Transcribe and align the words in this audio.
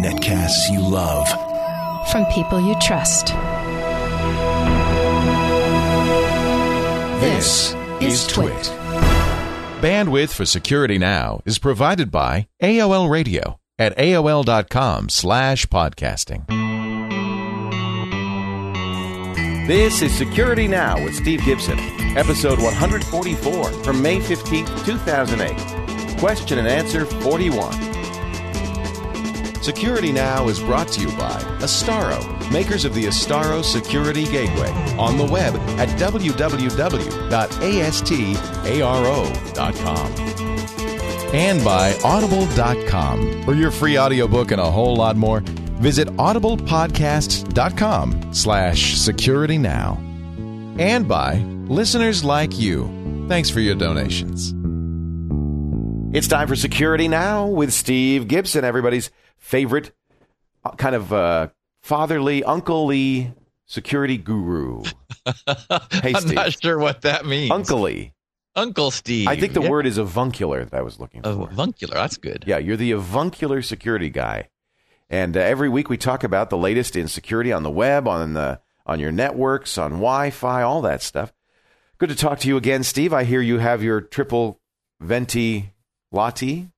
Netcasts 0.00 0.70
you 0.70 0.80
love. 0.80 1.28
From 2.10 2.24
people 2.26 2.60
you 2.60 2.74
trust. 2.80 3.28
This 7.20 7.74
is 8.00 8.26
Twit. 8.26 8.72
Bandwidth 9.82 10.30
for 10.30 10.46
Security 10.46 10.96
Now 10.98 11.40
is 11.44 11.58
provided 11.58 12.10
by 12.10 12.48
AOL 12.62 13.10
Radio 13.10 13.58
at 13.78 13.96
AOL.com 13.96 15.08
slash 15.10 15.66
podcasting. 15.66 16.46
This 19.66 20.02
is 20.02 20.12
Security 20.16 20.66
Now 20.66 21.02
with 21.04 21.14
Steve 21.14 21.44
Gibson, 21.44 21.78
episode 22.16 22.58
144 22.60 23.64
from 23.84 24.02
May 24.02 24.20
15, 24.20 24.66
2008. 24.66 26.18
Question 26.18 26.58
and 26.58 26.68
answer 26.68 27.06
41. 27.06 27.89
Security 29.62 30.10
Now 30.10 30.48
is 30.48 30.58
brought 30.58 30.88
to 30.88 31.02
you 31.02 31.08
by 31.18 31.38
Astaro, 31.60 32.50
makers 32.50 32.86
of 32.86 32.94
the 32.94 33.04
Astaro 33.04 33.62
Security 33.62 34.24
Gateway, 34.24 34.70
on 34.98 35.18
the 35.18 35.24
web 35.24 35.54
at 35.78 35.88
www.astaro.com. 36.00 37.20
And 41.32 41.64
by 41.64 41.96
Audible.com. 42.02 43.44
For 43.44 43.54
your 43.54 43.70
free 43.70 43.96
audiobook 43.98 44.50
and 44.50 44.60
a 44.60 44.68
whole 44.70 44.96
lot 44.96 45.16
more, 45.16 45.38
visit 45.40 46.08
audiblepodcasts.com 46.08 48.34
slash 48.34 48.96
security 48.96 49.58
now. 49.58 49.96
And 50.78 51.06
by 51.06 51.34
listeners 51.68 52.24
like 52.24 52.58
you. 52.58 52.90
Thanks 53.28 53.48
for 53.50 53.60
your 53.60 53.76
donations. 53.76 54.54
It's 56.12 56.26
time 56.26 56.48
for 56.48 56.56
Security 56.56 57.06
Now 57.06 57.46
with 57.46 57.72
Steve 57.72 58.26
Gibson, 58.26 58.64
everybody's 58.64 59.12
favorite 59.40 59.90
uh, 60.64 60.70
kind 60.72 60.94
of 60.94 61.12
uh, 61.12 61.48
fatherly, 61.82 62.42
unclely 62.42 63.34
security 63.66 64.16
guru. 64.16 64.84
Hey, 65.92 66.14
I'm 66.14 66.28
not 66.34 66.60
sure 66.62 66.78
what 66.78 67.02
that 67.02 67.26
means. 67.26 67.50
Unclely. 67.50 68.12
Uncle 68.56 68.90
Steve. 68.90 69.28
I 69.28 69.36
think 69.38 69.52
the 69.52 69.60
Yeah. 69.62 69.68
word 69.68 69.86
is 69.86 69.98
avuncular 69.98 70.64
that 70.64 70.74
I 70.76 70.82
was 70.82 70.98
looking 70.98 71.22
for. 71.22 71.28
avuncular. 71.28 71.94
That's 71.94 72.16
good. 72.16 72.44
Yeah, 72.46 72.58
you're 72.58 72.76
the 72.76 72.92
avuncular 72.92 73.60
security 73.62 74.08
guy. 74.10 74.48
And 75.08 75.36
uh, 75.36 75.40
every 75.40 75.68
week 75.68 75.88
we 75.88 75.96
talk 75.96 76.24
about 76.24 76.50
the 76.50 76.56
latest 76.56 76.96
in 76.96 77.06
security 77.08 77.52
on 77.52 77.62
the 77.62 77.70
web, 77.70 78.08
on 78.08 78.32
the 78.34 78.60
on 78.86 78.98
your 78.98 79.12
networks, 79.12 79.76
on 79.78 79.90
Wi-Fi, 79.92 80.62
all 80.62 80.80
that 80.82 81.02
stuff. 81.02 81.32
Good 81.98 82.08
to 82.08 82.16
talk 82.16 82.38
to 82.40 82.48
you 82.48 82.56
again, 82.56 82.82
Steve. 82.82 83.12
I 83.12 83.24
hear 83.24 83.40
you 83.40 83.58
have 83.58 83.82
your 83.82 84.00
triple 84.00 84.58
venti 85.00 85.70
latte. 86.10 86.68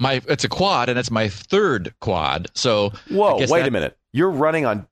My 0.00 0.22
it's 0.28 0.44
a 0.44 0.48
quad, 0.48 0.88
and 0.88 0.98
it's 0.98 1.10
my 1.10 1.28
third 1.28 1.94
quad. 2.00 2.48
So 2.54 2.92
Whoa, 3.10 3.36
wait 3.38 3.48
that- 3.48 3.68
a 3.68 3.70
minute. 3.70 3.96
You're 4.12 4.30
running 4.30 4.64
on 4.64 4.86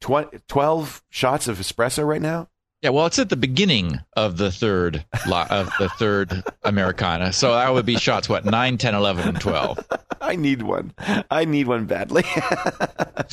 tw- 0.00 0.46
12 0.48 1.02
shots 1.10 1.48
of 1.48 1.58
espresso 1.58 2.06
right 2.06 2.22
now? 2.22 2.48
Yeah, 2.82 2.90
well, 2.90 3.06
it's 3.06 3.18
at 3.18 3.30
the 3.30 3.36
beginning 3.36 3.98
of 4.14 4.36
the 4.36 4.52
third 4.52 5.04
lot 5.26 5.50
of 5.50 5.70
the 5.78 5.88
third 5.88 6.44
Americano. 6.62 7.30
So 7.30 7.54
that 7.54 7.72
would 7.72 7.86
be 7.86 7.96
shots 7.96 8.28
what 8.28 8.44
9, 8.44 8.76
10, 8.76 8.94
11, 8.94 9.28
and 9.28 9.40
12. 9.40 9.86
I 10.20 10.36
need 10.36 10.60
one. 10.62 10.92
I 11.30 11.46
need 11.46 11.66
one 11.66 11.86
badly. 11.86 12.24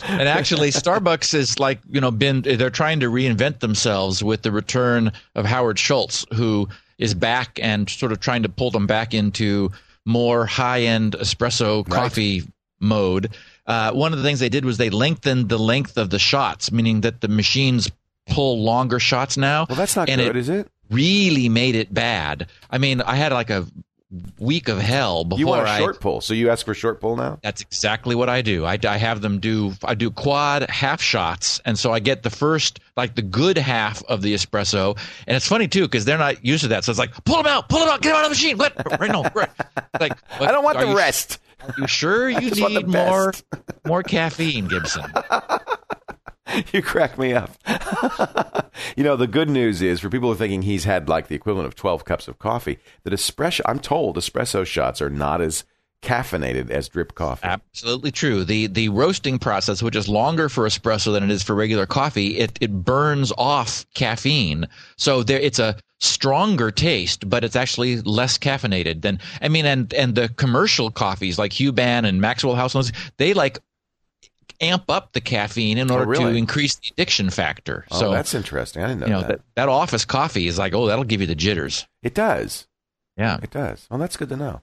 And 0.07 0.27
actually 0.27 0.69
Starbucks 0.71 1.33
is 1.33 1.59
like, 1.59 1.79
you 1.89 1.99
know, 1.99 2.11
been 2.11 2.41
they're 2.41 2.69
trying 2.69 3.01
to 3.01 3.07
reinvent 3.07 3.59
themselves 3.59 4.23
with 4.23 4.41
the 4.41 4.51
return 4.51 5.11
of 5.35 5.45
Howard 5.45 5.77
Schultz 5.77 6.25
who 6.33 6.69
is 6.97 7.13
back 7.13 7.59
and 7.61 7.89
sort 7.89 8.11
of 8.11 8.19
trying 8.19 8.43
to 8.43 8.49
pull 8.49 8.71
them 8.71 8.87
back 8.87 9.13
into 9.13 9.69
more 10.05 10.45
high-end 10.45 11.15
espresso 11.19 11.87
Right. 11.87 11.95
coffee 11.95 12.43
mode. 12.79 13.29
Uh, 13.67 13.91
one 13.91 14.11
of 14.11 14.17
the 14.19 14.23
things 14.23 14.39
they 14.39 14.49
did 14.49 14.65
was 14.65 14.77
they 14.77 14.89
lengthened 14.89 15.49
the 15.49 15.59
length 15.59 15.97
of 15.97 16.09
the 16.09 16.19
shots, 16.19 16.71
meaning 16.71 17.01
that 17.01 17.21
the 17.21 17.27
machines 17.27 17.89
pull 18.27 18.63
longer 18.63 18.99
shots 18.99 19.37
now. 19.37 19.65
well, 19.69 19.75
that's 19.75 19.95
not 19.95 20.09
And 20.09 20.19
good, 20.19 20.35
it- 20.35 20.39
is 20.39 20.49
it? 20.49 20.67
really 20.89 21.47
made 21.49 21.75
it 21.75 21.93
bad. 21.93 22.47
I 22.69 22.77
mean, 22.77 23.01
I 23.01 23.15
had 23.15 23.31
like 23.31 23.49
a 23.49 23.65
week 24.39 24.67
of 24.67 24.77
hell 24.79 25.23
before 25.23 25.39
You 25.39 25.47
want 25.47 25.67
a 25.67 25.69
I. 25.69 25.77
short 25.79 25.99
pull, 26.01 26.21
so 26.21 26.33
you 26.33 26.49
ask 26.49 26.65
for 26.65 26.73
short 26.73 26.99
pull 26.99 27.15
now? 27.15 27.39
That's 27.43 27.61
exactly 27.61 28.13
what 28.15 28.27
I 28.29 28.41
do. 28.41 28.65
I, 28.65 28.77
I 28.87 28.97
have 28.97 29.21
them 29.21 29.39
do. 29.39 29.73
I 29.83 29.95
do 29.95 30.11
quad 30.11 30.69
half 30.69 31.01
shots, 31.01 31.61
and 31.65 31.79
so 31.79 31.91
I 31.93 31.99
get 31.99 32.23
the 32.23 32.29
first, 32.29 32.79
like 32.97 33.15
the 33.15 33.21
good 33.21 33.57
half 33.57 34.03
of 34.05 34.21
the 34.21 34.33
espresso. 34.33 34.97
And 35.27 35.37
it's 35.37 35.47
funny 35.47 35.67
too 35.67 35.83
because 35.83 36.05
they're 36.05 36.17
not 36.17 36.43
used 36.45 36.63
to 36.63 36.69
that. 36.69 36.83
So 36.83 36.91
it's 36.91 36.99
like, 36.99 37.13
pull 37.23 37.37
them 37.37 37.47
out, 37.47 37.69
pull 37.69 37.79
them 37.79 37.89
out, 37.89 38.01
get 38.01 38.09
them 38.09 38.17
out 38.17 38.23
of 38.25 38.29
the 38.29 38.35
machine. 38.35 38.57
What? 38.57 38.73
Right, 38.99 39.11
no, 39.11 39.23
right. 39.33 39.49
Like, 39.99 40.13
I 40.39 40.51
don't 40.51 40.63
want 40.63 40.77
the 40.77 40.87
you- 40.89 40.97
rest. 40.97 41.39
Are 41.61 41.73
you 41.77 41.87
sure 41.87 42.29
you 42.29 42.49
just 42.49 42.61
want 42.61 42.73
the 42.73 42.79
need 42.81 42.87
more, 42.89 43.33
more 43.85 44.03
caffeine, 44.03 44.67
Gibson? 44.67 45.05
you 46.73 46.81
crack 46.81 47.17
me 47.17 47.33
up. 47.33 47.51
you 48.95 49.03
know, 49.03 49.15
the 49.15 49.27
good 49.27 49.49
news 49.49 49.81
is 49.81 49.99
for 49.99 50.09
people 50.09 50.29
who 50.29 50.33
are 50.33 50.37
thinking 50.37 50.63
he's 50.63 50.83
had 50.83 51.07
like 51.07 51.27
the 51.27 51.35
equivalent 51.35 51.67
of 51.67 51.75
12 51.75 52.05
cups 52.05 52.27
of 52.27 52.39
coffee, 52.39 52.79
that 53.03 53.13
espresso, 53.13 53.61
I'm 53.65 53.79
told 53.79 54.17
espresso 54.17 54.65
shots 54.65 55.01
are 55.01 55.09
not 55.09 55.41
as 55.41 55.63
caffeinated 56.01 56.69
as 56.69 56.89
drip 56.89 57.13
coffee. 57.13 57.43
Absolutely 57.43 58.11
true. 58.11 58.43
The 58.43 58.67
the 58.67 58.89
roasting 58.89 59.37
process, 59.39 59.83
which 59.83 59.95
is 59.95 60.07
longer 60.07 60.49
for 60.49 60.67
espresso 60.67 61.13
than 61.13 61.23
it 61.23 61.31
is 61.31 61.43
for 61.43 61.55
regular 61.55 61.85
coffee, 61.85 62.39
it 62.39 62.57
it 62.59 62.71
burns 62.71 63.31
off 63.37 63.85
caffeine. 63.93 64.67
So 64.97 65.23
there 65.23 65.39
it's 65.39 65.59
a 65.59 65.77
stronger 65.99 66.71
taste, 66.71 67.29
but 67.29 67.43
it's 67.43 67.55
actually 67.55 68.01
less 68.01 68.37
caffeinated 68.37 69.01
than 69.03 69.19
I 69.41 69.47
mean 69.47 69.65
and 69.65 69.93
and 69.93 70.15
the 70.15 70.29
commercial 70.29 70.89
coffees 70.89 71.37
like 71.37 71.51
Yuban 71.51 72.07
and 72.07 72.19
Maxwell 72.19 72.55
House 72.55 72.73
ones, 72.73 72.91
they 73.17 73.33
like 73.33 73.59
amp 74.61 74.89
up 74.89 75.11
the 75.13 75.21
caffeine 75.21 75.77
in 75.77 75.89
order 75.91 76.05
to 76.05 76.09
really? 76.09 76.37
increase 76.37 76.75
the 76.75 76.89
addiction 76.91 77.29
factor. 77.29 77.85
oh, 77.91 77.99
so 77.99 78.11
that's 78.11 78.33
interesting. 78.33 78.83
I 78.83 78.87
didn't 78.87 79.01
know, 79.01 79.07
you 79.07 79.13
know 79.13 79.21
that. 79.21 79.27
that, 79.27 79.41
that 79.55 79.69
office 79.69 80.05
coffee 80.05 80.47
is 80.47 80.57
like, 80.57 80.73
oh, 80.73 80.87
that'll 80.87 81.03
give 81.03 81.21
you 81.21 81.27
the 81.27 81.35
jitters. 81.35 81.87
It 82.03 82.13
does. 82.13 82.67
Yeah. 83.17 83.39
It 83.41 83.51
does. 83.51 83.87
Well, 83.89 83.99
that's 83.99 84.17
good 84.17 84.29
to 84.29 84.37
know. 84.37 84.61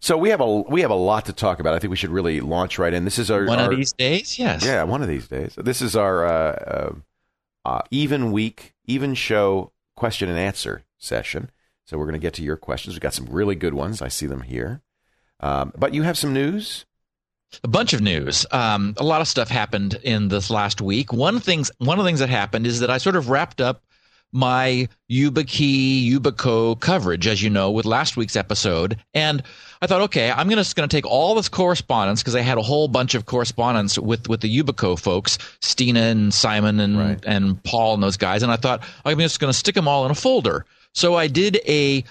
So 0.00 0.16
we 0.16 0.30
have 0.30 0.40
a 0.40 0.46
we 0.46 0.80
have 0.80 0.90
a 0.90 0.94
lot 0.94 1.26
to 1.26 1.32
talk 1.32 1.60
about. 1.60 1.74
I 1.74 1.78
think 1.78 1.90
we 1.90 1.96
should 1.96 2.10
really 2.10 2.40
launch 2.40 2.78
right 2.78 2.92
in. 2.92 3.04
This 3.04 3.18
is 3.18 3.30
our 3.30 3.44
One 3.44 3.58
our- 3.58 3.70
of 3.70 3.76
these 3.76 3.92
days, 3.92 4.38
yes. 4.38 4.64
Yeah, 4.64 4.82
one 4.84 5.02
of 5.02 5.08
these 5.08 5.28
days. 5.28 5.54
This 5.56 5.82
is 5.82 5.94
our 5.94 6.24
uh, 6.24 6.52
uh, 6.52 6.92
uh, 7.64 7.82
even 7.90 8.32
week, 8.32 8.74
even 8.86 9.14
show 9.14 9.72
question 9.94 10.28
and 10.28 10.38
answer 10.38 10.84
session. 10.96 11.50
So 11.84 11.98
we're 11.98 12.04
going 12.04 12.14
to 12.14 12.18
get 12.18 12.34
to 12.34 12.42
your 12.42 12.56
questions. 12.56 12.94
We've 12.94 13.00
got 13.00 13.14
some 13.14 13.26
really 13.26 13.54
good 13.54 13.74
ones. 13.74 14.00
I 14.02 14.08
see 14.08 14.26
them 14.26 14.42
here. 14.42 14.82
Um, 15.40 15.72
but 15.76 15.94
you 15.94 16.02
have 16.02 16.18
some 16.18 16.32
news. 16.32 16.84
A 17.64 17.68
bunch 17.68 17.92
of 17.92 18.00
news. 18.00 18.46
Um, 18.50 18.94
a 18.98 19.04
lot 19.04 19.20
of 19.20 19.28
stuff 19.28 19.48
happened 19.48 19.94
in 20.02 20.28
this 20.28 20.50
last 20.50 20.80
week. 20.80 21.12
One 21.12 21.40
things, 21.40 21.70
one 21.78 21.98
of 21.98 22.04
the 22.04 22.08
things 22.08 22.20
that 22.20 22.28
happened 22.28 22.66
is 22.66 22.80
that 22.80 22.90
I 22.90 22.98
sort 22.98 23.16
of 23.16 23.30
wrapped 23.30 23.60
up 23.60 23.82
my 24.30 24.86
YubiKey, 25.10 26.10
Yubico 26.10 26.78
coverage, 26.78 27.26
as 27.26 27.42
you 27.42 27.48
know, 27.48 27.70
with 27.70 27.86
last 27.86 28.16
week's 28.16 28.36
episode, 28.36 28.98
and 29.14 29.42
I 29.80 29.86
thought, 29.86 30.02
okay, 30.02 30.30
I'm 30.30 30.48
gonna 30.50 30.60
just 30.60 30.76
gonna 30.76 30.86
take 30.88 31.06
all 31.06 31.34
this 31.34 31.48
correspondence 31.48 32.20
because 32.22 32.34
I 32.34 32.42
had 32.42 32.58
a 32.58 32.62
whole 32.62 32.88
bunch 32.88 33.14
of 33.14 33.24
correspondence 33.24 33.98
with 33.98 34.28
with 34.28 34.42
the 34.42 34.54
Yubico 34.54 34.98
folks, 34.98 35.38
Stina 35.62 36.00
and 36.00 36.34
Simon 36.34 36.78
and 36.80 36.98
Right. 36.98 37.18
and 37.24 37.62
Paul 37.64 37.94
and 37.94 38.02
those 38.02 38.18
guys, 38.18 38.42
and 38.42 38.52
I 38.52 38.56
thought 38.56 38.82
I'm 39.04 39.18
just 39.18 39.40
gonna 39.40 39.54
stick 39.54 39.74
them 39.74 39.88
all 39.88 40.04
in 40.04 40.10
a 40.10 40.14
folder. 40.14 40.66
So 40.94 41.14
I 41.14 41.28
did 41.28 41.60
a 41.66 42.04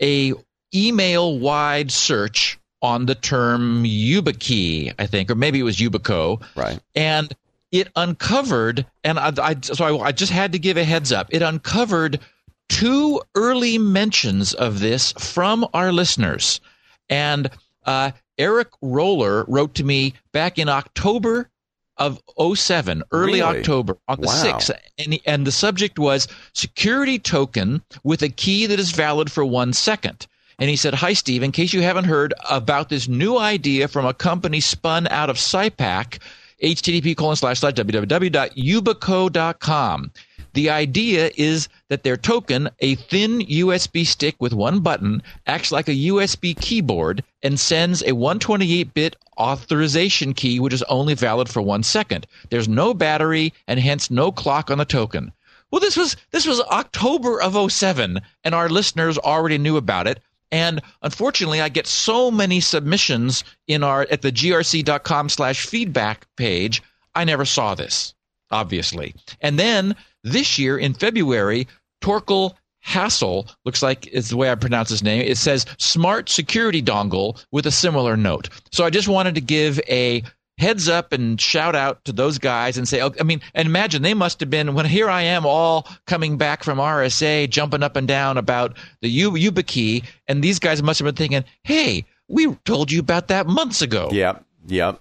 a 0.00 0.34
email 0.72 1.38
wide 1.38 1.90
search 1.90 2.58
on 2.84 3.06
the 3.06 3.14
term 3.14 3.82
YubiKey, 3.82 4.92
I 4.98 5.06
think, 5.06 5.30
or 5.30 5.34
maybe 5.34 5.58
it 5.58 5.62
was 5.64 5.78
Yubico, 5.78 6.40
Right. 6.54 6.78
and 6.94 7.34
it 7.72 7.88
uncovered, 7.96 8.86
and 9.02 9.18
I, 9.18 9.32
I 9.42 9.56
so 9.62 9.98
I, 9.98 10.08
I 10.08 10.12
just 10.12 10.30
had 10.30 10.52
to 10.52 10.58
give 10.58 10.76
a 10.76 10.84
heads 10.84 11.10
up. 11.10 11.28
It 11.30 11.42
uncovered 11.42 12.20
two 12.68 13.20
early 13.34 13.78
mentions 13.78 14.52
of 14.54 14.80
this 14.80 15.12
from 15.12 15.66
our 15.74 15.92
listeners, 15.92 16.60
and 17.08 17.48
uh, 17.86 18.10
Eric 18.38 18.68
Roller 18.82 19.44
wrote 19.48 19.74
to 19.76 19.84
me 19.84 20.12
back 20.32 20.58
in 20.58 20.68
October 20.68 21.48
of 21.96 22.20
07, 22.56 23.02
early 23.12 23.40
Really? 23.40 23.42
October 23.42 23.96
on 24.08 24.20
the 24.20 24.26
Wow. 24.26 24.58
6th. 24.58 24.70
And, 24.98 25.18
and 25.26 25.46
the 25.46 25.52
subject 25.52 25.98
was 25.98 26.26
security 26.52 27.18
token 27.20 27.82
with 28.02 28.22
a 28.22 28.28
key 28.28 28.66
that 28.66 28.80
is 28.80 28.90
valid 28.90 29.30
for 29.30 29.44
one 29.44 29.72
second. 29.72 30.26
And 30.58 30.70
he 30.70 30.76
said, 30.76 30.94
Hi, 30.94 31.12
Steve. 31.12 31.42
In 31.42 31.52
case 31.52 31.72
you 31.72 31.82
haven't 31.82 32.04
heard 32.04 32.32
about 32.48 32.88
this 32.88 33.08
new 33.08 33.38
idea 33.38 33.88
from 33.88 34.06
a 34.06 34.14
company 34.14 34.60
spun 34.60 35.08
out 35.08 35.30
of 35.30 35.36
Cypak, 35.36 36.20
http 36.62 37.16
colon 37.16 37.34
slash 37.36 37.58
slash 37.60 37.74
www.yubico.com. 37.74 40.12
The 40.54 40.70
idea 40.70 41.32
is 41.36 41.68
that 41.88 42.04
their 42.04 42.16
token, 42.16 42.70
a 42.78 42.94
thin 42.94 43.40
USB 43.40 44.06
stick 44.06 44.36
with 44.38 44.52
one 44.52 44.80
button, 44.80 45.20
acts 45.48 45.72
like 45.72 45.88
a 45.88 46.06
USB 46.06 46.56
keyboard 46.56 47.24
and 47.42 47.58
sends 47.58 48.04
a 48.04 48.12
128 48.12 48.94
bit 48.94 49.16
authorization 49.36 50.32
key, 50.32 50.60
which 50.60 50.72
is 50.72 50.84
only 50.84 51.14
valid 51.14 51.48
for 51.48 51.60
one 51.60 51.82
second. 51.82 52.28
There's 52.50 52.68
no 52.68 52.94
battery 52.94 53.52
and 53.66 53.80
hence 53.80 54.12
no 54.12 54.30
clock 54.30 54.70
on 54.70 54.78
the 54.78 54.84
token. 54.84 55.32
Well, 55.72 55.80
this 55.80 55.96
was 55.96 56.16
this 56.30 56.46
was 56.46 56.60
October 56.60 57.42
of 57.42 57.72
07, 57.72 58.20
and 58.44 58.54
our 58.54 58.68
listeners 58.68 59.18
already 59.18 59.58
knew 59.58 59.76
about 59.76 60.06
it. 60.06 60.20
And 60.54 60.80
unfortunately, 61.02 61.60
I 61.60 61.68
get 61.68 61.84
so 61.84 62.30
many 62.30 62.60
submissions 62.60 63.42
in 63.66 63.82
our 63.82 64.06
at 64.08 64.22
the 64.22 64.30
grc.com 64.30 65.28
slash 65.28 65.66
feedback 65.66 66.28
page. 66.36 66.80
I 67.16 67.24
never 67.24 67.44
saw 67.44 67.74
this, 67.74 68.14
obviously. 68.52 69.16
And 69.40 69.58
then 69.58 69.96
this 70.22 70.56
year 70.56 70.78
in 70.78 70.94
February, 70.94 71.66
Torkel 72.00 72.54
Hassel 72.84 73.48
looks 73.64 73.82
like 73.82 74.06
is 74.06 74.28
the 74.28 74.36
way 74.36 74.48
I 74.48 74.54
pronounce 74.54 74.90
his 74.90 75.02
name. 75.02 75.22
It 75.22 75.38
says 75.38 75.66
smart 75.78 76.28
security 76.28 76.80
dongle 76.80 77.44
with 77.50 77.66
a 77.66 77.72
similar 77.72 78.16
note. 78.16 78.48
So 78.70 78.84
I 78.84 78.90
just 78.90 79.08
wanted 79.08 79.34
to 79.34 79.40
give 79.40 79.80
a 79.88 80.22
heads 80.58 80.88
up 80.88 81.12
and 81.12 81.40
shout 81.40 81.74
out 81.74 82.04
to 82.04 82.12
those 82.12 82.38
guys 82.38 82.78
and 82.78 82.86
say, 82.88 83.00
oh, 83.00 83.12
I 83.20 83.24
mean, 83.24 83.40
and 83.54 83.66
imagine 83.66 84.02
they 84.02 84.14
must 84.14 84.40
have 84.40 84.50
been 84.50 84.74
when 84.74 84.86
here 84.86 85.10
I 85.10 85.22
am 85.22 85.44
all 85.46 85.86
coming 86.06 86.36
back 86.36 86.62
from 86.64 86.78
RSA, 86.78 87.50
jumping 87.50 87.82
up 87.82 87.96
and 87.96 88.06
down 88.06 88.38
about 88.38 88.76
the 89.00 89.08
U- 89.08 89.32
YubiKey, 89.32 90.04
and 90.28 90.42
these 90.44 90.58
guys 90.58 90.82
must 90.82 90.98
have 91.00 91.06
been 91.06 91.14
thinking, 91.16 91.44
hey, 91.64 92.04
we 92.28 92.54
told 92.64 92.90
you 92.92 93.00
about 93.00 93.28
that 93.28 93.46
months 93.46 93.82
ago. 93.82 94.08
Yep. 94.12 94.44
Yep. 94.66 95.00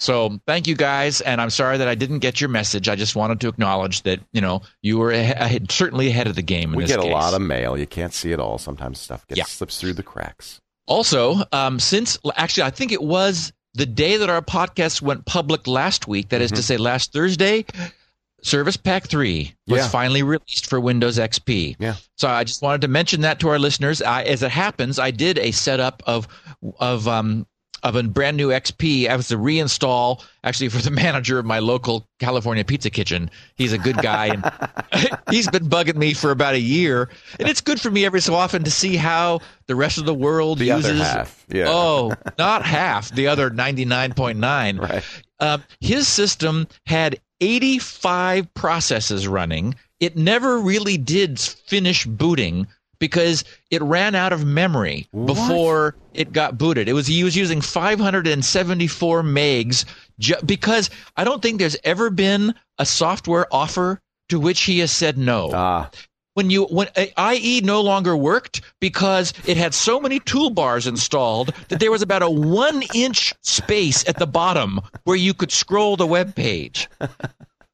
So 0.00 0.38
thank 0.46 0.68
you 0.68 0.76
guys, 0.76 1.20
and 1.22 1.40
I'm 1.40 1.50
sorry 1.50 1.76
that 1.78 1.88
I 1.88 1.96
didn't 1.96 2.20
get 2.20 2.40
your 2.40 2.48
message. 2.48 2.88
I 2.88 2.94
just 2.94 3.16
wanted 3.16 3.40
to 3.40 3.48
acknowledge 3.48 4.02
that 4.02 4.20
you 4.32 4.40
know 4.40 4.62
you 4.80 4.96
were 4.96 5.12
certainly 5.70 6.06
ahead 6.06 6.28
of 6.28 6.36
the 6.36 6.42
game. 6.42 6.72
we 6.72 6.84
this 6.84 6.92
get 6.92 7.00
a 7.00 7.02
case. 7.02 7.12
lot 7.12 7.34
of 7.34 7.42
mail. 7.42 7.76
You 7.76 7.86
can't 7.86 8.14
see 8.14 8.30
it 8.30 8.38
all. 8.38 8.58
Sometimes 8.58 9.00
stuff 9.00 9.26
gets 9.26 9.38
Yeah. 9.38 9.44
slips 9.44 9.80
through 9.80 9.94
the 9.94 10.04
cracks. 10.04 10.60
Also, 10.86 11.42
um, 11.50 11.80
since 11.80 12.16
actually, 12.36 12.62
I 12.62 12.70
think 12.70 12.92
it 12.92 13.02
was 13.02 13.52
the 13.78 13.86
day 13.86 14.16
that 14.18 14.28
our 14.28 14.42
podcast 14.42 15.00
went 15.00 15.24
public 15.24 15.66
last 15.66 16.06
week. 16.06 16.28
That 16.30 16.42
is 16.42 16.50
to 16.52 16.62
say, 16.62 16.76
last 16.76 17.12
Thursday. 17.12 17.64
Service 18.42 18.76
Pack 18.76 19.08
3 19.08 19.52
was 19.66 19.78
Yeah. 19.78 19.88
finally 19.88 20.22
released 20.22 20.66
for 20.66 20.78
Windows 20.78 21.18
XP. 21.18 21.74
Yeah. 21.80 21.96
So 22.16 22.28
I 22.28 22.44
just 22.44 22.62
wanted 22.62 22.82
to 22.82 22.88
mention 22.88 23.22
that 23.22 23.40
to 23.40 23.48
our 23.48 23.58
listeners. 23.58 24.00
I, 24.00 24.22
as 24.22 24.44
it 24.44 24.50
happens, 24.52 24.98
I 25.00 25.10
did 25.10 25.38
a 25.38 25.50
setup 25.50 26.02
of 26.06 26.28
of 26.78 27.08
um, 27.08 27.46
of 27.82 27.96
a 27.96 28.02
brand 28.02 28.36
new 28.36 28.48
XP. 28.48 29.08
I 29.08 29.16
was 29.16 29.28
to 29.28 29.36
reinstall 29.36 30.24
actually 30.44 30.68
for 30.68 30.78
the 30.78 30.90
manager 31.04 31.38
of 31.38 31.46
my 31.46 31.58
local 31.58 32.06
California 32.18 32.64
pizza 32.64 32.90
kitchen. 32.90 33.30
He's 33.56 33.72
a 33.72 33.78
good 33.78 33.98
guy 33.98 34.26
and 34.26 35.18
he's 35.30 35.48
been 35.48 35.68
bugging 35.68 35.96
me 35.96 36.14
for 36.14 36.30
about 36.30 36.54
a 36.54 36.60
year. 36.60 37.08
And 37.38 37.48
it's 37.48 37.60
good 37.60 37.80
for 37.80 37.90
me 37.90 38.04
every 38.04 38.20
so 38.20 38.34
often 38.34 38.64
to 38.64 38.70
see 38.70 38.96
how 38.96 39.40
the 39.66 39.76
rest 39.76 39.98
of 39.98 40.06
the 40.06 40.14
world 40.14 40.58
The 40.58 40.66
uses 40.66 41.00
half. 41.00 41.44
Yeah. 41.48 41.66
Oh, 41.68 42.12
not 42.38 42.64
half. 42.64 43.10
The 43.10 43.28
other 43.28 43.50
99.9. 43.50 44.80
Right. 44.80 45.04
Um, 45.40 45.62
his 45.80 46.08
system 46.08 46.66
had 46.86 47.20
85 47.40 48.52
processes 48.54 49.28
running. 49.28 49.74
It 50.00 50.16
never 50.16 50.58
really 50.58 50.96
did 50.96 51.38
finish 51.38 52.04
booting 52.06 52.66
because 53.00 53.44
it 53.70 53.80
ran 53.82 54.14
out 54.14 54.32
of 54.32 54.44
memory 54.44 55.06
before 55.24 55.94
it 56.14 56.32
got 56.32 56.58
booted. 56.58 56.88
It 56.88 56.92
was 56.94 57.06
he 57.06 57.24
was 57.24 57.36
using 57.36 57.60
574 57.60 59.22
megs 59.22 59.84
ju- 60.18 60.34
because 60.44 60.90
I 61.16 61.24
don't 61.24 61.40
think 61.42 61.58
there's 61.58 61.76
ever 61.84 62.10
been 62.10 62.54
a 62.78 62.86
software 62.86 63.46
offer 63.52 64.00
to 64.28 64.38
which 64.40 64.62
he 64.62 64.80
has 64.80 64.90
said 64.92 65.16
no 65.16 65.50
Ah. 65.54 65.90
when 66.34 66.50
you 66.50 66.64
when 66.64 66.88
uh, 66.96 67.32
IE 67.34 67.60
no 67.62 67.80
longer 67.80 68.16
worked 68.16 68.60
because 68.80 69.32
it 69.46 69.56
had 69.56 69.74
so 69.74 69.98
many 70.00 70.20
toolbars 70.20 70.86
installed 70.86 71.52
that 71.68 71.80
there 71.80 71.90
was 71.90 72.02
about 72.02 72.22
a 72.22 72.30
one 72.30 72.82
inch 72.94 73.32
space 73.42 74.06
at 74.08 74.18
the 74.18 74.26
bottom 74.26 74.80
where 75.04 75.16
you 75.16 75.32
could 75.34 75.50
scroll 75.52 75.96
the 75.96 76.06
web 76.06 76.34
page. 76.34 76.88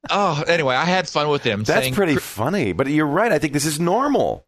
Oh, 0.07 0.43
anyway, 0.47 0.75
I 0.75 0.85
had 0.85 1.09
fun 1.09 1.29
with 1.29 1.41
him. 1.41 1.63
That's 1.63 1.81
saying, 1.81 1.95
pretty 1.95 2.17
funny. 2.17 2.73
But 2.73 2.85
you're 2.85 3.07
right. 3.07 3.31
I 3.31 3.39
think 3.39 3.53
this 3.53 3.65
is 3.65 3.79
normal. 3.79 4.44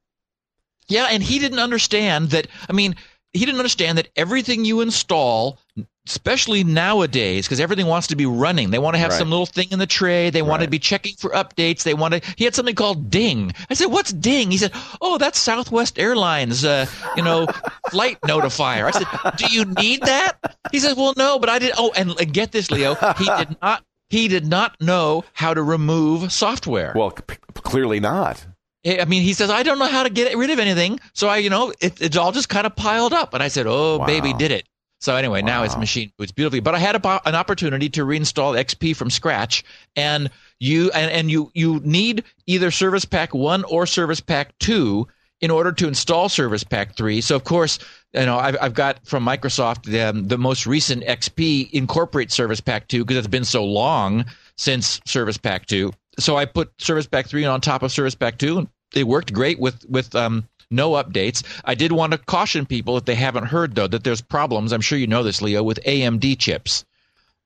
Yeah, 0.89 1.07
and 1.11 1.21
he 1.21 1.39
didn't 1.39 1.59
understand 1.59 2.29
that. 2.31 2.47
I 2.69 2.73
mean, 2.73 2.95
he 3.33 3.45
didn't 3.45 3.59
understand 3.59 3.97
that 3.97 4.07
everything 4.15 4.63
you 4.65 4.81
install, 4.81 5.59
especially 6.07 6.63
nowadays, 6.63 7.45
because 7.45 7.59
everything 7.59 7.85
wants 7.87 8.07
to 8.07 8.15
be 8.15 8.25
running. 8.25 8.69
They 8.71 8.79
want 8.79 8.95
to 8.95 8.99
have 8.99 9.09
Right. 9.11 9.19
some 9.19 9.29
little 9.29 9.45
thing 9.45 9.67
in 9.71 9.79
the 9.79 9.85
tray. 9.85 10.29
They 10.29 10.41
want 10.41 10.63
to 10.63 10.69
be 10.69 10.79
checking 10.79 11.15
for 11.17 11.29
updates. 11.31 11.83
They 11.83 11.93
want 11.93 12.13
to. 12.13 12.21
He 12.37 12.45
had 12.45 12.55
something 12.55 12.73
called 12.73 13.09
Ding. 13.09 13.53
I 13.69 13.73
said, 13.73 13.87
"What's 13.87 14.11
Ding?" 14.13 14.49
He 14.49 14.57
said, 14.57 14.71
"Oh, 15.01 15.17
that's 15.17 15.37
Southwest 15.39 15.99
Airlines, 15.99 16.63
uh, 16.63 16.85
you 17.17 17.21
know, 17.23 17.47
flight 17.91 18.19
notifier." 18.21 18.85
I 18.85 18.91
said, 18.91 19.37
"Do 19.37 19.47
you 19.53 19.65
need 19.65 20.01
that?" 20.03 20.37
He 20.71 20.79
said, 20.79 20.95
"Well, 20.95 21.13
no, 21.17 21.37
but 21.37 21.49
I 21.49 21.59
did." 21.59 21.73
Oh, 21.77 21.91
and, 21.97 22.17
and 22.19 22.33
get 22.33 22.53
this, 22.53 22.71
Leo. 22.71 22.95
He 23.17 23.25
did 23.25 23.57
not. 23.61 23.83
He 24.09 24.29
did 24.29 24.47
not 24.47 24.79
know 24.79 25.25
how 25.33 25.53
to 25.53 25.61
remove 25.61 26.31
software. 26.31 26.93
Well, 26.95 27.13
c- 27.29 27.35
clearly 27.55 27.99
not. 27.99 28.45
I 28.85 29.05
mean, 29.05 29.21
he 29.23 29.33
says, 29.33 29.49
I 29.49 29.63
don't 29.63 29.79
know 29.79 29.87
how 29.87 30.03
to 30.03 30.09
get 30.09 30.35
rid 30.37 30.49
of 30.49 30.59
anything. 30.59 30.99
So 31.13 31.27
I, 31.27 31.37
you 31.37 31.49
know, 31.49 31.73
it, 31.81 32.01
it's 32.01 32.15
all 32.15 32.31
just 32.31 32.49
kind 32.49 32.65
of 32.65 32.75
piled 32.75 33.13
up. 33.13 33.33
And 33.33 33.41
I 33.43 33.47
said, 33.49 33.65
Oh, 33.67 33.97
Wow. 33.97 34.05
baby, 34.05 34.33
did 34.33 34.51
it. 34.51 34.67
So 34.99 35.15
anyway, 35.15 35.41
now 35.41 35.63
it's 35.63 35.77
machine 35.77 36.11
boots 36.17 36.31
beautifully. 36.31 36.59
But 36.59 36.73
I 36.75 36.79
had 36.79 36.95
a, 36.95 37.27
an 37.27 37.35
opportunity 37.35 37.89
to 37.89 38.01
reinstall 38.05 38.57
XP 38.59 38.95
from 38.95 39.09
scratch, 39.09 39.63
and 39.95 40.29
you 40.59 40.89
and, 40.91 41.11
and 41.11 41.29
you 41.29 41.51
you 41.53 41.79
need 41.83 42.23
either 42.47 42.71
Service 42.71 43.05
Pack 43.05 43.33
one 43.35 43.63
or 43.65 43.85
Service 43.85 44.19
Pack 44.21 44.57
two 44.57 45.07
in 45.39 45.51
order 45.51 45.71
to 45.71 45.87
install 45.87 46.29
Service 46.29 46.63
Pack 46.63 46.95
three. 46.95 47.21
So 47.21 47.35
of 47.35 47.43
course, 47.43 47.77
you 48.13 48.25
know 48.25 48.39
I've, 48.39 48.57
I've 48.59 48.73
got 48.73 49.05
from 49.05 49.23
Microsoft 49.23 49.83
the, 49.83 50.01
um, 50.01 50.27
the 50.29 50.37
most 50.39 50.65
recent 50.65 51.03
XP 51.03 51.69
incorporates 51.73 52.33
Service 52.33 52.59
Pack 52.59 52.87
two 52.87 53.05
because 53.05 53.17
it's 53.17 53.27
been 53.27 53.45
so 53.45 53.63
long 53.63 54.25
since 54.57 54.99
Service 55.05 55.37
Pack 55.37 55.67
two. 55.67 55.93
So 56.19 56.35
I 56.35 56.45
put 56.45 56.71
Service 56.81 57.07
Pack 57.07 57.27
three 57.27 57.45
on 57.45 57.61
top 57.61 57.83
of 57.83 57.91
Service 57.91 58.15
Pack 58.15 58.37
two, 58.37 58.59
and 58.59 58.67
it 58.95 59.07
worked 59.07 59.33
great 59.33 59.59
with 59.59 59.85
with 59.89 60.15
um, 60.15 60.47
no 60.71 60.91
updates. 60.91 61.43
I 61.65 61.75
did 61.75 61.91
want 61.91 62.11
to 62.13 62.17
caution 62.17 62.65
people 62.65 62.97
if 62.97 63.05
they 63.05 63.15
haven't 63.15 63.45
heard 63.45 63.75
though 63.75 63.87
that 63.87 64.03
there's 64.03 64.21
problems. 64.21 64.71
I'm 64.71 64.81
sure 64.81 64.97
you 64.97 65.07
know 65.07 65.23
this, 65.23 65.41
Leo, 65.41 65.63
with 65.63 65.79
AMD 65.85 66.39
chips. 66.39 66.85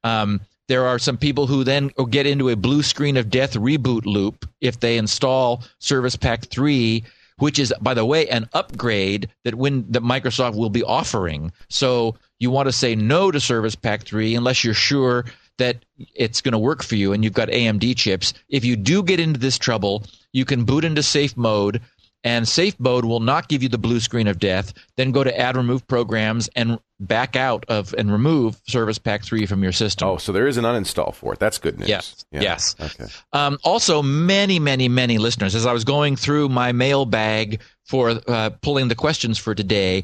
Um, 0.03 0.41
there 0.67 0.85
are 0.85 0.99
some 0.99 1.17
people 1.17 1.47
who 1.47 1.63
then 1.65 1.91
get 2.09 2.25
into 2.25 2.47
a 2.47 2.55
blue 2.55 2.81
screen 2.81 3.17
of 3.17 3.29
death 3.29 3.55
reboot 3.55 4.05
loop 4.05 4.47
if 4.61 4.79
they 4.79 4.97
install 4.97 5.63
Service 5.79 6.15
Pack 6.15 6.45
3, 6.45 7.03
which 7.39 7.59
is, 7.59 7.73
by 7.81 7.93
the 7.93 8.05
way, 8.05 8.29
an 8.29 8.47
upgrade 8.53 9.27
that 9.43 9.55
when 9.55 9.85
that 9.91 10.01
Microsoft 10.01 10.55
will 10.55 10.69
be 10.69 10.83
offering. 10.83 11.51
So 11.69 12.15
you 12.39 12.51
want 12.51 12.67
to 12.67 12.71
say 12.71 12.95
no 12.95 13.31
to 13.31 13.39
Service 13.41 13.75
Pack 13.75 14.03
3 14.03 14.33
unless 14.35 14.63
you're 14.63 14.73
sure 14.73 15.25
that 15.61 15.85
it's 16.15 16.41
going 16.41 16.53
to 16.53 16.59
work 16.59 16.81
for 16.81 16.95
you 16.95 17.13
and 17.13 17.23
you've 17.23 17.33
got 17.33 17.47
AMD 17.49 17.95
chips. 17.95 18.33
If 18.49 18.65
you 18.65 18.75
do 18.75 19.03
get 19.03 19.19
into 19.19 19.39
this 19.39 19.59
trouble, 19.59 20.03
you 20.33 20.43
can 20.43 20.65
boot 20.65 20.83
into 20.83 21.03
safe 21.03 21.37
mode 21.37 21.81
and 22.23 22.47
safe 22.47 22.79
mode 22.79 23.05
will 23.05 23.19
not 23.19 23.47
give 23.47 23.63
you 23.63 23.69
the 23.69 23.77
blue 23.77 23.99
screen 23.99 24.27
of 24.27 24.39
death. 24.39 24.73
Then 24.95 25.11
go 25.11 25.23
to 25.23 25.39
add 25.39 25.55
remove 25.55 25.87
programs 25.87 26.49
and 26.55 26.79
back 26.99 27.35
out 27.35 27.65
of 27.67 27.93
and 27.97 28.11
remove 28.11 28.59
Service 28.67 28.97
Pack 28.97 29.23
3 29.23 29.45
from 29.45 29.63
your 29.63 29.71
system. 29.71 30.07
Oh, 30.07 30.17
so 30.17 30.31
there 30.31 30.47
is 30.47 30.57
an 30.57 30.63
uninstall 30.63 31.13
for 31.13 31.33
it. 31.33 31.39
That's 31.39 31.57
good 31.57 31.79
news. 31.79 31.89
Yes. 31.89 32.25
Yeah. 32.31 32.41
Yes. 32.41 32.75
Okay. 32.79 33.05
Um, 33.33 33.57
also, 33.63 34.01
many, 34.01 34.59
many, 34.59 34.87
many 34.87 35.17
listeners, 35.17 35.55
as 35.55 35.65
I 35.65 35.73
was 35.73 35.83
going 35.83 36.15
through 36.15 36.49
my 36.49 36.71
mailbag 36.71 37.61
for 37.85 38.19
uh, 38.27 38.51
pulling 38.61 38.87
the 38.87 38.95
questions 38.95 39.37
for 39.37 39.55
today, 39.55 40.03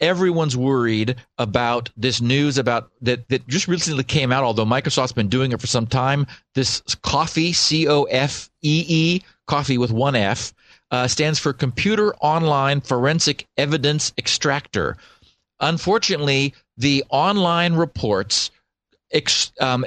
everyone's 0.00 0.56
worried 0.56 1.16
about 1.38 1.90
this 1.96 2.20
news 2.20 2.58
about 2.58 2.90
that 3.00 3.28
that 3.28 3.46
just 3.48 3.68
recently 3.68 4.04
came 4.04 4.32
out. 4.32 4.44
Although 4.44 4.64
Microsoft's 4.64 5.12
been 5.12 5.28
doing 5.28 5.52
it 5.52 5.60
for 5.60 5.66
some 5.66 5.86
time, 5.86 6.26
this 6.54 6.82
coffee 7.02 7.52
C 7.52 7.88
O 7.88 8.04
F 8.04 8.50
E 8.62 8.84
E 8.88 9.22
coffee 9.46 9.78
with 9.78 9.92
one 9.92 10.16
F 10.16 10.52
uh, 10.90 11.06
stands 11.06 11.38
for 11.38 11.52
Computer 11.52 12.14
Online 12.16 12.80
Forensic 12.80 13.46
Evidence 13.56 14.12
Extractor. 14.18 14.96
Unfortunately, 15.60 16.54
the 16.76 17.04
online 17.10 17.74
reports 17.74 18.50
ex, 19.12 19.52
um, 19.60 19.84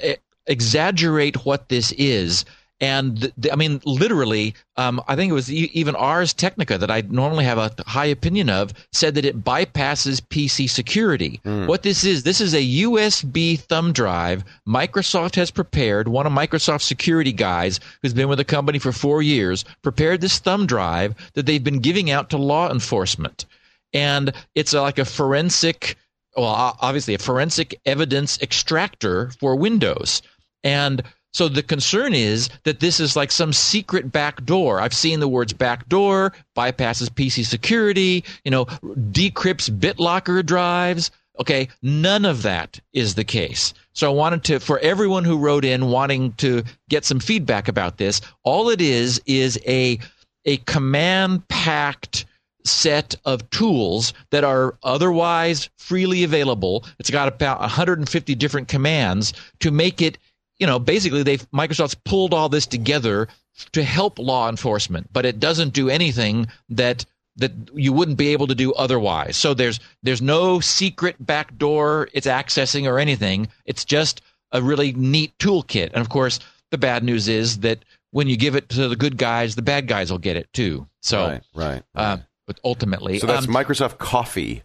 exaggerate 0.48 1.46
what 1.46 1.70
this 1.70 1.92
is. 1.94 2.46
And 2.80 3.20
th- 3.20 3.34
th- 3.42 3.52
I 3.52 3.56
mean, 3.56 3.82
literally, 3.86 4.54
um, 4.76 5.02
I 5.08 5.16
think 5.16 5.32
it 5.32 5.34
was 5.34 5.52
e- 5.52 5.72
even 5.74 5.96
Ars 5.96 6.34
Technica 6.34 6.78
that 6.78 6.92
I 6.92 7.02
normally 7.02 7.44
have 7.46 7.58
a 7.58 7.72
high 7.88 8.06
opinion 8.06 8.50
of 8.50 8.74
said 8.92 9.16
that 9.16 9.26
it 9.26 9.44
bypasses 9.44 10.22
PC 10.22 10.70
security. 10.70 11.40
What 11.66 11.82
this 11.82 12.04
is, 12.04 12.24
this 12.24 12.40
is 12.40 12.54
a 12.54 12.82
USB 12.84 13.60
thumb 13.60 13.94
drive 13.94 14.44
Microsoft 14.68 15.36
has 15.36 15.50
prepared. 15.50 16.08
One 16.08 16.28
of 16.28 16.34
Microsoft's 16.34 16.86
security 16.86 17.32
guys, 17.34 17.80
who's 18.02 18.14
been 18.14 18.30
with 18.30 18.38
the 18.38 18.46
company 18.46 18.78
for 18.78 18.92
four 18.92 19.22
years, 19.24 19.66
prepared 19.82 20.22
this 20.22 20.38
thumb 20.38 20.68
drive 20.68 21.16
that 21.34 21.48
they've 21.48 21.64
been 21.64 21.80
giving 21.80 22.12
out 22.12 22.30
to 22.30 22.38
law 22.38 22.70
enforcement. 22.70 23.46
And 23.94 24.34
it's 24.54 24.74
a, 24.74 24.82
like 24.82 25.00
a 25.00 25.06
forensic 25.06 25.98
well, 26.36 26.78
obviously 26.82 27.16
a 27.16 27.18
forensic 27.18 27.80
evidence 27.86 28.40
extractor 28.42 29.32
for 29.40 29.56
Windows. 29.56 30.22
And 30.64 31.02
so 31.38 31.48
the 31.48 31.62
concern 31.62 32.16
is 32.16 32.50
that 32.64 32.80
this 32.80 33.00
is 33.00 33.16
like 33.16 33.32
some 33.32 33.54
secret 33.54 34.12
backdoor. 34.12 34.82
I've 34.82 34.92
seen 34.92 35.20
the 35.20 35.28
words 35.28 35.54
backdoor, 35.54 36.34
bypasses 36.56 37.12
PC 37.12 37.46
security, 37.46 38.24
you 38.44 38.50
know, 38.50 38.66
decrypts 38.66 39.70
BitLocker 39.70 40.44
drives. 40.44 41.12
Okay, 41.40 41.68
none 41.84 42.26
of 42.26 42.42
that 42.42 42.80
is 42.92 43.14
the 43.14 43.24
case. 43.24 43.76
So 43.94 44.10
I 44.10 44.16
wanted 44.16 44.46
to, 44.46 44.60
for 44.60 44.80
everyone 44.80 45.26
who 45.26 45.38
wrote 45.38 45.64
in 45.64 45.92
wanting 45.92 46.32
to 46.38 46.64
get 46.90 47.06
some 47.06 47.20
feedback 47.20 47.68
about 47.68 48.00
this, 48.00 48.20
all 48.42 48.70
it 48.70 48.82
is 48.82 49.22
is 49.28 49.60
a 49.68 50.00
a 50.46 50.58
command 50.58 51.48
packed 51.50 52.26
set 52.68 53.16
of 53.26 53.50
tools 53.50 54.14
that 54.32 54.44
are 54.44 54.76
otherwise 54.84 55.70
freely 55.78 56.24
available. 56.24 56.86
It's 57.00 57.10
got 57.10 57.28
about 57.28 57.60
150 57.60 58.36
different 58.36 58.68
commands 58.68 59.34
to 59.60 59.72
make 59.72 60.02
it, 60.02 60.18
you 60.60 60.68
know, 60.68 60.80
basically 60.80 61.24
they've 61.24 61.50
Microsoft's 61.52 61.96
pulled 61.96 62.34
all 62.34 62.50
this 62.50 62.66
together 62.66 63.28
to 63.72 63.84
help 63.84 64.20
law 64.20 64.50
enforcement, 64.50 65.12
but 65.12 65.26
it 65.26 65.40
doesn't 65.40 65.74
do 65.74 65.90
anything 65.90 66.48
that 66.70 67.06
that 67.38 67.52
you 67.74 67.94
wouldn't 67.94 68.18
be 68.18 68.30
able 68.30 68.48
to 68.48 68.56
do 68.56 68.74
otherwise. 68.74 69.38
So 69.38 69.54
there's 69.54 69.80
there's 70.04 70.22
no 70.22 70.60
secret 70.60 71.16
backdoor 71.20 72.10
it's 72.14 72.28
accessing 72.28 72.88
or 72.88 73.00
anything. 73.00 73.48
It's 73.66 73.86
just 73.86 74.22
a 74.52 74.62
really 74.62 74.94
neat 74.94 75.38
toolkit. 75.38 75.92
And 75.94 76.02
of 76.02 76.10
course, 76.10 76.40
the 76.72 76.78
bad 76.78 77.04
news 77.04 77.28
is 77.28 77.60
that 77.60 77.84
when 78.12 78.28
you 78.28 78.38
give 78.38 78.56
it 78.56 78.70
to 78.70 78.88
the 78.88 78.96
good 78.96 79.18
guys, 79.18 79.56
the 79.56 79.62
bad 79.62 79.88
guys 79.88 80.12
will 80.12 80.18
get 80.18 80.38
it 80.38 80.52
too. 80.54 80.88
So 81.02 81.28
right, 81.28 81.42
right. 81.54 81.84
Uh, 81.94 82.18
but 82.48 82.60
ultimately, 82.64 83.20
so 83.20 83.28
that's 83.28 83.48
um, 83.48 83.54
Microsoft 83.54 83.98
Coffee. 83.98 84.64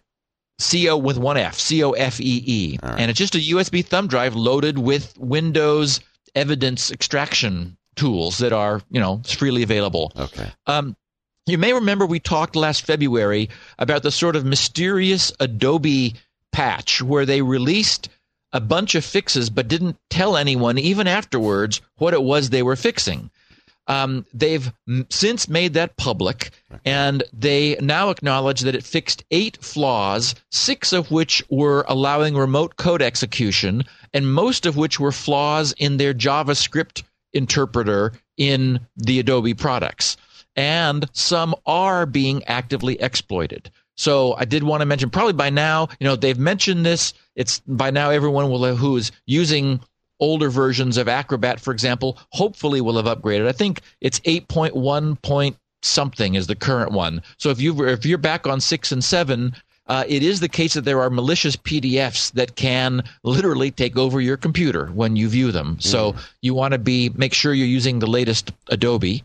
CO 0.59 0.97
with 0.97 1.17
one 1.17 1.37
F, 1.37 1.59
C 1.59 1.83
O 1.83 1.91
F 1.91 2.19
E 2.19 2.43
E, 2.45 2.79
and 2.81 3.09
it's 3.09 3.19
just 3.19 3.35
a 3.35 3.39
USB 3.39 3.85
thumb 3.85 4.07
drive 4.07 4.35
loaded 4.35 4.77
with 4.77 5.17
Windows 5.17 5.99
evidence 6.35 6.91
extraction 6.91 7.77
tools 7.95 8.39
that 8.39 8.53
are 8.53 8.81
you 8.89 8.99
know 8.99 9.21
freely 9.25 9.63
available. 9.63 10.11
Okay. 10.17 10.51
Um, 10.67 10.95
you 11.45 11.57
may 11.57 11.73
remember 11.73 12.05
we 12.05 12.19
talked 12.19 12.55
last 12.55 12.85
February 12.85 13.49
about 13.77 14.03
the 14.03 14.11
sort 14.11 14.35
of 14.35 14.45
mysterious 14.45 15.31
Adobe 15.39 16.15
patch 16.51 17.01
where 17.01 17.25
they 17.25 17.41
released 17.41 18.07
a 18.53 18.61
bunch 18.61 18.95
of 18.95 19.03
fixes 19.03 19.49
but 19.49 19.67
didn't 19.67 19.97
tell 20.09 20.37
anyone, 20.37 20.77
even 20.77 21.07
afterwards, 21.07 21.81
what 21.97 22.13
it 22.13 22.23
was 22.23 22.49
they 22.49 22.63
were 22.63 22.75
fixing. 22.75 23.29
Um, 23.87 24.25
they've 24.33 24.71
since 25.09 25.49
made 25.49 25.73
that 25.73 25.97
public, 25.97 26.51
and 26.85 27.23
they 27.33 27.75
now 27.81 28.09
acknowledge 28.09 28.61
that 28.61 28.75
it 28.75 28.83
fixed 28.83 29.23
eight 29.31 29.57
flaws, 29.57 30.35
six 30.51 30.93
of 30.93 31.11
which 31.11 31.43
were 31.49 31.85
allowing 31.87 32.35
remote 32.35 32.77
code 32.77 33.01
execution, 33.01 33.83
and 34.13 34.33
most 34.33 34.65
of 34.65 34.77
which 34.77 34.99
were 34.99 35.11
flaws 35.11 35.73
in 35.77 35.97
their 35.97 36.13
JavaScript 36.13 37.03
interpreter 37.33 38.13
in 38.37 38.79
the 38.95 39.19
Adobe 39.19 39.53
products. 39.53 40.15
And 40.55 41.09
some 41.13 41.55
are 41.65 42.05
being 42.05 42.43
actively 42.45 43.01
exploited. 43.01 43.71
So 43.95 44.33
I 44.35 44.45
did 44.45 44.63
want 44.63 44.81
to 44.81 44.85
mention, 44.85 45.09
probably 45.09 45.33
by 45.33 45.49
now, 45.49 45.87
you 45.99 46.05
know, 46.05 46.15
they've 46.15 46.37
mentioned 46.37 46.85
this. 46.85 47.13
It's 47.35 47.59
by 47.67 47.91
now 47.91 48.09
everyone 48.09 48.49
will 48.49 48.75
who 48.75 48.97
is 48.97 49.11
using 49.25 49.81
older 50.19 50.49
versions 50.49 50.97
of 50.97 51.07
Acrobat, 51.07 51.59
for 51.59 51.71
example, 51.71 52.17
hopefully 52.29 52.81
will 52.81 53.01
have 53.01 53.05
upgraded. 53.05 53.47
I 53.47 53.51
think 53.51 53.81
it's 54.01 54.19
8.1 54.21 55.21
point 55.21 55.57
something 55.81 56.35
is 56.35 56.47
the 56.47 56.55
current 56.55 56.91
one. 56.91 57.21
So 57.37 57.49
if 57.49 57.59
you 57.59 57.85
if 57.87 58.05
you're 58.05 58.17
back 58.17 58.47
on 58.47 58.61
six 58.61 58.91
and 58.91 59.03
seven, 59.03 59.53
uh, 59.87 60.05
it 60.07 60.23
is 60.23 60.39
the 60.39 60.47
case 60.47 60.73
that 60.73 60.85
there 60.85 61.01
are 61.01 61.09
malicious 61.09 61.57
PDFs 61.57 62.31
that 62.33 62.55
can 62.55 63.03
literally 63.23 63.69
take 63.69 63.97
over 63.97 64.21
your 64.21 64.37
computer 64.37 64.87
when 64.87 65.15
you 65.15 65.27
view 65.27 65.51
them. 65.51 65.77
So 65.79 66.15
you 66.41 66.53
want 66.53 66.71
to 66.71 66.77
be 66.77 67.09
make 67.15 67.33
sure 67.33 67.53
you're 67.53 67.67
using 67.67 67.99
the 67.99 68.07
latest 68.07 68.51
Adobe. 68.69 69.23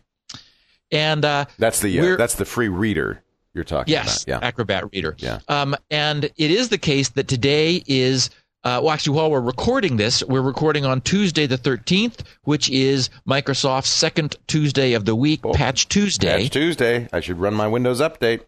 And 0.91 1.23
uh, 1.23 1.45
That's 1.59 1.79
the 1.79 1.99
uh, 1.99 2.15
that's 2.17 2.35
the 2.35 2.45
free 2.45 2.67
reader 2.67 3.23
you're 3.53 3.63
talking 3.63 3.91
Yes, 3.91 4.23
about. 4.23 4.41
Yeah. 4.41 4.47
Acrobat 4.47 4.91
Reader. 4.91 5.15
Yeah. 5.19 5.39
Um, 5.47 5.75
and 5.89 6.25
it 6.25 6.51
is 6.51 6.69
the 6.69 6.77
case 6.77 7.09
that 7.09 7.27
today 7.27 7.83
is, 7.87 8.29
uh, 8.63 8.81
well, 8.83 8.91
actually, 8.91 9.15
while 9.15 9.31
we're 9.31 9.39
recording 9.39 9.95
this, 9.95 10.21
we're 10.23 10.41
recording 10.41 10.85
on 10.85 10.99
Tuesday 10.99 11.47
the 11.47 11.57
13th, 11.57 12.25
which 12.43 12.69
is 12.69 13.09
Microsoft's 13.25 13.87
second 13.87 14.35
Tuesday 14.47 14.93
of 14.93 15.05
the 15.05 15.15
week, 15.15 15.41
Patch 15.53 15.87
Tuesday. 15.87 16.33
Oh, 16.33 16.37
Patch 16.39 16.49
Tuesday. 16.49 17.07
I 17.13 17.21
should 17.21 17.39
run 17.39 17.53
my 17.53 17.67
Windows 17.67 18.01
update. 18.01 18.41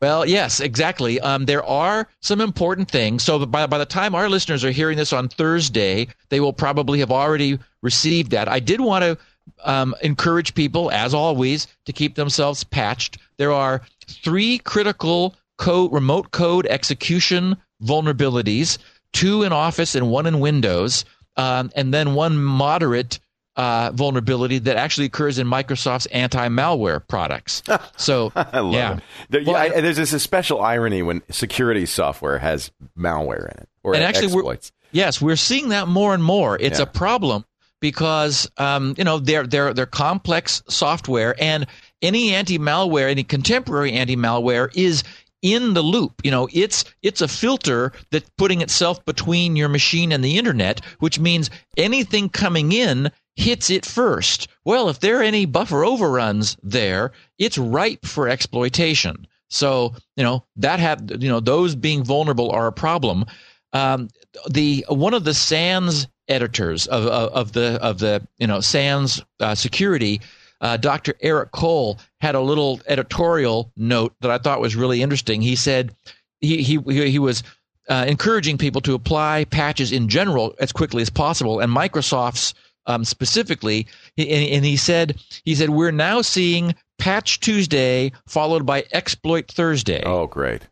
Well, 0.00 0.24
yes, 0.24 0.60
exactly. 0.60 1.18
Um, 1.20 1.46
there 1.46 1.64
are 1.64 2.06
some 2.20 2.40
important 2.40 2.88
things. 2.88 3.24
So 3.24 3.44
by, 3.44 3.66
by 3.66 3.78
the 3.78 3.86
time 3.86 4.14
our 4.14 4.28
listeners 4.28 4.64
are 4.64 4.70
hearing 4.70 4.98
this 4.98 5.12
on 5.12 5.28
Thursday, 5.28 6.08
they 6.28 6.38
will 6.38 6.52
probably 6.52 7.00
have 7.00 7.10
already 7.10 7.58
received 7.82 8.30
that. 8.30 8.48
I 8.48 8.60
did 8.60 8.80
want 8.80 9.02
to 9.02 9.18
um, 9.64 9.96
encourage 10.02 10.54
people, 10.54 10.92
as 10.92 11.12
always, 11.12 11.66
to 11.86 11.92
keep 11.92 12.14
themselves 12.14 12.62
patched. 12.62 13.18
There 13.36 13.52
are 13.52 13.82
three 14.06 14.58
critical 14.58 15.34
code, 15.56 15.92
remote 15.92 16.30
code 16.30 16.66
execution 16.66 17.56
vulnerabilities 17.82 18.78
two 19.16 19.42
in 19.42 19.52
Office 19.52 19.94
and 19.94 20.10
one 20.10 20.26
in 20.26 20.40
Windows, 20.40 21.04
um, 21.36 21.70
and 21.74 21.92
then 21.92 22.14
one 22.14 22.36
moderate 22.42 23.18
uh, 23.56 23.90
vulnerability 23.94 24.58
that 24.58 24.76
actually 24.76 25.06
occurs 25.06 25.38
in 25.38 25.46
Microsoft's 25.46 26.06
anti-malware 26.06 27.06
products. 27.08 27.62
So, 27.96 28.30
I 28.36 28.60
love 28.60 28.72
yeah. 28.74 28.96
it. 28.98 29.02
There, 29.30 29.42
Well, 29.46 29.56
I- 29.56 29.80
there's 29.80 29.96
this 29.96 30.22
special 30.22 30.60
irony 30.60 31.02
when 31.02 31.22
security 31.30 31.86
software 31.86 32.38
has 32.38 32.70
malware 32.98 33.44
in 33.50 33.62
it 33.62 33.68
or 33.82 33.94
and 33.94 34.04
actually, 34.04 34.26
we're, 34.34 34.40
exploits. 34.42 34.72
yes, 34.92 35.20
we're 35.22 35.36
seeing 35.36 35.70
that 35.70 35.88
more 35.88 36.12
and 36.12 36.22
more. 36.22 36.58
It's 36.60 36.78
Yeah. 36.78 36.82
a 36.84 36.86
problem 36.86 37.44
because 37.80 38.50
um, 38.58 38.94
you 38.98 39.04
know 39.04 39.18
they're 39.18 39.46
they're 39.46 39.72
they're 39.72 39.86
complex 39.86 40.62
software, 40.68 41.34
and 41.38 41.66
any 42.02 42.34
anti-malware, 42.34 43.08
any 43.10 43.24
contemporary 43.24 43.92
anti-malware 43.92 44.70
is 44.74 45.02
in 45.46 45.74
the 45.74 45.82
loop. 45.82 46.20
You 46.24 46.30
know, 46.30 46.48
it's 46.52 46.84
it's 47.02 47.20
a 47.20 47.28
filter 47.28 47.92
that's 48.10 48.30
putting 48.36 48.60
itself 48.60 49.04
between 49.04 49.56
your 49.56 49.68
machine 49.68 50.12
and 50.12 50.24
the 50.24 50.38
internet, 50.38 50.80
which 50.98 51.18
means 51.18 51.50
anything 51.76 52.28
coming 52.28 52.72
in 52.72 53.10
hits 53.36 53.70
it 53.70 53.84
first. 53.84 54.48
Well, 54.64 54.88
if 54.88 55.00
there 55.00 55.20
are 55.20 55.22
any 55.22 55.44
buffer 55.44 55.84
overruns 55.84 56.56
there, 56.62 57.12
it's 57.38 57.58
ripe 57.58 58.04
for 58.06 58.28
exploitation. 58.28 59.26
So, 59.48 59.94
you 60.16 60.24
know, 60.24 60.44
that 60.56 60.80
have 60.80 61.02
you 61.20 61.28
know, 61.28 61.40
those 61.40 61.74
being 61.74 62.02
vulnerable 62.02 62.50
are 62.50 62.66
a 62.66 62.72
problem. 62.72 63.26
Um, 63.72 64.08
the 64.50 64.84
one 64.88 65.14
of 65.14 65.24
the 65.24 65.34
SANS 65.34 66.08
editors 66.28 66.86
of, 66.88 67.06
of, 67.06 67.32
of 67.32 67.52
the 67.52 67.80
of 67.82 67.98
the 67.98 68.26
you 68.38 68.46
know 68.46 68.60
SANS 68.60 69.22
uh, 69.40 69.54
security, 69.54 70.20
uh, 70.60 70.76
Dr. 70.76 71.14
Eric 71.20 71.52
Cole 71.52 71.98
had 72.20 72.34
a 72.34 72.40
little 72.40 72.80
editorial 72.86 73.70
note 73.76 74.14
that 74.20 74.30
I 74.30 74.38
thought 74.38 74.60
was 74.60 74.76
really 74.76 75.02
interesting. 75.02 75.42
He 75.42 75.56
said 75.56 75.94
he 76.40 76.62
he 76.62 76.78
he 77.10 77.18
was 77.18 77.42
uh, 77.88 78.04
encouraging 78.08 78.58
people 78.58 78.80
to 78.82 78.94
apply 78.94 79.44
patches 79.44 79.92
in 79.92 80.08
general 80.08 80.54
as 80.58 80.72
quickly 80.72 81.02
as 81.02 81.10
possible, 81.10 81.60
and 81.60 81.72
Microsoft's 81.74 82.54
um, 82.86 83.04
specifically. 83.04 83.86
And, 84.16 84.28
and 84.28 84.64
he 84.64 84.76
said 84.76 85.20
he 85.44 85.54
said 85.54 85.70
we're 85.70 85.90
now 85.90 86.22
seeing 86.22 86.74
Patch 86.98 87.40
Tuesday 87.40 88.12
followed 88.26 88.64
by 88.64 88.84
Exploit 88.92 89.48
Thursday. 89.48 90.02
Oh, 90.04 90.26
great. 90.26 90.62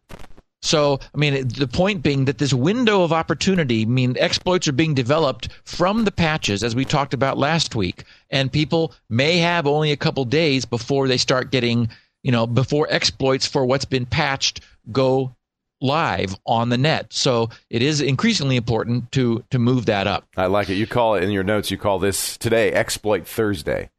So, 0.65 0.99
I 1.15 1.19
mean, 1.19 1.47
the 1.49 1.69
point 1.69 2.03
being 2.03 2.25
that 2.25 2.39
this 2.39 2.55
window 2.55 3.03
of 3.03 3.13
opportunity, 3.13 3.83
I 3.83 3.85
mean, 3.85 4.17
exploits 4.19 4.67
are 4.67 4.73
being 4.73 4.95
developed 4.95 5.51
from 5.65 6.07
the 6.07 6.11
patches, 6.11 6.65
as 6.65 6.75
we 6.75 6.87
talked 6.87 7.13
about 7.13 7.37
last 7.37 7.75
week, 7.75 8.05
and 8.31 8.51
people 8.51 8.95
may 9.11 9.37
have 9.37 9.67
only 9.67 9.93
a 9.93 9.97
couple 9.97 10.25
days 10.25 10.65
before 10.65 11.07
they 11.07 11.19
start 11.19 11.51
getting, 11.51 11.91
you 12.23 12.33
know, 12.33 12.47
before 12.47 12.87
exploits 12.89 13.47
for 13.47 13.67
what's 13.67 13.85
been 13.85 14.07
patched 14.07 14.63
go 14.91 15.37
live 15.83 16.35
on 16.47 16.71
the 16.71 16.79
net. 16.79 17.13
So, 17.13 17.51
it 17.69 17.83
is 17.83 18.01
increasingly 18.01 18.57
important 18.57 19.13
to 19.13 19.45
to 19.51 19.59
move 19.59 19.85
that 19.85 20.07
up. 20.07 20.27
I 20.35 20.47
like 20.47 20.71
it. 20.71 20.77
You 20.77 20.87
call 20.87 21.17
it 21.17 21.25
in 21.25 21.31
your 21.31 21.45
notes. 21.45 21.71
You 21.71 21.77
call 21.77 21.99
this 21.99 22.39
today 22.39 22.73
Exploit 22.73 23.27
Thursday. 23.29 23.91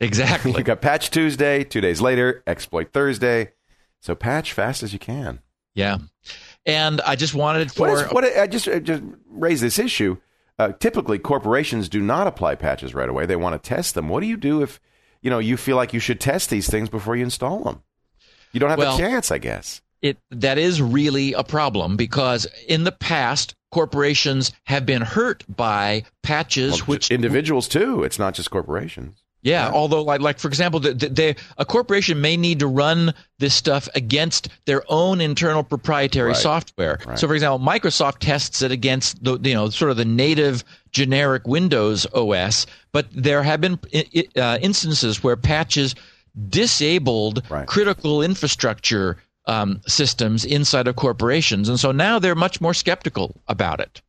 Exactly. 0.00 0.52
You 0.58 0.64
got 0.64 0.80
Patch 0.80 1.12
Tuesday. 1.12 1.62
Two 1.62 1.80
days 1.80 2.00
later, 2.00 2.42
Exploit 2.44 2.92
Thursday. 2.92 3.52
So 4.00 4.16
patch 4.16 4.52
fast 4.52 4.82
as 4.82 4.92
you 4.92 4.98
can. 4.98 5.40
Yeah. 5.74 5.98
And 6.66 7.00
I 7.00 7.16
just 7.16 7.34
wanted 7.34 7.72
for 7.72 7.88
What 7.88 7.90
is 8.06 8.12
what? 8.12 8.24
I 8.38 8.46
just 8.46 8.68
I 8.68 8.78
just 8.78 9.02
raise 9.30 9.60
this 9.60 9.78
issue. 9.78 10.18
Uh, 10.58 10.72
typically, 10.72 11.18
corporations 11.18 11.88
do 11.88 12.00
not 12.00 12.26
apply 12.26 12.56
patches 12.56 12.94
right 12.94 13.08
away. 13.08 13.26
They 13.26 13.36
want 13.36 13.60
to 13.62 13.68
test 13.68 13.94
them. 13.94 14.08
What 14.08 14.20
do 14.20 14.26
you 14.26 14.36
do 14.36 14.62
if 14.62 14.80
you 15.22 15.30
know 15.30 15.38
you 15.38 15.56
feel 15.56 15.76
like 15.76 15.92
you 15.94 16.00
should 16.00 16.20
test 16.20 16.50
these 16.50 16.68
things 16.68 16.88
before 16.88 17.16
you 17.16 17.22
install 17.24 17.62
them? 17.64 17.82
You 18.52 18.60
don't 18.60 18.70
have 18.70 18.78
Well- 18.78 18.96
a 18.96 18.98
chance, 18.98 19.30
I 19.30 19.38
guess. 19.38 19.80
it 20.02 20.18
that 20.30 20.58
is 20.58 20.80
really 20.82 21.32
a 21.32 21.42
problem 21.44 21.96
because 21.96 22.46
in 22.68 22.84
the 22.84 22.92
past 22.92 23.54
corporations 23.70 24.52
have 24.64 24.84
been 24.86 25.02
hurt 25.02 25.44
by 25.48 26.04
patches 26.22 26.72
Well, 26.80 26.86
which 26.86 27.10
individuals 27.10 27.68
too. 27.68 28.02
It's 28.04 28.18
not 28.18 28.34
just 28.34 28.50
corporations. 28.50 29.22
Yeah, 29.42 29.70
although 29.72 30.02
like 30.02 30.20
like 30.20 30.38
for 30.38 30.48
example 30.48 30.80
the, 30.80 30.92
the, 30.94 31.36
a 31.58 31.64
corporation 31.64 32.20
may 32.20 32.36
need 32.36 32.58
to 32.58 32.66
run 32.66 33.14
this 33.38 33.54
stuff 33.54 33.88
against 33.94 34.48
their 34.66 34.82
own 34.88 35.20
internal 35.20 35.62
proprietary 35.62 36.28
Right. 36.30 36.36
software 36.36 36.98
Right. 37.06 37.18
so 37.18 37.26
for 37.28 37.34
example 37.34 37.58
microsoft 37.58 38.18
tests 38.18 38.62
it 38.62 38.72
against 38.72 39.22
the 39.22 39.38
you 39.42 39.54
know 39.54 39.70
sort 39.70 39.90
of 39.92 39.96
the 39.96 40.04
native 40.04 40.64
generic 40.90 41.46
windows 41.46 42.06
os 42.14 42.66
but 42.92 43.06
there 43.12 43.42
have 43.44 43.60
been 43.60 43.78
uh, 44.36 44.58
instances 44.60 45.22
where 45.22 45.36
patches 45.36 45.94
disabled 46.48 47.42
Right. 47.48 47.66
critical 47.66 48.22
infrastructure 48.22 49.16
um, 49.46 49.80
systems 49.86 50.44
inside 50.44 50.88
of 50.88 50.96
corporations 50.96 51.68
and 51.68 51.78
so 51.80 51.92
now 51.92 52.18
they're 52.18 52.34
much 52.34 52.60
more 52.60 52.74
skeptical 52.74 53.34
about 53.46 53.80
it 53.80 54.02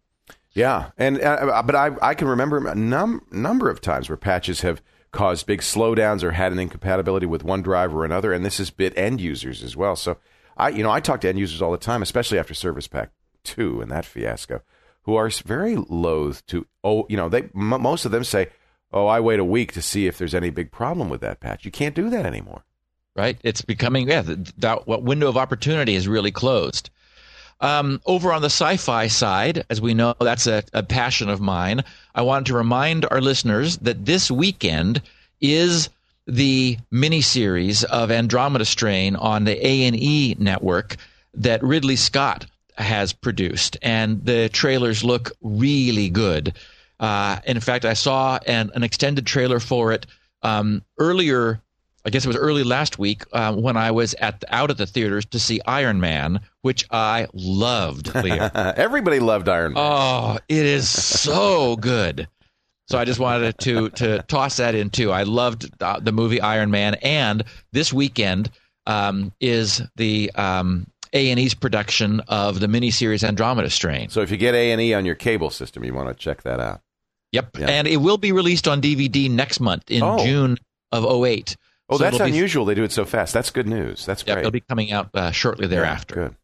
Yeah, 0.54 0.90
and 0.98 1.22
uh, 1.22 1.62
but 1.66 1.76
I 1.76 1.92
I 2.02 2.14
can 2.16 2.28
remember 2.28 2.58
a 2.68 2.76
num- 2.76 3.22
number 3.32 3.70
of 3.70 3.80
times 3.80 4.10
where 4.10 4.18
patches 4.18 4.62
have 4.62 4.82
caused 5.12 5.46
big 5.46 5.62
slowdowns 5.62 6.24
or 6.24 6.32
had 6.32 6.52
an 6.52 6.60
incompatibility 6.60 7.26
with 7.26 7.44
one 7.44 7.62
drive 7.62 7.94
or 7.94 8.06
another, 8.06 8.32
and 8.32 8.46
this 8.46 8.58
has 8.60 8.70
bit 8.70 8.98
end 8.98 9.22
users 9.22 9.64
as 9.64 9.76
well. 9.76 9.96
So 9.96 10.18
I, 10.58 10.70
you 10.70 10.84
know, 10.84 10.92
I 10.92 11.00
talk 11.00 11.22
to 11.22 11.30
end 11.30 11.40
users 11.40 11.62
all 11.62 11.72
the 11.72 11.78
time, 11.78 12.02
especially 12.02 12.38
after 12.38 12.54
Service 12.54 12.88
Pack 12.88 13.12
Two 13.44 13.82
and 13.82 13.90
that 13.90 14.06
fiasco, 14.06 14.62
who 15.04 15.16
are 15.16 15.30
very 15.30 15.76
loath 15.76 16.46
to. 16.48 16.68
Oh, 16.84 17.06
you 17.10 17.18
know, 17.18 17.30
they 17.30 17.44
m- 17.56 17.82
most 17.82 18.06
of 18.06 18.12
them 18.12 18.24
say, 18.24 18.50
"Oh, 18.92 19.08
I 19.08 19.20
wait 19.20 19.40
a 19.40 19.46
week 19.46 19.72
to 19.74 19.82
see 19.82 20.08
if 20.08 20.18
there's 20.18 20.36
any 20.36 20.50
big 20.50 20.72
problem 20.72 21.10
with 21.10 21.22
that 21.22 21.40
patch." 21.40 21.66
You 21.66 21.72
can't 21.72 21.96
do 21.96 22.10
that 22.10 22.26
anymore. 22.26 22.64
Right? 23.16 23.38
It's 23.44 23.62
becoming 23.62 24.08
yeah. 24.08 24.24
That 24.58 24.88
what 24.88 25.04
window 25.04 25.30
of 25.30 25.38
opportunity 25.38 25.96
is 25.96 26.08
really 26.08 26.32
closed. 26.32 26.90
Um, 27.62 28.02
over 28.06 28.32
on 28.32 28.42
the 28.42 28.50
sci-fi 28.50 29.08
side, 29.08 29.66
as 29.70 29.82
we 29.82 29.94
know, 29.94 30.16
that's 30.20 30.48
a, 30.48 30.64
a 30.74 30.82
passion 30.82 31.30
of 31.30 31.42
mine. 31.42 31.84
I 32.16 32.22
wanted 32.22 32.46
to 32.48 32.56
remind 32.56 33.06
our 33.12 33.20
listeners 33.20 33.78
that 33.80 34.06
this 34.06 34.32
weekend 34.32 35.02
is 35.42 35.90
the 36.26 36.78
miniseries 36.94 37.84
of 37.84 38.12
Andromeda 38.12 38.66
Strain 38.66 39.16
on 39.16 39.44
the 39.44 39.66
A 39.66 39.86
and 39.86 39.96
E 39.96 40.36
network 40.40 40.96
that 41.34 41.64
Ridley 41.64 41.96
Scott 41.96 42.46
has 42.78 43.12
produced, 43.12 43.78
and 43.82 44.24
the 44.24 44.48
trailers 44.50 45.04
look 45.04 45.32
really 45.42 46.10
good. 46.10 46.54
Uh, 47.00 47.40
in 47.46 47.60
fact, 47.60 47.84
I 47.84 47.94
saw 47.94 48.40
an, 48.46 48.72
an 48.74 48.84
extended 48.84 49.26
trailer 49.26 49.60
for 49.60 49.92
it 49.92 50.06
um, 50.44 50.84
earlier. 50.98 51.62
I 52.06 52.10
guess 52.10 52.24
it 52.24 52.28
was 52.28 52.38
early 52.38 52.64
last 52.64 52.98
week 52.98 53.24
uh, 53.34 53.54
when 53.54 53.76
I 53.78 53.92
was 53.92 54.14
at 54.16 54.40
the, 54.40 54.56
out 54.56 54.70
at 54.72 54.78
the 54.78 54.86
theaters 54.86 55.26
to 55.28 55.40
see 55.40 55.60
Iron 55.66 56.00
Man, 56.00 56.40
which 56.62 56.86
I 56.92 57.28
loved. 57.34 58.16
Everybody 58.16 59.20
loved 59.20 59.50
Iron 59.50 59.74
Man. 59.74 59.84
Oh, 59.86 60.38
it 60.48 60.66
is 60.66 60.90
so 60.90 61.76
good. 61.82 62.28
So 62.88 62.98
I 62.98 63.06
just 63.06 63.20
wanted 63.20 63.58
to 63.60 63.90
to 63.92 64.24
toss 64.24 64.58
that 64.58 64.74
in 64.76 64.90
too. 64.90 65.12
I 65.12 65.24
loved 65.24 65.78
the, 65.78 66.00
the 66.02 66.12
movie 66.12 66.42
Iron 66.42 66.72
Man, 66.72 66.96
and 67.04 67.44
this 67.72 67.94
weekend 67.94 68.50
um, 68.88 69.32
is 69.40 69.82
the 69.96 70.32
um, 70.34 70.88
A 71.14 71.30
and 71.30 71.40
E's 71.40 71.54
production 71.54 72.22
of 72.30 72.60
the 72.60 72.66
miniseries 72.68 73.24
Andromeda 73.28 73.70
Strain. 73.70 74.10
So 74.10 74.22
if 74.22 74.32
you 74.32 74.38
get 74.38 74.56
A 74.56 74.72
and 74.72 74.82
E 74.82 74.94
on 74.96 75.06
your 75.06 75.14
cable 75.16 75.52
system, 75.52 75.84
you 75.84 75.94
want 75.94 76.08
to 76.08 76.16
check 76.16 76.42
that 76.44 76.60
out. 76.60 76.82
Yep, 77.32 77.58
Yeah. 77.60 77.68
and 77.68 77.88
it 77.88 77.98
will 77.98 78.18
be 78.18 78.32
released 78.32 78.68
on 78.68 78.82
DVD 78.82 79.30
next 79.30 79.60
month 79.60 79.92
in 79.92 80.02
Oh. 80.02 80.26
June 80.26 80.58
of 80.92 81.06
08. 81.06 81.56
Oh, 81.90 81.98
So 81.98 82.04
that's 82.04 82.16
it'll 82.16 82.26
be- 82.26 82.32
unusual. 82.32 82.66
They 82.66 82.76
do 82.76 82.84
it 82.84 82.92
so 82.92 83.04
fast. 83.06 83.34
That's 83.34 83.50
good 83.50 83.68
news. 83.68 84.06
That's 84.06 84.24
Yep, 84.26 84.36
great. 84.36 84.40
it'll 84.42 84.52
be 84.52 84.60
coming 84.62 84.92
out 84.92 85.10
uh, 85.14 85.32
shortly 85.32 85.66
Yeah, 85.66 85.70
thereafter. 85.70 86.16
Good. 86.16 86.36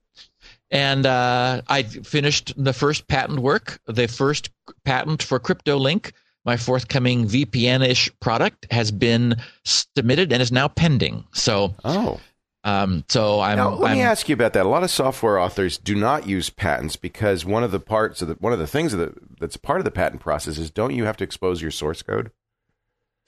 And 0.72 1.06
uh, 1.06 1.62
I 1.68 1.84
finished 1.84 2.54
the 2.58 2.74
first 2.74 3.08
patent 3.08 3.40
work. 3.40 3.80
The 3.86 4.08
first 4.08 4.50
patent 4.84 5.22
for 5.22 5.40
CryptoLink, 5.40 6.12
my 6.44 6.58
forthcoming 6.58 7.28
VPN-ish 7.28 8.10
product, 8.20 8.66
has 8.72 8.92
been 8.92 9.36
submitted 9.64 10.34
and 10.34 10.42
is 10.42 10.52
now 10.52 10.68
pending. 10.68 11.24
So, 11.34 11.76
Oh. 11.86 12.20
um, 12.64 13.04
so 13.08 13.40
I'm. 13.42 13.58
Now, 13.58 13.76
let 13.76 13.92
I'm 13.92 13.98
me 13.98 14.04
ask 14.04 14.28
you 14.28 14.34
about 14.34 14.54
that. 14.54 14.66
A 14.66 14.70
lot 14.70 14.84
of 14.84 14.90
software 14.90 15.38
authors 15.38 15.78
do 15.78 15.94
not 15.96 16.28
use 16.28 16.50
patents 16.50 16.96
because 16.96 17.46
one 17.46 17.64
of 17.64 17.70
the 17.72 17.80
parts 17.80 18.24
of 18.24 18.28
the 18.28 18.34
one 18.40 18.52
of 18.52 18.58
the 18.60 18.68
things 18.68 18.92
the, 18.92 19.14
that's 19.40 19.58
part 19.58 19.80
of 19.80 19.86
the 19.86 19.92
patent 19.92 20.20
process 20.22 20.58
is 20.58 20.72
don't 20.72 20.96
you 20.96 21.06
have 21.06 21.18
to 21.18 21.24
expose 21.24 21.62
your 21.62 21.72
source 21.72 22.02
code? 22.02 22.32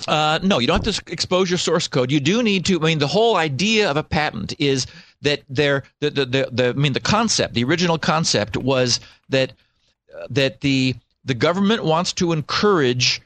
Uh, 0.07 0.39
no, 0.43 0.59
you 0.59 0.67
don't 0.67 0.85
have 0.85 0.95
to 0.95 1.11
expose 1.11 1.49
your 1.49 1.57
source 1.57 1.87
code. 1.87 2.11
You 2.11 2.19
do 2.19 2.43
need 2.43 2.65
to. 2.65 2.79
I 2.79 2.83
mean, 2.85 2.99
the 2.99 3.07
whole 3.07 3.35
idea 3.35 3.89
of 3.89 3.97
a 3.97 4.03
patent 4.03 4.53
is 4.59 4.85
that 5.23 5.41
there, 5.49 5.83
the, 6.01 6.11
the, 6.11 6.25
the, 6.25 6.49
the 6.51 6.69
I 6.69 6.73
mean, 6.73 6.93
the 6.93 6.99
concept, 6.99 7.55
the 7.55 7.63
original 7.63 7.97
concept 7.97 8.55
was 8.57 8.99
that 9.29 9.53
uh, 10.15 10.27
that 10.29 10.61
the 10.61 10.95
the 11.25 11.33
government 11.33 11.83
wants 11.83 12.13
to 12.13 12.31
encourage 12.31 13.21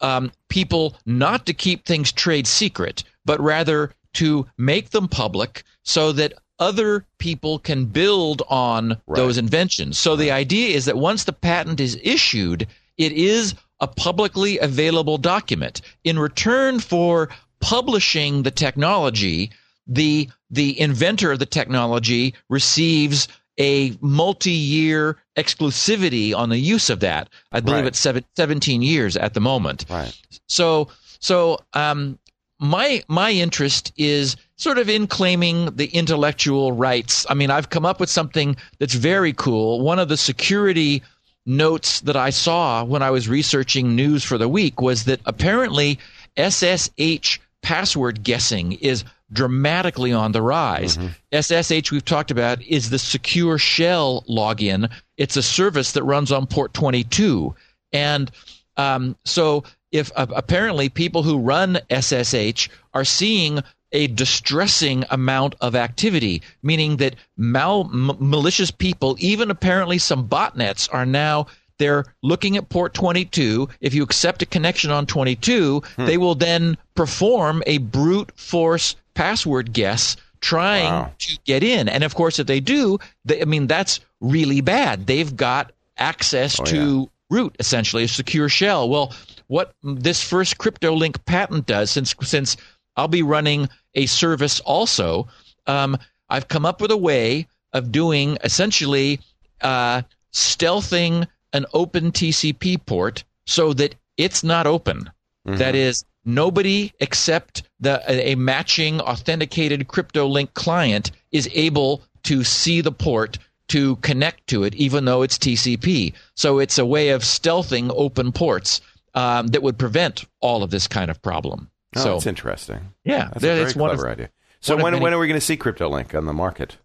um, 0.00 0.30
people 0.48 0.96
not 1.04 1.46
to 1.46 1.52
keep 1.52 1.84
things 1.84 2.12
trade 2.12 2.46
secret, 2.46 3.02
but 3.24 3.40
rather 3.40 3.92
to 4.14 4.46
make 4.56 4.90
them 4.90 5.08
public 5.08 5.64
so 5.82 6.12
that 6.12 6.32
other 6.60 7.04
people 7.18 7.58
can 7.58 7.84
build 7.84 8.42
on 8.48 8.90
Right. 9.06 9.16
those 9.16 9.36
inventions. 9.38 9.98
So 9.98 10.16
the 10.16 10.30
idea 10.30 10.74
is 10.76 10.84
that 10.86 10.96
once 10.96 11.24
the 11.24 11.32
patent 11.32 11.80
is 11.80 11.98
issued, 12.02 12.66
it 12.96 13.12
is 13.12 13.54
a 13.80 13.86
publicly 13.86 14.58
available 14.58 15.18
document. 15.18 15.80
In 16.04 16.18
return 16.18 16.80
for 16.80 17.28
publishing 17.60 18.42
the 18.42 18.50
technology, 18.50 19.50
the 19.86 20.28
the 20.50 20.78
inventor 20.80 21.32
of 21.32 21.38
the 21.38 21.46
technology 21.46 22.34
receives 22.48 23.28
a 23.60 23.96
multi-year 24.00 25.16
exclusivity 25.36 26.34
on 26.34 26.48
the 26.48 26.58
use 26.58 26.90
of 26.90 27.00
that. 27.00 27.28
I 27.52 27.60
believe 27.60 27.80
Right. 27.80 27.88
it's 27.88 27.98
seven, 27.98 28.24
17 28.36 28.82
years 28.82 29.16
at 29.16 29.34
the 29.34 29.40
moment. 29.40 29.84
Right. 29.90 30.16
So 30.46 30.88
so 31.18 31.58
um, 31.74 32.18
my 32.60 33.02
my 33.08 33.30
interest 33.32 33.92
is 33.96 34.36
sort 34.56 34.78
of 34.78 34.88
in 34.88 35.06
claiming 35.06 35.74
the 35.76 35.86
intellectual 35.86 36.72
rights. 36.72 37.26
I 37.28 37.34
mean, 37.34 37.50
I've 37.50 37.70
come 37.70 37.84
up 37.86 38.00
with 38.00 38.10
something 38.10 38.56
that's 38.78 38.94
very 38.94 39.32
cool. 39.32 39.80
One 39.80 39.98
of 39.98 40.08
the 40.08 40.16
security 40.16 41.02
notes 41.48 42.00
that 42.02 42.16
I 42.16 42.30
saw 42.30 42.84
when 42.84 43.02
I 43.02 43.10
was 43.10 43.28
researching 43.28 43.96
news 43.96 44.22
for 44.22 44.38
the 44.38 44.48
week 44.48 44.80
was 44.80 45.04
that 45.04 45.20
apparently 45.24 45.98
SSH 46.36 47.38
password 47.62 48.22
guessing 48.22 48.72
is 48.72 49.04
dramatically 49.32 50.12
on 50.12 50.32
the 50.32 50.42
rise. 50.42 50.98
SSH 51.32 51.90
we've 51.90 52.04
talked 52.04 52.30
about 52.30 52.62
is 52.62 52.90
the 52.90 52.98
secure 52.98 53.58
shell 53.58 54.24
login. 54.28 54.90
It's 55.16 55.36
a 55.36 55.42
service 55.42 55.92
that 55.92 56.04
runs 56.04 56.30
on 56.30 56.46
port 56.46 56.74
22 56.74 57.54
and 57.92 58.30
um, 58.76 59.16
so 59.24 59.64
if 59.90 60.12
uh, 60.16 60.26
apparently 60.36 60.88
people 60.88 61.22
who 61.22 61.38
run 61.38 61.78
SSH 61.90 62.68
are 62.94 63.04
seeing 63.04 63.60
a 63.92 64.06
distressing 64.08 65.04
amount 65.10 65.54
of 65.60 65.74
activity, 65.74 66.42
meaning 66.62 66.96
that 66.98 67.16
mal- 67.36 67.90
m- 67.92 68.16
malicious 68.18 68.70
people, 68.70 69.16
even 69.18 69.50
apparently 69.50 69.98
some 69.98 70.28
botnets, 70.28 70.88
are 70.92 71.06
now 71.06 71.46
they're 71.78 72.04
looking 72.22 72.56
at 72.56 72.68
port 72.68 72.92
22. 72.92 73.68
If 73.80 73.94
you 73.94 74.02
accept 74.02 74.42
a 74.42 74.46
connection 74.46 74.90
on 74.90 75.06
22, 75.06 75.80
hmm. 75.96 76.06
they 76.06 76.18
will 76.18 76.34
then 76.34 76.76
perform 76.94 77.62
a 77.66 77.78
brute 77.78 78.32
force 78.36 78.96
password 79.14 79.72
guess 79.72 80.16
trying 80.40 80.84
Wow. 80.84 81.12
to 81.18 81.38
get 81.44 81.62
in. 81.62 81.88
And 81.88 82.04
of 82.04 82.14
course, 82.14 82.38
if 82.38 82.46
they 82.46 82.60
do, 82.60 82.98
they, 83.24 83.40
I 83.42 83.44
mean, 83.44 83.66
that's 83.66 84.00
really 84.20 84.60
bad. 84.60 85.06
They've 85.06 85.34
got 85.34 85.72
access 85.96 86.60
Oh, 86.60 86.64
to 86.64 87.10
root, 87.30 87.56
essentially, 87.58 88.04
a 88.04 88.08
secure 88.08 88.48
shell. 88.48 88.88
Well, 88.88 89.12
what 89.48 89.72
this 89.82 90.22
first 90.22 90.58
CryptoLink 90.58 91.24
patent 91.24 91.66
does, 91.66 91.90
since 91.90 92.14
since 92.22 92.56
I'll 92.98 93.08
be 93.08 93.22
running 93.22 93.68
a 93.94 94.06
service 94.06 94.60
also, 94.60 95.28
um, 95.66 95.96
I've 96.28 96.48
come 96.48 96.66
up 96.66 96.80
with 96.80 96.90
a 96.90 96.96
way 96.96 97.46
of 97.72 97.92
doing 97.92 98.36
essentially 98.42 99.20
uh, 99.60 100.02
stealthing 100.32 101.26
an 101.52 101.64
open 101.72 102.12
TCP 102.12 102.84
port 102.84 103.24
so 103.46 103.72
that 103.74 103.94
it's 104.16 104.42
not 104.44 104.66
open. 104.66 105.10
That 105.56 105.74
is, 105.74 106.04
nobody 106.24 106.92
except 107.00 107.62
the 107.80 108.02
a, 108.06 108.32
a 108.32 108.34
matching 108.34 109.00
authenticated 109.00 109.88
CryptoLink 109.88 110.52
client 110.52 111.10
is 111.32 111.48
able 111.54 112.02
to 112.24 112.44
see 112.44 112.82
the 112.82 112.92
port 112.92 113.38
to 113.68 113.96
connect 113.96 114.46
to 114.48 114.64
it, 114.64 114.74
even 114.74 115.04
though 115.04 115.22
it's 115.22 115.38
TCP. 115.38 116.12
So 116.34 116.58
it's 116.58 116.78
a 116.78 116.84
way 116.84 117.10
of 117.10 117.22
stealthing 117.22 117.90
open 117.94 118.32
ports 118.32 118.80
um, 119.14 119.48
that 119.48 119.62
would 119.62 119.78
prevent 119.78 120.24
all 120.40 120.62
of 120.62 120.70
this 120.70 120.86
kind 120.86 121.10
of 121.10 121.22
problem. 121.22 121.70
Oh, 121.96 122.02
so 122.02 122.12
that's 122.14 122.26
interesting. 122.26 122.92
yeah, 123.04 123.24
That's 123.26 123.36
a 123.36 123.40
very 123.40 123.60
it's 123.62 123.76
one 123.76 123.90
of- 123.90 123.96
clever 123.96 124.10
idea. 124.12 124.30
So 124.60 124.74
when 124.76 124.92
many- 124.92 125.00
when 125.00 125.14
are 125.14 125.18
we 125.18 125.28
going 125.28 125.38
to 125.40 125.44
see 125.44 125.56
CryptoLink 125.56 126.14
on 126.16 126.26
the 126.26 126.32
market? 126.32 126.76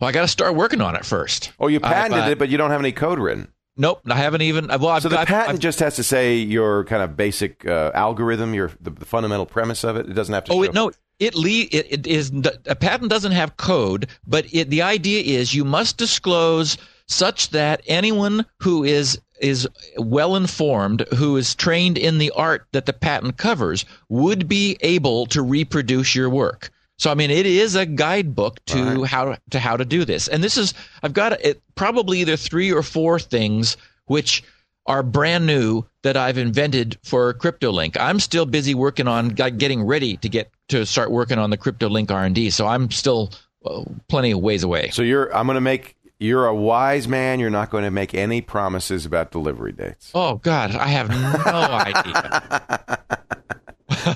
Well, 0.00 0.08
I 0.08 0.12
got 0.12 0.22
to 0.22 0.28
start 0.28 0.54
working 0.54 0.80
on 0.80 0.94
it 0.96 1.04
first. 1.04 1.52
Oh, 1.58 1.68
you 1.68 1.76
I've, 1.82 1.82
patented 1.92 2.28
it, 2.32 2.38
but 2.38 2.48
you 2.48 2.56
don't 2.58 2.70
have 2.70 2.80
any 2.80 2.92
code 2.92 3.18
written. 3.18 3.48
Nope, 3.76 4.02
I 4.08 4.14
haven't 4.16 4.42
even. 4.42 4.68
Well, 4.68 4.88
I've 4.88 5.02
So 5.02 5.08
the 5.08 5.16
got, 5.16 5.26
patent 5.26 5.48
I've- 5.50 5.58
just 5.58 5.80
has 5.80 5.96
to 5.96 6.04
say 6.04 6.36
your 6.36 6.84
kind 6.84 7.02
of 7.02 7.16
basic 7.16 7.66
uh, 7.66 7.90
algorithm, 7.94 8.54
your 8.54 8.70
the, 8.80 8.90
the 8.90 9.04
fundamental 9.04 9.46
premise 9.46 9.82
of 9.84 9.96
it. 9.96 10.08
It 10.08 10.12
doesn't 10.14 10.32
have 10.34 10.44
to. 10.44 10.52
Oh, 10.52 10.56
show. 10.56 10.62
it, 10.62 10.74
no. 10.74 10.92
It, 11.20 11.34
le- 11.36 11.48
it, 11.70 11.86
it 11.90 12.06
is 12.06 12.30
a 12.66 12.74
patent 12.74 13.08
doesn't 13.10 13.32
have 13.32 13.56
code, 13.56 14.08
but 14.26 14.46
it, 14.52 14.68
the 14.70 14.82
idea 14.82 15.22
is 15.38 15.54
you 15.54 15.64
must 15.64 15.96
disclose 15.96 16.76
such 17.06 17.50
that 17.50 17.82
anyone 17.86 18.44
who 18.60 18.82
is 18.84 19.20
is 19.40 19.68
well 19.96 20.36
informed, 20.36 21.00
who 21.16 21.36
is 21.36 21.54
trained 21.54 21.98
in 21.98 22.18
the 22.18 22.30
art 22.32 22.66
that 22.72 22.86
the 22.86 22.92
patent 22.92 23.36
covers, 23.36 23.84
would 24.08 24.48
be 24.48 24.76
able 24.80 25.26
to 25.26 25.42
reproduce 25.42 26.14
your 26.14 26.30
work. 26.30 26.70
So 26.98 27.10
I 27.10 27.14
mean, 27.14 27.30
it 27.30 27.46
is 27.46 27.74
a 27.74 27.86
guidebook 27.86 28.64
to 28.66 29.00
Right. 29.02 29.10
how 29.10 29.36
to 29.50 29.58
how 29.58 29.76
to 29.76 29.84
do 29.84 30.04
this. 30.04 30.28
And 30.28 30.44
this 30.44 30.56
is 30.56 30.74
I've 31.02 31.12
got 31.12 31.32
it, 31.44 31.60
probably 31.74 32.20
either 32.20 32.36
three 32.36 32.72
or 32.72 32.82
four 32.82 33.18
things 33.18 33.76
which 34.06 34.44
are 34.86 35.02
brand 35.02 35.46
new 35.46 35.82
that 36.02 36.16
I've 36.16 36.36
invented 36.38 36.98
for 37.02 37.32
CryptoLink. 37.34 37.96
I'm 37.98 38.20
still 38.20 38.44
busy 38.46 38.74
working 38.74 39.08
on 39.08 39.30
getting 39.30 39.82
ready 39.82 40.18
to 40.18 40.28
get 40.28 40.50
to 40.68 40.84
start 40.86 41.10
working 41.10 41.38
on 41.38 41.50
the 41.50 41.56
CryptoLink 41.56 42.10
R&D. 42.10 42.50
So 42.50 42.66
I'm 42.66 42.90
still 42.90 43.32
uh, 43.64 43.82
plenty 44.08 44.30
of 44.32 44.40
ways 44.40 44.62
away. 44.62 44.90
So 44.90 45.02
you're. 45.02 45.34
I'm 45.34 45.46
going 45.46 45.54
to 45.56 45.60
make. 45.62 45.96
You're 46.18 46.46
a 46.46 46.54
wise 46.54 47.06
man. 47.08 47.40
You're 47.40 47.50
not 47.50 47.70
going 47.70 47.84
to 47.84 47.90
make 47.90 48.14
any 48.14 48.40
promises 48.40 49.04
about 49.04 49.30
delivery 49.30 49.72
dates. 49.72 50.10
Oh 50.14 50.36
God, 50.36 50.74
I 50.74 50.86
have 50.88 51.08
no 51.10 51.52
idea. 51.54 52.98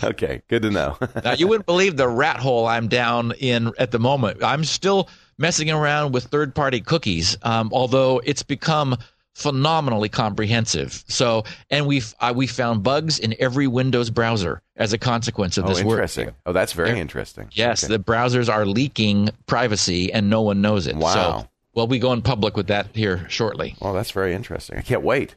okay, 0.04 0.42
good 0.48 0.62
to 0.62 0.70
know. 0.70 0.96
Now, 1.24 1.32
you 1.34 1.48
wouldn't 1.48 1.66
believe 1.66 1.96
the 1.96 2.08
rat 2.08 2.38
hole 2.38 2.66
I'm 2.66 2.88
down 2.88 3.32
in 3.38 3.72
at 3.78 3.90
the 3.90 3.98
moment. 3.98 4.42
I'm 4.42 4.64
still 4.64 5.08
messing 5.38 5.70
around 5.70 6.12
with 6.12 6.24
third 6.24 6.54
party 6.54 6.80
cookies, 6.80 7.36
um, 7.42 7.68
although 7.72 8.20
it's 8.24 8.42
become 8.42 8.96
phenomenally 9.34 10.08
comprehensive. 10.08 11.04
So, 11.08 11.44
and 11.70 11.86
we've 11.86 12.12
uh, 12.20 12.32
we 12.34 12.46
found 12.46 12.82
bugs 12.82 13.18
in 13.18 13.34
every 13.38 13.66
Windows 13.66 14.10
browser 14.10 14.62
as 14.76 14.92
a 14.92 14.98
consequence 14.98 15.58
of 15.58 15.64
Oh, 15.64 15.68
this 15.68 15.82
work. 15.82 15.94
interesting. 15.96 16.30
Oh, 16.46 16.52
that's 16.52 16.72
very 16.72 16.90
Yeah. 16.90 16.96
interesting. 16.96 17.48
Yes, 17.52 17.84
Okay. 17.84 17.92
the 17.96 18.02
browsers 18.02 18.52
are 18.52 18.66
leaking 18.66 19.30
privacy, 19.46 20.12
and 20.12 20.28
no 20.30 20.42
one 20.42 20.60
knows 20.60 20.86
it. 20.86 20.96
Wow. 20.96 21.12
So, 21.42 21.48
well, 21.74 21.86
we 21.86 21.98
go 21.98 22.12
in 22.12 22.22
public 22.22 22.56
with 22.56 22.68
that 22.68 22.88
here 22.94 23.28
shortly. 23.28 23.76
Well, 23.80 23.94
that's 23.94 24.10
very 24.10 24.34
interesting. 24.34 24.78
I 24.78 24.82
can't 24.82 25.02
wait. 25.02 25.36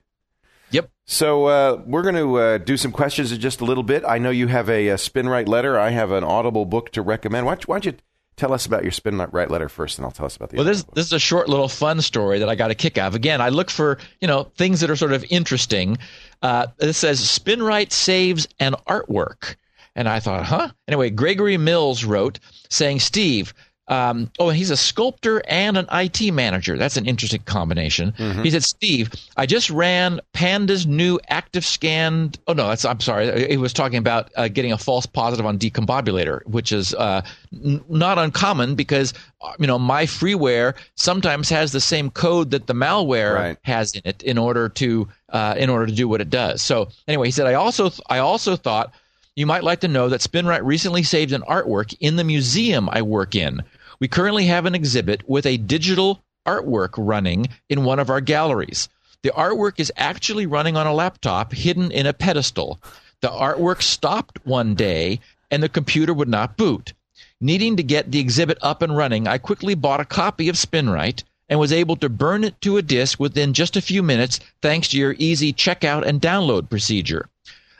Yep. 0.72 0.90
So 1.06 1.46
uh, 1.46 1.82
we're 1.86 2.02
going 2.02 2.16
to 2.16 2.38
uh, 2.38 2.58
do 2.58 2.78
some 2.78 2.92
questions 2.92 3.32
in 3.32 3.40
just 3.40 3.62
a 3.62 3.66
little 3.66 3.84
bit. 3.84 4.04
I 4.08 4.18
know 4.18 4.30
you 4.30 4.48
have 4.48 4.70
a, 4.70 4.90
uh 4.90 4.96
SpinRite 4.98 5.48
letter. 5.48 5.78
I 5.78 5.90
have 5.90 6.12
an 6.12 6.24
Audible 6.24 6.66
book 6.66 6.92
to 6.94 7.02
recommend. 7.02 7.46
Why 7.46 7.54
don't, 7.56 7.64
you, 7.64 7.68
why 7.68 7.76
don't 7.76 7.86
you 7.86 7.94
tell 8.38 8.54
us 8.54 8.66
about 8.66 8.84
your 8.84 8.92
SpinRite 8.92 9.50
letter 9.50 9.70
first, 9.70 9.98
and 9.98 10.06
I'll 10.06 10.12
tell 10.12 10.26
us 10.26 10.36
about 10.36 10.50
the. 10.50 10.58
Well, 10.58 10.66
other 10.66 10.74
this 10.74 10.84
book. 10.84 10.96
this 10.96 11.06
is 11.06 11.14
a 11.14 11.20
short 11.20 11.50
little 11.50 11.68
fun 11.68 12.02
story 12.02 12.40
that 12.40 12.50
I 12.50 12.56
got 12.56 12.72
a 12.72 12.76
kick 12.76 12.98
out 12.98 13.10
of. 13.10 13.16
Again, 13.16 13.42
I 13.42 13.50
look 13.50 13.70
for 13.70 13.98
you 14.20 14.28
know 14.28 14.44
things 14.58 14.80
that 14.80 14.90
are 14.90 14.96
sort 14.96 15.14
of 15.14 15.26
interesting. 15.30 15.98
Uh, 16.42 16.68
it 16.80 16.94
says 16.94 17.20
Spinrite 17.20 17.92
saves 17.92 18.48
an 18.60 18.74
artwork, 18.88 19.56
and 19.96 20.08
I 20.08 20.20
thought, 20.20 20.46
huh? 20.46 20.70
Anyway, 20.88 21.10
Gregory 21.10 21.58
Mills 21.58 22.04
wrote 22.04 22.40
saying, 22.70 23.00
Steve. 23.00 23.54
Um, 23.92 24.32
oh, 24.40 24.48
and 24.50 24.58
he's 24.58 24.70
a 24.72 24.78
sculptor 24.78 25.44
and 25.50 25.76
an 25.78 25.86
IT 25.92 26.32
manager. 26.34 26.78
That's 26.78 26.96
an 26.96 27.06
interesting 27.06 27.42
combination. 27.42 28.14
He 28.42 28.50
said, 28.50 28.64
Steve, 28.64 29.12
I 29.36 29.46
just 29.46 29.70
ran 29.70 30.22
Panda's 30.32 30.88
new 30.88 31.20
active 31.28 31.66
scan. 31.66 32.32
Oh, 32.48 32.54
no, 32.54 32.70
that's, 32.70 32.86
I'm 32.86 33.02
sorry. 33.02 33.50
He 33.50 33.58
was 33.58 33.74
talking 33.74 33.98
about 33.98 34.32
uh, 34.38 34.48
getting 34.48 34.72
a 34.72 34.78
false 34.78 35.06
positive 35.06 35.46
on 35.46 35.60
DCOMbobulator, 35.60 36.46
which 36.48 36.72
is 36.72 36.94
uh, 36.96 37.22
n- 37.64 37.84
not 37.90 38.18
uncommon 38.18 38.76
because, 38.76 39.14
uh, 39.42 39.52
you 39.60 39.68
know, 39.68 39.78
my 39.78 40.06
freeware 40.06 40.74
sometimes 40.96 41.50
has 41.50 41.74
the 41.74 41.82
same 41.82 42.10
code 42.10 42.52
that 42.52 42.68
the 42.68 42.74
malware 42.74 43.36
Right. 43.36 43.58
has 43.64 43.94
in 43.94 44.04
it 44.06 44.24
in 44.24 44.38
order 44.38 44.70
to 44.70 45.08
uh, 45.30 45.56
in 45.58 45.70
order 45.70 45.86
to 45.86 45.94
do 45.94 46.08
what 46.08 46.22
it 46.22 46.30
does. 46.30 46.62
So 46.62 46.88
anyway, 47.10 47.28
he 47.28 47.32
said, 47.32 47.46
I 47.46 47.56
also 47.56 47.92
I 48.10 48.20
also 48.20 48.56
thought 48.56 48.94
you 49.36 49.46
might 49.46 49.64
like 49.66 49.82
to 49.82 49.88
know 49.90 50.08
that 50.10 50.22
Spinrite 50.22 50.64
recently 50.64 51.04
saved 51.04 51.34
an 51.34 51.42
artwork 51.42 51.94
in 52.00 52.16
the 52.16 52.24
museum 52.24 52.88
I 52.90 53.02
work 53.02 53.36
in. 53.36 53.62
We 54.02 54.08
currently 54.08 54.48
have 54.48 54.66
an 54.66 54.74
exhibit 54.74 55.30
with 55.30 55.46
a 55.46 55.58
digital 55.58 56.24
artwork 56.48 56.96
running 56.98 57.50
in 57.70 57.84
one 57.84 58.00
of 58.00 58.10
our 58.10 58.20
galleries. 58.20 58.90
The 59.22 59.30
artwork 59.30 59.74
is 59.78 59.94
actually 59.96 60.48
running 60.48 60.76
on 60.76 60.88
a 60.88 60.94
laptop 60.94 61.54
hidden 61.54 61.92
in 61.92 62.08
a 62.08 62.14
pedestal. 62.14 62.80
The 63.22 63.30
artwork 63.30 63.84
stopped 63.84 64.40
one 64.44 64.74
day 64.74 65.20
and 65.52 65.62
the 65.62 65.70
computer 65.70 66.16
would 66.16 66.30
not 66.30 66.58
boot. 66.58 66.94
Needing 67.40 67.76
to 67.76 67.84
get 67.84 68.12
the 68.12 68.20
exhibit 68.20 68.58
up 68.64 68.82
and 68.82 68.98
running, 68.98 69.28
I 69.28 69.38
quickly 69.38 69.76
bought 69.76 70.00
a 70.00 70.06
copy 70.06 70.50
of 70.50 70.56
Spinrite 70.56 71.24
and 71.48 71.60
was 71.60 71.72
able 71.72 71.96
to 71.98 72.10
burn 72.10 72.44
it 72.44 72.60
to 72.62 72.78
a 72.78 72.82
disk 72.82 73.20
within 73.20 73.54
just 73.54 73.78
a 73.78 73.82
few 73.82 74.02
minutes 74.02 74.40
thanks 74.64 74.88
to 74.88 74.98
your 74.98 75.16
easy 75.20 75.54
checkout 75.54 76.08
and 76.08 76.20
download 76.20 76.72
procedure. 76.72 77.30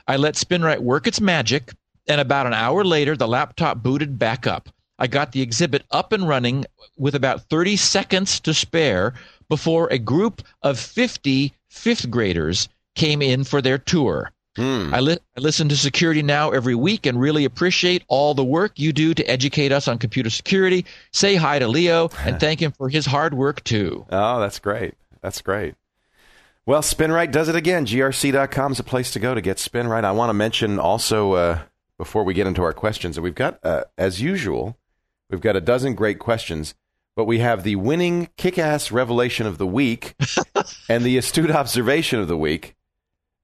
I 0.06 0.18
let 0.18 0.36
Spinrite 0.36 0.82
work 0.82 1.08
its 1.08 1.20
magic, 1.20 1.72
and 2.06 2.20
about 2.20 2.46
an 2.46 2.54
hour 2.54 2.84
later, 2.84 3.16
the 3.16 3.26
laptop 3.26 3.82
booted 3.82 4.20
back 4.20 4.46
up. 4.46 4.68
I 4.98 5.06
got 5.06 5.32
the 5.32 5.42
exhibit 5.42 5.82
up 5.90 6.12
and 6.12 6.28
running 6.28 6.64
with 6.96 7.14
about 7.14 7.48
30 7.48 7.76
seconds 7.76 8.38
to 8.40 8.54
spare 8.54 9.14
before 9.48 9.88
a 9.88 9.98
group 9.98 10.42
of 10.62 10.78
50 10.78 11.52
fifth 11.68 12.10
graders 12.10 12.68
came 12.94 13.22
in 13.22 13.44
for 13.44 13.60
their 13.62 13.78
tour. 13.78 14.30
I, 14.58 15.00
li- 15.00 15.18
I 15.36 15.40
listen 15.40 15.70
to 15.70 15.76
Security 15.76 16.20
Now 16.22 16.50
every 16.50 16.74
week 16.74 17.06
and 17.06 17.18
really 17.18 17.46
appreciate 17.46 18.04
all 18.06 18.34
the 18.34 18.44
work 18.44 18.72
you 18.78 18.92
do 18.92 19.14
to 19.14 19.24
educate 19.24 19.72
us 19.72 19.88
on 19.88 19.96
computer 19.98 20.28
security. 20.28 20.84
Say 21.10 21.36
hi 21.36 21.58
to 21.58 21.66
Leo 21.68 22.10
and 22.22 22.38
thank 22.38 22.60
him 22.60 22.72
for 22.72 22.90
his 22.90 23.06
hard 23.06 23.32
work 23.32 23.64
too. 23.64 24.04
Oh, 24.10 24.40
that's 24.40 24.58
great. 24.58 24.94
That's 25.22 25.40
great. 25.40 25.74
Well, 26.66 26.82
SpinRite 26.82 27.32
does 27.32 27.48
it 27.48 27.56
again. 27.56 27.86
GRC.com 27.86 28.72
is 28.72 28.78
a 28.78 28.84
place 28.84 29.10
to 29.12 29.18
go 29.18 29.34
to 29.34 29.40
get 29.40 29.56
SpinRite. 29.56 30.04
I 30.04 30.12
want 30.12 30.28
to 30.28 30.34
mention 30.34 30.78
also, 30.78 31.32
uh, 31.32 31.58
before 31.96 32.22
we 32.22 32.34
get 32.34 32.46
into 32.46 32.62
our 32.62 32.72
questions, 32.74 33.16
that 33.16 33.22
we've 33.22 33.34
got, 33.34 33.58
uh, 33.64 33.84
as 33.96 34.20
usual, 34.20 34.76
we've 35.32 35.40
got 35.40 35.56
a 35.56 35.60
dozen 35.60 35.94
great 35.94 36.20
questions, 36.20 36.74
but 37.16 37.24
we 37.24 37.40
have 37.40 37.64
the 37.64 37.74
winning 37.76 38.28
kick 38.36 38.58
ass 38.58 38.92
revelation 38.92 39.46
of 39.46 39.58
the 39.58 39.66
week 39.66 40.14
and 40.88 41.02
the 41.04 41.16
astute 41.18 41.50
observation 41.50 42.20
of 42.20 42.28
the 42.28 42.36
week 42.38 42.76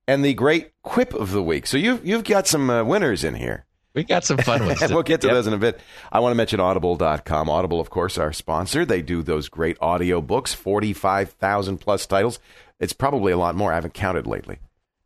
and 0.06 0.24
the 0.24 0.34
great 0.34 0.70
quip 0.82 1.12
of 1.14 1.32
the 1.32 1.42
week. 1.42 1.66
So 1.66 1.76
you've, 1.76 2.06
you've 2.06 2.24
got 2.24 2.46
some 2.46 2.70
uh, 2.70 2.84
winners 2.84 3.24
in 3.24 3.34
here. 3.34 3.64
We 3.94 4.04
got 4.04 4.24
some 4.24 4.38
fun 4.38 4.64
with 4.66 4.80
and 4.82 4.92
we'll 4.92 5.02
get 5.02 5.22
to 5.22 5.26
Yep. 5.26 5.34
those 5.34 5.46
in 5.48 5.54
a 5.54 5.58
bit. 5.58 5.80
I 6.12 6.20
want 6.20 6.30
to 6.30 6.36
mention 6.36 6.60
audible.com. 6.60 7.50
Audible, 7.50 7.80
of 7.80 7.90
course, 7.90 8.16
our 8.16 8.32
sponsor. 8.32 8.84
They 8.84 9.02
do 9.02 9.22
those 9.22 9.48
great 9.48 9.76
audio 9.80 10.20
books, 10.20 10.54
45,000 10.54 11.78
plus 11.78 12.06
titles. 12.06 12.38
It's 12.78 12.92
probably 12.92 13.32
a 13.32 13.36
lot 13.36 13.56
more. 13.56 13.72
I 13.72 13.76
haven't 13.76 13.94
counted 13.94 14.26
lately. 14.26 14.58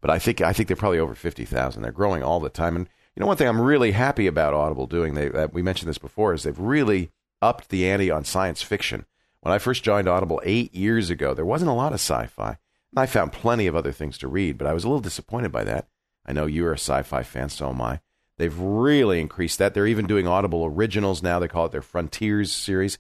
But 0.03 0.11
I 0.11 0.19
think 0.19 0.41
I 0.41 0.53
think 0.53 0.67
they're 0.67 0.77
probably 0.77 0.99
over 0.99 1.15
50,000. 1.15 1.81
They're 1.81 1.93
growing 1.93 2.23
all 2.23 2.41
the 2.41 2.51
time. 2.51 2.77
And 2.77 2.89
you 3.15 3.21
know 3.21 3.27
one 3.27 3.37
thing 3.37 3.49
I'm 3.49 3.61
really 3.61 3.93
happy 3.93 4.27
about 4.27 4.55
Audible 4.55 4.87
doing, 4.87 5.15
they 5.15 5.31
uh, 5.31 5.49
we 5.53 5.63
mentioned 5.63 5.89
this 5.89 5.99
before, 5.99 6.35
is 6.35 6.43
they've 6.43 6.59
really 6.59 7.11
upped 7.41 7.69
the 7.69 7.89
ante 7.89 8.11
on 8.11 8.25
science 8.25 8.63
fiction. 8.63 9.07
When 9.41 9.53
I 9.53 9.59
first 9.59 9.83
joined 9.83 10.09
Audible 10.09 10.41
8 10.45 10.73
years 10.75 11.11
ago, 11.11 11.35
there 11.35 11.45
wasn't 11.45 11.71
a 11.71 11.75
lot 11.75 11.93
of 11.93 12.01
sci-fi. 12.01 12.59
And 12.93 13.01
I 13.01 13.07
found 13.07 13.33
plenty 13.33 13.67
of 13.67 13.75
other 13.75 13.91
things 13.91 14.17
to 14.19 14.29
read, 14.29 14.57
but 14.57 14.67
I 14.67 14.73
was 14.73 14.85
a 14.85 14.89
little 14.89 15.01
disappointed 15.01 15.51
by 15.51 15.65
that. 15.65 15.89
I 16.25 16.33
know 16.33 16.47
you're 16.47 16.73
a 16.73 16.79
sci-fi 16.79 17.23
fan, 17.25 17.49
so 17.49 17.71
am 17.71 17.81
I. 17.83 18.01
They've 18.39 18.57
really 18.57 19.21
increased 19.21 19.59
that. 19.59 19.75
They're 19.75 19.87
even 19.87 20.07
doing 20.07 20.27
Audible 20.27 20.65
originals 20.65 21.23
now. 21.23 21.39
They 21.39 21.49
call 21.49 21.67
it 21.67 21.73
their 21.73 21.83
Frontiers 21.83 22.53
series. 22.53 22.99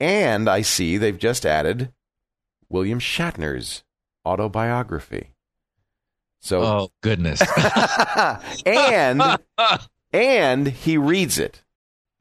And 0.00 0.48
I 0.48 0.62
see 0.62 0.96
they've 0.96 1.18
just 1.18 1.46
added 1.46 1.92
William 2.68 3.00
Shatner's 3.00 3.82
autobiography. 4.26 5.30
So 6.40 6.62
Oh 6.62 6.92
goodness! 7.02 7.40
and 8.66 9.22
and 10.12 10.68
he 10.68 10.98
reads 10.98 11.38
it. 11.38 11.62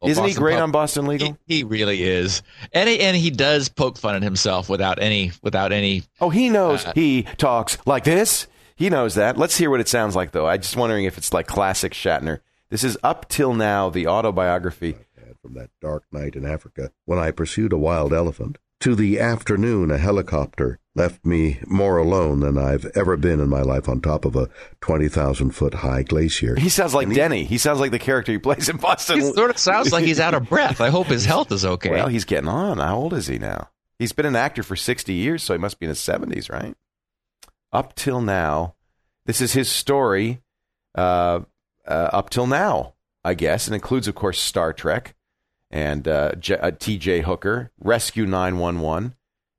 Well, 0.01 0.11
Isn't 0.11 0.25
he 0.25 0.33
great 0.35 0.55
Pub- 0.55 0.63
on 0.63 0.71
Boston 0.71 1.07
Legal? 1.07 1.37
He, 1.47 1.57
he 1.57 1.63
really 1.63 2.03
is, 2.03 2.43
and 2.71 2.87
he, 2.87 2.99
and 2.99 3.17
he 3.17 3.31
does 3.31 3.67
poke 3.69 3.97
fun 3.97 4.15
at 4.15 4.21
himself 4.21 4.69
without 4.69 5.01
any 5.01 5.31
without 5.41 5.71
any. 5.71 6.03
Oh, 6.21 6.29
he 6.29 6.49
knows 6.49 6.85
Uh, 6.85 6.91
he 6.93 7.23
talks 7.37 7.77
like 7.85 8.03
this. 8.03 8.47
He 8.75 8.91
knows 8.91 9.15
that. 9.15 9.37
Let's 9.37 9.57
hear 9.57 9.71
what 9.71 9.79
it 9.79 9.87
sounds 9.87 10.15
like, 10.15 10.31
though. 10.33 10.47
I'm 10.47 10.61
just 10.61 10.75
wondering 10.77 11.05
if 11.05 11.17
it's 11.17 11.33
like 11.33 11.47
classic 11.47 11.93
Shatner. 11.93 12.41
This 12.69 12.83
is 12.83 12.95
up 13.01 13.27
till 13.27 13.53
now 13.55 13.89
the 13.89 14.05
autobiography. 14.07 14.97
had 15.17 15.39
from 15.41 15.55
that 15.55 15.71
dark 15.81 16.03
night 16.11 16.35
in 16.35 16.45
Africa 16.45 16.91
when 17.05 17.17
I 17.17 17.31
pursued 17.31 17.73
a 17.73 17.77
wild 17.77 18.13
elephant. 18.13 18.59
To 18.81 18.93
the 18.93 19.19
afternoon, 19.19 19.89
a 19.89 19.97
helicopter 19.97 20.77
left 20.97 21.23
me 21.25 21.59
more 21.67 21.97
alone 21.97 22.39
than 22.41 22.57
I've 22.57 22.85
ever 22.95 23.15
been 23.15 23.39
in 23.39 23.47
my 23.47 23.61
life 23.61 23.87
on 23.87 24.01
top 24.01 24.25
of 24.25 24.35
a 24.35 24.49
20,000 24.81 25.51
foot 25.51 25.75
high 25.75 26.01
glacier. 26.03 26.55
He 26.55 26.69
sounds 26.69 26.93
like 26.93 27.09
Denny. 27.13 27.45
He 27.45 27.57
sounds 27.57 27.79
like 27.79 27.91
the 27.91 27.99
character 27.99 28.31
he 28.31 28.39
plays 28.39 28.67
in 28.67 28.77
Boston. 28.77 29.21
He 29.21 29.31
sort 29.31 29.51
of 29.51 29.57
sounds 29.57 29.91
like 29.93 30.03
he's 30.03 30.19
out 30.19 30.33
of 30.33 30.49
breath. 30.49 30.81
I 30.81 30.89
hope 30.89 31.07
his 31.07 31.25
health 31.25 31.51
is 31.51 31.63
okay. 31.63 31.91
Well, 31.91 32.07
he's 32.07 32.25
getting 32.25 32.49
on. 32.49 32.79
How 32.79 32.97
old 32.97 33.13
is 33.13 33.27
he 33.27 33.37
now? 33.37 33.69
He's 33.99 34.11
been 34.11 34.25
an 34.25 34.35
actor 34.35 34.63
for 34.63 34.75
60 34.75 35.13
years, 35.13 35.43
so 35.43 35.53
he 35.53 35.59
must 35.59 35.79
be 35.79 35.85
in 35.85 35.89
his 35.89 35.99
70s, 35.99 36.51
right? 36.51 36.75
Up 37.71 37.95
till 37.95 38.21
now, 38.21 38.75
this 39.25 39.41
is 39.41 39.53
his 39.53 39.69
story 39.69 40.41
uh, 40.95 41.41
uh, 41.87 42.09
up 42.11 42.29
till 42.29 42.47
now, 42.47 42.93
I 43.23 43.33
guess. 43.33 43.67
and 43.67 43.75
includes, 43.75 44.07
of 44.07 44.15
course, 44.15 44.39
Star 44.39 44.73
Trek 44.73 45.15
and 45.69 46.07
uh, 46.07 46.31
J- 46.35 46.57
uh, 46.57 46.71
T.J. 46.71 47.21
Hooker, 47.21 47.71
Rescue 47.79 48.25
911, 48.25 49.15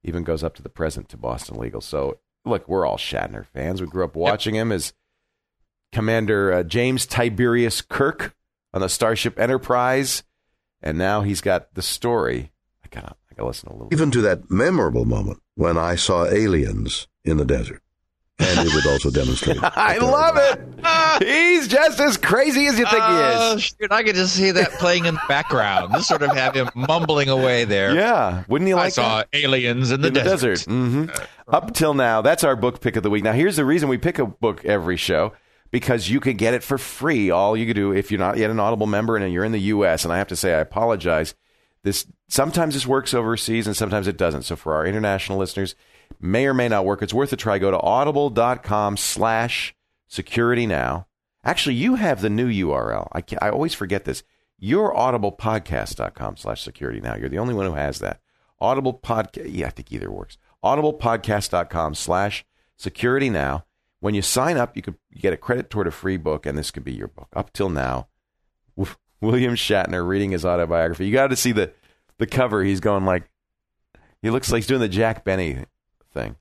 even 0.09 0.25
goes 0.25 0.43
up 0.43 0.55
to 0.57 0.63
the 0.63 0.69
present 0.69 1.09
to 1.11 1.17
Boston 1.17 1.59
Legal. 1.59 1.81
So, 1.81 2.19
look, 2.45 2.69
we're 2.69 2.87
all 2.87 2.97
Shatner 2.97 3.47
fans. 3.47 3.81
We 3.81 3.87
grew 3.87 4.05
up 4.05 4.17
watching 4.17 4.55
him 4.55 4.73
as 4.73 4.93
Commander 5.93 6.53
uh, 6.53 6.63
James 6.63 7.07
Tiberius 7.07 7.81
Kirk 7.81 8.35
on 8.75 8.81
the 8.81 8.89
Starship 8.89 9.39
Enterprise, 9.39 10.23
and 10.83 10.99
now 10.99 11.23
he's 11.23 11.41
got 11.41 11.75
the 11.75 11.83
story. 11.83 12.53
I 12.85 12.89
gotta, 12.91 13.15
I 13.31 13.35
gotta 13.35 13.47
listen 13.47 13.69
a 13.69 13.73
little. 13.73 13.89
Even 13.93 14.11
to 14.11 14.21
that 14.23 14.51
memorable 14.51 15.05
moment 15.05 15.41
when 15.55 15.79
I 15.79 15.95
saw 15.95 16.27
aliens 16.27 17.09
in 17.25 17.37
the 17.37 17.45
desert. 17.45 17.83
And 18.41 18.69
it 18.69 18.73
would 18.75 18.87
also 18.87 19.11
demonstrate. 19.11 19.59
I 19.63 19.99
love 19.99 20.37
it. 20.39 21.25
He's 21.27 21.67
just 21.67 21.99
as 21.99 22.17
crazy 22.17 22.67
as 22.67 22.79
you 22.79 22.85
think 22.87 23.03
Oh, 23.03 23.51
he 23.53 23.57
is. 23.57 23.63
shoot, 23.63 23.91
I 23.91 24.03
could 24.05 24.15
just 24.15 24.35
see 24.35 24.53
that 24.53 24.71
playing 24.73 25.07
in 25.07 25.15
the 25.15 25.21
background. 25.29 25.93
Just 25.95 26.07
sort 26.09 26.23
of 26.23 26.31
have 26.37 26.55
him 26.55 26.71
mumbling 26.75 27.29
away 27.29 27.65
there. 27.65 27.95
Yeah, 27.95 28.45
wouldn't 28.49 28.69
you 28.69 28.77
like 28.77 28.87
I 28.87 28.89
saw 28.91 29.17
that? 29.19 29.29
aliens 29.33 29.91
in 29.91 30.03
the, 30.03 30.09
in 30.09 30.15
the 30.15 30.21
desert. 30.23 30.65
desert. 30.67 30.71
hmm 30.73 31.07
Up 31.49 31.75
till 31.75 31.95
now, 31.95 32.23
that's 32.23 32.45
our 32.45 32.55
book 32.55 32.81
pick 32.81 32.95
of 32.95 33.03
the 33.03 33.11
week. 33.11 33.25
Now, 33.25 33.33
here's 33.33 33.57
the 33.57 33.65
reason 33.65 33.89
we 33.89 33.99
pick 33.99 34.21
a 34.21 34.27
book 34.27 34.65
every 34.65 34.97
show 34.97 35.33
because 35.73 36.09
you 36.09 36.21
can 36.21 36.37
get 36.37 36.55
it 36.55 36.63
for 36.63 36.79
free. 36.79 37.31
All 37.31 37.57
you 37.57 37.67
can 37.67 37.75
do 37.75 37.93
if 37.93 38.11
you're 38.13 38.21
not 38.21 38.37
yet 38.37 38.51
an 38.51 38.61
Audible 38.61 38.87
member 38.87 39.17
and 39.17 39.33
you're 39.33 39.45
in 39.45 39.53
the 39.53 39.59
U.S. 39.61 40.05
And 40.05 40.13
I 40.15 40.19
have 40.19 40.29
to 40.29 40.37
say, 40.37 40.55
I 40.55 40.61
apologize. 40.61 41.35
This 41.83 42.07
sometimes 42.29 42.75
this 42.75 42.87
works 42.87 43.15
overseas 43.15 43.67
and 43.67 43.77
sometimes 43.77 44.07
it 44.07 44.17
doesn't. 44.17 44.43
So 44.43 44.55
for 44.57 44.75
our 44.75 44.87
international 44.87 45.39
listeners, 45.39 45.75
may 46.21 46.47
or 46.47 46.55
may 46.55 46.69
not 46.69 46.85
work. 46.85 47.03
It's 47.03 47.15
worth 47.15 47.33
a 47.33 47.37
try. 47.37 47.59
Go 47.59 47.71
to 47.71 47.81
audible.com/slash 47.81 49.75
security 50.07 50.67
now. 50.67 51.07
Actually, 51.45 51.77
you 51.77 51.95
have 51.95 52.21
the 52.21 52.31
new 52.31 52.49
URL. 52.49 53.09
I, 53.13 53.23
I 53.41 53.51
always 53.51 53.75
forget 53.75 54.05
this. 54.05 54.23
you're 54.59 54.93
audiblepodcast.com 54.93 56.37
slash 56.37 56.63
security 56.63 57.01
now. 57.01 57.15
You're 57.17 57.29
the 57.29 57.39
only 57.39 57.55
one 57.55 57.67
who 57.67 57.75
has 57.75 58.01
that. 58.01 58.21
Audible 58.61 58.93
podcast. 58.93 59.47
Yeah, 59.51 59.69
I 59.69 59.71
think 59.71 59.93
either 59.93 60.11
works. 60.11 60.37
Audiblepodcast.com 60.65 61.95
slash 61.95 62.45
security 62.77 63.31
now. 63.31 63.65
When 64.01 64.15
you 64.15 64.23
sign 64.23 64.57
up, 64.57 64.77
you 64.77 64.83
could 64.83 64.97
get 65.15 65.33
a 65.33 65.37
credit 65.37 65.71
toward 65.71 65.87
a 65.87 65.93
free 65.93 66.17
book, 66.17 66.47
and 66.47 66.57
this 66.59 66.71
could 66.71 66.85
be 66.85 66.93
your 66.93 67.09
book. 67.09 67.29
Up 67.35 67.53
till 67.53 67.69
now, 67.69 68.09
William 69.21 69.55
Shatner 69.55 70.07
reading 70.07 70.31
his 70.31 70.45
autobiography. 70.45 71.07
You 71.07 71.13
got 71.13 71.29
to 71.29 71.37
see 71.37 71.53
the 71.53 71.73
the 72.19 72.27
cover. 72.27 72.63
He's 72.63 72.81
going 72.81 73.05
like 73.05 73.29
he 74.23 74.31
looks 74.31 74.51
like 74.51 74.59
he's 74.59 74.67
doing 74.67 74.81
the 74.81 74.89
Jack 74.89 75.25
Benny 75.25 75.65
thing. 76.13 76.37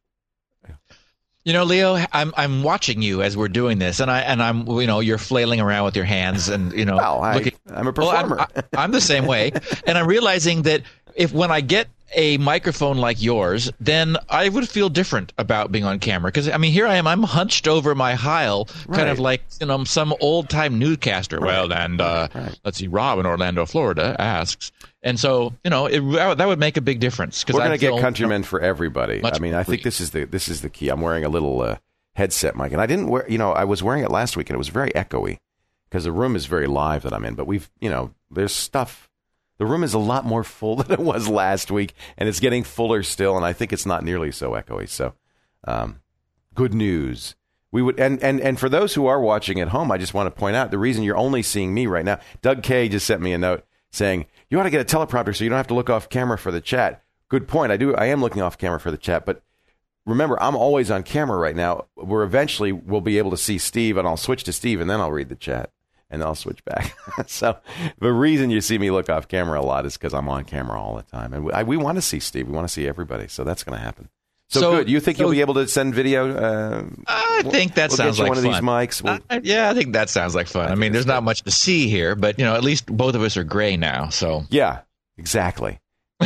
You 1.47 1.53
know, 1.53 1.63
Leo, 1.63 1.97
I'm 2.11 2.33
I'm 2.35 2.61
watching 2.61 3.01
you 3.01 3.21
as 3.21 3.37
we're 3.37 3.47
doing 3.47 3.79
this, 3.79 4.01
and 4.01 4.11
I 4.11 4.19
and 4.19 4.43
I'm 4.43 4.67
you 4.67 4.85
know 4.85 4.99
you're 4.99 5.17
flailing 5.17 5.61
around 5.61 5.85
with 5.85 5.95
your 5.95 6.03
hands, 6.03 6.49
and 6.49 6.73
you 6.73 6.83
know, 6.83 6.97
well, 6.97 7.21
I, 7.21 7.35
looking, 7.35 7.53
I'm 7.73 7.87
a 7.87 7.93
performer. 7.93 8.35
Well, 8.35 8.47
I'm, 8.53 8.63
I, 8.73 8.83
I'm 8.83 8.91
the 8.91 8.99
same 8.99 9.25
way, 9.25 9.53
and 9.87 9.97
I'm 9.97 10.07
realizing 10.07 10.63
that 10.63 10.81
if 11.17 11.33
when 11.33 11.51
I 11.51 11.59
get 11.61 11.87
a 12.15 12.37
microphone 12.37 12.97
like 12.99 13.21
yours, 13.21 13.69
then 13.81 14.15
I 14.29 14.47
would 14.47 14.69
feel 14.69 14.87
different 14.87 15.33
about 15.37 15.73
being 15.73 15.83
on 15.83 15.99
camera. 15.99 16.29
Because 16.31 16.47
I 16.47 16.55
mean, 16.55 16.71
here 16.71 16.87
I 16.87 16.95
am, 16.95 17.05
I'm 17.05 17.21
hunched 17.23 17.67
over 17.67 17.93
my 17.95 18.13
Heil, 18.15 18.63
kind 18.65 18.87
Right. 18.87 19.07
of 19.09 19.19
like 19.19 19.41
you 19.59 19.67
know 19.67 19.83
some 19.83 20.13
old 20.21 20.49
time 20.49 20.79
newscaster. 20.79 21.41
Well, 21.41 21.73
and 21.73 21.99
uh, 21.99 22.29
Right. 22.33 22.57
let's 22.63 22.77
see, 22.77 22.87
Rob 22.87 23.19
in 23.19 23.25
Orlando, 23.25 23.65
Florida 23.65 24.15
asks, 24.17 24.71
and 25.03 25.19
so 25.19 25.53
you 25.65 25.69
know 25.69 25.87
it, 25.87 25.99
that 26.37 26.47
would 26.47 26.59
make 26.59 26.77
a 26.77 26.81
big 26.81 27.01
difference. 27.01 27.43
Because 27.43 27.55
We're 27.55 27.65
going 27.65 27.77
to 27.77 27.77
get 27.77 27.99
countrymen 27.99 28.43
for 28.43 28.61
everybody. 28.61 29.19
I 29.25 29.37
mean, 29.39 29.53
I 29.53 29.63
think 29.63 29.83
this 29.83 29.99
is 29.99 30.11
the 30.11 30.23
this 30.23 30.47
is 30.47 30.61
the 30.61 30.69
key. 30.69 30.87
I'm 30.87 31.01
wearing 31.01 31.25
a 31.25 31.29
little 31.29 31.61
uh, 31.61 31.75
headset 32.15 32.55
mic, 32.55 32.71
and 32.71 32.79
I 32.81 32.85
didn't 32.85 33.09
wear. 33.09 33.29
You 33.29 33.37
know, 33.37 33.51
I 33.51 33.65
was 33.65 33.83
wearing 33.83 34.03
it 34.05 34.11
last 34.11 34.37
week, 34.37 34.49
and 34.49 34.55
it 34.55 34.59
was 34.59 34.69
very 34.69 34.91
echoey 34.91 35.39
because 35.89 36.05
the 36.05 36.13
room 36.13 36.37
is 36.37 36.45
very 36.45 36.67
live 36.67 37.03
that 37.03 37.13
I'm 37.13 37.25
in. 37.25 37.35
But 37.35 37.47
we've, 37.47 37.69
you 37.81 37.89
know, 37.89 38.13
there's 38.31 38.53
stuff. 38.53 39.06
The 39.57 39.65
room 39.65 39.83
is 39.83 39.93
a 39.93 39.99
lot 39.99 40.25
more 40.25 40.43
full 40.43 40.75
than 40.77 40.91
it 40.91 40.99
was 40.99 41.27
last 41.27 41.71
week, 41.71 41.93
and 42.17 42.27
it's 42.29 42.39
getting 42.39 42.63
fuller 42.63 43.03
still. 43.03 43.35
And 43.35 43.45
I 43.45 43.53
think 43.53 43.73
it's 43.73 43.85
not 43.85 44.03
nearly 44.03 44.31
so 44.31 44.51
echoey. 44.51 44.89
So, 44.89 45.13
um, 45.65 46.01
good 46.53 46.73
news. 46.73 47.35
We 47.71 47.81
would, 47.81 47.99
and, 47.99 48.21
and, 48.23 48.39
and 48.39 48.59
for 48.59 48.69
those 48.69 48.93
who 48.93 49.07
are 49.07 49.19
watching 49.19 49.59
at 49.59 49.69
home, 49.69 49.91
I 49.91 49.97
just 49.97 50.13
want 50.13 50.33
to 50.33 50.39
point 50.39 50.55
out 50.55 50.71
the 50.71 50.77
reason 50.77 51.03
you're 51.03 51.17
only 51.17 51.43
seeing 51.43 51.73
me 51.73 51.85
right 51.85 52.05
now. 52.05 52.19
Doug 52.41 52.63
Kaye 52.63 52.87
just 52.87 53.05
sent 53.05 53.21
me 53.21 53.33
a 53.33 53.37
note 53.37 53.65
saying 53.91 54.25
you 54.49 54.59
ought 54.59 54.63
to 54.63 54.69
get 54.69 54.81
a 54.81 54.97
teleprompter 54.97 55.35
so 55.35 55.43
you 55.43 55.49
don't 55.49 55.57
have 55.57 55.67
to 55.67 55.73
look 55.73 55.89
off 55.89 56.09
camera 56.09 56.37
for 56.37 56.51
the 56.51 56.61
chat. 56.61 57.03
Good 57.29 57.47
point. 57.47 57.71
I 57.71 57.77
do. 57.77 57.93
I 57.93 58.05
am 58.05 58.21
looking 58.21 58.41
off 58.41 58.57
camera 58.57 58.79
for 58.79 58.89
the 58.89 58.97
chat, 58.97 59.25
but 59.25 59.43
remember, 60.05 60.41
I'm 60.41 60.55
always 60.55 60.89
on 60.89 61.03
camera 61.03 61.37
right 61.37 61.55
now. 61.55 61.85
Where 61.95 62.23
eventually 62.23 62.71
we'll 62.71 63.01
be 63.01 63.17
able 63.17 63.31
to 63.31 63.37
see 63.37 63.57
Steve, 63.57 63.97
and 63.97 64.07
I'll 64.07 64.17
switch 64.17 64.43
to 64.45 64.53
Steve, 64.53 64.79
and 64.79 64.89
then 64.89 65.01
I'll 65.01 65.11
read 65.11 65.29
the 65.29 65.35
chat, 65.35 65.71
and 66.09 66.23
I'll 66.23 66.35
switch 66.35 66.63
back. 66.65 66.95
so 67.27 67.57
the 67.99 68.11
reason 68.11 68.49
you 68.49 68.61
see 68.61 68.77
me 68.77 68.91
look 68.91 69.09
off 69.09 69.27
camera 69.27 69.59
a 69.59 69.63
lot 69.63 69.85
is 69.85 69.93
because 69.97 70.13
I'm 70.13 70.29
on 70.29 70.45
camera 70.45 70.81
all 70.81 70.95
the 70.95 71.03
time, 71.03 71.33
and 71.33 71.45
we, 71.45 71.51
I, 71.51 71.63
we 71.63 71.77
want 71.77 71.97
to 71.97 72.01
see 72.01 72.19
Steve. 72.19 72.47
We 72.47 72.53
want 72.53 72.67
to 72.67 72.73
see 72.73 72.87
everybody. 72.87 73.27
So 73.27 73.43
that's 73.43 73.63
going 73.63 73.77
to 73.77 73.83
happen. 73.83 74.09
So, 74.49 74.61
So- 74.61 74.71
good. 74.77 74.89
You 74.89 74.99
think 75.01 75.17
so- 75.17 75.23
you'll 75.23 75.31
be 75.31 75.41
able 75.41 75.55
to 75.55 75.67
send 75.67 75.93
video? 75.93 76.33
Uh, 76.33 76.83
I 77.07 77.41
think 77.43 77.75
that 77.75 77.89
we'll 77.89 77.97
sounds 77.97 78.19
like 78.19 78.29
one 78.29 78.37
fun. 78.37 78.45
of 78.45 78.51
these 78.53 78.61
mics. 78.61 79.01
We'll, 79.03 79.19
Uh, 79.29 79.41
yeah, 79.43 79.69
I 79.69 79.73
think 79.73 79.93
that 79.93 80.09
sounds 80.09 80.33
like 80.35 80.47
fun. 80.47 80.71
I, 80.71 80.75
mean, 80.75 80.93
there's 80.93 81.05
not 81.05 81.23
much 81.23 81.43
to 81.43 81.51
see 81.51 81.89
here, 81.89 82.15
but 82.15 82.39
you 82.39 82.45
know, 82.45 82.55
at 82.55 82.63
least 82.63 82.85
both 82.85 83.15
of 83.15 83.21
us 83.21 83.35
are 83.35 83.43
gray 83.43 83.75
now. 83.75 84.07
So, 84.09 84.43
yeah, 84.49 84.81
exactly. 85.17 85.79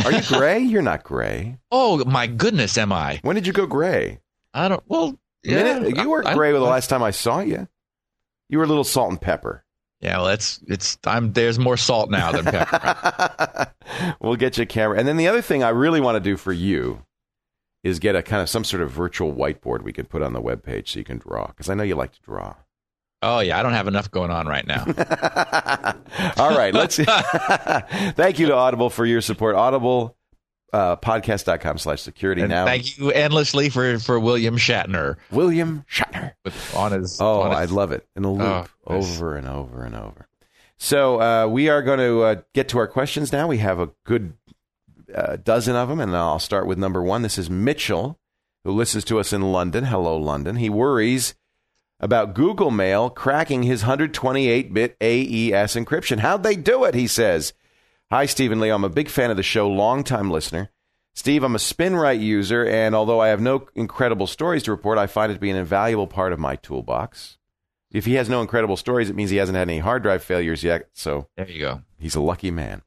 Are 0.04 0.12
you 0.12 0.22
gray? 0.28 0.58
You're 0.60 0.82
not 0.82 1.02
gray. 1.02 1.58
oh 1.72 2.04
my 2.04 2.26
goodness, 2.28 2.78
am 2.78 2.92
I? 2.92 3.18
When 3.22 3.34
did 3.34 3.46
you 3.46 3.52
go 3.52 3.66
gray? 3.66 4.20
I 4.54 4.68
don't. 4.68 4.82
Well, 4.86 5.18
yeah, 5.42 5.62
minute- 5.80 5.96
you 5.96 6.08
were 6.08 6.26
I- 6.26 6.34
gray 6.34 6.50
I- 6.50 6.52
the 6.52 6.60
last 6.60 6.88
time 6.88 7.02
I 7.02 7.10
saw 7.10 7.40
you. 7.40 7.66
You 8.48 8.58
were 8.58 8.64
a 8.64 8.68
little 8.68 8.84
salt 8.84 9.10
and 9.10 9.20
pepper. 9.20 9.64
Yeah, 10.02 10.18
well, 10.18 10.28
it's 10.28 10.60
it's. 10.66 10.98
I'm 11.04 11.32
there's 11.32 11.60
more 11.60 11.76
salt 11.76 12.10
now 12.10 12.32
than 12.32 12.44
pepper. 12.44 13.72
we'll 14.20 14.34
get 14.34 14.58
you 14.58 14.64
a 14.64 14.66
camera. 14.66 14.98
And 14.98 15.06
then 15.06 15.16
the 15.16 15.28
other 15.28 15.40
thing 15.42 15.62
I 15.62 15.68
really 15.68 16.00
want 16.00 16.16
to 16.16 16.20
do 16.20 16.36
for 16.36 16.52
you 16.52 17.04
is 17.84 18.00
get 18.00 18.16
a 18.16 18.22
kind 18.22 18.42
of 18.42 18.48
some 18.48 18.64
sort 18.64 18.82
of 18.82 18.90
virtual 18.90 19.32
whiteboard 19.32 19.82
we 19.82 19.92
could 19.92 20.08
put 20.08 20.22
on 20.22 20.32
the 20.32 20.40
web 20.40 20.62
page 20.64 20.92
so 20.92 20.98
you 20.98 21.04
can 21.04 21.18
draw 21.18 21.46
because 21.46 21.70
I 21.70 21.74
know 21.74 21.84
you 21.84 21.94
like 21.94 22.12
to 22.12 22.20
draw. 22.20 22.54
oh 23.22 23.38
yeah, 23.40 23.58
I 23.58 23.62
don't 23.62 23.74
have 23.74 23.86
enough 23.86 24.10
going 24.10 24.32
on 24.32 24.46
right 24.48 24.66
now. 24.66 24.84
All 26.36 26.56
right, 26.56 26.74
let's. 26.74 26.96
Thank 28.16 28.40
you 28.40 28.46
to 28.48 28.54
Audible 28.54 28.90
for 28.90 29.06
your 29.06 29.20
support. 29.20 29.54
Audible 29.54 30.16
uh, 30.72 30.96
podcast.com 30.96 31.78
slash 31.78 32.00
security 32.00 32.40
And 32.42 32.50
now. 32.50 32.64
thank 32.64 32.96
you 32.98 33.10
endlessly 33.10 33.68
for 33.68 33.98
for 33.98 34.18
William 34.18 34.56
Shatner 34.56 35.16
William 35.30 35.84
Shatner. 35.90 36.32
with 36.44 36.74
on 36.76 36.92
his. 36.92 37.20
Oh, 37.20 37.42
on 37.42 37.52
I 37.52 37.62
his, 37.62 37.72
love 37.72 37.92
it 37.92 38.06
in 38.16 38.24
a 38.24 38.32
loop 38.32 38.42
Oh, 38.42 38.66
nice. 38.96 39.06
over 39.18 39.36
and 39.36 39.46
over 39.48 39.84
and 39.84 39.94
over. 39.94 40.26
So 40.78 41.20
uh, 41.20 41.46
we 41.46 41.68
are 41.68 41.82
going 41.82 41.98
to 42.00 42.22
uh, 42.22 42.34
get 42.54 42.68
to 42.70 42.78
our 42.78 42.88
questions 42.88 43.32
now. 43.32 43.46
We 43.46 43.58
have 43.58 43.78
a 43.78 43.90
good 44.04 44.32
uh, 45.14 45.36
dozen 45.36 45.76
of 45.76 45.88
them, 45.88 46.00
and 46.00 46.16
I'll 46.16 46.38
start 46.40 46.66
with 46.66 46.78
number 46.78 47.02
one. 47.02 47.22
This 47.22 47.38
is 47.38 47.48
Mitchell, 47.48 48.18
who 48.64 48.72
listens 48.72 49.04
to 49.04 49.20
us 49.20 49.32
in 49.32 49.42
London. 49.52 49.84
Hello, 49.84 50.16
London. 50.16 50.56
He 50.56 50.68
worries 50.70 51.34
about 52.00 52.34
Google 52.34 52.72
Mail 52.72 53.10
cracking 53.10 53.62
his 53.62 53.84
128-bit 53.84 54.96
AES 55.00 55.74
encryption. 55.76 56.18
How'd 56.18 56.42
they 56.42 56.56
do 56.56 56.82
it? 56.84 56.94
He 56.96 57.06
says. 57.06 57.52
Hi, 58.12 58.26
Stephen 58.26 58.60
Lee. 58.60 58.68
I'm 58.68 58.84
a 58.84 58.90
big 58.90 59.08
fan 59.08 59.30
of 59.30 59.38
the 59.38 59.42
show, 59.42 59.66
longtime 59.66 60.30
listener. 60.30 60.68
Steve, 61.14 61.42
I'm 61.42 61.54
a 61.54 61.58
SpinRite 61.58 62.20
user, 62.20 62.62
and 62.62 62.94
although 62.94 63.20
I 63.20 63.28
have 63.28 63.40
no 63.40 63.66
incredible 63.74 64.26
stories 64.26 64.62
to 64.64 64.70
report, 64.70 64.98
I 64.98 65.06
find 65.06 65.32
it 65.32 65.36
to 65.36 65.40
be 65.40 65.48
an 65.48 65.56
invaluable 65.56 66.06
part 66.06 66.34
of 66.34 66.38
my 66.38 66.56
toolbox. 66.56 67.38
If 67.90 68.04
he 68.04 68.12
has 68.16 68.28
no 68.28 68.42
incredible 68.42 68.76
stories, 68.76 69.08
it 69.08 69.16
means 69.16 69.30
he 69.30 69.38
hasn't 69.38 69.56
had 69.56 69.70
any 69.70 69.78
hard 69.78 70.02
drive 70.02 70.22
failures 70.22 70.62
yet, 70.62 70.90
so 70.92 71.28
There 71.38 71.48
you 71.48 71.58
go. 71.58 71.84
he's 71.98 72.14
a 72.14 72.20
lucky 72.20 72.50
man. 72.50 72.82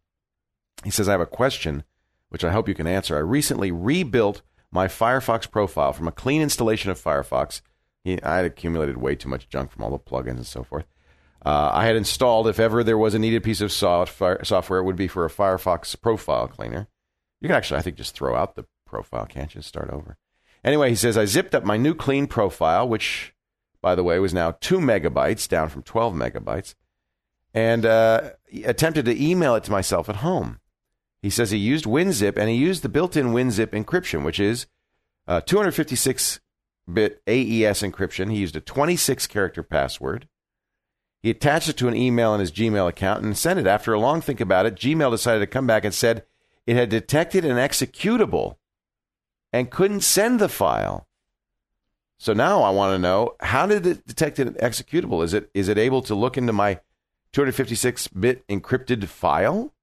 He 0.84 0.92
says, 0.92 1.10
I 1.10 1.14
have 1.14 1.22
a 1.22 1.26
question, 1.26 1.86
which 2.30 2.44
I 2.44 2.52
hope 2.52 2.68
you 2.68 2.76
can 2.76 2.86
answer. 2.86 3.16
I 3.16 3.22
recently 3.22 3.72
rebuilt 3.72 4.44
my 4.72 4.86
Firefox 4.88 5.50
profile 5.50 5.92
from 5.92 6.08
a 6.08 6.12
clean 6.12 6.44
installation 6.44 6.92
of 6.92 7.02
Firefox. 7.04 7.62
He, 8.04 8.22
I 8.22 8.36
had 8.36 8.46
accumulated 8.46 8.98
way 8.98 9.16
too 9.16 9.30
much 9.30 9.50
junk 9.50 9.72
from 9.72 9.86
all 9.86 9.90
the 9.90 9.98
plugins 9.98 10.36
and 10.36 10.46
so 10.46 10.64
forth. 10.64 10.86
Uh, 11.46 11.70
I 11.74 11.86
had 11.86 11.96
installed, 11.96 12.48
if 12.48 12.60
ever 12.60 12.84
there 12.84 12.98
was 12.98 13.14
a 13.14 13.20
needed 13.20 13.44
piece 13.44 13.62
of 13.62 13.72
software, 13.72 14.44
software, 14.44 14.80
it 14.80 14.84
would 14.84 14.96
be 14.96 15.08
for 15.08 15.26
a 15.26 15.30
Firefox 15.30 16.00
profile 16.02 16.48
cleaner. 16.48 16.88
You 17.40 17.48
can 17.48 17.56
actually, 17.56 17.78
I 17.78 17.84
think, 17.84 17.98
just 17.98 18.16
throw 18.16 18.36
out 18.36 18.56
the 18.56 18.66
profile, 18.88 19.28
can't 19.28 19.54
you? 19.54 19.62
Start 19.62 19.92
over. 19.92 20.18
Anyway, 20.64 20.90
he 20.90 20.96
says, 20.96 21.16
I 21.16 21.26
zipped 21.26 21.54
up 21.54 21.64
my 21.64 21.78
new 21.78 21.94
clean 21.94 22.26
profile, 22.26 22.88
which, 22.90 23.36
by 23.80 23.94
the 23.94 24.04
way, 24.04 24.18
was 24.18 24.34
now 24.34 24.58
2 24.60 24.80
megabytes, 24.80 25.48
down 25.48 25.70
from 25.70 25.84
12 25.84 26.16
megabytes, 26.16 26.74
and 27.54 27.86
uh, 27.86 28.32
attempted 28.64 29.06
to 29.06 29.24
email 29.24 29.54
it 29.54 29.64
to 29.66 29.72
myself 29.72 30.10
at 30.10 30.18
home. 30.18 30.60
He 31.22 31.30
says 31.30 31.52
he 31.52 31.58
used 31.58 31.86
WinZip, 31.86 32.38
and 32.38 32.50
he 32.50 32.56
used 32.56 32.82
the 32.82 32.90
built 32.90 33.16
in 33.16 33.28
WinZip 33.28 33.68
encryption, 33.68 34.24
which 34.24 34.40
is 34.40 34.66
uh, 35.28 35.42
256 35.42 36.40
bit 36.92 37.22
AES 37.28 37.84
encryption. 37.84 38.32
He 38.32 38.38
used 38.38 38.56
a 38.56 38.62
26 38.62 39.28
character 39.28 39.62
password. 39.62 40.28
He 41.26 41.32
attached 41.32 41.70
it 41.70 41.78
to 41.78 41.88
an 41.88 41.96
email 41.96 42.36
in 42.36 42.40
his 42.40 42.52
Gmail 42.52 42.88
account 42.88 43.24
and 43.24 43.36
sent 43.36 43.60
it. 43.60 43.66
After 43.66 43.92
a 43.92 44.00
long 44.00 44.22
think 44.22 44.40
about 44.40 44.68
it, 44.68 44.76
Gmail 44.76 45.10
decided 45.10 45.40
to 45.40 45.48
come 45.48 45.66
back 45.66 45.84
and 45.84 45.92
said 45.92 46.24
it 46.68 46.76
had 46.76 46.90
detected 46.90 47.44
an 47.44 47.58
executable 47.58 48.58
and 49.52 49.72
couldn't 49.72 50.02
send 50.02 50.40
the 50.40 50.48
file. 50.48 51.08
So 52.20 52.34
now 52.34 52.62
I 52.62 52.70
want 52.70 52.94
to 52.94 53.00
know 53.00 53.32
how 53.40 53.66
did 53.66 53.88
it 53.88 54.06
detect 54.06 54.38
an 54.38 54.54
executable? 54.54 55.24
Is 55.24 55.34
it 55.34 55.50
is 55.56 55.68
it 55.68 55.80
able 55.80 56.04
to 56.04 56.14
look 56.14 56.38
into 56.38 56.54
my 56.54 56.76
256 57.34 58.08
bit 58.10 58.48
encrypted 58.48 59.06
file? 59.06 59.74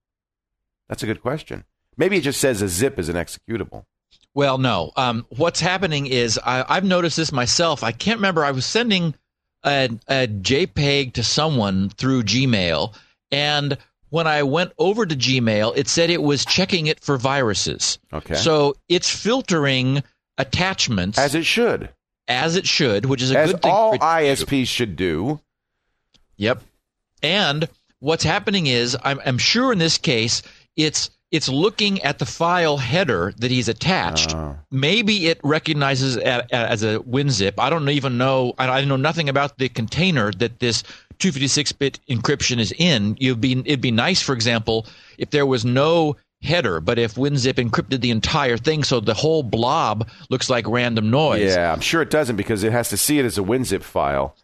That's 0.88 1.02
a 1.02 1.06
good 1.06 1.22
question. 1.22 1.64
Maybe 1.96 2.18
it 2.18 2.22
just 2.22 2.40
says 2.40 2.62
a 2.62 2.68
zip 2.68 3.00
is 3.00 3.08
an 3.08 3.16
executable. 3.16 3.86
Well, 4.32 4.58
no. 4.58 4.92
Um, 4.94 5.26
what's 5.30 5.58
happening 5.58 6.06
is 6.06 6.38
I, 6.38 6.64
I've 6.68 6.84
noticed 6.84 7.16
this 7.16 7.32
myself. 7.32 7.82
I 7.82 7.90
can't 7.90 8.18
remember. 8.18 8.44
I 8.44 8.52
was 8.52 8.64
sending 8.64 9.16
a, 9.64 9.90
a 10.08 10.26
JPEG 10.26 11.14
to 11.14 11.22
someone 11.22 11.90
through 11.90 12.24
Gmail, 12.24 12.94
and 13.30 13.76
when 14.10 14.26
I 14.26 14.42
went 14.42 14.72
over 14.78 15.06
to 15.06 15.14
Gmail, 15.16 15.72
it 15.76 15.88
said 15.88 16.10
it 16.10 16.22
was 16.22 16.44
checking 16.44 16.86
it 16.86 17.00
for 17.00 17.16
viruses. 17.16 17.98
Okay. 18.12 18.34
So 18.34 18.74
it's 18.88 19.08
filtering 19.08 20.02
attachments 20.38 21.18
As 21.18 21.34
it 21.34 21.46
should. 21.46 21.88
as 22.28 22.56
it 22.56 22.66
should, 22.66 23.06
which 23.06 23.22
is 23.22 23.30
a 23.32 23.38
As 23.38 23.52
good 23.52 23.62
thing. 23.62 23.70
all 23.72 23.90
for 23.92 23.96
it 23.96 24.00
do. 24.00 24.44
ISPs 24.44 24.66
should 24.66 24.96
do. 24.96 25.40
Yep. 26.36 26.62
And 27.22 27.68
what's 28.00 28.24
happening 28.24 28.66
is, 28.66 28.96
I'm, 29.02 29.20
I'm 29.24 29.38
sure 29.38 29.72
in 29.72 29.78
this 29.78 29.96
case, 29.98 30.42
it's 30.76 31.10
it's 31.32 31.48
looking 31.48 32.00
at 32.02 32.18
the 32.20 32.26
file 32.26 32.76
header 32.76 33.32
that 33.38 33.50
he's 33.50 33.68
attached. 33.68 34.34
Oh. 34.34 34.56
Maybe 34.70 35.26
it 35.28 35.40
recognizes 35.42 36.16
a, 36.16 36.46
a- 36.52 36.54
as 36.54 36.82
a 36.84 36.98
WinZip. 37.00 37.54
I 37.58 37.70
don't 37.70 37.88
even 37.88 38.18
know. 38.18 38.52
I, 38.58 38.68
I 38.68 38.84
know 38.84 38.96
nothing 38.96 39.28
about 39.28 39.58
the 39.58 39.68
container 39.68 40.30
that 40.32 40.60
this 40.60 40.84
256-bit 41.18 41.98
encryption 42.08 42.58
is 42.58 42.72
in. 42.78 43.16
You'd 43.18 43.40
be 43.40 43.52
it'd 43.60 43.80
be 43.80 43.90
nice, 43.90 44.20
for 44.22 44.34
example, 44.34 44.86
if 45.18 45.30
there 45.30 45.46
was 45.46 45.64
no 45.64 46.16
header, 46.42 46.80
but 46.80 46.98
if 46.98 47.14
WinZip 47.14 47.54
encrypted 47.54 48.00
the 48.00 48.10
entire 48.10 48.56
thing 48.56 48.82
so 48.82 48.98
the 49.00 49.14
whole 49.14 49.42
blob 49.44 50.08
looks 50.28 50.50
like 50.50 50.66
random 50.68 51.08
noise. 51.10 51.54
Yeah, 51.54 51.72
I'm 51.72 51.80
sure 51.80 52.02
it 52.02 52.10
doesn't 52.10 52.36
because 52.36 52.64
it 52.64 52.72
has 52.72 52.88
to 52.90 52.96
see 52.96 53.18
it 53.20 53.24
as 53.24 53.38
a 53.38 53.42
WinZip 53.42 53.82
file. 53.82 54.34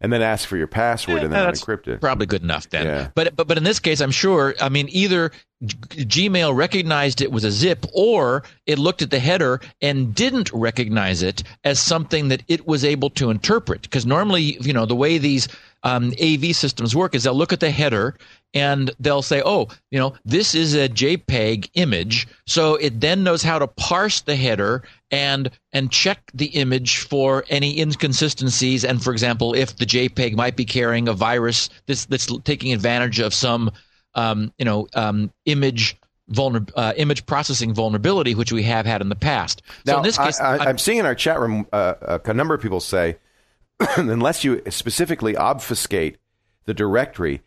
And 0.00 0.12
then 0.12 0.22
ask 0.22 0.48
for 0.48 0.56
your 0.56 0.66
password 0.66 1.22
and 1.22 1.32
then 1.32 1.52
encrypt 1.52 1.88
it. 1.88 2.00
Probably 2.00 2.26
good 2.26 2.42
enough 2.42 2.70
then. 2.70 2.86
Yeah. 2.86 3.08
But 3.14 3.34
but 3.36 3.48
but 3.48 3.58
in 3.58 3.64
this 3.64 3.78
case, 3.80 4.00
I'm 4.00 4.10
sure. 4.10 4.54
I 4.60 4.68
mean, 4.68 4.88
either 4.90 5.32
G- 5.64 6.04
Gmail 6.04 6.54
recognized 6.54 7.20
it 7.20 7.32
was 7.32 7.44
a 7.44 7.50
zip, 7.50 7.84
or 7.92 8.44
it 8.66 8.78
looked 8.78 9.02
at 9.02 9.10
the 9.10 9.18
header 9.18 9.60
and 9.82 10.14
didn't 10.14 10.52
recognize 10.52 11.22
it 11.22 11.42
as 11.64 11.80
something 11.80 12.28
that 12.28 12.42
it 12.48 12.66
was 12.66 12.84
able 12.84 13.10
to 13.10 13.30
interpret. 13.30 13.82
Because 13.82 14.06
normally, 14.06 14.56
you 14.60 14.72
know, 14.72 14.86
the 14.86 14.94
way 14.94 15.18
these 15.18 15.48
um, 15.82 16.12
AV 16.22 16.54
systems 16.54 16.94
work 16.94 17.14
is 17.14 17.24
they'll 17.24 17.34
look 17.34 17.52
at 17.52 17.60
the 17.60 17.70
header 17.70 18.14
and 18.54 18.90
they'll 18.98 19.22
say, 19.22 19.42
oh, 19.44 19.68
you 19.90 19.98
know, 19.98 20.14
this 20.24 20.54
is 20.54 20.74
a 20.74 20.88
JPEG 20.88 21.70
image. 21.74 22.26
So 22.46 22.76
it 22.76 23.00
then 23.00 23.22
knows 23.22 23.42
how 23.42 23.58
to 23.58 23.66
parse 23.66 24.20
the 24.22 24.36
header 24.36 24.82
and 25.10 25.50
and 25.72 25.90
check 25.90 26.30
the 26.34 26.46
image 26.46 26.98
for 26.98 27.44
any 27.48 27.80
inconsistencies. 27.80 28.84
And 28.84 29.02
for 29.02 29.12
example, 29.12 29.54
if 29.54 29.76
the 29.76 29.86
JPEG 29.86 30.36
might 30.36 30.56
be 30.56 30.64
carrying 30.64 31.08
a 31.08 31.12
virus 31.12 31.70
that's 31.86 32.06
that's 32.06 32.26
taking 32.42 32.72
advantage 32.72 33.20
of 33.20 33.32
some 33.34 33.70
um, 34.14 34.52
you 34.58 34.64
know 34.64 34.86
um, 34.94 35.32
image 35.44 35.96
vulner- 36.30 36.70
uh, 36.76 36.92
image 36.96 37.26
processing 37.26 37.74
vulnerability, 37.74 38.34
which 38.34 38.52
we 38.52 38.62
have 38.64 38.86
had 38.86 39.00
in 39.00 39.08
the 39.08 39.16
past. 39.16 39.62
So 39.86 39.92
Now, 39.92 39.98
in 39.98 40.04
this 40.04 40.18
case, 40.18 40.40
I, 40.40 40.58
I'm 40.58 40.78
seeing 40.78 40.98
in 40.98 41.06
our 41.06 41.14
chat 41.14 41.40
room 41.40 41.66
uh, 41.72 42.18
a 42.24 42.34
number 42.34 42.54
of 42.54 42.60
people 42.60 42.80
say, 42.80 43.16
unless 43.96 44.44
you 44.44 44.62
specifically 44.70 45.36
obfuscate 45.36 46.18
the 46.64 46.74
directory, 46.74 47.42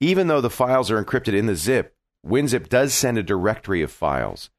even 0.00 0.26
though 0.26 0.40
the 0.40 0.50
files 0.50 0.90
are 0.90 1.02
encrypted 1.02 1.34
in 1.34 1.46
the 1.46 1.54
zip, 1.54 1.94
WinZip 2.26 2.68
does 2.68 2.94
send 2.94 3.18
a 3.18 3.22
directory 3.22 3.82
of 3.82 3.90
files. 3.90 4.50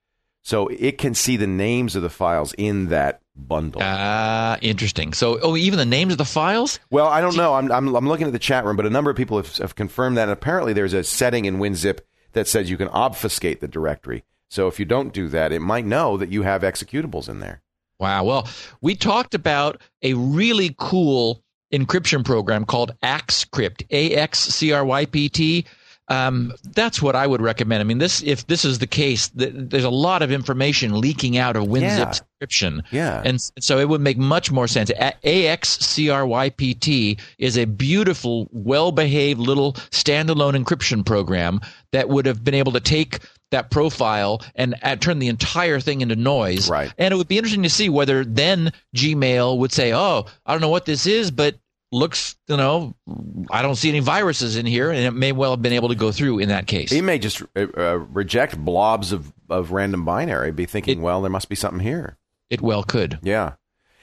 So 0.46 0.68
it 0.68 1.00
can 1.00 1.16
see 1.16 1.38
the 1.38 1.48
names 1.48 1.96
of 1.96 2.04
the 2.04 2.10
files 2.10 2.54
in 2.56 2.90
that 2.90 3.20
bundle. 3.36 3.82
Ah, 3.84 4.60
interesting. 4.62 5.12
So, 5.12 5.40
oh, 5.42 5.58
even 5.58 5.80
the 5.80 5.86
names 5.86 6.12
of 6.12 6.20
the 6.20 6.26
files? 6.26 6.80
well, 6.92 7.08
I 7.08 7.20
don't 7.20 7.36
know. 7.36 7.56
I'm, 7.56 7.72
I'm, 7.72 7.96
I'm 7.96 8.08
looking 8.08 8.28
at 8.28 8.34
the 8.34 8.38
chat 8.38 8.64
room, 8.64 8.76
but 8.76 8.86
a 8.86 8.92
number 8.92 9.10
of 9.10 9.18
people 9.18 9.38
have, 9.38 9.58
have 9.58 9.74
confirmed 9.74 10.18
that. 10.18 10.24
And 10.24 10.32
apparently, 10.32 10.72
there's 10.72 10.94
a 10.94 11.04
setting 11.04 11.46
in 11.46 11.58
WinZip 11.58 12.02
that 12.34 12.48
says 12.48 12.70
you 12.70 12.78
can 12.78 12.90
obfuscate 12.90 13.60
the 13.60 13.68
directory. 13.68 14.24
So 14.48 14.68
if 14.68 14.80
you 14.80 14.86
don't 14.86 15.12
do 15.12 15.30
that, 15.30 15.52
it 15.52 15.62
might 15.62 15.84
know 15.84 16.16
that 16.16 16.32
you 16.32 16.44
have 16.44 16.62
executables 16.62 17.28
in 17.28 17.40
there. 17.40 17.64
Wow. 18.00 18.26
Well, 18.26 18.48
we 18.82 18.96
talked 18.96 19.34
about 19.34 19.82
a 20.04 20.14
really 20.14 20.76
cool 20.78 21.42
encryption 21.74 22.24
program 22.24 22.66
called 22.66 22.96
AxCrypt, 23.02 23.88
A 23.90 24.14
X 24.14 24.38
C 24.38 24.72
R 24.72 24.86
Y 24.86 25.06
P 25.06 25.28
T. 25.28 25.66
Um, 26.08 26.54
that's 26.74 27.02
what 27.02 27.16
I 27.16 27.26
would 27.26 27.42
recommend. 27.42 27.82
I 27.82 27.84
mean, 27.84 27.98
this 27.98 28.22
if 28.22 28.46
this 28.46 28.64
is 28.64 28.80
the 28.80 28.88
case, 28.88 29.30
th- 29.30 29.54
there's 29.56 29.84
a 29.84 29.90
lot 29.90 30.22
of 30.22 30.32
information 30.32 31.00
leaking 31.00 31.38
out 31.38 31.56
of 31.56 31.64
WinZip's 31.66 32.22
encryption. 32.42 32.84
Yeah. 32.92 33.24
And 33.26 33.42
so 33.60 33.80
it 33.80 33.90
would 33.90 34.02
make 34.02 34.18
much 34.18 34.52
more 34.52 34.68
sense. 34.68 34.92
A- 34.92 35.16
AXCRYPT 35.24 37.20
is 37.40 37.58
a 37.58 37.66
beautiful, 37.66 38.48
well 38.52 38.92
behaved 38.92 39.40
little 39.40 39.74
standalone 39.74 40.64
encryption 40.64 41.04
program 41.04 41.60
that 41.92 42.08
would 42.10 42.28
have 42.28 42.44
been 42.44 42.54
able 42.54 42.74
to 42.74 42.80
take 42.80 43.20
that 43.52 43.72
profile 43.72 44.42
and 44.56 44.76
uh, 44.84 44.96
turn 44.98 45.20
the 45.20 45.28
entire 45.28 45.80
thing 45.80 46.02
into 46.02 46.16
noise. 46.16 46.70
Right. 46.70 46.94
And 46.98 47.14
it 47.14 47.18
would 47.18 47.28
be 47.28 47.38
interesting 47.38 47.64
to 47.64 47.70
see 47.70 47.90
whether 47.90 48.26
then 48.26 48.72
Gmail 48.96 49.58
would 49.58 49.72
say, 49.72 49.94
oh, 49.94 50.26
I 50.46 50.52
don't 50.52 50.62
know 50.62 50.70
what 50.70 50.86
this 50.86 51.06
is, 51.08 51.32
but 51.32 51.56
looks, 51.92 52.36
you 52.48 52.58
know, 52.58 52.96
I 53.50 53.62
don't 53.62 53.76
see 53.76 53.90
any 53.90 54.00
viruses 54.00 54.56
in 54.58 54.66
here. 54.66 54.90
And 54.92 55.00
it 55.00 55.12
may 55.12 55.32
well 55.32 55.52
have 55.52 55.62
been 55.62 55.74
able 55.74 55.90
to 55.90 55.96
go 55.96 56.12
through 56.12 56.40
in 56.40 56.50
that 56.50 56.68
case. 56.68 56.92
He 56.92 57.02
may 57.02 57.20
just 57.20 57.42
uh, 57.56 57.68
uh, 57.78 57.98
reject 58.12 58.58
blobs 58.58 59.12
of, 59.12 59.32
of 59.50 59.72
random 59.72 60.04
binary, 60.06 60.52
be 60.52 60.66
thinking, 60.66 61.00
It- 61.00 61.02
well, 61.02 61.22
there 61.22 61.32
must 61.32 61.50
be 61.50 61.56
something 61.56 61.80
here. 61.82 62.18
It 62.50 62.62
well 62.62 62.84
could. 62.84 63.20
Yeah. 63.24 63.54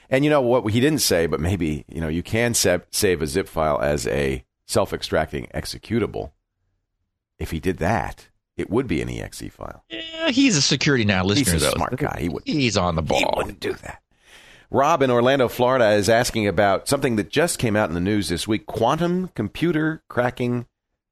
And 0.09 0.23
you 0.23 0.29
know 0.29 0.41
what 0.41 0.65
he 0.71 0.79
didn't 0.79 0.99
say, 0.99 1.25
but 1.27 1.39
maybe, 1.39 1.85
you 1.87 2.01
know, 2.01 2.07
you 2.09 2.21
can 2.23 2.53
sa- 2.53 2.79
save 2.91 3.21
a 3.21 3.27
zip 3.27 3.47
file 3.47 3.79
as 3.81 4.05
a 4.07 4.43
self 4.67 4.93
extracting 4.93 5.47
executable. 5.53 6.31
If 7.39 7.51
he 7.51 7.59
did 7.59 7.77
that, 7.77 8.27
it 8.57 8.69
would 8.69 8.85
be 8.85 9.01
an 9.01 9.09
exe 9.09 9.43
file. 9.49 9.83
Yeah, 9.89 10.29
he's 10.29 10.55
a 10.55 10.61
security 10.61 11.03
now 11.05 11.23
listener, 11.23 11.53
He's 11.53 11.63
a 11.63 11.65
though. 11.67 11.71
smart 11.71 11.97
guy. 11.97 12.17
He 12.19 12.29
would 12.29 12.43
He's 12.45 12.77
on 12.77 12.95
the 12.95 13.01
ball. 13.01 13.19
He 13.19 13.25
wouldn't 13.37 13.59
do 13.59 13.73
that. 13.73 14.01
Rob 14.73 15.03
in 15.03 15.11
Orlando, 15.11 15.47
Florida 15.47 15.91
is 15.91 16.09
asking 16.09 16.47
about 16.47 16.87
something 16.87 17.15
that 17.17 17.29
just 17.29 17.59
came 17.59 17.75
out 17.75 17.89
in 17.89 17.93
the 17.93 18.01
news 18.01 18.29
this 18.29 18.47
week 18.47 18.65
quantum 18.65 19.27
computer 19.35 20.01
cracking 20.07 20.65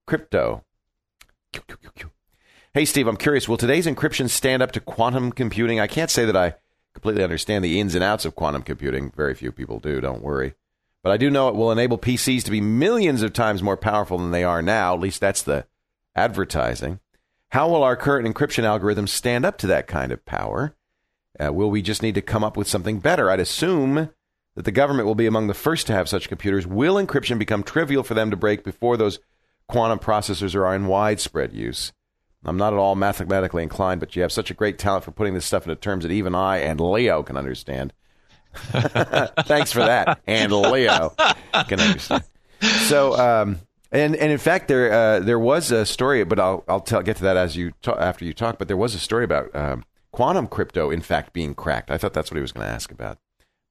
crypto. 0.07 0.65
Hey, 2.73 2.85
Steve, 2.85 3.05
I'm 3.05 3.17
curious. 3.17 3.47
Will 3.47 3.57
today's 3.57 3.85
encryption 3.85 4.29
stand 4.29 4.63
up 4.63 4.71
to 4.71 4.79
quantum 4.79 5.31
computing? 5.31 5.79
I 5.79 5.85
can't 5.85 6.09
say 6.09 6.25
that 6.25 6.35
I 6.35 6.55
completely 6.95 7.23
understand 7.23 7.63
the 7.63 7.79
ins 7.79 7.93
and 7.93 8.03
outs 8.03 8.25
of 8.25 8.33
quantum 8.35 8.63
computing. 8.63 9.11
Very 9.11 9.35
few 9.35 9.51
people 9.51 9.79
do, 9.79 10.01
don't 10.01 10.23
worry. 10.23 10.55
But 11.03 11.11
I 11.11 11.17
do 11.17 11.29
know 11.29 11.47
it 11.47 11.53
will 11.53 11.71
enable 11.71 11.99
PCs 11.99 12.43
to 12.45 12.51
be 12.51 12.61
millions 12.61 13.21
of 13.21 13.31
times 13.31 13.61
more 13.61 13.77
powerful 13.77 14.17
than 14.17 14.31
they 14.31 14.43
are 14.43 14.63
now. 14.63 14.95
At 14.95 15.01
least 15.01 15.21
that's 15.21 15.43
the 15.43 15.67
advertising. 16.15 16.99
How 17.49 17.69
will 17.69 17.83
our 17.83 17.95
current 17.95 18.27
encryption 18.27 18.63
algorithms 18.63 19.09
stand 19.09 19.45
up 19.45 19.59
to 19.59 19.67
that 19.67 19.85
kind 19.85 20.11
of 20.11 20.25
power? 20.25 20.75
Uh, 21.41 21.51
will 21.51 21.71
we 21.71 21.81
just 21.81 22.03
need 22.03 22.15
to 22.15 22.21
come 22.21 22.43
up 22.43 22.57
with 22.57 22.67
something 22.67 22.99
better? 22.99 23.29
I'd 23.29 23.39
assume 23.39 24.09
that 24.55 24.65
the 24.65 24.71
government 24.71 25.07
will 25.07 25.15
be 25.15 25.25
among 25.25 25.47
the 25.47 25.53
first 25.53 25.87
to 25.87 25.93
have 25.93 26.09
such 26.09 26.29
computers. 26.29 26.67
Will 26.67 26.95
encryption 26.95 27.39
become 27.39 27.63
trivial 27.63 28.03
for 28.03 28.13
them 28.13 28.29
to 28.31 28.37
break 28.37 28.63
before 28.63 28.97
those 28.97 29.19
quantum 29.67 29.99
processors 29.99 30.55
are 30.55 30.75
in 30.75 30.87
widespread 30.87 31.53
use? 31.53 31.93
I'm 32.43 32.57
not 32.57 32.73
at 32.73 32.79
all 32.79 32.95
mathematically 32.95 33.63
inclined, 33.63 33.99
but 33.99 34.15
you 34.15 34.23
have 34.23 34.31
such 34.31 34.49
a 34.51 34.55
great 34.55 34.77
talent 34.77 35.03
for 35.03 35.11
putting 35.11 35.33
this 35.33 35.45
stuff 35.45 35.63
into 35.63 35.75
terms 35.75 36.03
that 36.03 36.11
even 36.11 36.33
I 36.33 36.57
and 36.59 36.79
Leo 36.79 37.23
can 37.23 37.37
understand. 37.37 37.93
Thanks 38.53 39.71
for 39.71 39.79
that. 39.79 40.19
And 40.27 40.51
Leo 40.51 41.13
can 41.67 41.79
understand. 41.79 42.23
So, 42.87 43.15
um, 43.17 43.59
and 43.91 44.15
and 44.15 44.31
in 44.31 44.37
fact, 44.37 44.67
there 44.67 44.91
uh, 44.91 45.19
there 45.19 45.39
was 45.39 45.71
a 45.71 45.85
story, 45.85 46.23
but 46.23 46.39
I'll 46.39 46.63
I'll 46.67 46.79
tell, 46.79 47.01
get 47.01 47.17
to 47.17 47.23
that 47.23 47.37
as 47.37 47.55
you 47.55 47.73
ta- 47.81 47.97
after 47.99 48.25
you 48.25 48.33
talk. 48.33 48.57
But 48.57 48.67
there 48.67 48.77
was 48.77 48.95
a 48.95 48.99
story 48.99 49.23
about 49.23 49.55
um, 49.55 49.83
quantum 50.11 50.47
crypto, 50.47 50.89
in 50.91 51.01
fact, 51.01 51.33
being 51.33 51.53
cracked. 51.53 51.91
I 51.91 51.97
thought 51.97 52.13
that's 52.13 52.31
what 52.31 52.35
he 52.37 52.41
was 52.41 52.51
going 52.51 52.65
to 52.65 52.71
ask 52.73 52.91
about. 52.91 53.17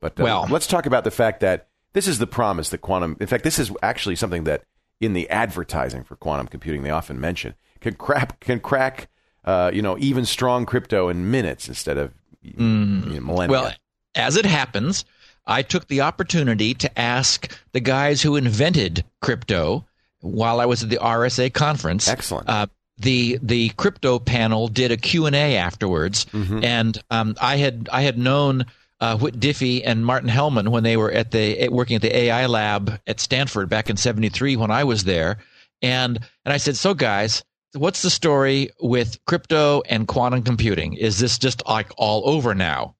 But 0.01 0.19
uh, 0.19 0.25
Well- 0.25 0.47
let's 0.51 0.67
talk 0.67 0.87
about 0.87 1.05
the 1.05 1.11
fact 1.11 1.41
that 1.41 1.69
this 1.93 2.07
is 2.07 2.19
the 2.19 2.27
promise 2.27 2.71
that 2.71 2.79
quantum. 2.79 3.17
In 3.21 3.27
fact, 3.27 3.45
this 3.45 3.59
is 3.59 3.73
actually 3.83 4.17
something 4.17 4.45
that 4.45 4.65
in 5.01 5.13
the 5.13 5.29
advertising 5.31 6.05
for 6.05 6.15
quantum 6.17 6.47
computing 6.47 6.83
they 6.83 6.91
often 6.91 7.19
mention 7.19 7.55
can 7.81 7.95
crack 7.95 8.39
can 8.41 8.61
crack 8.61 9.09
uh, 9.45 9.71
you 9.73 9.81
know 9.83 9.97
even 9.99 10.25
strong 10.27 10.67
crypto 10.67 11.09
in 11.09 11.31
minutes 11.31 11.69
instead 11.69 11.97
of 11.97 12.13
you 12.43 12.53
know, 12.57 13.21
millennia. 13.21 13.51
Well, 13.51 13.73
as 14.15 14.37
it 14.37 14.45
happens, 14.47 15.05
I 15.47 15.63
took 15.63 15.89
the 15.89 16.03
opportunity 16.03 16.75
to 16.75 16.99
ask 16.99 17.51
the 17.73 17.81
guys 17.81 18.23
who 18.23 18.37
invented 18.37 19.05
crypto 19.21 19.87
while 20.21 20.61
I 20.61 20.67
was 20.67 20.83
at 20.83 20.91
the 20.91 20.99
RSA 20.99 21.53
conference. 21.53 22.09
Excellent. 22.09 22.49
Uh, 22.49 22.67
the 23.01 23.39
the 23.43 23.71
crypto 23.71 24.19
panel 24.19 24.69
did 24.69 24.93
a 24.93 24.97
Q&A 24.97 25.57
afterwards. 25.57 26.27
Mm-hmm. 26.27 26.65
and 26.65 27.03
um, 27.11 27.35
I 27.41 27.57
had 27.57 27.89
I 27.93 28.03
had 28.03 28.19
known 28.19 28.67
uh, 29.01 29.17
Whit 29.17 29.41
Diffie 29.41 29.83
and 29.85 30.05
Martin 30.05 30.29
Hellman 30.29 30.69
when 30.69 30.83
they 30.83 30.97
were 30.97 31.11
at 31.11 31.31
the 31.31 31.61
at- 31.61 31.73
working 31.73 31.97
at 31.97 32.03
the 32.03 32.17
AI 32.17 32.47
lab 32.47 33.01
at 33.07 33.21
Stanford 33.21 33.69
back 33.69 33.89
in 33.91 33.97
73 33.97 34.57
when 34.57 34.71
I 34.71 34.85
was 34.85 35.05
there. 35.05 35.39
And 35.83 36.19
and 36.45 36.53
I 36.53 36.59
said 36.59 36.77
so 36.77 36.95
guys 36.95 37.43
what's 37.75 38.03
the 38.03 38.11
story 38.11 38.71
with 38.81 39.23
crypto 39.27 39.83
and 39.83 40.09
quantum 40.09 40.43
computing? 40.43 40.95
Is 40.95 41.19
this 41.19 41.39
just 41.39 41.67
like 41.67 41.91
all 41.97 42.29
over 42.29 42.55
now? 42.55 42.97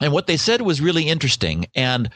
And 0.00 0.12
what 0.12 0.26
they 0.26 0.36
said 0.36 0.62
was 0.62 0.80
really 0.80 1.08
interesting. 1.08 1.66
And 1.74 2.10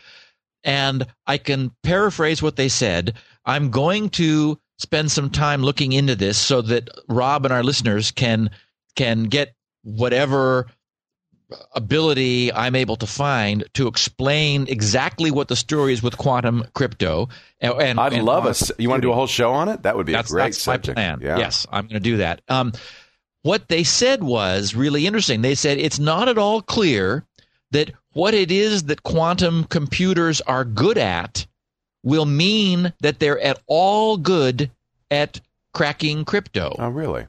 and 0.65 1.07
I 1.27 1.39
can 1.39 1.71
paraphrase 1.83 2.43
what 2.43 2.57
they 2.57 2.69
said. 2.69 3.15
I'm 3.45 3.71
going 3.71 4.11
to 4.11 4.59
spend 4.79 5.11
some 5.11 5.31
time 5.31 5.63
looking 5.63 5.93
into 5.93 6.15
this 6.15 6.39
so 6.39 6.63
that 6.63 6.89
Rob 7.09 7.45
and 7.45 7.53
our 7.53 7.63
listeners 7.63 8.11
can 8.11 8.51
can 8.95 9.25
get 9.25 9.55
whatever 9.83 10.67
ability 11.75 12.53
I'm 12.53 12.75
able 12.75 12.97
to 12.97 13.07
find 13.07 13.65
to 13.75 13.87
explain 13.87 14.67
exactly 14.69 15.31
what 15.31 15.49
the 15.49 15.57
story 15.57 15.93
is 15.93 16.03
with 16.03 16.17
quantum 16.17 16.65
crypto. 16.75 17.29
And, 17.61 17.75
and 17.81 18.01
I'd 18.01 18.15
and 18.15 18.25
love 18.25 18.47
us. 18.47 18.73
You 18.79 18.89
want 18.89 19.01
to 19.01 19.07
do 19.07 19.13
a 19.13 19.15
whole 19.15 19.29
show 19.29 19.53
on 19.53 19.69
it? 19.69 19.83
That 19.83 19.97
would 19.97 20.07
be 20.07 20.13
that's, 20.13 20.31
a 20.31 20.33
great 20.33 20.43
that's 20.45 20.59
subject. 20.59 20.97
my 20.97 21.03
plan. 21.03 21.21
Yeah. 21.23 21.39
Yes, 21.39 21.67
I'm 21.71 21.85
going 21.85 21.95
to 21.95 22.01
do 22.01 22.17
that. 22.19 22.43
Um, 22.49 22.73
what 23.43 23.69
they 23.69 23.85
said 23.85 24.25
was 24.25 24.75
really 24.75 25.07
interesting. 25.07 25.43
They 25.43 25.55
said 25.55 25.79
it's 25.79 26.01
not 26.01 26.29
at 26.29 26.37
all 26.37 26.63
clear 26.63 27.25
that 27.71 27.93
what 28.13 28.35
it 28.35 28.51
is 28.51 28.85
that 28.85 29.05
quantum 29.05 29.65
computers 29.65 30.41
are 30.43 30.65
good 30.65 30.99
at 30.99 31.47
will 32.07 32.25
mean 32.25 32.93
that 33.01 33.19
they're 33.19 33.41
at 33.41 33.59
all 33.67 34.17
good 34.17 34.71
at 35.11 35.41
cracking 35.75 36.25
crypto 36.25 36.75
Oh, 36.79 36.89
really? 36.89 37.27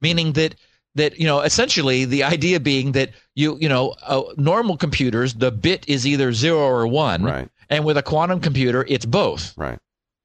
meaning 0.00 0.32
that 0.34 0.54
that 0.94 1.18
you 1.18 1.26
know 1.26 1.40
essentially 1.40 2.04
the 2.04 2.22
idea 2.36 2.60
being 2.60 2.92
that 2.92 3.10
you 3.34 3.56
you 3.60 3.68
know 3.68 3.94
uh, 4.06 4.22
normal 4.36 4.76
computers 4.76 5.34
the 5.34 5.50
bit 5.50 5.88
is 5.88 6.06
either 6.06 6.32
0 6.32 6.56
or 6.58 6.86
1 6.86 7.22
Right. 7.24 7.48
and 7.70 7.84
with 7.84 7.96
a 7.96 8.02
quantum 8.02 8.38
computer 8.40 8.84
it's 8.88 9.06
both 9.06 9.56
Right. 9.56 9.78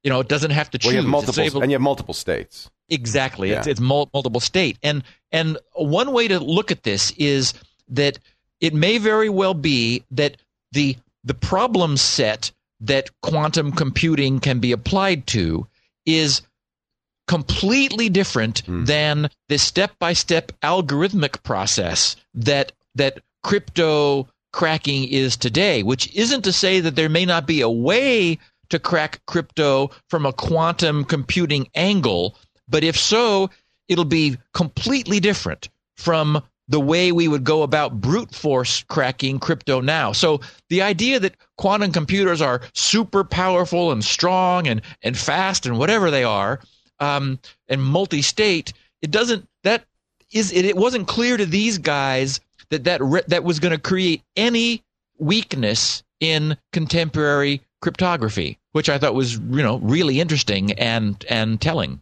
you 0.04 0.10
know 0.10 0.20
it 0.20 0.28
doesn't 0.28 0.52
have 0.52 0.70
to 0.70 0.78
choose 0.78 0.88
Well, 0.88 0.94
you 0.94 1.00
have 1.02 1.10
multiple, 1.10 1.42
able- 1.42 1.62
and 1.62 1.70
you 1.70 1.74
have 1.76 1.82
multiple 1.82 2.14
states. 2.14 2.70
Exactly. 2.90 3.50
It's, 3.52 3.66
it's 3.66 3.80
mul- 3.80 4.10
multiple 4.12 4.40
state. 4.40 4.76
And 4.82 5.02
and 5.32 5.56
one 5.74 6.12
way 6.12 6.28
to 6.28 6.38
look 6.38 6.70
at 6.70 6.82
this 6.82 7.12
is 7.16 7.54
that 7.88 8.18
it 8.60 8.74
may 8.74 8.98
very 8.98 9.30
well 9.30 9.54
be 9.54 10.04
that 10.10 10.36
the 10.72 10.96
the 11.24 11.32
problem 11.34 11.96
set 11.96 12.52
that 12.86 13.10
quantum 13.22 13.72
computing 13.72 14.40
can 14.40 14.60
be 14.60 14.72
applied 14.72 15.26
to 15.26 15.66
is 16.06 16.42
completely 17.26 18.08
different 18.08 18.60
hmm. 18.60 18.84
than 18.84 19.28
the 19.48 19.58
step-by-step 19.58 20.52
algorithmic 20.62 21.42
process 21.42 22.16
that 22.34 22.72
that 22.94 23.20
crypto 23.42 24.28
cracking 24.52 25.04
is 25.04 25.36
today 25.36 25.82
which 25.82 26.14
isn't 26.14 26.42
to 26.42 26.52
say 26.52 26.80
that 26.80 26.96
there 26.96 27.08
may 27.08 27.24
not 27.24 27.46
be 27.46 27.60
a 27.60 27.70
way 27.70 28.38
to 28.68 28.78
crack 28.78 29.20
crypto 29.26 29.90
from 30.08 30.26
a 30.26 30.32
quantum 30.32 31.04
computing 31.04 31.66
angle 31.74 32.36
but 32.68 32.84
if 32.84 32.96
so 32.96 33.48
it'll 33.88 34.04
be 34.04 34.36
completely 34.52 35.18
different 35.18 35.68
from 35.96 36.42
the 36.68 36.80
way 36.80 37.12
we 37.12 37.28
would 37.28 37.44
go 37.44 37.62
about 37.62 38.00
brute 38.00 38.34
force 38.34 38.82
cracking 38.84 39.38
crypto 39.38 39.80
now. 39.80 40.12
So 40.12 40.40
the 40.70 40.82
idea 40.82 41.20
that 41.20 41.36
quantum 41.58 41.92
computers 41.92 42.40
are 42.40 42.62
super 42.72 43.22
powerful 43.22 43.92
and 43.92 44.02
strong 44.04 44.66
and, 44.66 44.80
and 45.02 45.16
fast 45.16 45.66
and 45.66 45.78
whatever 45.78 46.10
they 46.10 46.24
are, 46.24 46.60
um, 47.00 47.38
and 47.68 47.82
multi-state, 47.82 48.72
it 49.02 49.10
doesn't 49.10 49.46
that 49.64 49.84
is 50.32 50.52
it, 50.52 50.64
it 50.64 50.76
wasn't 50.76 51.08
clear 51.08 51.36
to 51.36 51.46
these 51.46 51.78
guys 51.78 52.40
that 52.70 52.84
that 52.84 53.02
re- 53.02 53.22
that 53.28 53.44
was 53.44 53.60
going 53.60 53.72
to 53.72 53.80
create 53.80 54.22
any 54.36 54.82
weakness 55.18 56.02
in 56.20 56.56
contemporary 56.72 57.60
cryptography, 57.82 58.58
which 58.72 58.88
I 58.88 58.98
thought 58.98 59.14
was 59.14 59.34
you 59.34 59.62
know 59.62 59.78
really 59.78 60.20
interesting 60.20 60.72
and 60.72 61.22
and 61.28 61.60
telling. 61.60 62.00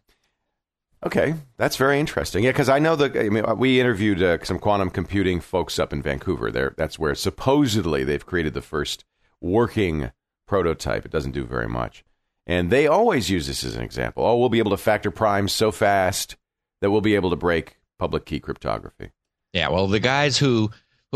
Okay, 1.04 1.34
that's 1.56 1.76
very 1.76 1.98
interesting. 1.98 2.44
Yeah, 2.44 2.50
because 2.50 2.68
I 2.68 2.78
know 2.78 2.94
that 2.96 3.16
I 3.16 3.28
mean, 3.28 3.44
we 3.58 3.80
interviewed 3.80 4.22
uh, 4.22 4.38
some 4.44 4.58
quantum 4.58 4.88
computing 4.88 5.40
folks 5.40 5.78
up 5.78 5.92
in 5.92 6.00
Vancouver. 6.00 6.50
There, 6.50 6.74
that's 6.76 6.98
where 6.98 7.14
supposedly 7.14 8.04
they've 8.04 8.24
created 8.24 8.54
the 8.54 8.62
first 8.62 9.04
working 9.40 10.12
prototype. 10.46 11.04
It 11.04 11.10
doesn't 11.10 11.32
do 11.32 11.44
very 11.44 11.68
much, 11.68 12.04
and 12.46 12.70
they 12.70 12.86
always 12.86 13.30
use 13.30 13.48
this 13.48 13.64
as 13.64 13.74
an 13.74 13.82
example. 13.82 14.24
Oh, 14.24 14.38
we'll 14.38 14.48
be 14.48 14.60
able 14.60 14.70
to 14.70 14.76
factor 14.76 15.10
primes 15.10 15.52
so 15.52 15.72
fast 15.72 16.36
that 16.80 16.90
we'll 16.92 17.00
be 17.00 17.16
able 17.16 17.30
to 17.30 17.36
break 17.36 17.78
public 17.98 18.24
key 18.24 18.38
cryptography. 18.38 19.10
Yeah, 19.52 19.68
well, 19.68 19.86
the 19.86 20.00
guys 20.00 20.38
who, 20.38 20.70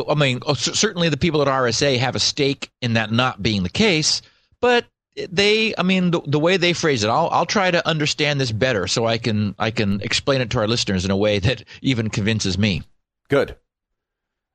I 0.09 0.15
mean, 0.15 0.41
oh, 0.47 0.55
certainly 0.55 1.09
the 1.09 1.17
people 1.17 1.43
at 1.43 1.49
RSA 1.49 1.99
have 1.99 2.17
a 2.17 2.21
stake 2.21 2.71
in 2.83 2.95
that 2.95 3.13
not 3.13 3.43
being 3.43 3.63
the 3.63 3.69
case, 3.69 4.21
but 4.61 4.85
they 5.31 5.75
i 5.79 5.83
mean 5.83 6.11
the, 6.11 6.21
the, 6.27 6.39
way 6.39 6.57
they 6.57 6.73
phrase 6.73 7.03
it 7.05 7.09
I'll, 7.09 7.29
I'll 7.31 7.47
try 7.47 7.71
to 7.71 7.87
understand 7.87 8.41
this 8.41 8.53
better 8.53 8.87
so 8.87 9.07
i 9.07 9.19
can 9.19 9.55
i 9.59 9.71
can 9.71 10.01
explain 10.03 10.41
it 10.41 10.51
to 10.51 10.59
our 10.59 10.69
listeners 10.69 11.05
in 11.05 11.11
a 11.11 11.17
way 11.17 11.39
that 11.39 11.65
even 11.83 12.11
convinces 12.11 12.59
me. 12.59 12.83
Good. 13.29 13.57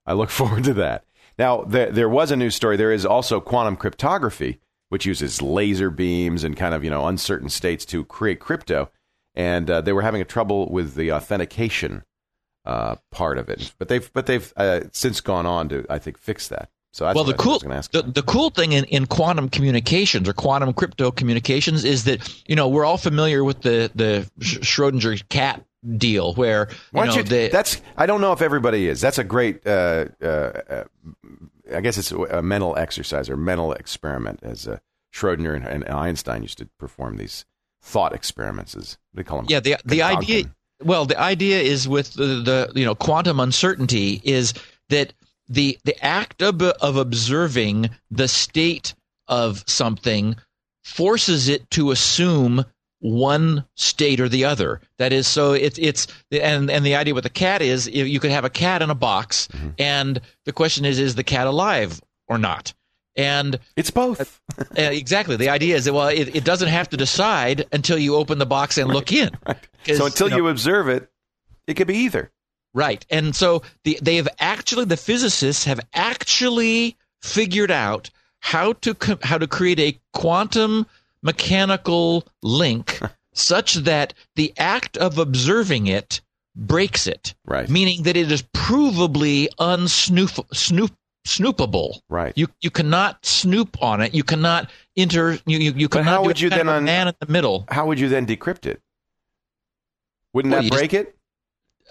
I 0.06 0.14
look 0.14 0.30
forward 0.40 0.64
to 0.66 0.74
that. 0.76 1.06
Now 1.38 1.64
there, 1.64 1.92
there 1.92 2.10
was 2.10 2.32
a 2.32 2.36
news 2.36 2.56
story. 2.56 2.78
There 2.78 2.92
is 2.92 3.06
also 3.06 3.40
quantum 3.40 3.76
cryptography 3.76 4.60
which 4.90 5.06
uses 5.06 5.42
laser 5.42 5.90
beams 5.90 6.44
and 6.44 6.58
kind 6.58 6.76
of 6.76 6.84
you 6.84 6.90
know 6.90 7.08
uncertain 7.08 7.50
states 7.50 7.86
to 7.86 8.04
create 8.06 8.40
crypto. 8.40 8.92
And 9.34 9.70
uh, 9.70 9.80
they 9.80 9.94
were 9.94 10.02
having 10.02 10.22
a 10.22 10.26
trouble 10.26 10.70
with 10.70 10.96
the 10.96 11.14
authentication 11.14 12.04
uh, 12.66 12.98
part 13.10 13.38
of 13.38 13.48
it. 13.48 13.74
But 13.78 13.88
they've 13.88 14.12
but 14.12 14.26
they've 14.26 14.54
uh, 14.58 14.82
since 14.92 15.22
gone 15.22 15.46
on 15.46 15.70
to 15.70 15.86
i 15.90 15.98
think 15.98 16.18
fix 16.18 16.50
that 16.50 16.70
so 16.94 17.12
well, 17.14 17.24
the 17.24 17.34
cool 17.34 17.60
the, 17.60 18.04
the 18.14 18.24
cool 18.24 18.50
thing 18.50 18.74
in, 18.74 18.84
in 18.86 19.06
quantum 19.06 19.48
communications 19.48 20.28
or 20.28 20.34
quantum 20.34 20.74
crypto 20.74 21.10
communications 21.10 21.86
is 21.86 22.04
that 22.04 22.44
you 22.48 22.56
know 22.56 22.68
we're 22.68 22.84
all 22.84 22.98
familiar 22.98 23.44
with 23.46 23.62
the 23.62 23.90
the 23.96 24.30
Schrodinger 24.40 25.28
cat 25.30 25.64
deal 25.98 26.34
where 26.34 26.68
you 26.94 27.06
know, 27.06 27.14
you, 27.16 27.24
the, 27.24 27.50
that's 27.50 27.82
I 27.98 28.06
don't 28.06 28.20
know 28.20 28.34
if 28.34 28.42
everybody 28.42 28.88
is. 28.88 29.00
That's 29.02 29.18
a 29.18 29.24
great. 29.24 29.66
Uh, 29.66 30.08
uh, 30.22 30.84
I 31.74 31.80
guess 31.80 31.98
it's 31.98 32.12
a 32.12 32.42
mental 32.42 32.78
exercise 32.78 33.30
or 33.30 33.38
mental 33.38 33.72
experiment, 33.72 34.42
as 34.44 34.68
uh, 34.68 34.80
Schrodinger 35.14 35.56
and, 35.56 35.66
and, 35.66 35.88
Einstein 35.88 36.42
used 36.42 36.58
to 36.58 36.66
perform 36.78 37.16
these 37.16 37.46
thought 37.82 38.14
experiments. 38.14 38.76
As 38.76 38.98
they 39.14 39.24
call 39.24 39.38
them. 39.38 39.48
Yeah, 39.50 39.62
the 39.62 39.78
the 39.86 40.02
idea. 40.02 40.46
Well, 40.84 41.06
the 41.06 41.20
idea 41.20 41.62
is 41.62 41.88
with 41.88 42.14
the, 42.14 42.26
the 42.26 42.72
you 42.76 42.86
know 42.86 42.96
quantum 42.96 43.40
uncertainty 43.40 44.22
is 44.24 44.54
that 44.90 45.14
the 45.52 45.78
the 45.84 46.04
act 46.04 46.42
of, 46.42 46.62
of 46.62 46.96
observing 46.96 47.90
the 48.10 48.28
state 48.28 48.96
of 49.28 49.64
something 49.68 50.36
forces 50.84 51.50
it 51.50 51.70
to 51.72 51.92
assume 51.92 52.66
one 53.00 53.66
state 53.76 54.20
or 54.20 54.30
the 54.30 54.46
other. 54.46 54.80
That 54.98 55.12
is, 55.12 55.28
so 55.28 55.54
it's 55.54 55.78
it's 55.78 56.08
and 56.32 56.72
and 56.72 56.86
the 56.86 56.96
idea 56.96 57.14
with 57.14 57.26
the 57.26 57.30
cat 57.30 57.62
is 57.62 57.88
you 57.88 58.20
could 58.20 58.32
have 58.32 58.46
a 58.46 58.50
cat 58.50 58.82
in 58.82 58.90
a 58.90 58.96
box, 58.96 59.48
mm-hmm. 59.48 59.70
and 59.78 60.22
the 60.46 60.54
question 60.54 60.86
is, 60.86 61.00
is 61.00 61.16
the 61.16 61.24
cat 61.24 61.48
alive 61.48 62.00
or 62.28 62.38
not? 62.38 62.74
And 63.18 63.60
it's 63.76 63.92
both. 63.92 64.40
uh, 64.60 64.82
exactly. 64.82 65.36
The 65.36 65.50
idea 65.50 65.76
is 65.76 65.84
that 65.84 65.94
well, 65.94 66.08
it, 66.08 66.34
it 66.34 66.46
doesn't 66.46 66.70
have 66.70 66.90
to 66.92 66.98
decide 66.98 67.66
until 67.74 67.98
you 67.98 68.16
open 68.16 68.38
the 68.38 68.46
box 68.46 68.78
and 68.78 68.88
right. 68.88 68.96
look 68.96 69.12
in. 69.12 69.32
Right. 69.46 69.58
So 69.98 70.06
until 70.06 70.28
you, 70.28 70.32
know, 70.32 70.38
you 70.38 70.48
observe 70.48 70.88
it, 70.88 71.12
it 71.68 71.74
could 71.74 71.88
be 71.88 71.98
either. 71.98 72.32
Right. 72.74 73.06
And 73.10 73.36
so 73.36 73.64
the, 73.84 74.00
they 74.02 74.16
have 74.16 74.30
actually, 74.40 74.86
the 74.86 74.98
physicists 74.98 75.66
have 75.66 75.80
actually 75.94 76.98
figured 77.22 77.72
out 77.72 78.10
how 78.40 78.74
to, 78.74 78.96
how 79.24 79.38
to 79.38 79.48
create 79.48 79.80
a 79.80 80.00
quantum 80.14 80.86
mechanical 81.22 82.26
link 82.42 83.00
such 83.34 83.76
that 83.76 84.14
the 84.36 84.54
act 84.58 84.98
of 84.98 85.18
observing 85.18 85.88
it 85.88 86.22
breaks 86.56 87.08
it. 87.08 87.34
Right. 87.46 87.70
Meaning 87.70 88.04
that 88.04 88.18
it 88.18 88.32
is 88.32 88.44
provably 88.54 89.48
unsnoop, 89.60 90.46
snoop, 90.54 90.92
snoopable. 91.26 92.00
Right. 92.10 92.34
You 92.36 92.48
you 92.62 92.72
cannot 92.72 93.26
snoop 93.26 93.82
on 93.82 94.02
it. 94.02 94.14
You 94.14 94.24
cannot 94.24 94.70
enter. 94.98 95.34
You 95.46 95.60
you, 95.60 95.72
you 95.76 95.90
cannot. 95.90 96.06
how 96.06 96.24
would 96.24 96.40
you 96.40 96.50
then 96.50 96.68
un- 96.68 96.84
man 96.84 97.08
in 97.10 97.14
the 97.20 97.32
middle? 97.32 97.66
How 97.70 97.86
would 97.88 98.00
you 98.00 98.10
then 98.10 98.26
decrypt 98.26 98.66
it? 98.66 98.82
Wouldn't 100.34 100.54
well, 100.54 100.64
that 100.64 100.72
break 100.72 100.92
just, 100.92 101.08
it? 101.08 101.16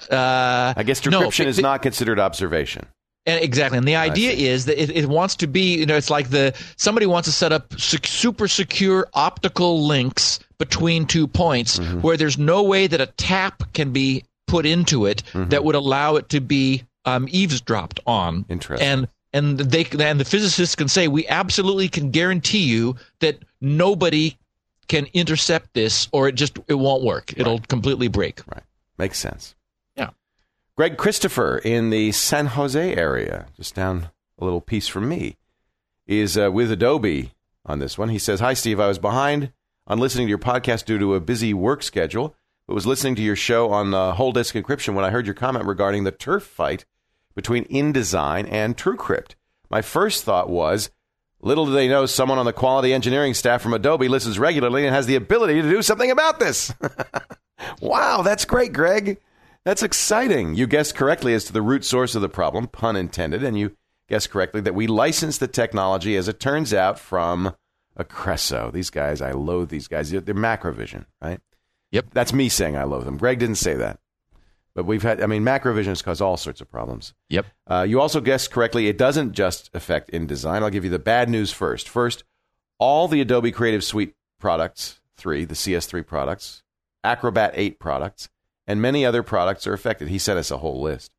Uh, 0.08 0.74
I 0.76 0.82
guess 0.82 1.00
decryption 1.00 1.44
no, 1.44 1.48
is 1.48 1.58
not 1.58 1.82
considered 1.82 2.18
observation. 2.18 2.86
And 3.26 3.44
exactly, 3.44 3.76
and 3.76 3.86
the 3.86 3.96
idea 3.96 4.32
is 4.32 4.64
that 4.64 4.82
it, 4.82 4.90
it, 4.90 5.06
wants 5.06 5.36
to 5.36 5.46
be, 5.46 5.76
you 5.76 5.86
know, 5.86 5.96
it's 5.96 6.08
like 6.08 6.30
the 6.30 6.54
somebody 6.76 7.04
wants 7.04 7.28
to 7.28 7.32
set 7.32 7.52
up 7.52 7.78
sec- 7.78 8.06
super 8.06 8.48
secure 8.48 9.06
optical 9.12 9.86
links 9.86 10.40
between 10.58 11.06
two 11.06 11.26
points 11.26 11.78
mm-hmm. 11.78 12.00
where 12.00 12.16
there's 12.16 12.38
no 12.38 12.62
way 12.62 12.86
that 12.86 13.00
a 13.00 13.06
tap 13.06 13.72
can 13.74 13.92
be 13.92 14.24
put 14.46 14.64
into 14.64 15.04
it 15.04 15.22
mm-hmm. 15.32 15.50
that 15.50 15.64
would 15.64 15.74
allow 15.74 16.16
it 16.16 16.30
to 16.30 16.40
be 16.40 16.82
um, 17.04 17.28
eavesdropped 17.30 18.00
on. 18.06 18.46
Interesting. 18.48 18.88
And 18.88 19.08
and 19.32 19.58
they 19.58 19.86
and 19.98 20.18
the 20.18 20.24
physicists 20.24 20.74
can 20.74 20.88
say 20.88 21.06
we 21.06 21.26
absolutely 21.28 21.88
can 21.88 22.10
guarantee 22.10 22.64
you 22.64 22.96
that 23.20 23.38
nobody 23.60 24.36
can 24.88 25.06
intercept 25.12 25.72
this, 25.74 26.08
or 26.12 26.26
it 26.28 26.34
just 26.34 26.58
it 26.68 26.74
won't 26.74 27.04
work. 27.04 27.32
It'll 27.36 27.60
completely 27.60 28.08
break. 28.08 28.40
Right. 28.52 28.64
Makes 28.98 29.18
sense. 29.18 29.54
Greg 30.80 30.96
Christopher 30.96 31.58
in 31.58 31.90
the 31.90 32.10
San 32.10 32.46
Jose 32.46 32.94
area, 32.94 33.48
just 33.54 33.74
down 33.74 34.08
a 34.38 34.44
little 34.44 34.62
piece 34.62 34.88
from 34.88 35.10
me, 35.10 35.36
is 36.06 36.38
uh, 36.38 36.50
with 36.50 36.72
Adobe 36.72 37.32
on 37.66 37.80
this 37.80 37.98
one. 37.98 38.08
He 38.08 38.18
says, 38.18 38.40
Hi, 38.40 38.54
Steve. 38.54 38.80
I 38.80 38.88
was 38.88 38.98
behind 38.98 39.52
on 39.86 39.98
listening 39.98 40.26
to 40.26 40.30
your 40.30 40.38
podcast 40.38 40.86
due 40.86 40.98
to 40.98 41.14
a 41.14 41.20
busy 41.20 41.52
work 41.52 41.82
schedule, 41.82 42.34
but 42.66 42.72
was 42.72 42.86
listening 42.86 43.14
to 43.16 43.22
your 43.22 43.36
show 43.36 43.70
on 43.70 43.92
uh, 43.92 44.14
whole 44.14 44.32
disk 44.32 44.54
encryption 44.54 44.94
when 44.94 45.04
I 45.04 45.10
heard 45.10 45.26
your 45.26 45.34
comment 45.34 45.66
regarding 45.66 46.04
the 46.04 46.12
turf 46.12 46.44
fight 46.44 46.86
between 47.34 47.66
InDesign 47.66 48.50
and 48.50 48.74
TrueCrypt. 48.74 49.34
My 49.68 49.82
first 49.82 50.24
thought 50.24 50.48
was, 50.48 50.88
little 51.42 51.66
do 51.66 51.72
they 51.72 51.88
know 51.88 52.06
someone 52.06 52.38
on 52.38 52.46
the 52.46 52.54
quality 52.54 52.94
engineering 52.94 53.34
staff 53.34 53.60
from 53.60 53.74
Adobe 53.74 54.08
listens 54.08 54.38
regularly 54.38 54.86
and 54.86 54.94
has 54.94 55.04
the 55.04 55.16
ability 55.16 55.60
to 55.60 55.68
do 55.68 55.82
something 55.82 56.10
about 56.10 56.40
this. 56.40 56.72
wow, 57.82 58.22
that's 58.22 58.46
great, 58.46 58.72
Greg. 58.72 59.18
That's 59.64 59.82
exciting. 59.82 60.54
You 60.54 60.66
guessed 60.66 60.94
correctly 60.94 61.34
as 61.34 61.44
to 61.44 61.52
the 61.52 61.62
root 61.62 61.84
source 61.84 62.14
of 62.14 62.22
the 62.22 62.28
problem, 62.28 62.66
pun 62.66 62.96
intended, 62.96 63.44
and 63.44 63.58
you 63.58 63.76
guessed 64.08 64.30
correctly 64.30 64.60
that 64.62 64.74
we 64.74 64.86
licensed 64.86 65.40
the 65.40 65.48
technology, 65.48 66.16
as 66.16 66.28
it 66.28 66.40
turns 66.40 66.72
out, 66.72 66.98
from 66.98 67.54
Acresso. 67.98 68.72
These 68.72 68.90
guys, 68.90 69.20
I 69.20 69.32
loathe 69.32 69.68
these 69.68 69.88
guys. 69.88 70.10
They're 70.10 70.22
Macrovision, 70.22 71.06
right? 71.20 71.40
Yep. 71.92 72.06
That's 72.12 72.32
me 72.32 72.48
saying 72.48 72.76
I 72.76 72.84
loathe 72.84 73.04
them. 73.04 73.18
Greg 73.18 73.38
didn't 73.38 73.56
say 73.56 73.74
that. 73.74 73.98
But 74.74 74.86
we've 74.86 75.02
had, 75.02 75.20
I 75.20 75.26
mean, 75.26 75.42
Macrovision 75.42 75.86
has 75.86 76.02
caused 76.02 76.22
all 76.22 76.36
sorts 76.36 76.60
of 76.60 76.70
problems. 76.70 77.12
Yep. 77.28 77.46
Uh, 77.66 77.84
you 77.88 78.00
also 78.00 78.20
guessed 78.20 78.52
correctly, 78.52 78.86
it 78.86 78.96
doesn't 78.96 79.32
just 79.32 79.68
affect 79.74 80.12
InDesign. 80.12 80.62
I'll 80.62 80.70
give 80.70 80.84
you 80.84 80.90
the 80.90 80.98
bad 80.98 81.28
news 81.28 81.50
first. 81.50 81.88
First, 81.88 82.24
all 82.78 83.08
the 83.08 83.20
Adobe 83.20 83.52
Creative 83.52 83.82
Suite 83.82 84.14
products, 84.38 85.00
three, 85.16 85.44
the 85.44 85.54
CS3 85.54 86.06
products, 86.06 86.62
Acrobat 87.02 87.52
8 87.54 87.80
products, 87.80 88.28
and 88.70 88.80
many 88.80 89.04
other 89.04 89.24
products 89.24 89.66
are 89.66 89.72
affected. 89.72 90.06
He 90.06 90.18
sent 90.18 90.38
us 90.38 90.52
a 90.52 90.58
whole 90.58 90.80
list. 90.80 91.10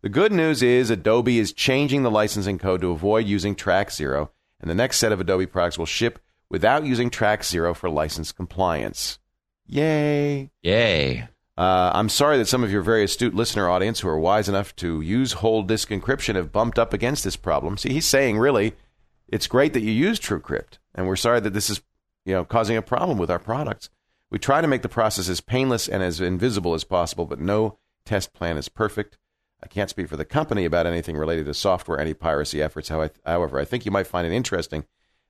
The 0.00 0.08
good 0.08 0.32
news 0.32 0.62
is 0.62 0.88
Adobe 0.88 1.38
is 1.38 1.52
changing 1.52 2.02
the 2.02 2.10
licensing 2.10 2.58
code 2.58 2.80
to 2.80 2.92
avoid 2.92 3.26
using 3.26 3.54
Track 3.54 3.90
Zero, 3.90 4.30
and 4.58 4.70
the 4.70 4.74
next 4.74 5.00
set 5.00 5.12
of 5.12 5.20
Adobe 5.20 5.44
products 5.44 5.76
will 5.76 5.84
ship 5.84 6.18
without 6.48 6.86
using 6.86 7.10
Track 7.10 7.44
Zero 7.44 7.74
for 7.74 7.90
license 7.90 8.32
compliance. 8.32 9.18
Yay! 9.66 10.50
Yay! 10.62 11.28
Uh, 11.58 11.90
I'm 11.92 12.08
sorry 12.08 12.38
that 12.38 12.48
some 12.48 12.64
of 12.64 12.72
your 12.72 12.80
very 12.80 13.04
astute 13.04 13.34
listener 13.34 13.68
audience 13.68 14.00
who 14.00 14.08
are 14.08 14.18
wise 14.18 14.48
enough 14.48 14.74
to 14.76 15.02
use 15.02 15.34
whole 15.34 15.62
disk 15.62 15.90
encryption 15.90 16.36
have 16.36 16.52
bumped 16.52 16.78
up 16.78 16.94
against 16.94 17.22
this 17.22 17.36
problem. 17.36 17.76
See, 17.76 17.92
he's 17.92 18.06
saying 18.06 18.38
really, 18.38 18.72
it's 19.28 19.46
great 19.46 19.74
that 19.74 19.82
you 19.82 19.92
use 19.92 20.18
TrueCrypt, 20.18 20.78
and 20.94 21.06
we're 21.06 21.16
sorry 21.16 21.40
that 21.40 21.52
this 21.52 21.68
is 21.68 21.82
you 22.24 22.32
know 22.32 22.46
causing 22.46 22.78
a 22.78 22.82
problem 22.82 23.18
with 23.18 23.30
our 23.30 23.38
products. 23.38 23.90
We 24.34 24.40
try 24.40 24.60
to 24.60 24.66
make 24.66 24.82
the 24.82 24.88
process 24.88 25.28
as 25.28 25.40
painless 25.40 25.86
and 25.86 26.02
as 26.02 26.20
invisible 26.20 26.74
as 26.74 26.82
possible, 26.82 27.24
but 27.24 27.38
no 27.38 27.78
test 28.04 28.32
plan 28.32 28.56
is 28.56 28.68
perfect. 28.68 29.16
I 29.62 29.68
can't 29.68 29.88
speak 29.88 30.08
for 30.08 30.16
the 30.16 30.24
company 30.24 30.64
about 30.64 30.88
anything 30.88 31.16
related 31.16 31.46
to 31.46 31.54
software 31.54 32.00
anti-piracy 32.00 32.60
efforts. 32.60 32.88
However, 32.88 33.60
I 33.60 33.64
think 33.64 33.86
you 33.86 33.92
might 33.92 34.08
find 34.08 34.26
it 34.26 34.32
interesting 34.32 34.86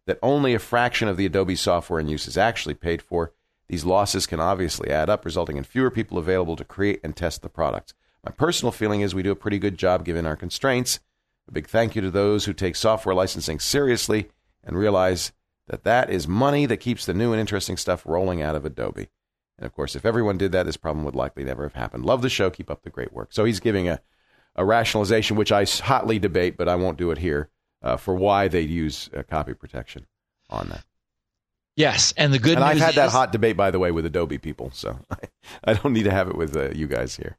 that 0.07 0.19
only 0.23 0.55
a 0.55 0.59
fraction 0.59 1.07
of 1.07 1.19
the 1.19 1.27
Adobe 1.27 1.55
software 1.55 2.01
in 2.01 2.09
use 2.09 2.27
is 2.27 2.39
actually 2.39 2.77
paid 2.77 3.03
for. 3.03 3.35
These 3.69 3.85
losses 3.85 4.27
can 4.27 4.41
obviously 4.41 4.89
add 4.89 5.11
up, 5.11 5.27
resulting 5.27 5.59
in 5.59 5.65
fewer 5.65 5.91
people 5.91 6.17
available 6.17 6.57
to 6.57 6.65
create 6.65 7.01
and 7.05 7.15
test 7.15 7.43
the 7.43 7.51
products. 7.51 7.93
My 8.25 8.33
personal 8.33 8.73
feeling 8.73 9.03
is 9.03 9.15
we 9.15 9.23
do 9.23 9.33
a 9.33 9.37
pretty 9.37 9.59
good 9.59 9.77
job 9.77 10.07
given 10.07 10.25
our 10.25 10.35
constraints. 10.35 11.01
A 11.47 11.53
big 11.53 11.69
thank 11.69 11.95
you 11.95 12.01
to 12.01 12.11
those 12.11 12.47
who 12.47 12.55
take 12.55 12.75
software 12.75 13.15
licensing 13.15 13.61
seriously 13.61 14.31
and 14.65 14.79
realize 14.79 15.33
that 15.69 15.85
that 15.85 16.11
is 16.11 16.29
money 16.29 16.67
that 16.67 16.79
keeps 16.79 17.07
the 17.07 17.15
new 17.15 17.33
and 17.33 17.41
interesting 17.41 17.77
stuff 17.77 18.05
rolling 18.07 18.43
out 18.43 18.55
of 18.55 18.65
Adobe. 18.65 19.09
And 19.59 19.67
of 19.67 19.73
course, 19.73 19.95
if 19.95 20.05
everyone 20.05 20.39
did 20.39 20.53
that, 20.53 20.67
this 20.67 20.77
problem 20.77 21.05
would 21.05 21.15
likely 21.15 21.45
never 21.45 21.63
have 21.63 21.75
happened. 21.75 22.05
Love 22.05 22.23
the 22.23 22.29
show. 22.29 22.51
Keep 22.51 22.71
up 22.71 22.83
the 22.83 22.91
great 22.91 23.13
work. 23.13 23.33
So 23.33 23.45
he's 23.45 23.61
giving 23.61 23.89
a, 23.89 24.01
a 24.57 24.65
rationalization, 24.65 25.37
which 25.37 25.53
I 25.53 25.65
hotly 25.65 26.19
debate, 26.19 26.57
but 26.57 26.69
I 26.69 26.75
won't 26.75 26.99
do 26.99 27.11
it 27.11 27.19
here, 27.19 27.51
uh, 27.83 27.97
for 27.97 28.15
why 28.15 28.49
they 28.49 28.61
use 28.63 29.09
uh, 29.17 29.23
copy 29.23 29.55
protection 29.55 30.07
on 30.51 30.69
that. 30.69 30.85
Yes, 31.77 32.15
and 32.17 32.33
the 32.33 32.39
good 32.39 32.55
and 32.55 32.65
I've 32.65 32.79
had 32.79 32.95
that 32.95 33.11
hot 33.11 33.33
debate, 33.33 33.57
by 33.57 33.73
the 33.73 33.81
way, 33.81 33.91
with 33.91 34.07
Adobe 34.07 34.39
people, 34.39 34.71
so 34.73 34.99
I, 35.11 35.17
I 35.65 35.75
don't 35.75 35.93
need 35.93 36.05
to 36.05 36.11
have 36.11 36.29
it 36.29 36.37
with 36.37 36.57
uh, 36.57 36.71
you 36.71 36.87
guys 36.87 37.17
here. 37.17 37.37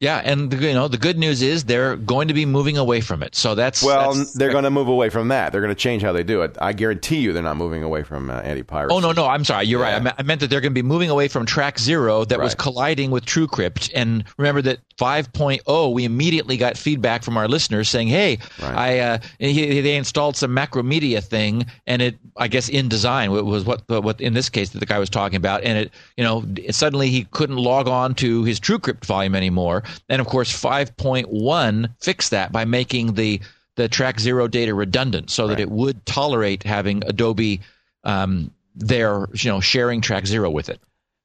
Yeah, 0.00 0.22
and 0.24 0.50
the, 0.50 0.56
you 0.66 0.72
know 0.72 0.88
the 0.88 0.96
good 0.96 1.18
news 1.18 1.42
is 1.42 1.64
they're 1.64 1.94
going 1.94 2.28
to 2.28 2.34
be 2.34 2.46
moving 2.46 2.78
away 2.78 3.02
from 3.02 3.22
it. 3.22 3.34
So 3.36 3.54
that's 3.54 3.82
Well, 3.82 4.12
that's- 4.14 4.32
they're 4.32 4.50
going 4.50 4.64
to 4.64 4.70
move 4.70 4.88
away 4.88 5.10
from 5.10 5.28
that. 5.28 5.52
They're 5.52 5.60
going 5.60 5.74
to 5.74 5.78
change 5.78 6.00
how 6.02 6.12
they 6.12 6.22
do 6.22 6.40
it. 6.40 6.56
I 6.58 6.72
guarantee 6.72 7.18
you, 7.18 7.34
they're 7.34 7.42
not 7.42 7.58
moving 7.58 7.82
away 7.82 8.02
from 8.02 8.30
uh, 8.30 8.40
anti-piracy. 8.40 8.94
Oh 8.94 9.00
no, 9.00 9.12
no, 9.12 9.26
I'm 9.26 9.44
sorry. 9.44 9.66
You're 9.66 9.80
Yeah. 9.80 9.92
right. 9.92 10.00
I, 10.00 10.04
me- 10.04 10.10
I 10.18 10.22
meant 10.22 10.40
that 10.40 10.48
they're 10.48 10.62
going 10.62 10.72
to 10.72 10.82
be 10.82 10.86
moving 10.86 11.10
away 11.10 11.28
from 11.28 11.44
Track 11.44 11.78
Zero 11.78 12.24
that 12.24 12.40
was 12.40 12.54
colliding 12.54 13.10
with 13.10 13.26
TrueCrypt. 13.26 13.90
And 13.94 14.24
remember 14.38 14.62
that 14.62 14.78
5.0, 14.96 15.92
we 15.92 16.04
immediately 16.06 16.56
got 16.56 16.78
feedback 16.78 17.22
from 17.22 17.36
our 17.36 17.48
listeners 17.48 17.88
saying, 17.90 18.08
"Hey, 18.08 18.38
Right. 18.60 18.74
I 18.74 18.98
uh, 19.00 19.18
he, 19.38 19.80
they 19.82 19.96
installed 19.96 20.36
some 20.36 20.54
Macromedia 20.54 21.22
thing, 21.22 21.66
and 21.86 22.00
it, 22.02 22.18
I 22.38 22.48
guess, 22.48 22.68
InDesign 22.70 23.30
wa- 23.30 23.40
was 23.42 23.64
what 23.64 23.82
what 23.88 24.20
in 24.20 24.32
this 24.34 24.48
case 24.50 24.70
that 24.70 24.78
the 24.78 24.86
guy 24.86 24.98
was 24.98 25.08
talking 25.10 25.36
about, 25.36 25.62
and 25.62 25.78
it, 25.78 25.92
you 26.18 26.24
know, 26.24 26.44
suddenly 26.70 27.08
he 27.10 27.24
couldn't 27.30 27.56
log 27.56 27.88
on 27.88 28.14
to 28.16 28.44
his 28.44 28.60
TrueCrypt 28.60 29.04
volume 29.06 29.34
anymore. 29.34 29.82
And 30.08 30.20
of 30.20 30.26
course, 30.26 30.52
5.1 30.52 31.94
fixed 32.00 32.30
that 32.30 32.52
by 32.52 32.64
making 32.64 33.14
the 33.14 33.40
the 33.76 33.88
Track 33.88 34.20
Zero 34.20 34.46
data 34.46 34.74
redundant, 34.74 35.30
so 35.30 35.46
that 35.46 35.60
it 35.60 35.70
would 35.70 36.04
tolerate 36.04 36.64
having 36.64 37.02
Adobe 37.06 37.60
um, 38.04 38.50
there, 38.74 39.26
you 39.32 39.50
know, 39.50 39.60
sharing 39.60 40.00
Track 40.00 40.26
Zero 40.26 40.50
with 40.50 40.68
it. 40.68 40.80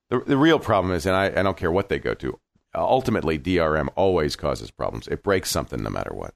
The, 0.10 0.20
the 0.20 0.38
real 0.38 0.60
problem 0.60 0.94
is, 0.94 1.06
and 1.06 1.16
I, 1.16 1.26
I 1.26 1.44
don't 1.44 1.58
care 1.58 1.72
what 1.72 1.90
they 1.90 2.00
go 2.00 2.14
to, 2.14 2.40
ultimately, 2.74 3.40
DRM 3.40 3.90
always 3.96 4.36
causes 4.36 4.72
problems. 4.72 5.08
It 5.08 5.24
breaks 5.24 5.50
something 5.50 5.82
no 5.82 5.90
matter 5.90 6.14
what. 6.14 6.34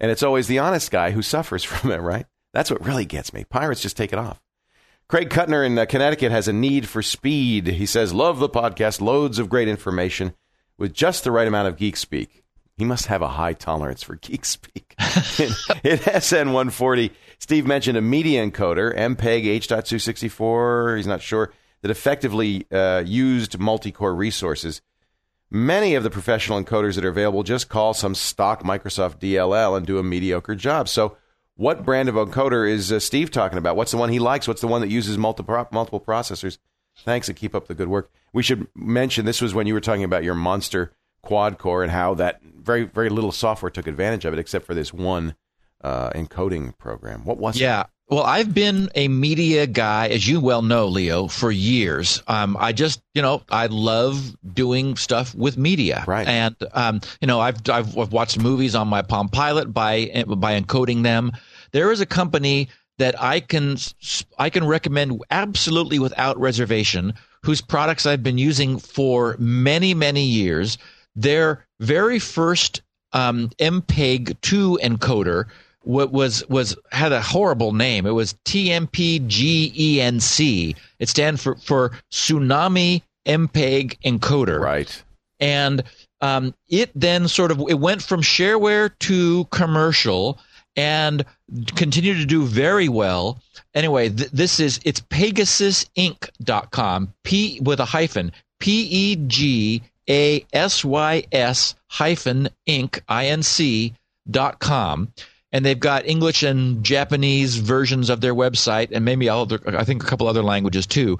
And 0.00 0.10
it's 0.10 0.22
always 0.22 0.46
the 0.46 0.58
honest 0.58 0.90
guy 0.90 1.10
who 1.12 1.22
suffers 1.22 1.64
from 1.64 1.90
it, 1.90 1.98
right? 1.98 2.26
That's 2.52 2.70
what 2.70 2.84
really 2.84 3.04
gets 3.04 3.32
me. 3.32 3.44
Pirates 3.44 3.80
just 3.80 3.96
take 3.96 4.12
it 4.12 4.18
off. 4.18 4.40
Craig 5.08 5.30
Kuttner 5.30 5.64
in 5.64 5.78
uh, 5.78 5.86
Connecticut 5.86 6.30
has 6.32 6.48
a 6.48 6.52
need 6.52 6.86
for 6.86 7.00
speed. 7.00 7.66
He 7.66 7.86
says, 7.86 8.12
Love 8.12 8.38
the 8.40 8.48
podcast, 8.48 9.00
loads 9.00 9.38
of 9.38 9.48
great 9.48 9.68
information 9.68 10.34
with 10.78 10.94
just 10.94 11.24
the 11.24 11.30
right 11.30 11.46
amount 11.46 11.68
of 11.68 11.76
geek 11.76 11.96
speak. 11.96 12.42
He 12.76 12.84
must 12.84 13.06
have 13.06 13.22
a 13.22 13.28
high 13.28 13.54
tolerance 13.54 14.04
for 14.04 14.14
geek 14.14 14.44
speak. 14.44 14.94
in, 15.38 15.50
in 15.82 15.98
SN 16.20 16.52
140, 16.52 17.12
Steve 17.40 17.66
mentioned 17.66 17.98
a 17.98 18.00
media 18.00 18.48
encoder, 18.48 18.96
MPEG 18.96 19.46
H.264, 19.46 20.96
he's 20.96 21.06
not 21.06 21.20
sure, 21.20 21.52
that 21.82 21.90
effectively 21.90 22.66
uh, 22.70 23.02
used 23.04 23.58
multi 23.58 23.90
core 23.90 24.14
resources. 24.14 24.80
Many 25.50 25.94
of 25.94 26.04
the 26.04 26.10
professional 26.10 26.62
encoders 26.62 26.94
that 26.94 27.04
are 27.04 27.08
available 27.08 27.42
just 27.42 27.68
call 27.68 27.94
some 27.94 28.14
stock 28.14 28.62
Microsoft 28.62 29.18
DLL 29.18 29.76
and 29.76 29.86
do 29.86 29.98
a 29.98 30.02
mediocre 30.02 30.54
job. 30.54 30.88
So, 30.88 31.16
what 31.56 31.84
brand 31.84 32.08
of 32.08 32.14
encoder 32.14 32.70
is 32.70 32.92
uh, 32.92 33.00
Steve 33.00 33.30
talking 33.32 33.58
about? 33.58 33.74
What's 33.74 33.90
the 33.90 33.96
one 33.96 34.10
he 34.10 34.20
likes? 34.20 34.46
What's 34.46 34.60
the 34.60 34.68
one 34.68 34.82
that 34.82 34.90
uses 34.90 35.18
multiple 35.18 35.66
multiple 35.72 36.00
processors? 36.00 36.58
Thanks 37.04 37.28
and 37.28 37.36
keep 37.36 37.54
up 37.54 37.66
the 37.66 37.74
good 37.74 37.88
work. 37.88 38.10
We 38.32 38.42
should 38.42 38.66
mention 38.74 39.24
this 39.24 39.40
was 39.40 39.54
when 39.54 39.66
you 39.66 39.74
were 39.74 39.80
talking 39.80 40.04
about 40.04 40.24
your 40.24 40.34
monster 40.34 40.92
quad 41.22 41.58
core 41.58 41.82
and 41.82 41.90
how 41.92 42.14
that 42.14 42.40
very 42.42 42.84
very 42.84 43.08
little 43.08 43.32
software 43.32 43.70
took 43.70 43.86
advantage 43.86 44.24
of 44.24 44.32
it, 44.32 44.38
except 44.38 44.66
for 44.66 44.74
this 44.74 44.92
one 44.92 45.34
uh, 45.82 46.10
encoding 46.10 46.76
program. 46.78 47.24
What 47.24 47.38
was 47.38 47.56
it? 47.56 47.62
Yeah. 47.62 47.86
Well, 48.10 48.22
I've 48.22 48.54
been 48.54 48.88
a 48.94 49.06
media 49.08 49.66
guy, 49.66 50.08
as 50.08 50.26
you 50.26 50.40
well 50.40 50.62
know, 50.62 50.86
Leo, 50.86 51.28
for 51.28 51.50
years. 51.50 52.22
Um, 52.26 52.56
I 52.58 52.72
just, 52.72 53.02
you 53.12 53.20
know, 53.20 53.42
I 53.50 53.66
love 53.66 54.34
doing 54.54 54.96
stuff 54.96 55.34
with 55.34 55.58
media. 55.58 56.04
Right. 56.06 56.26
And, 56.26 56.56
um, 56.72 57.02
you 57.20 57.26
know, 57.26 57.38
I've, 57.38 57.60
I've 57.68 57.98
I've 57.98 58.12
watched 58.12 58.38
movies 58.38 58.74
on 58.74 58.88
my 58.88 59.02
Palm 59.02 59.28
Pilot 59.28 59.74
by 59.74 60.24
by 60.26 60.58
encoding 60.58 61.02
them. 61.02 61.32
There 61.72 61.92
is 61.92 62.00
a 62.00 62.06
company 62.06 62.70
that 62.98 63.20
I 63.20 63.40
can 63.40 63.76
I 64.38 64.50
can 64.50 64.66
recommend 64.66 65.22
absolutely 65.30 65.98
without 65.98 66.38
reservation, 66.38 67.14
whose 67.44 67.60
products 67.60 68.06
I've 68.06 68.22
been 68.22 68.38
using 68.38 68.78
for 68.78 69.36
many 69.38 69.94
many 69.94 70.24
years. 70.24 70.78
Their 71.16 71.66
very 71.80 72.18
first 72.18 72.82
um, 73.12 73.50
MPEG 73.58 74.40
two 74.40 74.78
encoder 74.82 75.46
what 75.88 76.12
was 76.12 76.46
was 76.48 76.76
had 76.92 77.12
a 77.12 77.22
horrible 77.22 77.72
name. 77.72 78.04
It 78.06 78.10
was 78.10 78.34
TMPGENC. 78.44 79.16
It 80.98 81.08
stands 81.08 81.42
for 81.42 81.56
for 81.56 81.92
Tsunami 82.12 83.00
MPEG 83.26 83.96
encoder. 84.04 84.60
Right. 84.60 85.02
And 85.40 85.82
um, 86.20 86.52
it 86.68 86.90
then 86.94 87.26
sort 87.28 87.50
of 87.50 87.60
it 87.68 87.78
went 87.78 88.02
from 88.02 88.20
shareware 88.22 88.90
to 89.00 89.46
commercial 89.46 90.38
and 90.76 91.24
continue 91.74 92.14
to 92.14 92.24
do 92.24 92.44
very 92.44 92.88
well. 92.88 93.40
Anyway, 93.74 94.08
th- 94.08 94.30
this 94.30 94.60
is 94.60 94.80
it's 94.84 95.00
PegasysInc.com. 95.00 97.14
P 97.24 97.60
with 97.62 97.80
a 97.80 97.84
hyphen. 97.84 98.32
P 98.60 98.82
E 98.82 99.16
G 99.16 99.82
A 100.08 100.44
S 100.52 100.84
Y 100.84 101.24
S 101.32 101.74
hyphen 101.88 102.48
Inc. 102.68 103.00
I 103.08 103.26
N 103.26 103.42
C 103.42 103.94
dot 104.30 104.58
com. 104.58 105.12
And 105.50 105.64
they've 105.64 105.80
got 105.80 106.06
English 106.06 106.42
and 106.42 106.84
Japanese 106.84 107.56
versions 107.56 108.10
of 108.10 108.20
their 108.20 108.34
website, 108.34 108.90
and 108.92 109.04
maybe 109.04 109.30
other, 109.30 109.58
I 109.66 109.84
think 109.84 110.02
a 110.02 110.06
couple 110.06 110.28
other 110.28 110.42
languages 110.42 110.86
too. 110.86 111.18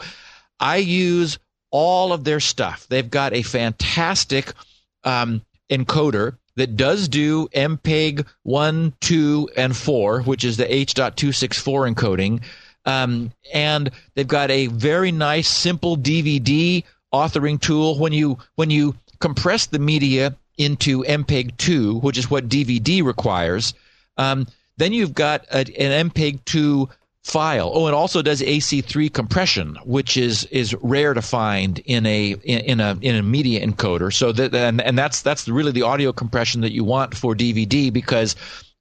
I 0.61 0.77
use 0.77 1.39
all 1.71 2.13
of 2.13 2.25
their 2.25 2.41
stuff. 2.41 2.87
They've 2.89 3.11
got 3.11 3.33
a 3.33 3.43
fantastic 3.43 4.53
um, 5.05 5.43
encoder 5.71 6.37
that 6.59 6.77
does 6.77 7.09
do 7.09 7.47
MPEG 7.55 8.27
1, 8.43 8.93
2, 9.01 9.51
and 9.57 9.77
4, 9.77 10.23
which 10.23 10.45
is 10.45 10.57
the 10.57 10.73
H.264 10.73 11.95
encoding. 11.95 12.43
Um, 12.85 13.33
and 13.55 13.91
they've 14.15 14.27
got 14.27 14.51
a 14.51 14.67
very 14.67 15.13
nice, 15.13 15.47
simple 15.47 15.97
DVD 15.97 16.83
authoring 17.15 17.61
tool. 17.61 17.99
When 17.99 18.13
you 18.13 18.39
when 18.57 18.71
you 18.71 18.97
compress 19.21 19.67
the 19.67 19.79
media 19.79 20.37
into 20.57 21.05
MPEG 21.05 21.57
2, 21.59 22.01
which 22.01 22.19
is 22.19 22.29
what 22.29 22.49
DVD 22.49 23.05
requires, 23.05 23.73
um, 24.17 24.47
then 24.79 24.93
you've 24.93 25.15
got 25.15 25.45
a, 25.53 25.59
an 25.59 26.11
MPEG 26.11 26.45
2 26.45 26.89
file. 27.29 27.71
Oh, 27.75 27.87
it 27.87 27.95
also 27.95 28.23
does 28.23 28.41
AC3 28.41 29.13
compression, 29.13 29.77
which 29.85 30.17
is 30.17 30.45
is 30.45 30.75
rare 30.81 31.15
to 31.15 31.23
find 31.23 31.79
in 31.81 32.07
a 32.07 32.31
in, 32.43 32.61
in 32.61 32.81
a 32.81 32.99
in 33.01 33.17
a 33.17 33.23
media 33.23 33.65
encoder. 33.67 34.13
So 34.13 34.33
that 34.33 34.55
and, 34.55 34.81
and 34.81 34.99
that's 34.99 35.23
that's 35.23 35.49
really 35.49 35.73
the 35.73 35.83
audio 35.83 36.13
compression 36.13 36.63
that 36.63 36.73
you 36.73 36.85
want 36.85 37.17
for 37.17 37.35
DVD 37.35 37.93
because 37.93 38.35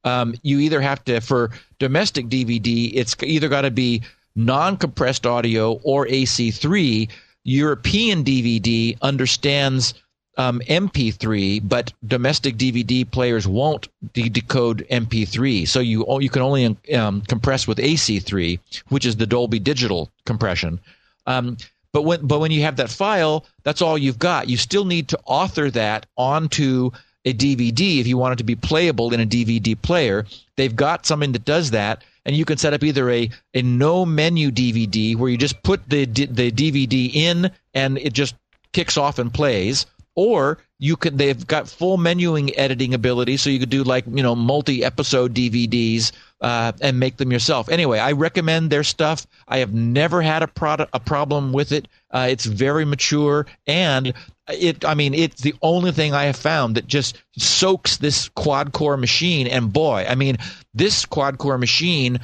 um, 0.03 0.33
you 0.43 0.59
either 0.59 0.79
have 0.79 1.03
to 1.05 1.19
for 1.19 1.51
domestic 1.79 2.27
DVD, 2.27 2.91
it's 2.93 3.15
either 3.21 3.49
got 3.49 3.61
to 3.61 3.71
be 3.71 4.01
non-compressed 4.35 5.25
audio 5.25 5.73
or 5.83 6.07
AC3. 6.07 7.09
European 7.43 8.25
DVD 8.25 8.97
understands 9.01 9.93
um, 10.37 10.61
MP3, 10.67 11.67
but 11.67 11.91
domestic 12.05 12.57
DVD 12.57 13.09
players 13.09 13.47
won't 13.47 13.87
de- 14.13 14.29
decode 14.29 14.85
MP3. 14.89 15.67
So 15.67 15.79
you 15.79 16.05
you 16.19 16.29
can 16.29 16.41
only 16.41 16.77
um, 16.93 17.21
compress 17.21 17.67
with 17.67 17.79
AC3, 17.79 18.59
which 18.89 19.05
is 19.05 19.17
the 19.17 19.25
Dolby 19.25 19.59
Digital 19.59 20.09
compression. 20.25 20.79
Um, 21.25 21.57
but 21.91 22.03
when 22.03 22.25
but 22.25 22.39
when 22.39 22.51
you 22.51 22.61
have 22.61 22.75
that 22.77 22.89
file, 22.89 23.45
that's 23.63 23.81
all 23.81 23.97
you've 23.97 24.19
got. 24.19 24.49
You 24.49 24.57
still 24.57 24.85
need 24.85 25.07
to 25.09 25.19
author 25.25 25.71
that 25.71 26.05
onto 26.15 26.91
a 27.25 27.33
DVD 27.33 27.99
if 27.99 28.07
you 28.07 28.17
want 28.17 28.33
it 28.33 28.37
to 28.37 28.43
be 28.43 28.55
playable 28.55 29.13
in 29.13 29.19
a 29.19 29.25
DVD 29.25 29.79
player. 29.81 30.25
They've 30.55 30.75
got 30.75 31.05
something 31.05 31.31
that 31.33 31.45
does 31.45 31.71
that, 31.71 32.03
and 32.25 32.35
you 32.35 32.45
can 32.45 32.57
set 32.57 32.73
up 32.73 32.83
either 32.83 33.09
a, 33.09 33.29
a 33.53 33.61
no 33.63 34.05
menu 34.05 34.51
DVD 34.51 35.15
where 35.15 35.29
you 35.29 35.37
just 35.37 35.61
put 35.63 35.89
the 35.89 36.05
the 36.05 36.51
DVD 36.51 37.13
in 37.13 37.51
and 37.73 37.97
it 37.97 38.13
just 38.13 38.35
kicks 38.73 38.97
off 38.97 39.17
and 39.17 39.33
plays, 39.33 39.87
or 40.17 40.57
you 40.79 40.97
could 40.97 41.17
they've 41.17 41.47
got 41.47 41.69
full 41.69 41.97
menuing 41.97 42.51
editing 42.57 42.93
ability 42.93 43.37
so 43.37 43.49
you 43.49 43.59
could 43.59 43.69
do 43.69 43.83
like 43.83 44.03
you 44.07 44.23
know 44.23 44.35
multi 44.35 44.83
episode 44.83 45.33
dvds 45.33 46.11
uh, 46.41 46.71
and 46.81 46.99
make 46.99 47.17
them 47.17 47.31
yourself. 47.31 47.69
Anyway 47.69 47.99
i 47.99 48.11
recommend 48.11 48.69
their 48.69 48.83
stuff. 48.83 49.25
I 49.47 49.59
have 49.59 49.73
never 49.73 50.21
had 50.21 50.43
a 50.43 50.47
product 50.47 50.89
a 50.93 50.99
problem 50.99 51.53
with 51.53 51.71
it. 51.71 51.87
Uh, 52.11 52.27
it's 52.29 52.45
very 52.45 52.83
mature 52.83 53.45
and 53.67 54.13
it 54.49 54.83
i 54.83 54.95
mean 54.95 55.13
it's 55.13 55.41
the 55.41 55.55
only 55.61 55.91
thing 55.91 56.13
i 56.13 56.23
have 56.25 56.35
found 56.35 56.75
that 56.75 56.87
just 56.87 57.21
soaks 57.37 57.97
this 57.97 58.29
quad 58.29 58.73
core 58.73 58.97
machine. 58.97 59.47
And 59.47 59.71
boy 59.71 60.05
i 60.09 60.15
mean 60.15 60.37
this 60.73 61.05
quad 61.05 61.37
core 61.37 61.59
machine 61.59 62.19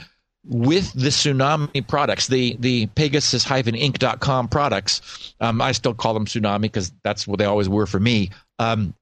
with 0.46 0.92
the 0.94 1.10
tsunami 1.10 1.88
products, 1.88 2.28
the 2.28 2.56
the 2.60 2.88
Pegasys-Inc.com 2.88 4.48
products, 4.50 5.34
um, 5.40 5.62
I 5.62 5.72
still 5.72 5.94
call 5.94 6.14
them 6.14 6.26
tsunami 6.26 6.62
because 6.62 6.92
that's 7.04 7.28
what 7.28 7.40
they 7.40 7.46
always 7.46 7.70
were 7.70 7.86
for 7.86 8.00
me. 8.00 8.30
Um, 8.60 8.94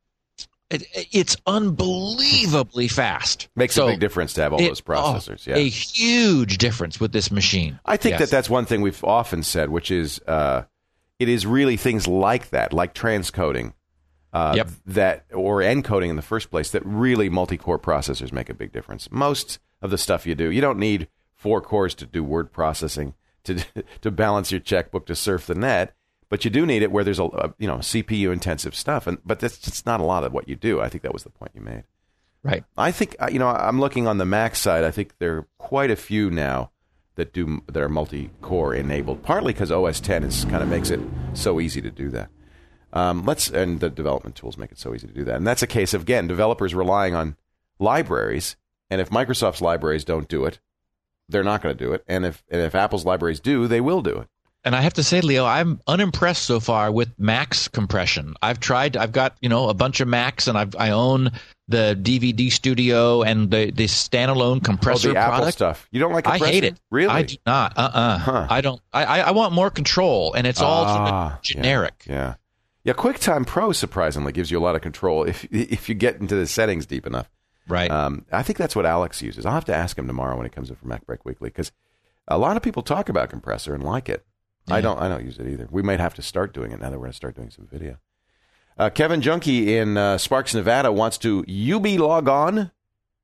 it, 0.70 0.84
it's 1.12 1.36
unbelievably 1.48 2.88
fast. 2.88 3.50
Makes 3.56 3.76
So 3.76 3.88
a 3.88 3.92
big 3.92 4.00
difference 4.00 4.34
to 4.34 4.42
have 4.44 4.54
all 4.54 4.62
it- 4.62 4.68
those 4.68 4.82
processors. 4.82 5.48
oh, 5.48 5.52
yeah. 5.52 5.58
a 5.58 5.68
huge 5.70 6.58
difference 6.58 7.00
with 7.00 7.12
this 7.12 7.30
machine. 7.32 7.80
I 7.86 7.98
think 7.98 8.14
Yes. 8.14 8.20
that 8.22 8.30
that's 8.30 8.50
one 8.50 8.66
thing 8.66 8.82
we've 8.82 9.04
often 9.04 9.44
said, 9.44 9.70
which 9.70 9.92
is 9.92 10.22
uh, 10.28 10.64
it 11.20 11.28
is 11.28 11.46
really 11.46 11.76
things 11.78 12.08
like 12.08 12.52
that, 12.52 12.72
like 12.72 12.94
transcoding, 12.94 13.74
uh, 14.32 14.54
Yep. 14.56 14.70
that 14.86 15.26
or 15.34 15.60
encoding 15.60 16.10
in 16.10 16.16
the 16.16 16.22
first 16.22 16.50
place, 16.50 16.72
that 16.72 16.86
really 16.86 17.30
multi-core 17.30 17.80
processors 17.80 18.32
make 18.32 18.50
a 18.50 18.54
big 18.54 18.72
difference. 18.72 19.10
Most 19.12 19.60
of 19.82 19.90
the 19.92 19.98
stuff 19.98 20.26
you 20.26 20.36
do, 20.36 20.52
you 20.52 20.62
don't 20.62 20.80
need 20.80 21.10
four 21.42 21.60
cores 21.60 21.96
to 21.96 22.06
do 22.06 22.24
word 22.24 22.52
processing 22.52 23.16
to 23.44 23.64
to 24.02 24.12
balance 24.12 24.52
your 24.52 24.60
checkbook 24.60 25.08
to 25.08 25.16
surf 25.16 25.48
the 25.48 25.56
net, 25.56 25.96
but 26.30 26.46
you 26.46 26.52
do 26.52 26.66
need 26.66 26.84
it 26.84 26.92
where 26.92 27.04
there's 27.04 27.20
a, 27.20 27.54
you 27.58 27.68
know 27.68 27.78
CPU 27.78 28.32
intensive 28.32 28.76
stuff, 28.76 29.08
and 29.08 29.18
but 29.26 29.40
that's 29.40 29.58
just 29.58 29.86
not 29.86 30.00
a 30.00 30.06
lot 30.06 30.24
of 30.24 30.32
what 30.32 30.48
you 30.48 30.56
do. 30.56 30.80
I 30.80 30.88
think 30.88 31.02
that 31.04 31.14
was 31.14 31.24
the 31.24 31.30
point 31.32 31.52
you 31.56 31.62
made. 31.62 31.84
right. 32.44 32.64
I 32.78 32.92
think 32.92 33.16
uh, 33.20 33.30
you 33.32 33.40
know 33.40 33.48
I'm 33.48 33.80
looking 33.80 34.08
on 34.08 34.20
the 34.20 34.26
Mac 34.26 34.56
side. 34.56 34.84
I 34.84 34.92
think 34.92 35.18
there 35.18 35.38
are 35.38 35.48
quite 35.58 35.90
a 35.90 35.96
few 35.96 36.30
now 36.30 36.70
that 37.16 37.34
do 37.34 37.62
that 37.68 37.82
are 37.82 37.90
multi-core 37.90 38.76
enabled. 38.76 39.24
Partly 39.24 39.54
because 39.54 39.72
OS 39.72 40.00
10 40.00 40.24
is 40.24 40.46
kind 40.46 40.64
of 40.64 40.70
makes 40.70 40.90
it 40.90 41.00
so 41.34 41.60
easy 41.60 41.82
to 41.82 41.92
do 41.92 42.10
that. 42.10 42.30
Um, 42.94 43.26
let's 43.26 43.50
and 43.50 43.80
the 43.80 43.90
development 43.90 44.36
tools 44.36 44.58
make 44.58 44.72
it 44.72 44.80
so 44.80 44.94
easy 44.94 45.08
to 45.08 45.14
do 45.14 45.24
that. 45.26 45.38
And 45.38 45.48
that's 45.48 45.64
a 45.64 45.68
case 45.68 45.94
of 45.96 46.04
again 46.04 46.28
developers 46.28 46.76
relying 46.76 47.16
on 47.16 47.36
libraries. 47.80 48.58
And 48.92 49.02
if 49.02 49.10
Microsoft's 49.10 49.62
libraries 49.62 50.04
don't 50.04 50.28
do 50.28 50.46
it, 50.46 50.60
they're 51.32 51.44
not 51.44 51.62
going 51.62 51.76
to 51.78 51.84
do 51.84 51.94
it. 51.94 52.04
And 52.08 52.26
if 52.26 52.44
and 52.50 52.62
if 52.62 52.76
Apple's 52.76 53.06
libraries 53.06 53.40
do, 53.40 53.68
they 53.68 53.82
will 53.82 54.02
do 54.02 54.18
it. 54.20 54.28
And 54.64 54.76
I 54.76 54.82
have 54.82 54.94
to 54.94 55.04
say, 55.04 55.22
Leo, 55.22 55.44
I'm 55.44 55.82
unimpressed 55.88 56.44
so 56.44 56.60
far 56.60 56.92
with 56.92 57.10
Mac's 57.18 57.68
compression. 57.68 58.36
I've 58.44 58.60
tried. 58.60 58.96
I've 58.96 59.12
got 59.12 59.36
you 59.42 59.50
know 59.50 59.70
a 59.70 59.74
bunch 59.74 60.02
of 60.02 60.08
Macs, 60.08 60.48
and 60.48 60.56
I've 60.58 60.76
I 60.76 60.92
own 60.92 61.32
the 61.68 61.98
DVD 62.00 62.52
Studio 62.52 63.24
and 63.24 63.50
the 63.50 63.72
the 63.72 63.86
standalone 63.86 64.58
Oh, 64.58 64.60
compressor 64.60 65.14
the 65.14 65.18
Apple 65.18 65.38
product. 65.38 65.54
stuff. 65.58 65.88
You 65.92 66.00
don't 66.00 66.14
like 66.14 66.28
it. 66.28 66.34
I 66.34 66.38
hate 66.38 66.64
it. 66.64 66.78
Really? 66.92 67.10
I 67.12 67.24
do 67.24 67.38
not. 67.46 67.74
Uh 67.76 67.90
uh 67.92 68.18
Huh. 68.20 68.48
I 68.52 68.62
don't. 68.62 68.80
I, 68.94 69.22
I 69.22 69.32
want 69.32 69.54
more 69.54 69.72
control, 69.72 70.34
and 70.34 70.46
it's 70.46 70.62
all 70.62 70.86
Ah, 70.86 71.40
generic. 71.42 72.04
Yeah. 72.06 72.14
yeah. 72.16 72.34
Yeah, 72.84 72.94
QuickTime 72.94 73.46
Pro 73.48 73.72
surprisingly 73.74 74.32
gives 74.32 74.50
you 74.50 74.58
a 74.60 74.64
lot 74.64 74.76
of 74.76 74.82
control 74.82 75.24
if 75.24 75.46
if 75.52 75.88
you 75.90 75.96
get 75.96 76.18
into 76.18 76.36
the 76.36 76.46
settings 76.46 76.86
deep 76.86 77.08
enough. 77.08 77.30
Right. 77.68 77.90
Um, 77.92 78.26
I 78.32 78.44
think 78.44 78.58
that's 78.58 78.76
what 78.76 78.86
Alex 78.86 79.22
uses. 79.22 79.46
I'll 79.46 79.54
have 79.54 79.66
to 79.66 79.76
ask 79.76 79.98
him 79.98 80.08
tomorrow 80.08 80.36
when 80.36 80.46
he 80.46 80.50
comes 80.50 80.70
in 80.70 80.76
for 80.76 80.86
MacBreak 80.86 81.20
Weekly 81.24 81.50
because 81.50 81.72
a 82.28 82.38
lot 82.38 82.58
of 82.58 82.64
people 82.64 82.84
talk 82.84 83.10
about 83.10 83.30
compressor 83.30 83.74
and 83.74 83.84
like 83.84 84.10
it. 84.10 84.26
I 84.70 84.80
don't. 84.80 85.00
I 85.00 85.10
don't 85.10 85.26
use 85.26 85.40
it 85.40 85.48
either. 85.48 85.68
We 85.72 85.82
might 85.82 86.00
have 86.00 86.14
to 86.16 86.22
start 86.22 86.54
doing 86.54 86.72
it 86.72 86.80
now 86.80 86.90
that 86.90 86.98
we're 86.98 87.06
going 87.06 87.12
to 87.12 87.18
start 87.18 87.36
doing 87.36 87.50
some 87.50 87.68
video. 87.68 87.98
Uh, 88.78 88.90
Kevin 88.90 89.22
Junkie 89.22 89.76
in 89.76 89.98
uh, 89.98 90.18
Sparks, 90.18 90.54
Nevada 90.54 90.92
wants 90.92 91.18
to 91.20 91.44
UB 91.48 91.86
log 92.00 92.30
on 92.30 92.72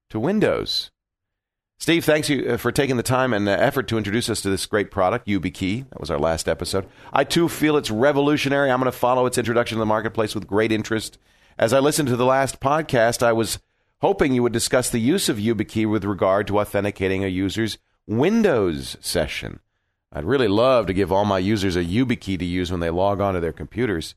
to 0.09 0.19
Windows. 0.19 0.91
Steve, 1.79 2.03
thanks 2.05 2.27
you 2.27 2.53
uh, 2.53 2.57
for 2.57 2.71
taking 2.71 2.97
the 2.97 3.03
time 3.03 3.33
and 3.33 3.47
uh, 3.47 3.51
effort 3.51 3.87
to 3.87 3.97
introduce 3.97 4.29
us 4.29 4.41
to 4.41 4.49
this 4.49 4.65
great 4.65 4.89
product, 4.89 5.27
YubiKey. 5.27 5.87
That 5.89 5.99
was 5.99 6.09
our 6.09 6.17
last 6.17 6.49
episode. 6.49 6.87
I 7.13 7.23
too 7.23 7.47
feel 7.47 7.77
it's 7.77 7.91
revolutionary. 7.91 8.71
I'm 8.71 8.79
going 8.79 8.91
to 8.91 8.97
follow 8.97 9.25
its 9.27 9.37
introduction 9.37 9.75
to 9.77 9.79
the 9.79 9.85
marketplace 9.85 10.33
with 10.33 10.47
great 10.47 10.71
interest. 10.71 11.19
As 11.57 11.73
I 11.73 11.79
listened 11.79 12.09
to 12.09 12.15
the 12.15 12.25
last 12.25 12.59
podcast, 12.59 13.21
I 13.21 13.31
was 13.33 13.59
hoping 13.99 14.33
you 14.33 14.43
would 14.43 14.53
discuss 14.53 14.89
the 14.89 14.99
use 14.99 15.29
of 15.29 15.37
YubiKey 15.37 15.89
with 15.89 16.05
regard 16.05 16.47
to 16.47 16.59
authenticating 16.59 17.23
a 17.23 17.27
user's 17.27 17.77
Windows 18.05 18.97
session. 19.01 19.59
I'd 20.13 20.25
really 20.25 20.47
love 20.47 20.85
to 20.87 20.93
give 20.93 21.11
all 21.11 21.25
my 21.25 21.39
users 21.39 21.75
a 21.75 21.83
YubiKey 21.83 22.39
to 22.39 22.45
use 22.45 22.71
when 22.71 22.79
they 22.79 22.89
log 22.89 23.19
on 23.19 23.33
to 23.33 23.39
their 23.39 23.51
computers. 23.53 24.15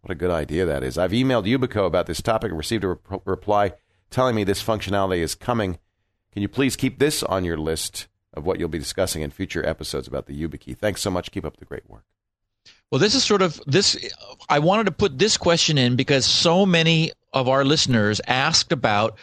What 0.00 0.12
a 0.12 0.16
good 0.16 0.30
idea 0.30 0.66
that 0.66 0.82
is. 0.82 0.98
I've 0.98 1.12
emailed 1.12 1.46
Yubico 1.46 1.86
about 1.86 2.06
this 2.06 2.22
topic 2.22 2.50
and 2.50 2.58
received 2.58 2.84
a 2.84 2.88
rep- 2.88 3.26
reply 3.26 3.72
telling 4.10 4.34
me 4.34 4.44
this 4.44 4.62
functionality 4.62 5.18
is 5.18 5.34
coming. 5.34 5.78
Can 6.32 6.42
you 6.42 6.48
please 6.48 6.76
keep 6.76 6.98
this 6.98 7.22
on 7.22 7.44
your 7.44 7.56
list 7.56 8.08
of 8.34 8.44
what 8.44 8.58
you'll 8.58 8.68
be 8.68 8.78
discussing 8.78 9.22
in 9.22 9.30
future 9.30 9.64
episodes 9.66 10.08
about 10.08 10.26
the 10.26 10.40
YubiKey? 10.40 10.76
Thanks 10.76 11.00
so 11.00 11.10
much. 11.10 11.30
Keep 11.30 11.44
up 11.44 11.58
the 11.58 11.64
great 11.64 11.88
work. 11.88 12.04
Well, 12.90 12.98
this 12.98 13.14
is 13.14 13.24
sort 13.24 13.42
of 13.42 13.60
this. 13.66 13.96
I 14.48 14.58
wanted 14.58 14.84
to 14.84 14.92
put 14.92 15.18
this 15.18 15.36
question 15.36 15.78
in 15.78 15.96
because 15.96 16.24
so 16.24 16.64
many 16.64 17.12
of 17.32 17.48
our 17.48 17.64
listeners 17.64 18.20
asked 18.26 18.72
about. 18.72 19.16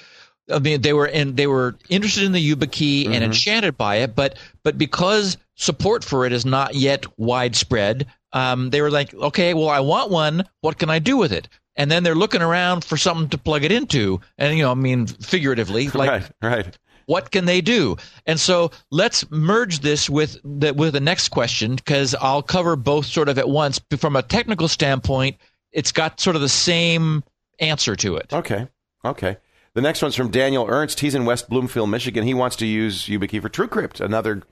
I 0.52 0.60
mean, 0.60 0.82
they 0.82 0.94
were 0.94 1.08
in, 1.08 1.36
they 1.36 1.48
were 1.48 1.76
interested 1.90 2.24
in 2.24 2.32
the 2.32 2.52
YubiKey 2.52 3.08
and 3.08 3.24
enchanted 3.24 3.78
by 3.78 3.98
it, 3.98 4.16
but 4.16 4.38
but 4.64 4.78
because 4.78 5.38
support 5.56 6.04
for 6.04 6.26
it 6.26 6.32
is 6.32 6.46
not 6.46 6.76
yet 6.76 7.06
widespread, 7.18 8.06
um, 8.34 8.70
they 8.70 8.82
were 8.82 8.92
like, 8.92 9.14
okay, 9.14 9.54
well, 9.54 9.70
I 9.70 9.80
want 9.80 10.12
one. 10.12 10.48
What 10.62 10.78
can 10.78 10.90
I 10.90 11.00
do 11.00 11.18
with 11.18 11.32
it? 11.32 11.48
And 11.78 11.90
then 11.90 12.04
they're 12.04 12.16
looking 12.16 12.42
around 12.42 12.84
for 12.84 12.98
something 12.98 13.30
to 13.30 13.38
plug 13.38 13.64
it 13.64 13.72
into, 13.72 14.22
and 14.38 14.56
you 14.58 14.64
know, 14.64 14.72
I 14.72 14.76
mean, 14.76 15.08
figuratively, 15.08 15.88
like 15.94 16.10
right, 16.10 16.32
right. 16.42 16.78
what 17.06 17.32
can 17.32 17.46
they 17.46 17.62
do? 17.62 17.98
And 18.26 18.40
so 18.40 18.72
let's 18.92 19.30
merge 19.32 19.80
this 19.80 20.10
with 20.10 20.38
the 20.44 20.74
with 20.74 20.94
the 20.94 21.00
next 21.00 21.30
question 21.30 21.76
because 21.76 22.14
I'll 22.16 22.44
cover 22.44 22.76
both 22.76 23.06
sort 23.08 23.30
of 23.30 23.40
at 23.40 23.50
once. 23.50 23.82
From 23.98 24.16
a 24.16 24.22
technical 24.22 24.68
standpoint, 24.68 25.38
it's 25.72 25.92
got 25.92 26.20
sort 26.20 26.36
of 26.36 26.42
the 26.42 26.50
same 26.50 27.24
answer 27.60 27.96
to 27.96 28.16
it. 28.18 28.34
Okay, 28.34 28.68
okay. 29.04 29.38
The 29.74 29.82
next 29.82 30.02
one's 30.02 30.16
from 30.16 30.32
Daniel 30.32 30.68
Ernst. 30.70 31.02
He's 31.02 31.16
in 31.16 31.26
West 31.26 31.50
Bloomfield, 31.50 31.90
Michigan. 31.90 32.24
He 32.26 32.34
wants 32.34 32.56
to 32.58 32.66
use 32.66 33.08
YubiKey 33.08 33.42
for 33.42 33.50
TrueCrypt. 33.50 34.00
Another 34.00 34.44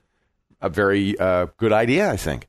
a 0.62 0.70
very 0.70 1.18
uh, 1.20 1.48
good 1.58 1.74
idea, 1.74 2.10
I 2.10 2.18
think. 2.18 2.48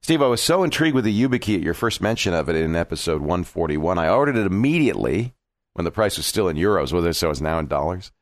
Steve, 0.00 0.22
I 0.22 0.26
was 0.26 0.42
so 0.42 0.62
intrigued 0.62 0.94
with 0.94 1.04
the 1.04 1.22
YubiKey 1.22 1.56
at 1.56 1.62
your 1.62 1.74
first 1.74 2.00
mention 2.00 2.32
of 2.32 2.48
it 2.48 2.56
in 2.56 2.76
episode 2.76 3.20
141. 3.20 3.98
I 3.98 4.08
ordered 4.08 4.36
it 4.36 4.46
immediately 4.46 5.34
when 5.74 5.84
the 5.84 5.90
price 5.90 6.16
was 6.16 6.26
still 6.26 6.48
in 6.48 6.56
euros, 6.56 6.92
whether 6.92 7.12
so 7.12 7.30
it's 7.30 7.40
now 7.40 7.58
in 7.58 7.66
dollars. 7.66 8.12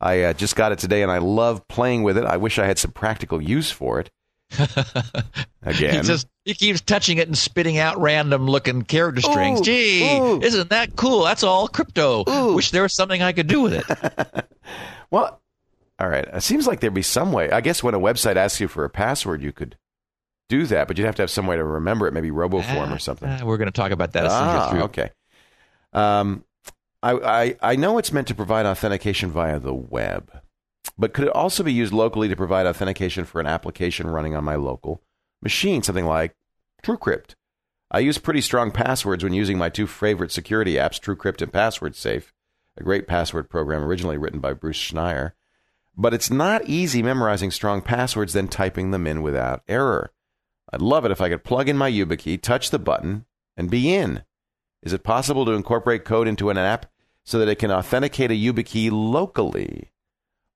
I 0.00 0.22
uh, 0.22 0.32
just 0.32 0.56
got 0.56 0.72
it 0.72 0.80
today, 0.80 1.02
and 1.02 1.12
I 1.12 1.18
love 1.18 1.66
playing 1.68 2.02
with 2.02 2.18
it. 2.18 2.24
I 2.24 2.36
wish 2.36 2.58
I 2.58 2.66
had 2.66 2.78
some 2.78 2.90
practical 2.90 3.40
use 3.40 3.70
for 3.70 4.00
it. 4.00 4.10
Again, 5.62 5.94
He 5.94 6.00
just 6.02 6.26
he 6.44 6.54
keeps 6.54 6.80
touching 6.80 7.18
it 7.18 7.28
and 7.28 7.36
spitting 7.38 7.78
out 7.78 8.00
random 8.00 8.46
looking 8.46 8.82
character 8.82 9.20
strings. 9.20 9.60
Ooh, 9.60 9.64
Gee, 9.64 10.18
ooh. 10.18 10.40
isn't 10.42 10.70
that 10.70 10.96
cool? 10.96 11.24
That's 11.24 11.42
all 11.42 11.68
crypto. 11.68 12.24
Ooh. 12.28 12.54
Wish 12.54 12.70
there 12.70 12.82
was 12.82 12.94
something 12.94 13.22
I 13.22 13.32
could 13.32 13.46
do 13.46 13.62
with 13.62 13.74
it. 13.74 14.46
Well, 15.10 15.42
all 15.98 16.08
right. 16.08 16.24
It 16.32 16.42
seems 16.42 16.66
like 16.66 16.80
there'd 16.80 16.94
be 16.94 17.02
some 17.02 17.32
way. 17.32 17.50
I 17.50 17.60
guess 17.60 17.82
when 17.82 17.92
a 17.94 17.98
website 18.00 18.36
asks 18.36 18.60
you 18.62 18.66
for 18.66 18.84
a 18.86 18.88
password, 18.88 19.42
you 19.42 19.52
could 19.52 19.76
do 20.48 20.64
that, 20.66 20.88
but 20.88 20.96
you'd 20.96 21.04
have 21.04 21.16
to 21.16 21.22
have 21.22 21.30
some 21.30 21.46
way 21.46 21.56
to 21.56 21.62
remember 21.64 22.06
it, 22.08 22.14
maybe 22.14 22.30
RoboForm 22.30 22.94
or 22.94 22.98
something. 22.98 23.28
Ah, 23.28 23.44
we're 23.44 23.58
going 23.58 23.66
to 23.68 23.72
talk 23.72 23.92
about 23.92 24.12
that 24.12 24.24
as 24.24 24.32
soon 24.32 24.48
as 24.48 24.62
ah, 24.82 24.84
okay. 24.84 25.10
Um, 25.92 26.44
I, 27.02 27.12
I 27.12 27.56
I 27.72 27.76
know 27.76 27.98
it's 27.98 28.10
meant 28.10 28.28
to 28.28 28.34
provide 28.34 28.64
authentication 28.64 29.30
via 29.30 29.58
the 29.60 29.74
web, 29.74 30.30
but 30.98 31.12
could 31.12 31.24
it 31.24 31.34
also 31.34 31.62
be 31.62 31.72
used 31.72 31.92
locally 31.92 32.28
to 32.28 32.36
provide 32.36 32.66
authentication 32.66 33.24
for 33.24 33.40
an 33.40 33.46
application 33.46 34.08
running 34.08 34.34
on 34.34 34.44
my 34.44 34.56
local 34.56 35.02
machine, 35.40 35.82
something 35.82 36.06
like 36.06 36.36
TrueCrypt? 36.82 37.34
I 37.90 38.00
use 38.00 38.18
pretty 38.18 38.40
strong 38.40 38.70
passwords 38.70 39.22
when 39.22 39.34
using 39.34 39.58
my 39.58 39.68
two 39.68 39.86
favorite 39.86 40.32
security 40.32 40.74
apps, 40.74 40.98
TrueCrypt 40.98 41.42
and 41.42 41.52
PasswordSafe, 41.52 42.32
a 42.76 42.82
great 42.82 43.06
password 43.06 43.50
program 43.50 43.84
originally 43.84 44.16
written 44.16 44.40
by 44.40 44.54
Bruce 44.54 44.78
Schneier. 44.78 45.32
But 45.96 46.14
it's 46.14 46.30
not 46.30 46.66
easy 46.66 47.02
memorizing 47.02 47.50
strong 47.50 47.82
passwords, 47.82 48.32
then 48.32 48.48
typing 48.48 48.92
them 48.92 49.06
in 49.06 49.20
without 49.20 49.62
error. 49.68 50.10
I'd 50.72 50.80
love 50.80 51.04
it 51.04 51.10
if 51.10 51.20
I 51.20 51.28
could 51.28 51.44
plug 51.44 51.68
in 51.68 51.76
my 51.76 51.90
YubiKey, 51.90 52.40
touch 52.40 52.70
the 52.70 52.78
button, 52.78 53.26
and 53.58 53.70
be 53.70 53.94
in. 53.94 54.22
Is 54.82 54.94
it 54.94 55.04
possible 55.04 55.44
to 55.44 55.52
incorporate 55.52 56.06
code 56.06 56.26
into 56.26 56.48
an 56.48 56.56
app 56.56 56.86
so 57.24 57.38
that 57.38 57.48
it 57.48 57.58
can 57.58 57.70
authenticate 57.70 58.30
a 58.30 58.34
YubiKey 58.34 58.90
locally? 58.90 59.92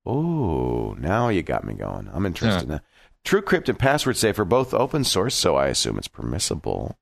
Oh, 0.07 0.95
now 0.99 1.29
you 1.29 1.43
got 1.43 1.65
me 1.65 1.75
going. 1.75 2.09
I'm 2.13 2.27
interested 2.27 2.69
now. 2.69 2.81
TrueCrypt 3.25 3.69
and 3.69 3.79
Password 3.79 4.17
Safe 4.17 4.39
are 4.39 4.45
both 4.45 4.73
open 4.73 5.03
source, 5.03 5.35
so 5.35 5.57
I 5.57 5.67
assume 5.67 5.99
it's 5.99 6.07
permissible. 6.07 6.97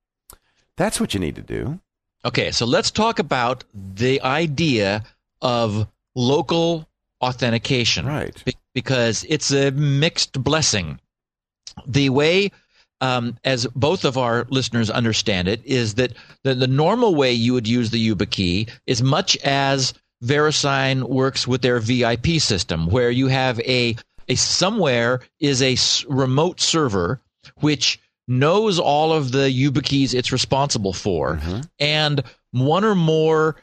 That's 0.76 0.98
what 0.98 1.12
you 1.12 1.20
need 1.20 1.36
to 1.36 1.42
do. 1.42 1.80
Okay, 2.24 2.50
so 2.50 2.64
let's 2.64 2.90
talk 2.90 3.18
about 3.18 3.64
the 3.74 4.22
idea 4.22 5.04
of 5.42 5.86
local 6.14 6.88
authentication. 7.20 8.06
Right. 8.06 8.42
Be- 8.44 8.54
because 8.74 9.24
it's 9.28 9.52
a 9.52 9.70
mixed 9.70 10.42
blessing. 10.42 10.98
The 11.86 12.08
way 12.08 12.50
um, 13.00 13.36
as 13.44 13.66
both 13.74 14.04
of 14.04 14.16
our 14.16 14.46
listeners 14.48 14.88
understand 14.88 15.46
it, 15.48 15.64
is 15.64 15.94
that 15.94 16.14
the, 16.42 16.54
the 16.54 16.66
normal 16.66 17.14
way 17.14 17.32
you 17.32 17.52
would 17.52 17.68
use 17.68 17.90
the 17.90 18.08
YubiKey 18.08 18.70
is 18.86 19.02
much 19.02 19.36
as 19.38 19.92
VeriSign 20.24 21.02
works 21.08 21.46
with 21.46 21.62
their 21.62 21.80
VIP 21.80 22.38
system, 22.38 22.86
where 22.88 23.10
you 23.10 23.28
have 23.28 23.60
a, 23.60 23.96
a 24.28 24.34
somewhere 24.34 25.20
is 25.40 25.62
a 25.62 25.76
remote 26.12 26.60
server 26.60 27.20
which 27.60 28.00
knows 28.26 28.78
all 28.78 29.12
of 29.12 29.32
the 29.32 29.50
YubiKeys 29.50 30.14
it's 30.14 30.32
responsible 30.32 30.92
for, 30.92 31.36
mm-hmm. 31.36 31.60
and 31.78 32.22
one 32.52 32.84
or 32.84 32.94
more 32.94 33.56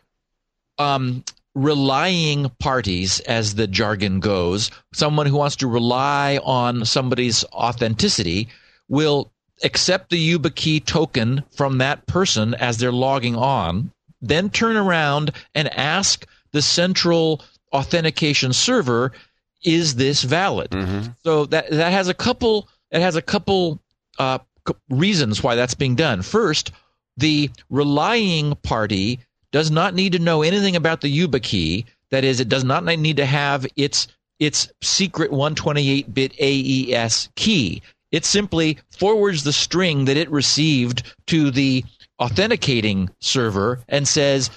um, 0.78 1.24
relying 1.56 2.50
parties, 2.60 3.20
as 3.22 3.56
the 3.56 3.68
jargon 3.68 4.20
goes, 4.20 4.72
someone 4.94 5.26
who 5.26 5.36
wants 5.36 5.58
to 5.58 5.68
rely 5.68 6.40
on 6.44 6.86
somebody's 6.86 7.44
authenticity, 7.46 8.48
will 8.88 9.32
accept 9.64 10.10
the 10.10 10.34
YubiKey 10.34 10.84
token 10.86 11.44
from 11.56 11.78
that 11.80 12.06
person 12.08 12.54
as 12.56 12.78
they're 12.78 12.92
logging 12.92 13.36
on, 13.36 13.92
then 14.22 14.50
turn 14.50 14.76
around 14.76 15.32
and 15.56 15.68
ask 15.76 16.26
the 16.54 16.62
central 16.62 17.42
authentication 17.74 18.54
server, 18.54 19.12
"Is 19.64 19.96
this 19.96 20.24
valid?" 20.24 20.72
Mm-hmm. 20.72 21.12
So 21.24 21.46
that 21.46 21.70
that 21.72 21.92
has 21.92 22.08
a 22.08 22.14
couple. 22.14 22.68
It 22.92 23.02
has 23.02 23.16
a 23.16 23.22
couple 23.22 23.80
uh, 24.20 24.40
reasons 24.90 25.42
why 25.42 25.56
that's 25.56 25.74
being 25.74 25.96
done. 25.96 26.22
First, 26.22 26.72
the 27.18 27.50
relying 27.70 28.56
party 28.64 29.20
does 29.52 29.72
not 29.72 29.94
need 29.94 30.14
to 30.14 30.20
know 30.20 30.42
anything 30.42 30.76
about 30.76 31.02
the 31.02 31.20
YubiKey. 31.20 31.86
That 32.10 32.24
is, 32.24 32.40
it 32.40 32.50
does 32.50 32.64
not 32.64 32.84
need 32.84 33.18
to 33.18 33.26
have 33.26 33.66
its 33.76 34.08
its 34.40 34.72
secret 34.82 35.32
128-bit 35.32 36.34
AES 36.40 37.30
key. 37.36 37.82
It 38.12 38.26
simply 38.26 38.80
forwards 38.90 39.44
the 39.44 39.54
string 39.54 40.06
that 40.06 40.18
it 40.18 40.32
received 40.32 41.04
to 41.28 41.52
the 41.52 41.86
authenticating 42.20 43.12
server 43.20 43.84
and 43.88 44.08
says, 44.08 44.50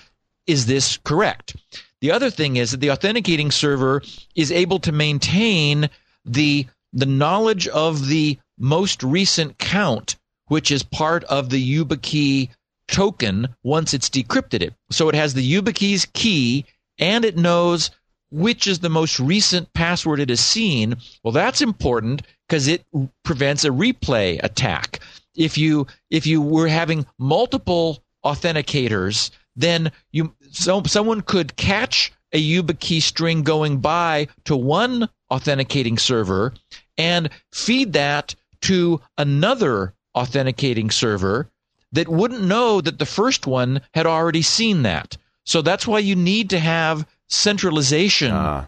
"Is 0.47 0.67
this 0.67 0.99
correct?" 0.99 1.57
The 2.01 2.11
other 2.11 2.31
thing 2.31 2.57
is 2.57 2.73
that 2.73 2.81
the 2.81 2.91
authenticating 2.91 3.51
server 3.51 4.03
is 4.35 4.53
able 4.53 4.79
to 4.81 4.93
maintain 4.93 5.89
the 6.25 6.67
the 6.93 7.07
knowledge 7.07 7.67
of 7.69 8.09
the 8.09 8.39
most 8.59 9.03
recent 9.03 9.59
count, 9.59 10.17
which 10.49 10.71
is 10.71 10.83
part 10.83 11.25
of 11.25 11.51
the 11.51 11.63
YubiKey 11.63 12.51
token 12.89 13.49
once 13.63 13.95
it's 13.95 14.11
decrypted 14.11 14.63
it. 14.63 14.75
So 14.91 15.09
it 15.09 15.15
has 15.15 15.35
the 15.35 15.53
YubiKey's 15.53 16.07
key 16.13 16.67
and 16.99 17.25
it 17.25 17.37
knows 17.37 17.91
which 18.31 18.67
is 18.67 18.81
the 18.81 18.89
most 18.89 19.19
recent 19.21 19.73
password 19.75 20.21
it 20.21 20.29
has 20.29 20.41
seen. 20.41 20.97
Well, 21.23 21.33
that's 21.33 21.63
important 21.63 22.23
because 22.49 22.69
it 22.69 22.85
prevents 23.25 23.65
a 23.65 23.71
replay 23.71 24.43
attack. 24.43 25.01
If 25.37 25.57
you 25.57 25.87
if 26.11 26.27
you 26.27 26.41
were 26.43 26.69
having 26.69 27.07
multiple 27.19 28.03
authenticators, 28.25 29.31
then 29.57 29.93
you 30.13 30.35
so 30.51 30.83
someone 30.85 31.21
could 31.21 31.57
catch 31.57 32.13
a 32.33 32.43
YubiKey 32.43 33.01
string 33.01 33.43
going 33.43 33.79
by 33.79 34.27
to 34.45 34.57
one 34.57 35.09
authenticating 35.31 35.99
server 35.99 36.53
and 36.99 37.31
feed 37.53 37.93
that 37.93 38.35
to 38.61 39.01
another 39.19 39.95
authenticating 40.15 40.91
server 40.91 41.49
that 41.93 42.09
wouldn't 42.09 42.43
know 42.43 42.81
that 42.81 42.99
the 42.99 43.07
first 43.07 43.47
one 43.47 43.81
had 43.95 44.07
already 44.07 44.43
seen 44.43 44.83
that. 44.83 45.17
So 45.45 45.63
that's 45.63 45.87
why 45.87 46.01
you 46.01 46.17
need 46.17 46.51
to 46.51 46.59
have 46.59 47.07
centralization 47.29 48.33
uh, 48.33 48.67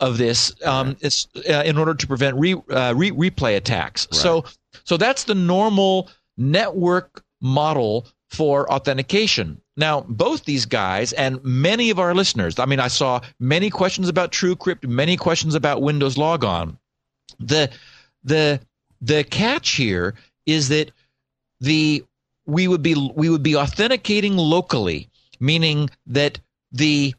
of 0.00 0.18
this 0.18 0.52
um, 0.64 0.96
right. 1.02 1.26
uh, 1.48 1.62
in 1.64 1.78
order 1.78 1.94
to 1.94 2.06
prevent 2.06 2.36
re, 2.36 2.54
uh, 2.70 2.92
re, 2.94 3.10
replay 3.10 3.56
attacks. 3.56 4.06
Right. 4.12 4.20
So 4.20 4.44
so 4.84 4.96
that's 4.96 5.24
the 5.24 5.34
normal 5.34 6.10
network 6.36 7.24
model 7.40 8.06
for 8.28 8.70
authentication. 8.70 9.60
Now, 9.76 10.02
both 10.08 10.44
these 10.44 10.64
guys 10.64 11.12
and 11.12 11.42
many 11.44 11.90
of 11.90 11.98
our 11.98 12.14
listeners, 12.14 12.58
I 12.58 12.64
mean, 12.64 12.80
I 12.80 12.88
saw 12.88 13.20
many 13.38 13.68
questions 13.68 14.08
about 14.08 14.32
TrueCrypt, 14.32 14.86
many 14.88 15.16
questions 15.16 15.54
about 15.54 15.82
Windows 15.82 16.16
Logon. 16.16 16.78
The 17.38 17.70
the 18.24 18.60
the 19.02 19.24
catch 19.24 19.70
here 19.72 20.14
is 20.46 20.68
that 20.68 20.90
the 21.60 22.04
we 22.46 22.68
would 22.68 22.82
be 22.82 22.94
we 23.14 23.28
would 23.28 23.42
be 23.42 23.56
authenticating 23.56 24.36
locally, 24.36 25.08
meaning 25.40 25.90
that 26.06 26.38
the 26.72 27.14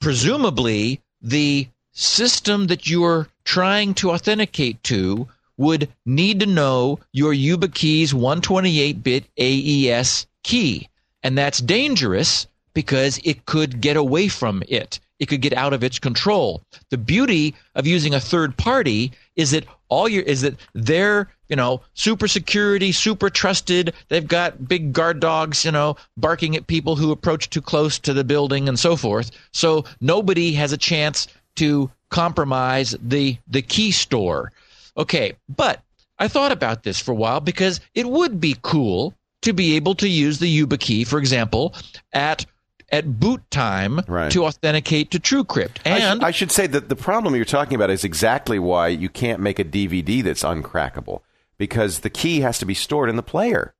presumably 0.00 1.02
the 1.20 1.68
system 1.92 2.68
that 2.68 2.88
you're 2.88 3.28
trying 3.44 3.92
to 3.94 4.12
authenticate 4.12 4.82
to 4.84 5.28
would 5.58 5.88
need 6.06 6.40
to 6.40 6.46
know 6.46 6.98
your 7.12 7.34
YubiKey's 7.34 8.14
128-bit 8.14 9.24
AES 9.36 10.26
key, 10.42 10.88
and 11.22 11.36
that's 11.36 11.58
dangerous 11.58 12.46
because 12.74 13.20
it 13.24 13.46
could 13.46 13.80
get 13.80 13.96
away 13.96 14.28
from 14.28 14.62
it. 14.68 15.00
It 15.18 15.26
could 15.26 15.42
get 15.42 15.52
out 15.52 15.74
of 15.74 15.84
its 15.84 15.98
control. 15.98 16.62
The 16.88 16.96
beauty 16.96 17.54
of 17.74 17.86
using 17.86 18.14
a 18.14 18.20
third 18.20 18.56
party 18.56 19.12
is 19.36 19.50
that 19.50 19.66
all 19.88 20.08
your 20.08 20.22
is 20.22 20.40
that 20.40 20.54
they're 20.72 21.28
you 21.48 21.56
know 21.56 21.82
super 21.94 22.26
security, 22.26 22.92
super 22.92 23.28
trusted. 23.28 23.92
They've 24.08 24.26
got 24.26 24.66
big 24.66 24.92
guard 24.92 25.20
dogs, 25.20 25.64
you 25.64 25.72
know, 25.72 25.96
barking 26.16 26.56
at 26.56 26.68
people 26.68 26.96
who 26.96 27.12
approach 27.12 27.50
too 27.50 27.60
close 27.60 27.98
to 27.98 28.14
the 28.14 28.24
building 28.24 28.68
and 28.68 28.78
so 28.78 28.96
forth. 28.96 29.30
So 29.52 29.84
nobody 30.00 30.52
has 30.52 30.72
a 30.72 30.78
chance 30.78 31.26
to 31.56 31.90
compromise 32.08 32.96
the 33.02 33.36
the 33.48 33.62
key 33.62 33.90
store. 33.90 34.52
Okay, 34.96 35.34
but 35.54 35.82
I 36.18 36.28
thought 36.28 36.52
about 36.52 36.82
this 36.82 37.00
for 37.00 37.12
a 37.12 37.16
while 37.16 37.40
because 37.40 37.80
it 37.94 38.08
would 38.08 38.40
be 38.40 38.56
cool 38.62 39.14
to 39.42 39.52
be 39.52 39.76
able 39.76 39.94
to 39.96 40.08
use 40.08 40.38
the 40.38 40.60
YubiKey, 40.60 41.06
for 41.06 41.18
example, 41.18 41.74
at 42.12 42.46
at 42.92 43.20
boot 43.20 43.40
time 43.50 44.00
right. 44.08 44.32
to 44.32 44.44
authenticate 44.44 45.12
to 45.12 45.20
TrueCrypt. 45.20 45.78
And 45.84 46.02
I, 46.02 46.16
sh- 46.16 46.22
I, 46.22 46.30
should 46.32 46.50
say 46.50 46.66
that 46.66 46.88
the 46.88 46.96
problem 46.96 47.36
you're 47.36 47.44
talking 47.44 47.76
about 47.76 47.88
is 47.88 48.02
exactly 48.02 48.58
why 48.58 48.88
you 48.88 49.08
can't 49.08 49.40
make 49.40 49.60
a 49.60 49.64
DVD 49.64 50.24
that's 50.24 50.42
uncrackable 50.42 51.20
because 51.56 52.00
the 52.00 52.10
key 52.10 52.40
has 52.40 52.58
to 52.58 52.64
be 52.64 52.74
stored 52.74 53.08
in 53.08 53.14
the 53.14 53.22
player. 53.22 53.74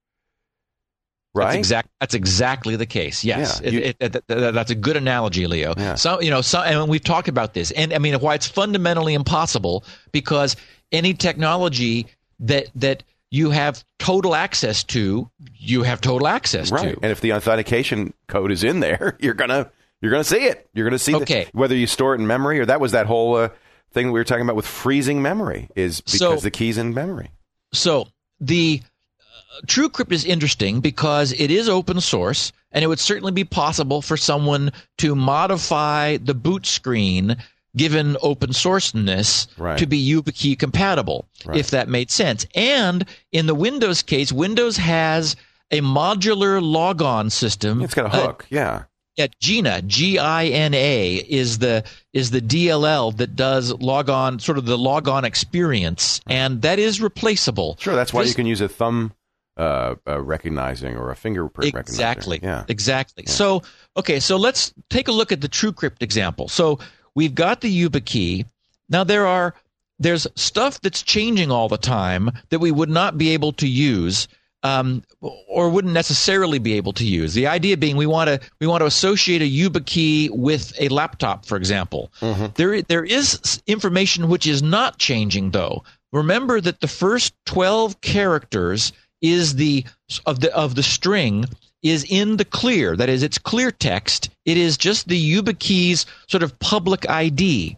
Right. 1.32 1.46
That's, 1.46 1.56
exact, 1.56 1.88
that's 2.00 2.14
exactly 2.14 2.74
the 2.76 2.86
case. 2.86 3.24
Yes, 3.24 3.60
yeah, 3.62 3.70
you, 3.70 3.78
it, 3.80 3.96
it, 4.00 4.16
it, 4.16 4.24
that's 4.28 4.70
a 4.72 4.74
good 4.74 4.96
analogy, 4.96 5.46
Leo. 5.46 5.74
Yeah. 5.76 5.94
So 5.94 6.20
you 6.20 6.28
know, 6.28 6.40
so, 6.40 6.60
and 6.60 6.88
we've 6.88 7.04
talked 7.04 7.28
about 7.28 7.54
this, 7.54 7.70
and 7.70 7.92
I 7.92 7.98
mean, 7.98 8.14
why 8.14 8.34
it's 8.34 8.48
fundamentally 8.48 9.14
impossible 9.14 9.84
because 10.10 10.56
any 10.90 11.14
technology 11.14 12.08
that 12.40 12.66
that 12.74 13.04
you 13.30 13.50
have 13.50 13.84
total 13.98 14.34
access 14.34 14.82
to, 14.84 15.30
you 15.54 15.82
have 15.82 16.00
total 16.00 16.26
access 16.26 16.70
right. 16.70 16.94
to. 16.94 17.00
And 17.02 17.12
if 17.12 17.20
the 17.20 17.32
authentication 17.34 18.12
code 18.26 18.50
is 18.50 18.64
in 18.64 18.80
there, 18.80 19.16
you're 19.20 19.34
gonna 19.34 19.70
you're 20.00 20.10
gonna 20.10 20.24
see 20.24 20.46
it. 20.46 20.68
You're 20.74 20.86
gonna 20.86 20.98
see 20.98 21.14
okay. 21.16 21.44
The, 21.44 21.58
whether 21.58 21.74
you 21.74 21.86
store 21.86 22.14
it 22.14 22.20
in 22.20 22.26
memory 22.26 22.58
or 22.58 22.66
that 22.66 22.80
was 22.80 22.92
that 22.92 23.06
whole 23.06 23.36
uh, 23.36 23.48
thing 23.92 24.12
we 24.12 24.18
were 24.18 24.24
talking 24.24 24.42
about 24.42 24.56
with 24.56 24.66
freezing 24.66 25.22
memory 25.22 25.68
is 25.76 26.00
because 26.00 26.18
so, 26.18 26.36
the 26.36 26.50
key's 26.50 26.78
in 26.78 26.92
memory. 26.94 27.30
So 27.72 28.08
the 28.40 28.82
uh, 29.20 29.66
TrueCrypt 29.66 30.12
is 30.12 30.24
interesting 30.24 30.80
because 30.80 31.32
it 31.32 31.50
is 31.50 31.68
open 31.68 32.00
source, 32.00 32.52
and 32.72 32.82
it 32.82 32.88
would 32.88 33.00
certainly 33.00 33.32
be 33.32 33.44
possible 33.44 34.02
for 34.02 34.16
someone 34.16 34.72
to 34.98 35.14
modify 35.14 36.16
the 36.16 36.34
boot 36.34 36.66
screen 36.66 37.36
given 37.76 38.16
open 38.22 38.50
sourceness 38.50 39.46
right. 39.58 39.78
to 39.78 39.86
be 39.86 40.04
YubiKey 40.04 40.58
compatible, 40.58 41.28
right. 41.44 41.56
if 41.56 41.70
that 41.70 41.88
made 41.88 42.10
sense. 42.10 42.46
And 42.54 43.04
in 43.32 43.46
the 43.46 43.54
Windows 43.54 44.02
case, 44.02 44.32
Windows 44.32 44.76
has 44.76 45.36
a 45.70 45.80
modular 45.80 46.62
logon 46.62 47.30
system. 47.30 47.82
It's 47.82 47.94
got 47.94 48.06
a 48.06 48.08
hook, 48.08 48.44
uh, 48.44 48.46
yeah. 48.50 48.82
Yeah, 49.16 49.26
GINA, 49.40 49.82
G 49.82 50.18
I 50.18 50.46
N 50.46 50.72
A 50.72 51.16
is 51.16 51.58
the 51.58 51.84
is 52.12 52.30
the 52.30 52.40
DLL 52.40 53.14
that 53.18 53.36
does 53.36 53.72
logon 53.72 54.38
sort 54.38 54.56
of 54.56 54.64
the 54.64 54.78
logon 54.78 55.24
experience, 55.24 56.22
and 56.26 56.62
that 56.62 56.78
is 56.78 57.02
replaceable. 57.02 57.76
Sure, 57.80 57.94
that's 57.94 58.14
why 58.14 58.22
this, 58.22 58.30
you 58.30 58.34
can 58.34 58.46
use 58.46 58.62
a 58.62 58.68
thumb 58.68 59.12
uh, 59.60 59.96
uh, 60.08 60.20
recognizing 60.22 60.96
or 60.96 61.10
a 61.10 61.16
fingerprint 61.16 61.74
recognizing 61.74 61.94
exactly, 61.94 62.38
recognizer. 62.38 62.42
Yeah. 62.42 62.64
Exactly. 62.68 63.24
Yeah. 63.26 63.32
So, 63.32 63.62
okay, 63.96 64.18
so 64.20 64.38
let's 64.38 64.72
take 64.88 65.08
a 65.08 65.12
look 65.12 65.32
at 65.32 65.42
the 65.42 65.48
TrueCrypt 65.48 66.02
example. 66.02 66.48
So 66.48 66.78
we've 67.14 67.34
got 67.34 67.60
the 67.60 67.84
YubiKey. 67.84 68.46
Now 68.88 69.04
there 69.04 69.26
are 69.26 69.54
there's 69.98 70.26
stuff 70.34 70.80
that's 70.80 71.02
changing 71.02 71.50
all 71.50 71.68
the 71.68 71.78
time 71.78 72.30
that 72.48 72.58
we 72.58 72.70
would 72.70 72.88
not 72.88 73.18
be 73.18 73.30
able 73.30 73.52
to 73.52 73.68
use 73.68 74.28
um, 74.62 75.02
or 75.20 75.70
wouldn't 75.70 75.94
necessarily 75.94 76.58
be 76.58 76.74
able 76.74 76.92
to 76.94 77.04
use. 77.04 77.34
The 77.34 77.46
idea 77.46 77.76
being 77.76 77.96
we 77.96 78.06
want 78.06 78.28
to 78.28 78.40
we 78.60 78.66
want 78.66 78.80
to 78.80 78.86
associate 78.86 79.42
a 79.42 79.50
YubiKey 79.50 80.30
with 80.30 80.74
a 80.78 80.88
laptop, 80.88 81.46
for 81.46 81.56
example. 81.56 82.12
Mm-hmm. 82.20 82.46
There 82.56 82.82
there 82.82 83.04
is 83.04 83.62
information 83.66 84.28
which 84.28 84.46
is 84.46 84.62
not 84.62 84.98
changing 84.98 85.52
though. 85.52 85.84
Remember 86.12 86.60
that 86.60 86.80
the 86.80 86.88
first 86.88 87.34
12 87.46 88.00
characters 88.00 88.92
is 89.22 89.54
the 89.54 89.84
of 90.26 90.40
the 90.40 90.54
of 90.54 90.74
the 90.74 90.82
string 90.82 91.46
is 91.82 92.04
in 92.08 92.36
the 92.36 92.44
clear. 92.44 92.96
That 92.96 93.08
is, 93.08 93.22
it's 93.22 93.38
clear 93.38 93.70
text. 93.70 94.30
It 94.44 94.56
is 94.56 94.76
just 94.76 95.08
the 95.08 95.34
YubiKey's 95.34 96.06
sort 96.28 96.42
of 96.42 96.58
public 96.58 97.08
ID. 97.08 97.76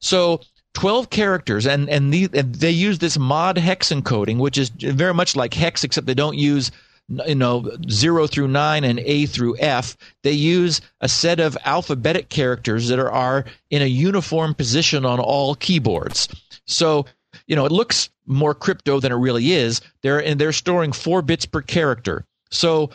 So 0.00 0.40
12 0.74 1.10
characters, 1.10 1.66
and 1.66 1.88
and, 1.88 2.12
the, 2.12 2.28
and 2.32 2.54
they 2.54 2.70
use 2.70 2.98
this 2.98 3.18
mod 3.18 3.58
hex 3.58 3.90
encoding, 3.90 4.38
which 4.38 4.58
is 4.58 4.70
very 4.70 5.14
much 5.14 5.36
like 5.36 5.54
hex, 5.54 5.84
except 5.84 6.06
they 6.06 6.14
don't 6.14 6.38
use 6.38 6.70
you 7.26 7.34
know 7.34 7.68
zero 7.90 8.26
through 8.26 8.48
nine 8.48 8.84
and 8.84 9.00
A 9.00 9.26
through 9.26 9.56
F. 9.58 9.96
They 10.22 10.32
use 10.32 10.80
a 11.00 11.08
set 11.08 11.40
of 11.40 11.58
alphabetic 11.64 12.28
characters 12.28 12.88
that 12.88 12.98
are, 12.98 13.10
are 13.10 13.44
in 13.70 13.82
a 13.82 13.86
uniform 13.86 14.54
position 14.54 15.04
on 15.04 15.18
all 15.18 15.54
keyboards. 15.56 16.28
So 16.66 17.06
you 17.46 17.56
know 17.56 17.66
it 17.66 17.72
looks 17.72 18.10
more 18.26 18.54
crypto 18.54 19.00
than 19.00 19.12
it 19.12 19.16
really 19.16 19.52
is. 19.52 19.80
They're 20.02 20.22
and 20.24 20.40
they're 20.40 20.52
storing 20.52 20.92
four 20.92 21.20
bits 21.22 21.46
per 21.46 21.62
character. 21.62 22.24
So 22.50 22.90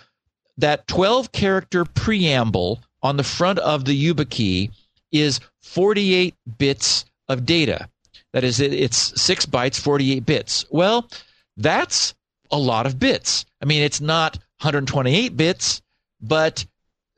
that 0.58 0.88
12 0.88 1.32
character 1.32 1.86
preamble 1.86 2.82
on 3.02 3.18
the 3.18 3.24
front 3.24 3.60
of 3.60 3.86
the 3.86 4.14
YubiKey 4.14 4.72
is 5.12 5.40
48 5.62 6.36
bits 6.58 7.06
of 7.28 7.46
data. 7.46 7.90
That 8.34 8.44
is, 8.44 8.60
it's 8.60 9.20
six 9.22 9.46
bytes, 9.46 9.80
48 9.80 10.26
bits. 10.26 10.66
Well, 10.70 11.10
that's 11.58 12.14
a 12.52 12.58
lot 12.58 12.86
of 12.86 13.00
bits. 13.00 13.46
I 13.62 13.66
mean, 13.66 13.82
it's 13.82 14.02
not 14.02 14.38
128 14.62 15.38
bits, 15.38 15.82
but 16.22 16.66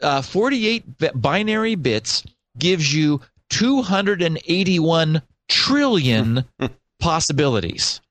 uh, 0.01 0.21
48 0.21 0.83
binary 1.15 1.75
bits 1.75 2.23
gives 2.57 2.93
you 2.93 3.21
281 3.49 5.21
trillion 5.47 6.43
possibilities. 6.99 8.01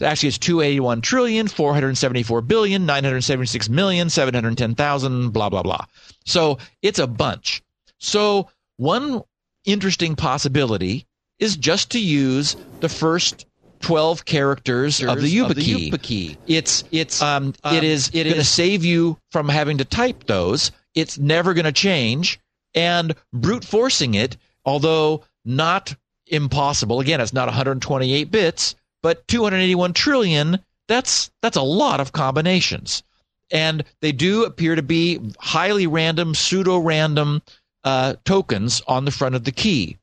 Actually, 0.00 0.28
it's 0.28 0.38
281 0.38 1.00
trillion, 1.00 1.48
474 1.48 2.40
billion, 2.42 2.86
976 2.86 3.68
million, 3.68 4.08
710,000, 4.08 5.30
blah, 5.30 5.48
blah, 5.48 5.62
blah. 5.62 5.84
So 6.24 6.58
it's 6.82 6.98
a 6.98 7.06
bunch. 7.06 7.62
So, 7.98 8.48
one 8.76 9.22
interesting 9.64 10.14
possibility 10.14 11.06
is 11.38 11.56
just 11.56 11.90
to 11.92 12.00
use 12.00 12.56
the 12.80 12.88
first 12.88 13.46
12 13.80 14.24
characters 14.24 15.02
of 15.02 15.20
the 15.20 15.36
YubiKey. 15.36 16.02
key. 16.02 16.36
It's 16.46 16.84
it's 16.90 17.22
um, 17.22 17.54
um 17.62 17.76
it 17.76 17.84
is 17.84 18.10
it 18.12 18.24
going 18.24 18.36
to 18.36 18.44
save 18.44 18.84
you 18.84 19.18
from 19.30 19.48
having 19.48 19.78
to 19.78 19.84
type 19.84 20.24
those. 20.24 20.72
It's 20.94 21.18
never 21.18 21.54
going 21.54 21.64
to 21.64 21.72
change 21.72 22.40
and 22.74 23.14
brute 23.32 23.64
forcing 23.64 24.14
it, 24.14 24.36
although 24.64 25.22
not 25.44 25.94
impossible. 26.26 27.00
Again, 27.00 27.20
it's 27.20 27.32
not 27.32 27.46
128 27.46 28.30
bits, 28.30 28.74
but 29.02 29.26
281 29.28 29.92
trillion. 29.92 30.58
That's 30.86 31.30
that's 31.42 31.56
a 31.56 31.62
lot 31.62 32.00
of 32.00 32.12
combinations, 32.12 33.02
and 33.50 33.84
they 34.00 34.12
do 34.12 34.44
appear 34.44 34.74
to 34.74 34.82
be 34.82 35.20
highly 35.38 35.86
random, 35.86 36.34
pseudo-random 36.34 37.42
uh, 37.84 38.14
tokens 38.24 38.82
on 38.86 39.04
the 39.04 39.10
front 39.10 39.34
of 39.34 39.44
the 39.44 39.52
key. 39.52 39.98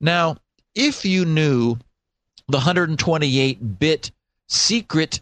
Now, 0.00 0.36
if 0.74 1.04
you 1.04 1.24
knew 1.24 1.76
the 2.48 2.58
128 2.58 3.78
bit 3.78 4.10
secret 4.48 5.20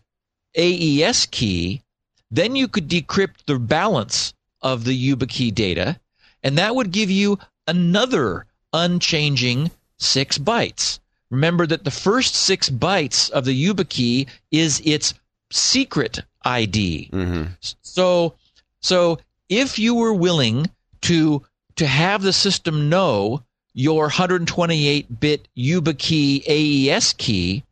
AES 0.56 1.26
key, 1.26 1.82
then 2.30 2.56
you 2.56 2.68
could 2.68 2.88
decrypt 2.88 3.44
the 3.46 3.58
balance 3.58 4.34
of 4.60 4.84
the 4.84 4.96
YubiKey 4.96 5.54
data, 5.54 5.98
and 6.42 6.58
that 6.58 6.74
would 6.74 6.90
give 6.90 7.10
you 7.10 7.38
another 7.66 8.46
unchanging 8.72 9.70
six 9.98 10.38
bytes. 10.38 10.98
Remember 11.32 11.66
that 11.66 11.84
the 11.84 11.90
first 11.90 12.34
six 12.34 12.68
bytes 12.68 13.30
of 13.30 13.46
the 13.46 13.66
YubiKey 13.66 14.28
is 14.50 14.82
its 14.84 15.14
secret 15.50 16.20
ID. 16.44 17.08
Mm-hmm. 17.10 17.44
So, 17.80 18.34
so 18.80 19.18
if 19.48 19.78
you 19.78 19.94
were 19.94 20.12
willing 20.12 20.70
to 21.02 21.42
to 21.76 21.86
have 21.86 22.20
the 22.20 22.34
system 22.34 22.90
know 22.90 23.42
your 23.72 24.02
128 24.02 25.20
bit 25.20 25.48
YubiKey 25.56 26.44
AES 26.46 27.14
key, 27.14 27.64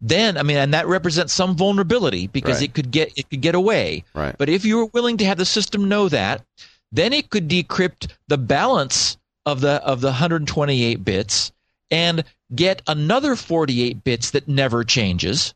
then 0.00 0.36
I 0.36 0.42
mean, 0.42 0.56
and 0.56 0.74
that 0.74 0.88
represents 0.88 1.32
some 1.32 1.56
vulnerability 1.56 2.26
because 2.26 2.56
right. 2.56 2.64
it 2.64 2.74
could 2.74 2.90
get 2.90 3.16
it 3.16 3.30
could 3.30 3.40
get 3.40 3.54
away. 3.54 4.02
Right. 4.14 4.34
But 4.36 4.48
if 4.48 4.64
you 4.64 4.78
were 4.78 4.86
willing 4.86 5.16
to 5.18 5.24
have 5.24 5.38
the 5.38 5.44
system 5.46 5.88
know 5.88 6.08
that, 6.08 6.44
then 6.90 7.12
it 7.12 7.30
could 7.30 7.48
decrypt 7.48 8.08
the 8.26 8.38
balance 8.38 9.16
of 9.46 9.60
the 9.60 9.80
of 9.84 10.00
the 10.00 10.08
128 10.08 11.04
bits 11.04 11.52
and 11.90 12.24
get 12.54 12.82
another 12.86 13.36
48 13.36 14.04
bits 14.04 14.30
that 14.32 14.48
never 14.48 14.84
changes. 14.84 15.54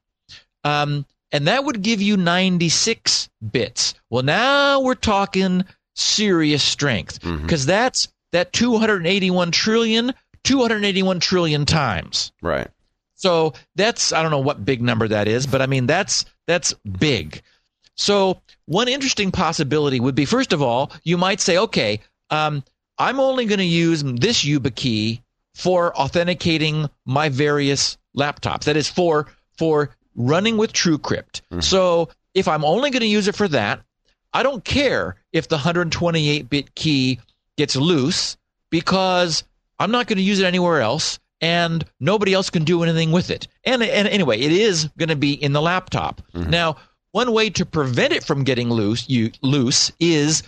Um, 0.65 1.07
and 1.33 1.47
that 1.47 1.65
would 1.65 1.83
give 1.83 2.03
you 2.03 2.17
96 2.17 3.31
bits. 3.53 3.95
Well, 4.11 4.23
now 4.23 4.81
we're 4.81 4.95
talking 4.95 5.65
serious 5.95 6.63
strength 6.63 7.21
because 7.21 7.63
mm-hmm. 7.63 7.71
that's 7.71 8.09
that 8.33 8.53
281 8.53 9.51
trillion 9.53 10.13
281 10.45 11.21
trillion 11.21 11.67
times. 11.67 12.33
Right. 12.43 12.69
So 13.15 13.53
that's 13.77 14.13
I 14.13 14.23
don't 14.23 14.31
know 14.31 14.39
what 14.41 14.65
big 14.65 14.81
number 14.81 15.07
that 15.09 15.29
is, 15.29 15.47
but 15.47 15.61
I 15.61 15.67
mean 15.67 15.87
that's 15.87 16.25
that's 16.47 16.73
big. 16.99 17.43
So 17.97 18.41
one 18.65 18.89
interesting 18.89 19.31
possibility 19.31 20.01
would 20.01 20.15
be 20.15 20.25
first 20.25 20.53
of 20.53 20.63
all, 20.63 20.91
you 21.05 21.19
might 21.19 21.41
say, 21.41 21.59
okay, 21.59 22.01
um, 22.31 22.65
I'm 22.99 23.21
only 23.21 23.45
going 23.45 23.59
to 23.59 23.65
use 23.65 24.03
this 24.03 24.45
YubiKey 24.45 25.21
for 25.61 25.95
authenticating 25.95 26.89
my 27.05 27.29
various 27.29 27.99
laptops. 28.17 28.65
That 28.65 28.79
is 28.79 28.89
for 28.89 29.27
for 29.59 29.95
running 30.17 30.57
with 30.57 30.73
TrueCrypt. 30.73 31.43
Mm-hmm. 31.51 31.61
So 31.61 32.09
if 32.35 32.49
I'm 32.49 32.65
only 32.65 32.91
going 32.91 33.01
to 33.01 33.07
use 33.07 33.29
it 33.29 33.37
for 33.37 33.47
that, 33.49 33.81
I 34.33 34.43
don't 34.43 34.65
care 34.65 35.17
if 35.33 35.49
the 35.49 35.57
128 35.57 36.49
bit 36.49 36.75
key 36.75 37.21
gets 37.59 37.77
loose 37.77 38.39
because 38.71 39.45
I'm 39.79 39.91
not 39.91 40.07
going 40.07 40.17
to 40.17 40.23
use 40.23 40.41
it 40.41 40.47
anywhere 40.47 40.81
else 40.81 41.19
and 41.43 41.85
nobody 42.01 42.33
else 42.33 42.49
can 42.49 42.65
do 42.65 42.83
anything 42.83 43.13
with 43.13 43.31
it. 43.31 43.47
And, 43.65 43.83
and 43.83 44.09
anyway, 44.09 44.41
it 44.41 44.53
is 44.53 44.89
going 44.97 45.09
to 45.11 45.17
be 45.17 45.35
in 45.35 45.53
the 45.53 45.61
laptop. 45.61 46.23
Mm-hmm. 46.35 46.49
Now, 46.49 46.77
one 47.13 47.33
way 47.33 47.51
to 47.51 47.67
prevent 47.67 48.15
it 48.15 48.25
from 48.25 48.45
getting 48.45 48.71
loose, 48.71 49.09
you, 49.11 49.31
loose 49.43 49.93
is 50.01 50.43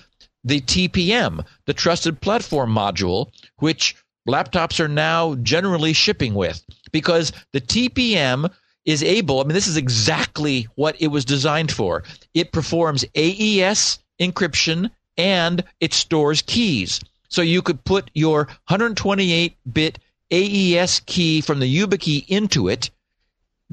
the 0.45 0.61
TPM, 0.61 1.45
the 1.67 1.75
Trusted 1.75 2.21
Platform 2.21 2.75
Module, 2.75 3.31
which 3.59 3.97
laptops 4.29 4.81
are 4.81 4.89
now 4.89 5.35
generally 5.37 5.93
shipping 5.93 6.35
with 6.35 6.64
because 6.93 7.33
the 7.53 7.61
TPM 7.61 8.51
is 8.85 9.03
able, 9.03 9.41
I 9.41 9.45
mean, 9.45 9.55
this 9.55 9.68
is 9.68 9.77
exactly 9.77 10.66
what 10.75 11.01
it 11.01 11.09
was 11.09 11.25
designed 11.25 11.73
for. 11.73 12.03
It 12.35 12.53
performs 12.53 13.05
AES 13.14 13.99
encryption 14.20 14.91
and 15.16 15.62
it 15.81 15.93
stores 15.93 16.43
keys. 16.43 17.01
So 17.29 17.43
you 17.43 17.62
could 17.62 17.85
put 17.85 18.11
your 18.14 18.47
128 18.68 19.57
bit 19.73 19.99
AES 20.31 21.01
key 21.07 21.41
from 21.41 21.61
the 21.61 21.79
YubiKey 21.79 22.27
into 22.29 22.68
it. 22.68 22.91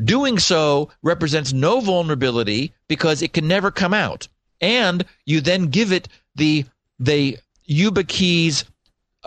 Doing 0.03 0.39
so 0.39 0.89
represents 1.01 1.51
no 1.51 1.81
vulnerability 1.81 2.73
because 2.87 3.21
it 3.21 3.33
can 3.33 3.47
never 3.47 3.71
come 3.71 3.93
out. 3.93 4.27
And 4.61 5.05
you 5.25 5.41
then 5.41 5.67
give 5.67 5.91
it 5.91 6.07
the 6.35 6.65
the 6.99 7.37
YubiKey's 7.69 8.65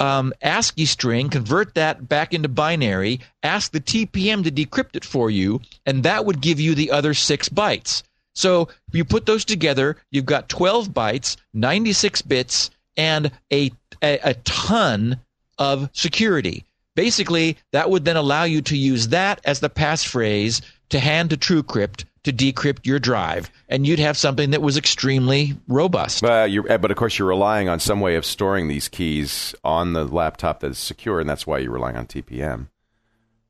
um, 0.02 0.32
ASCII 0.42 0.84
string, 0.84 1.30
convert 1.30 1.74
that 1.74 2.08
back 2.08 2.34
into 2.34 2.48
binary, 2.48 3.20
ask 3.44 3.70
the 3.70 3.80
TPM 3.80 4.42
to 4.42 4.50
decrypt 4.50 4.96
it 4.96 5.04
for 5.04 5.30
you, 5.30 5.60
and 5.86 6.02
that 6.02 6.26
would 6.26 6.40
give 6.40 6.58
you 6.58 6.74
the 6.74 6.90
other 6.90 7.14
six 7.14 7.48
bytes. 7.48 8.02
So 8.34 8.68
you 8.90 9.04
put 9.04 9.26
those 9.26 9.44
together, 9.44 9.96
you've 10.10 10.26
got 10.26 10.48
12 10.48 10.88
bytes, 10.88 11.36
96 11.54 12.20
bits, 12.22 12.70
and 12.96 13.30
a, 13.52 13.70
a, 14.02 14.18
a 14.24 14.34
ton 14.42 15.20
of 15.58 15.88
security. 15.92 16.64
Basically, 16.96 17.56
that 17.70 17.88
would 17.88 18.04
then 18.04 18.16
allow 18.16 18.42
you 18.42 18.60
to 18.62 18.76
use 18.76 19.08
that 19.08 19.40
as 19.44 19.60
the 19.60 19.70
passphrase 19.70 20.62
to 20.88 20.98
hand 20.98 21.30
to 21.30 21.36
TrueCrypt 21.36 22.06
to 22.24 22.32
decrypt 22.32 22.86
your 22.86 22.98
drive, 22.98 23.50
and 23.68 23.86
you'd 23.86 23.98
have 23.98 24.16
something 24.16 24.50
that 24.50 24.62
was 24.62 24.76
extremely 24.76 25.54
robust. 25.66 26.24
Uh, 26.24 26.48
but 26.78 26.90
of 26.90 26.96
course, 26.96 27.18
you're 27.18 27.28
relying 27.28 27.68
on 27.68 27.80
some 27.80 28.00
way 28.00 28.14
of 28.14 28.24
storing 28.24 28.68
these 28.68 28.88
keys 28.88 29.54
on 29.64 29.92
the 29.92 30.04
laptop 30.04 30.60
that 30.60 30.70
is 30.70 30.78
secure, 30.78 31.20
and 31.20 31.28
that's 31.28 31.46
why 31.46 31.58
you're 31.58 31.72
relying 31.72 31.96
on 31.96 32.06
TPM. 32.06 32.68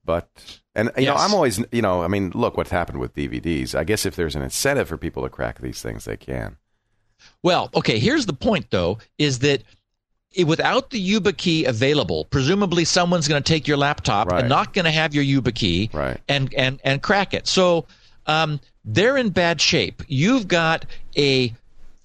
But 0.04 0.28
and 0.74 0.90
you 0.96 1.04
yes. 1.04 1.16
know, 1.16 1.22
I'm 1.22 1.34
always 1.34 1.62
you 1.70 1.82
know, 1.82 2.02
I 2.02 2.08
mean, 2.08 2.30
look 2.34 2.56
what's 2.56 2.70
happened 2.70 2.98
with 2.98 3.14
DVDs. 3.14 3.74
I 3.74 3.84
guess 3.84 4.06
if 4.06 4.16
there's 4.16 4.34
an 4.34 4.42
incentive 4.42 4.88
for 4.88 4.96
people 4.96 5.22
to 5.22 5.28
crack 5.28 5.60
these 5.60 5.82
things, 5.82 6.06
they 6.06 6.16
can. 6.16 6.56
Well, 7.42 7.70
okay. 7.74 7.98
Here's 7.98 8.26
the 8.26 8.32
point, 8.32 8.70
though, 8.70 8.98
is 9.18 9.40
that 9.40 9.62
without 10.44 10.90
the 10.90 11.10
YubiKey 11.10 11.66
available, 11.66 12.24
presumably 12.26 12.84
someone's 12.84 13.28
going 13.28 13.42
to 13.42 13.52
take 13.52 13.68
your 13.68 13.76
laptop 13.76 14.28
right. 14.28 14.40
and 14.40 14.48
not 14.48 14.72
going 14.72 14.86
to 14.86 14.90
have 14.90 15.14
your 15.14 15.24
YubiKey 15.24 15.92
right. 15.94 16.20
and 16.28 16.52
and 16.54 16.80
and 16.84 17.02
crack 17.02 17.34
it. 17.34 17.46
So 17.46 17.86
um, 18.26 18.60
they're 18.84 19.16
in 19.16 19.30
bad 19.30 19.60
shape. 19.60 20.02
You've 20.08 20.48
got 20.48 20.86
a 21.16 21.52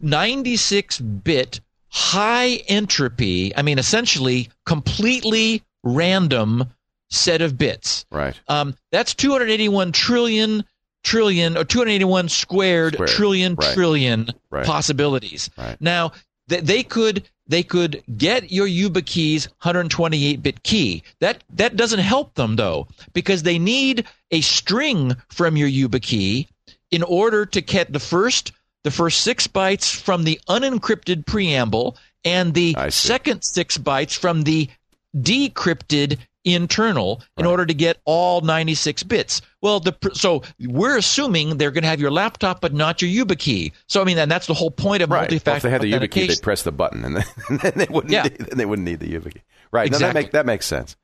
96-bit 0.03 1.59
high 1.89 2.47
entropy. 2.67 3.55
I 3.55 3.61
mean, 3.61 3.79
essentially 3.79 4.49
completely 4.65 5.63
random 5.83 6.65
set 7.09 7.41
of 7.41 7.57
bits. 7.57 8.05
Right. 8.11 8.39
Um, 8.47 8.75
that's 8.91 9.13
281 9.13 9.91
trillion 9.91 10.63
trillion 11.03 11.57
or 11.57 11.63
281 11.63 12.27
squared, 12.29 12.95
squared. 12.95 13.09
trillion 13.09 13.55
right. 13.55 13.73
trillion 13.73 14.29
right. 14.49 14.65
possibilities. 14.65 15.49
Right. 15.57 15.77
Now, 15.79 16.11
th- 16.49 16.63
they 16.63 16.83
could 16.83 17.23
they 17.47 17.63
could 17.63 18.03
get 18.17 18.51
your 18.51 18.67
YubiKey's 18.67 19.47
128-bit 19.63 20.63
key. 20.63 21.03
That 21.19 21.43
that 21.51 21.75
doesn't 21.75 21.99
help 21.99 22.35
them 22.35 22.55
though, 22.55 22.87
because 23.13 23.43
they 23.43 23.59
need 23.59 24.05
a 24.31 24.41
string 24.41 25.15
from 25.29 25.57
your 25.57 25.69
YubiKey 25.69 26.47
in 26.91 27.03
order 27.03 27.45
to 27.45 27.61
get 27.61 27.91
the 27.91 27.99
first 27.99 28.51
the 28.83 28.91
first 28.91 29.21
six 29.21 29.47
bytes 29.47 29.93
from 29.93 30.23
the 30.23 30.39
unencrypted 30.47 31.25
preamble 31.25 31.97
and 32.23 32.53
the 32.53 32.75
second 32.89 33.41
six 33.43 33.77
bytes 33.77 34.17
from 34.17 34.43
the 34.43 34.69
decrypted 35.15 36.17
internal 36.45 37.21
in 37.37 37.45
right. 37.45 37.51
order 37.51 37.65
to 37.65 37.73
get 37.73 37.97
all 38.05 38.41
96 38.41 39.03
bits. 39.03 39.41
Well, 39.67 39.81
the 39.81 39.97
so 40.13 40.43
we're 40.61 40.95
assuming 40.95 41.57
they're 41.57 41.71
going 41.71 41.81
to 41.81 41.89
have 41.89 41.99
your 41.99 42.09
laptop, 42.09 42.61
but 42.61 42.73
not 42.73 43.01
your 43.01 43.25
YubiKey. 43.25 43.73
So 43.87 44.01
I 44.01 44.05
mean, 44.05 44.17
and 44.17 44.31
that's 44.31 44.47
the 44.47 44.53
whole 44.53 44.71
point 44.71 45.03
of 45.03 45.09
right. 45.09 45.23
multi-factor. 45.23 45.49
Well, 45.49 45.57
if 45.57 45.63
they 45.63 45.69
had 45.69 45.81
the 45.81 45.91
YubiKey, 46.07 46.29
they'd 46.29 46.41
press 46.41 46.63
the 46.63 46.71
button, 46.71 47.03
and 47.03 47.17
then, 47.17 47.25
and 47.49 47.59
then 47.59 47.73
they 47.75 47.87
wouldn't. 47.89 48.13
Yeah. 48.13 48.23
Need, 48.23 48.37
they 48.37 48.65
wouldn't 48.65 48.87
need 48.87 49.01
the 49.01 49.13
YubiKey. 49.13 49.41
Right. 49.73 49.87
Exactly. 49.87 50.07
No, 50.07 50.07
that, 50.07 50.13
make, 50.13 50.31
that 50.31 50.45
makes 50.45 50.65
sense. 50.65 50.95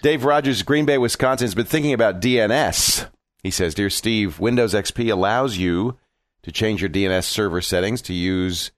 Dave 0.00 0.24
Rogers, 0.24 0.62
Green 0.62 0.86
Bay, 0.86 0.96
Wisconsin, 0.96 1.46
has 1.46 1.56
been 1.56 1.66
thinking 1.66 1.92
about 1.92 2.20
DNS. 2.20 3.08
He 3.42 3.50
says, 3.50 3.74
"Dear 3.74 3.90
Steve, 3.90 4.38
Windows 4.38 4.74
XP 4.74 5.10
allows 5.10 5.56
you 5.56 5.98
to 6.44 6.52
change 6.52 6.82
your 6.82 6.90
DNS 6.90 7.24
server 7.24 7.60
settings 7.60 8.00
to 8.02 8.14
use." 8.14 8.70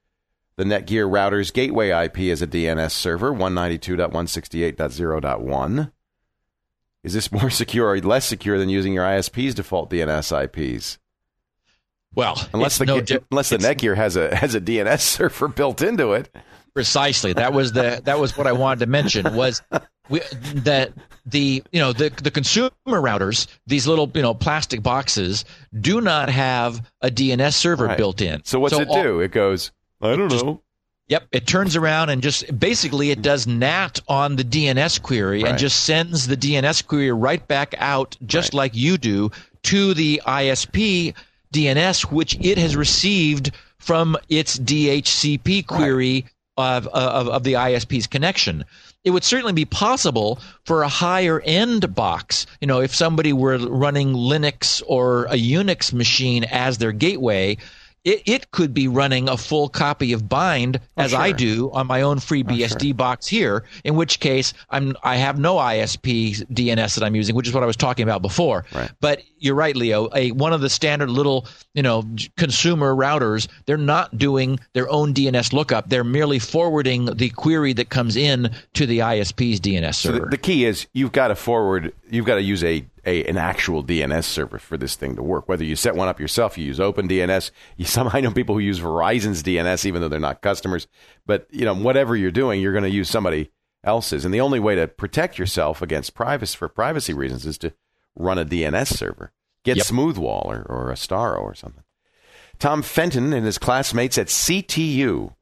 The 0.55 0.63
Netgear 0.63 1.07
router's 1.07 1.51
gateway 1.51 1.89
IP 1.89 2.31
as 2.31 2.41
a 2.41 2.47
DNS 2.47 2.89
server, 2.89 3.31
192.168.0.1. 3.31 5.91
Is 7.07 7.13
this 7.13 7.31
more 7.31 7.49
secure 7.63 7.87
or 7.87 7.99
less 8.01 8.25
secure 8.25 8.57
than 8.57 8.67
using 8.67 8.91
your 8.91 9.05
ISP's 9.05 9.55
default 9.55 9.89
DNS 9.89 10.43
IPs? 10.43 10.99
Well, 12.13 12.37
unless 12.53 12.79
the 12.79 12.85
no, 12.85 13.01
unless 13.31 13.49
the 13.49 13.57
Netgear 13.57 13.95
has 13.95 14.17
a 14.17 14.35
has 14.35 14.55
a 14.55 14.61
DNS 14.61 14.99
server 15.15 15.47
built 15.47 15.81
into 15.81 16.13
it. 16.13 16.29
Precisely. 16.73 17.31
That 17.31 17.53
was 17.53 17.71
the 17.71 18.01
that 18.03 18.19
was 18.19 18.37
what 18.37 18.45
I 18.45 18.51
wanted 18.51 18.81
to 18.81 18.87
mention 18.87 19.35
was 19.35 19.61
we, 20.09 20.19
that 20.55 20.91
the 21.25 21.63
you 21.71 21.79
know 21.79 21.93
the 21.93 22.09
the 22.09 22.31
consumer 22.31 22.71
routers 22.85 23.47
these 23.67 23.87
little 23.87 24.11
you 24.13 24.21
know 24.21 24.33
plastic 24.33 24.83
boxes 24.83 25.45
do 25.79 26.01
not 26.01 26.29
have 26.29 26.85
a 27.01 27.09
DNS 27.09 27.53
server 27.53 27.85
right. 27.85 27.97
built 27.97 28.19
in. 28.19 28.43
So 28.43 28.59
what's 28.59 28.75
so 28.75 28.81
it 28.81 28.89
do? 28.89 29.21
It 29.21 29.31
goes 29.31 29.71
I 30.01 30.15
don't 30.15 30.29
know. 30.29 30.61
Yep, 31.09 31.27
it 31.31 31.47
turns 31.47 31.77
around 31.77 32.09
and 32.09 32.21
just 32.21 32.59
basically 32.59 33.11
it 33.11 33.21
does 33.21 33.47
NAT 33.47 34.01
on 34.09 34.35
the 34.35 34.43
DNS 34.43 35.01
query 35.01 35.41
right. 35.43 35.51
and 35.51 35.59
just 35.59 35.85
sends 35.85 36.27
the 36.27 36.35
DNS 36.35 36.85
query 36.85 37.11
right 37.11 37.45
back 37.47 37.73
out, 37.77 38.17
just 38.25 38.49
right. 38.53 38.57
like 38.57 38.75
you 38.75 38.97
do, 38.97 39.31
to 39.63 39.93
the 39.93 40.21
ISP 40.27 41.13
DNS, 41.53 42.11
which 42.11 42.37
it 42.41 42.57
has 42.57 42.75
received 42.75 43.51
from 43.77 44.17
its 44.27 44.59
DHCP 44.59 45.65
query 45.65 46.25
right. 46.57 46.75
of, 46.75 46.87
of, 46.87 47.29
of 47.29 47.43
the 47.43 47.53
ISP's 47.53 48.07
connection. 48.07 48.65
It 49.05 49.11
would 49.11 49.23
certainly 49.23 49.53
be 49.53 49.63
possible 49.63 50.39
for 50.65 50.83
a 50.83 50.89
higher 50.89 51.39
end 51.39 51.95
box. 51.95 52.45
You 52.59 52.67
know, 52.67 52.81
if 52.81 52.93
somebody 52.93 53.31
were 53.31 53.57
running 53.57 54.13
Linux 54.13 54.83
or 54.85 55.25
a 55.25 55.35
Unix 55.35 55.93
machine 55.93 56.43
as 56.43 56.79
their 56.79 56.91
gateway, 56.91 57.55
it, 58.07 58.23
it 58.25 58.51
could 58.51 58.73
be 58.73 58.87
running 58.87 59.27
a 59.27 59.35
full 59.35 59.67
copy 59.67 60.13
of 60.13 60.29
Bind 60.29 60.77
oh, 60.77 61.01
as 61.01 61.11
sure. 61.11 61.19
I 61.19 61.33
do 61.33 61.69
on 61.71 61.87
my 61.87 62.01
own 62.01 62.19
FreeBSD 62.19 62.75
oh, 62.75 62.79
sure. 62.79 62.93
box 62.93 63.27
here. 63.27 63.65
In 63.83 63.95
which 63.95 64.21
case, 64.21 64.53
I'm 64.69 64.95
I 65.03 65.17
have 65.17 65.37
no 65.37 65.57
ISP 65.57 66.41
DNS 66.47 66.95
that 66.95 67.03
I'm 67.03 67.15
using, 67.15 67.35
which 67.35 67.49
is 67.49 67.53
what 67.53 67.63
I 67.63 67.65
was 67.65 67.75
talking 67.75 68.03
about 68.03 68.21
before. 68.21 68.63
Right. 68.73 68.89
But 69.01 69.23
you're 69.39 69.55
right, 69.55 69.75
Leo. 69.75 70.07
A 70.15 70.31
one 70.31 70.53
of 70.53 70.61
the 70.61 70.69
standard 70.69 71.09
little 71.09 71.47
you 71.73 71.83
know 71.83 72.05
consumer 72.37 72.95
routers, 72.95 73.49
they're 73.65 73.75
not 73.75 74.17
doing 74.17 74.57
their 74.71 74.89
own 74.89 75.13
DNS 75.13 75.51
lookup. 75.51 75.89
They're 75.89 76.05
merely 76.05 76.39
forwarding 76.39 77.05
the 77.05 77.29
query 77.31 77.73
that 77.73 77.89
comes 77.89 78.15
in 78.15 78.55
to 78.75 78.85
the 78.85 78.99
ISP's 78.99 79.59
DNS 79.59 79.95
server. 79.95 80.17
So 80.17 80.23
the, 80.23 80.29
the 80.29 80.37
key 80.37 80.63
is 80.63 80.87
you've 80.93 81.11
got 81.11 81.27
to 81.27 81.35
forward. 81.35 81.93
You've 82.09 82.25
got 82.25 82.35
to 82.35 82.41
use 82.41 82.63
a 82.63 82.85
a, 83.07 83.23
an 83.23 83.37
actual 83.37 83.83
DNS 83.83 84.23
server 84.23 84.59
for 84.59 84.77
this 84.77 84.95
thing 84.95 85.15
to 85.15 85.23
work. 85.23 85.47
Whether 85.47 85.63
you 85.63 85.75
set 85.75 85.95
one 85.95 86.09
up 86.09 86.19
yourself, 86.19 86.57
you 86.57 86.65
use 86.65 86.79
OpenDNS. 86.79 87.51
You, 87.77 87.85
some 87.85 88.09
I 88.11 88.21
know 88.21 88.31
people 88.31 88.55
who 88.55 88.59
use 88.59 88.79
Verizon's 88.79 89.43
DNS, 89.43 89.85
even 89.85 90.01
though 90.01 90.09
they're 90.09 90.19
not 90.19 90.41
customers. 90.41 90.87
But 91.25 91.47
you 91.51 91.63
know, 91.63 91.75
whatever 91.75 92.15
you're 92.15 92.31
doing, 92.31 92.59
you're 92.59 92.73
going 92.73 92.83
to 92.83 92.89
use 92.89 93.09
somebody 93.09 93.51
else's. 93.83 94.25
And 94.25 94.33
the 94.33 94.41
only 94.41 94.59
way 94.59 94.75
to 94.75 94.87
protect 94.87 95.37
yourself 95.37 95.81
against 95.81 96.15
privacy 96.15 96.57
for 96.57 96.67
privacy 96.67 97.13
reasons 97.13 97.45
is 97.45 97.57
to 97.59 97.73
run 98.15 98.39
a 98.39 98.45
DNS 98.45 98.87
server. 98.87 99.31
Get 99.63 99.77
yep. 99.77 99.85
Smoothwall 99.85 100.45
or, 100.45 100.65
or 100.67 100.91
Astaro 100.91 101.41
or 101.41 101.53
something. 101.53 101.83
Tom 102.59 102.81
Fenton 102.81 103.33
and 103.33 103.45
his 103.45 103.57
classmates 103.57 104.17
at 104.17 104.27
CTU 104.27 105.35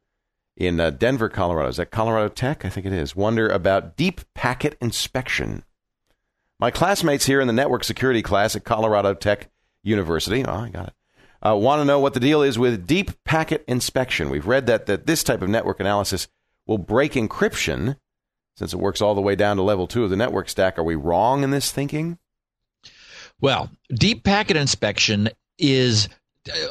in 0.56 0.78
uh, 0.78 0.90
Denver, 0.90 1.28
Colorado. 1.28 1.70
Is 1.70 1.78
that 1.78 1.90
Colorado 1.90 2.28
Tech? 2.28 2.64
I 2.64 2.68
think 2.68 2.86
it 2.86 2.92
is. 2.92 3.16
Wonder 3.16 3.48
about 3.48 3.96
deep 3.96 4.20
packet 4.34 4.76
inspection. 4.80 5.64
My 6.58 6.70
classmates 6.70 7.26
here 7.26 7.40
in 7.40 7.46
the 7.46 7.52
network 7.52 7.84
security 7.84 8.22
class 8.22 8.56
at 8.56 8.64
Colorado 8.64 9.14
Tech 9.14 9.50
University, 9.82 10.44
oh, 10.44 10.52
I 10.52 10.68
got 10.70 10.88
it, 10.88 10.94
uh, 11.46 11.54
want 11.54 11.80
to 11.80 11.84
know 11.84 12.00
what 12.00 12.14
the 12.14 12.20
deal 12.20 12.42
is 12.42 12.58
with 12.58 12.86
deep 12.86 13.22
packet 13.24 13.64
inspection. 13.68 14.30
We've 14.30 14.46
read 14.46 14.66
that, 14.66 14.86
that 14.86 15.06
this 15.06 15.22
type 15.22 15.42
of 15.42 15.48
network 15.48 15.80
analysis 15.80 16.28
will 16.66 16.78
break 16.78 17.12
encryption 17.12 17.96
since 18.56 18.72
it 18.72 18.78
works 18.78 19.02
all 19.02 19.14
the 19.14 19.20
way 19.20 19.36
down 19.36 19.56
to 19.56 19.62
level 19.62 19.86
two 19.86 20.04
of 20.04 20.10
the 20.10 20.16
network 20.16 20.48
stack. 20.48 20.78
Are 20.78 20.84
we 20.84 20.94
wrong 20.94 21.44
in 21.44 21.50
this 21.50 21.70
thinking? 21.70 22.18
Well, 23.40 23.70
deep 23.92 24.24
packet 24.24 24.56
inspection 24.56 25.28
is 25.58 26.08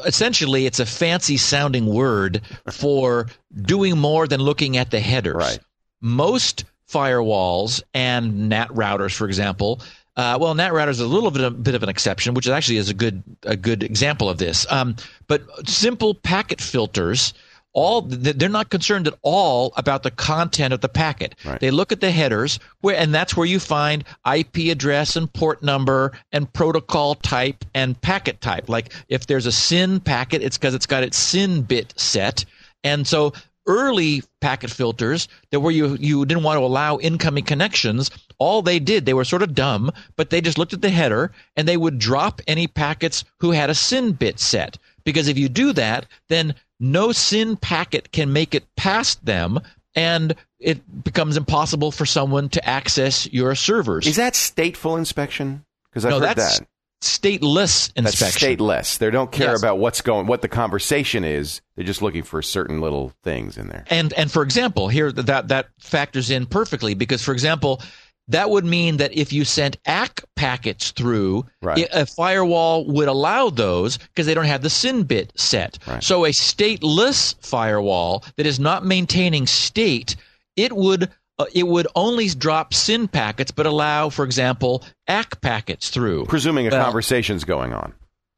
essentially 0.04 0.66
it's 0.66 0.80
a 0.80 0.86
fancy 0.86 1.36
sounding 1.36 1.86
word 1.86 2.40
for 2.72 3.26
doing 3.62 3.96
more 3.98 4.26
than 4.26 4.40
looking 4.40 4.76
at 4.76 4.90
the 4.90 5.00
headers. 5.00 5.36
Right. 5.36 5.58
Most 6.00 6.64
firewalls 6.90 7.82
and 7.94 8.48
NAT 8.48 8.68
routers, 8.68 9.14
for 9.14 9.26
example. 9.26 9.80
Uh, 10.16 10.38
well, 10.40 10.54
NAT 10.54 10.72
routers 10.72 10.90
is 10.90 11.00
a 11.00 11.06
little 11.06 11.30
bit 11.30 11.42
of, 11.42 11.62
bit 11.62 11.74
of 11.74 11.82
an 11.82 11.88
exception, 11.88 12.34
which 12.34 12.48
actually 12.48 12.78
is 12.78 12.88
a 12.88 12.94
good 12.94 13.22
a 13.42 13.56
good 13.56 13.82
example 13.82 14.30
of 14.30 14.38
this. 14.38 14.70
Um, 14.70 14.96
but 15.26 15.42
simple 15.68 16.14
packet 16.14 16.60
filters, 16.60 17.34
all 17.74 18.00
they're 18.00 18.48
not 18.48 18.70
concerned 18.70 19.06
at 19.06 19.12
all 19.20 19.74
about 19.76 20.02
the 20.02 20.10
content 20.10 20.72
of 20.72 20.80
the 20.80 20.88
packet. 20.88 21.34
Right. 21.44 21.60
They 21.60 21.70
look 21.70 21.92
at 21.92 22.00
the 22.00 22.10
headers, 22.10 22.58
where 22.80 22.96
and 22.96 23.14
that's 23.14 23.36
where 23.36 23.46
you 23.46 23.60
find 23.60 24.04
IP 24.34 24.70
address 24.70 25.16
and 25.16 25.30
port 25.30 25.62
number 25.62 26.12
and 26.32 26.50
protocol 26.50 27.16
type 27.16 27.66
and 27.74 28.00
packet 28.00 28.40
type. 28.40 28.70
Like 28.70 28.94
if 29.10 29.26
there's 29.26 29.44
a 29.44 29.52
SYN 29.52 30.00
packet, 30.00 30.42
it's 30.42 30.56
because 30.56 30.74
it's 30.74 30.86
got 30.86 31.02
its 31.02 31.18
SYN 31.18 31.60
bit 31.62 31.92
set. 31.98 32.46
And 32.82 33.06
so 33.06 33.34
early 33.66 34.22
packet 34.40 34.70
filters 34.70 35.28
that 35.50 35.60
where 35.60 35.72
you 35.72 35.96
you 36.00 36.24
didn't 36.24 36.44
want 36.44 36.58
to 36.58 36.64
allow 36.64 36.98
incoming 36.98 37.44
connections. 37.44 38.10
All 38.38 38.62
they 38.62 38.78
did 38.78 39.06
they 39.06 39.14
were 39.14 39.24
sort 39.24 39.42
of 39.42 39.54
dumb 39.54 39.90
but 40.16 40.30
they 40.30 40.40
just 40.40 40.58
looked 40.58 40.72
at 40.72 40.82
the 40.82 40.90
header 40.90 41.32
and 41.56 41.66
they 41.66 41.76
would 41.76 41.98
drop 41.98 42.40
any 42.46 42.66
packets 42.66 43.24
who 43.40 43.50
had 43.50 43.70
a 43.70 43.74
SYN 43.74 44.12
bit 44.12 44.38
set. 44.38 44.78
Because 45.04 45.28
if 45.28 45.38
you 45.38 45.48
do 45.48 45.72
that 45.72 46.06
then 46.28 46.54
no 46.78 47.12
SYN 47.12 47.56
packet 47.56 48.12
can 48.12 48.32
make 48.32 48.54
it 48.54 48.64
past 48.76 49.24
them 49.24 49.60
and 49.94 50.34
it 50.58 51.04
becomes 51.04 51.36
impossible 51.36 51.90
for 51.90 52.06
someone 52.06 52.48
to 52.50 52.68
access 52.68 53.30
your 53.32 53.54
servers. 53.54 54.06
Is 54.06 54.16
that 54.16 54.34
stateful 54.34 54.98
inspection? 54.98 55.64
Because 55.90 56.04
i've 56.04 56.10
no, 56.10 56.20
heard 56.20 56.36
that 56.36 56.66
stateless 57.02 57.92
inspection. 57.96 58.02
That's 58.04 58.36
stateless. 58.38 58.98
They 58.98 59.10
don't 59.10 59.30
care 59.30 59.50
yes. 59.52 59.60
about 59.60 59.78
what's 59.78 60.00
going, 60.00 60.26
what 60.26 60.42
the 60.42 60.48
conversation 60.48 61.24
is. 61.24 61.60
They're 61.74 61.84
just 61.84 62.02
looking 62.02 62.22
for 62.22 62.42
certain 62.42 62.80
little 62.80 63.12
things 63.22 63.58
in 63.58 63.68
there. 63.68 63.84
And 63.88 64.12
and 64.14 64.30
for 64.30 64.42
example, 64.42 64.88
here 64.88 65.12
that 65.12 65.48
that 65.48 65.68
factors 65.78 66.30
in 66.30 66.46
perfectly 66.46 66.94
because, 66.94 67.22
for 67.22 67.32
example, 67.32 67.82
that 68.28 68.50
would 68.50 68.64
mean 68.64 68.96
that 68.96 69.12
if 69.16 69.32
you 69.32 69.44
sent 69.44 69.76
ACK 69.86 70.24
packets 70.34 70.90
through, 70.90 71.46
right. 71.62 71.86
a 71.92 72.06
firewall 72.06 72.84
would 72.86 73.08
allow 73.08 73.50
those 73.50 73.98
because 73.98 74.26
they 74.26 74.34
don't 74.34 74.46
have 74.46 74.62
the 74.62 74.70
SYN 74.70 75.04
bit 75.04 75.32
set. 75.36 75.78
Right. 75.86 76.02
So 76.02 76.24
a 76.24 76.30
stateless 76.30 77.36
firewall 77.44 78.24
that 78.36 78.46
is 78.46 78.58
not 78.58 78.84
maintaining 78.84 79.46
state, 79.46 80.16
it 80.56 80.74
would 80.74 81.10
uh, 81.38 81.46
it 81.54 81.66
would 81.66 81.86
only 81.94 82.28
drop 82.28 82.72
SYN 82.72 83.08
packets, 83.08 83.50
but 83.50 83.66
allow, 83.66 84.08
for 84.08 84.24
example, 84.24 84.82
ACK 85.08 85.40
packets 85.40 85.90
through. 85.90 86.24
Presuming 86.26 86.66
a 86.66 86.70
uh, 86.70 86.82
conversation's 86.82 87.44
going 87.44 87.72
on. 87.72 87.92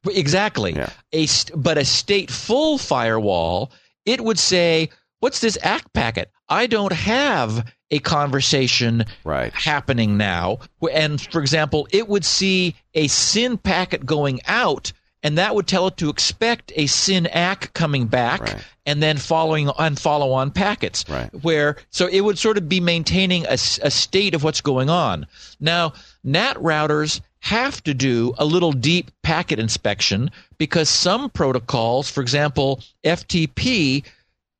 Exactly. 0.07 0.73
Yeah. 0.73 0.89
A 1.13 1.27
but 1.55 1.77
a 1.77 1.81
stateful 1.81 2.79
firewall, 2.79 3.71
it 4.05 4.21
would 4.21 4.39
say, 4.39 4.89
"What's 5.19 5.39
this 5.39 5.57
ACK 5.61 5.91
packet? 5.93 6.31
I 6.47 6.67
don't 6.67 6.93
have 6.93 7.71
a 7.91 7.99
conversation 7.99 9.05
right. 9.23 9.53
happening 9.53 10.17
now." 10.17 10.59
And 10.93 11.19
for 11.19 11.41
example, 11.41 11.87
it 11.91 12.07
would 12.07 12.23
see 12.23 12.75
a 12.93 13.07
SYN 13.07 13.57
packet 13.57 14.05
going 14.05 14.39
out, 14.47 14.93
and 15.23 15.37
that 15.37 15.55
would 15.55 15.67
tell 15.67 15.87
it 15.87 15.97
to 15.97 16.09
expect 16.09 16.71
a 16.75 16.87
SYN 16.87 17.27
ACK 17.27 17.73
coming 17.73 18.07
back, 18.07 18.41
right 18.41 18.63
and 18.89 19.03
then 19.03 19.17
following 19.17 19.69
on 19.69 19.95
follow 19.95 20.31
on 20.31 20.49
packets. 20.49 21.05
Right. 21.07 21.29
Where 21.43 21.75
so 21.91 22.07
it 22.07 22.21
would 22.21 22.39
sort 22.39 22.57
of 22.57 22.67
be 22.67 22.79
maintaining 22.79 23.45
a, 23.45 23.53
a 23.53 23.91
state 23.91 24.33
of 24.33 24.43
what's 24.43 24.61
going 24.61 24.89
on. 24.89 25.27
Now, 25.59 25.93
NAT 26.23 26.57
routers 26.57 27.21
have 27.41 27.83
to 27.83 27.93
do 27.93 28.33
a 28.39 28.45
little 28.45 28.71
deep 28.71 29.11
packet 29.21 29.59
inspection 29.59 30.31
because 30.57 30.89
some 30.89 31.29
protocols, 31.29 32.09
for 32.09 32.21
example, 32.21 32.81
FTP, 33.03 34.03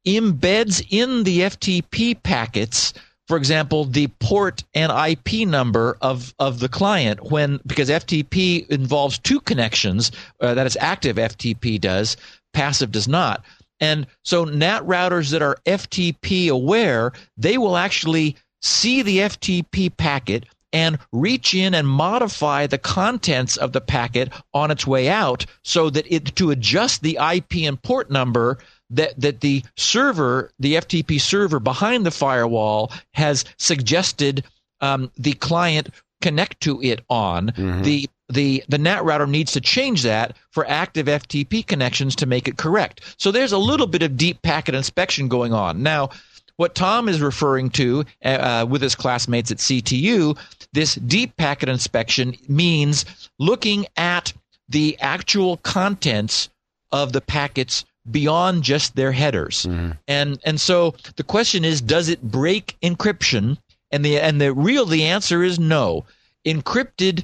embeds 0.05 0.85
in 0.91 1.23
the 1.23 1.39
FTP 1.39 2.21
packets 2.21 2.93
for 3.29 3.37
example, 3.37 3.85
the 3.85 4.07
port 4.19 4.63
and 4.73 4.91
IP 4.91 5.47
number 5.47 5.97
of, 6.01 6.33
of 6.39 6.59
the 6.59 6.67
client 6.67 7.31
when 7.31 7.59
because 7.67 7.87
FTP 7.87 8.67
involves 8.69 9.19
two 9.19 9.39
connections, 9.39 10.11
uh, 10.41 10.55
that 10.55 10.65
is 10.65 10.75
active 10.81 11.17
FTP 11.17 11.79
does, 11.79 12.17
passive 12.53 12.91
does 12.91 13.07
not. 13.07 13.45
And 13.79 14.07
so 14.25 14.45
NAT 14.45 14.81
routers 14.81 15.29
that 15.29 15.43
are 15.43 15.59
FTP 15.67 16.49
aware, 16.49 17.11
they 17.37 17.59
will 17.59 17.77
actually 17.77 18.35
see 18.63 19.03
the 19.03 19.19
FTP 19.19 19.95
packet 19.95 20.45
and 20.73 20.97
reach 21.11 21.53
in 21.53 21.75
and 21.75 21.87
modify 21.87 22.65
the 22.65 22.79
contents 22.79 23.57
of 23.57 23.73
the 23.73 23.81
packet 23.81 24.33
on 24.55 24.71
its 24.71 24.87
way 24.87 25.07
out 25.07 25.45
so 25.63 25.91
that 25.91 26.11
it 26.11 26.35
to 26.35 26.49
adjust 26.49 27.03
the 27.03 27.19
IP 27.33 27.67
and 27.67 27.81
port 27.83 28.09
number 28.09 28.57
that 28.89 29.19
that 29.19 29.41
the 29.41 29.63
server, 29.77 30.51
the 30.59 30.75
FTP 30.75 31.19
server 31.19 31.59
behind 31.59 32.05
the 32.05 32.11
firewall, 32.11 32.91
has 33.13 33.45
suggested 33.57 34.43
um, 34.81 35.11
the 35.17 35.33
client 35.33 35.89
connect 36.21 36.61
to 36.61 36.81
it 36.81 37.01
on. 37.09 37.47
Mm-hmm. 37.47 37.83
The 37.83 38.09
the 38.29 38.63
the 38.67 38.77
NAT 38.77 39.03
router 39.03 39.27
needs 39.27 39.53
to 39.53 39.61
change 39.61 40.03
that 40.03 40.37
for 40.51 40.67
active 40.67 41.07
FTP 41.07 41.65
connections 41.65 42.15
to 42.17 42.25
make 42.25 42.47
it 42.47 42.57
correct. 42.57 43.15
So 43.17 43.31
there's 43.31 43.51
a 43.51 43.57
little 43.57 43.87
bit 43.87 44.03
of 44.03 44.17
deep 44.17 44.41
packet 44.41 44.75
inspection 44.75 45.27
going 45.27 45.53
on 45.53 45.83
now. 45.83 46.09
What 46.57 46.75
Tom 46.75 47.07
is 47.07 47.21
referring 47.21 47.69
to 47.71 48.03
uh, 48.23 48.27
uh 48.27 48.65
with 48.69 48.81
his 48.81 48.95
classmates 48.95 49.51
at 49.51 49.57
CTU, 49.57 50.37
this 50.73 50.95
deep 50.95 51.37
packet 51.37 51.69
inspection 51.69 52.35
means 52.47 53.05
looking 53.39 53.85
at 53.95 54.33
the 54.67 54.97
actual 54.99 55.57
contents 55.57 56.49
of 56.91 57.13
the 57.13 57.21
packets 57.21 57.85
beyond 58.09 58.63
just 58.63 58.95
their 58.95 59.11
headers. 59.11 59.65
Mm-hmm. 59.65 59.91
And 60.07 60.39
and 60.45 60.59
so 60.59 60.95
the 61.15 61.23
question 61.23 61.65
is 61.65 61.81
does 61.81 62.09
it 62.09 62.21
break 62.21 62.77
encryption? 62.81 63.57
And 63.91 64.05
the 64.05 64.19
and 64.19 64.39
the 64.39 64.53
real 64.53 64.85
the 64.85 65.05
answer 65.05 65.43
is 65.43 65.59
no. 65.59 66.05
Encrypted 66.45 67.23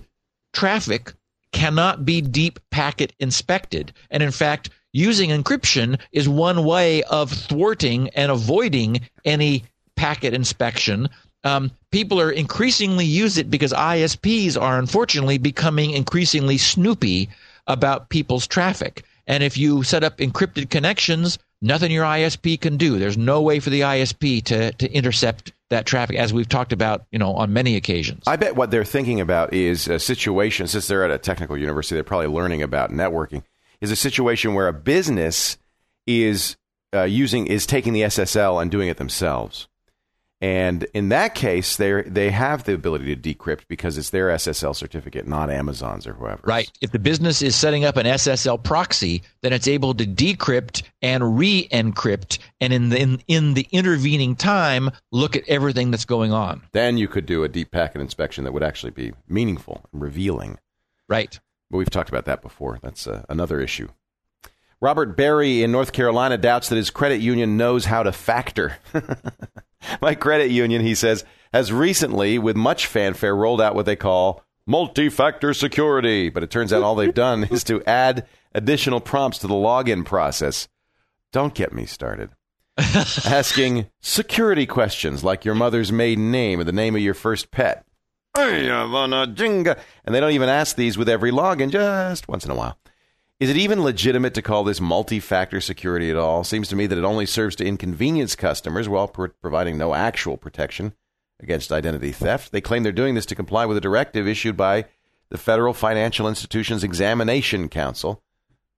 traffic 0.53 1.13
cannot 1.51 2.05
be 2.05 2.21
deep 2.21 2.59
packet 2.69 3.13
inspected. 3.19 3.93
And 4.11 4.21
in 4.21 4.32
fact, 4.32 4.69
using 4.93 5.30
encryption 5.30 5.99
is 6.11 6.28
one 6.28 6.65
way 6.65 7.03
of 7.03 7.32
thwarting 7.32 8.09
and 8.09 8.32
avoiding 8.32 9.01
any 9.23 9.63
packet 9.95 10.34
inspection. 10.34 11.09
Um, 11.43 11.71
people 11.91 12.19
are 12.19 12.32
increasingly 12.32 13.05
use 13.05 13.38
it 13.38 13.49
because 13.49 13.71
ISPs 13.71 14.59
are 14.59 14.80
unfortunately 14.80 15.38
becoming 15.38 15.91
increasingly 15.91 16.57
snoopy 16.57 17.30
about 17.67 18.09
people's 18.09 18.47
traffic. 18.47 19.03
And 19.28 19.43
if 19.43 19.57
you 19.57 19.84
set 19.84 20.03
up 20.03 20.17
encrypted 20.17 20.69
connections, 20.69 21.39
nothing 21.61 21.91
your 21.91 22.05
ISP 22.05 22.59
can 22.59 22.78
do. 22.78 22.99
There's 22.99 23.17
no 23.17 23.41
way 23.41 23.59
for 23.59 23.69
the 23.69 23.82
ISP 23.82 24.43
to, 24.45 24.71
to 24.73 24.91
intercept 24.91 25.51
that 25.69 25.86
traffic, 25.86 26.17
as 26.17 26.32
we've 26.32 26.47
talked 26.47 26.71
about, 26.71 27.05
you 27.11 27.17
know, 27.17 27.34
on 27.34 27.51
many 27.51 27.76
occasions. 27.76 28.23
I 28.28 28.36
bet 28.36 28.55
what 28.55 28.69
they're 28.69 28.86
thinking 28.86 29.19
about 29.19 29.53
is 29.53 29.88
a 29.88 29.99
situation, 29.99 30.67
since 30.67 30.88
they're 30.88 31.03
at 31.03 31.11
a 31.11 31.17
technical 31.17 31.57
university, 31.57 31.95
they're 31.95 32.03
probably 32.03 32.28
learning 32.28 32.61
about 32.61 32.91
networking, 32.91 33.43
is 33.82 33.91
a 33.91 33.95
situation 33.95 34.53
where 34.53 34.67
a 34.67 34.73
business 34.73 35.57
is 36.05 36.55
uh, 36.93 37.03
using, 37.03 37.47
is 37.47 37.65
taking 37.65 37.93
the 37.93 38.01
SSL 38.01 38.61
and 38.61 38.69
doing 38.69 38.89
it 38.89 38.97
themselves. 38.97 39.67
And 40.41 40.83
in 40.93 41.09
that 41.09 41.33
case, 41.33 41.77
they 41.77 42.01
they 42.03 42.29
have 42.29 42.65
the 42.65 42.73
ability 42.73 43.15
to 43.15 43.33
decrypt 43.33 43.63
because 43.69 43.97
it's 43.97 44.09
their 44.09 44.27
SSL 44.27 44.75
certificate, 44.75 45.27
not 45.27 45.49
Amazon's 45.49 46.05
or 46.05 46.13
whoever. 46.13 46.41
Right. 46.43 46.69
If 46.81 46.91
the 46.91 46.99
business 46.99 47.41
is 47.41 47.55
setting 47.55 47.86
up 47.86 47.95
an 47.95 48.05
SSL 48.05 48.61
proxy, 48.61 49.23
then 49.41 49.53
it's 49.53 49.67
able 49.67 49.93
to 49.93 50.05
decrypt 50.05 50.83
and 51.01 51.38
re-encrypt, 51.38 52.39
and 52.59 52.73
in 52.73 52.89
the 52.89 52.99
in, 52.99 53.21
in 53.27 53.53
the 53.53 53.67
intervening 53.71 54.36
time, 54.36 54.89
look 55.11 55.38
at 55.38 55.47
everything 55.47 55.89
that's 55.89 56.05
going 56.05 56.33
on. 56.33 56.61
Then 56.73 56.97
you 56.97 57.07
could 57.07 57.25
do 57.25 57.43
a 57.45 57.49
deep 57.49 57.71
packet 57.71 58.01
inspection 58.01 58.43
that 58.43 58.51
would 58.51 58.63
actually 58.63 58.91
be 58.91 59.13
meaningful 59.29 59.86
and 59.93 60.01
revealing. 60.01 60.59
Right. 61.07 61.39
But 61.71 61.77
we've 61.77 61.89
talked 61.89 62.09
about 62.09 62.25
that 62.25 62.41
before. 62.41 62.79
That's 62.81 63.07
uh, 63.07 63.23
another 63.29 63.61
issue. 63.61 63.88
Robert 64.81 65.15
Berry 65.15 65.63
in 65.63 65.71
North 65.71 65.93
Carolina 65.93 66.38
doubts 66.38 66.69
that 66.69 66.75
his 66.75 66.89
credit 66.89 67.21
union 67.21 67.57
knows 67.57 67.86
how 67.86 68.03
to 68.03 68.11
factor. 68.11 68.77
My 70.01 70.15
credit 70.15 70.51
union, 70.51 70.81
he 70.81 70.95
says, 70.95 71.23
has 71.53 71.71
recently, 71.71 72.38
with 72.38 72.55
much 72.55 72.86
fanfare, 72.88 73.36
rolled 73.36 73.61
out 73.61 73.75
what 73.75 73.86
they 73.86 73.95
call 73.95 74.43
multi 74.67 75.09
factor 75.09 75.53
security. 75.53 76.29
But 76.29 76.43
it 76.43 76.51
turns 76.51 76.73
out 76.73 76.83
all 76.83 76.95
they've 76.95 77.13
done 77.13 77.43
is 77.51 77.63
to 77.65 77.83
add 77.86 78.27
additional 78.53 78.99
prompts 78.99 79.39
to 79.39 79.47
the 79.47 79.53
login 79.53 80.05
process. 80.05 80.67
Don't 81.31 81.53
get 81.53 81.73
me 81.73 81.86
started. 81.86 82.29
Asking 82.77 83.88
security 84.01 84.65
questions 84.65 85.23
like 85.23 85.45
your 85.45 85.55
mother's 85.55 85.91
maiden 85.91 86.31
name 86.31 86.59
or 86.59 86.65
the 86.65 86.71
name 86.71 86.95
of 86.95 87.01
your 87.01 87.13
first 87.13 87.51
pet. 87.51 87.86
And 90.03 90.13
they 90.13 90.19
don't 90.19 90.31
even 90.31 90.49
ask 90.49 90.75
these 90.75 90.97
with 90.97 91.07
every 91.07 91.31
login, 91.31 91.69
just 91.69 92.27
once 92.27 92.43
in 92.43 92.51
a 92.51 92.55
while. 92.55 92.77
Is 93.38 93.49
it 93.49 93.57
even 93.57 93.83
legitimate 93.83 94.33
to 94.36 94.41
call 94.41 94.63
this 94.63 94.79
multi 94.79 95.19
factor 95.19 95.59
security 95.59 96.09
at 96.09 96.15
all? 96.15 96.45
Seems 96.45 96.69
to 96.69 96.75
me 96.75 96.88
that 96.88 96.97
it 96.97 97.03
only 97.03 97.25
serves 97.25 97.57
to 97.57 97.65
inconvenience 97.65 98.33
customers 98.33 98.88
while 98.88 99.09
pro- 99.09 99.27
providing 99.27 99.77
no 99.77 99.93
actual 99.93 100.38
protection 100.38 100.93
against 101.41 101.69
identity 101.69 102.13
theft. 102.13 102.53
They 102.53 102.61
claim 102.61 102.83
they're 102.83 102.93
doing 102.93 103.13
this 103.13 103.25
to 103.25 103.36
comply 103.36 103.65
with 103.65 103.75
a 103.75 103.81
directive 103.81 104.25
issued 104.25 104.55
by 104.55 104.86
the 105.29 105.38
Federal 105.38 105.73
Financial 105.73 106.29
Institutions 106.29 106.81
Examination 106.81 107.67
Council. 107.67 108.23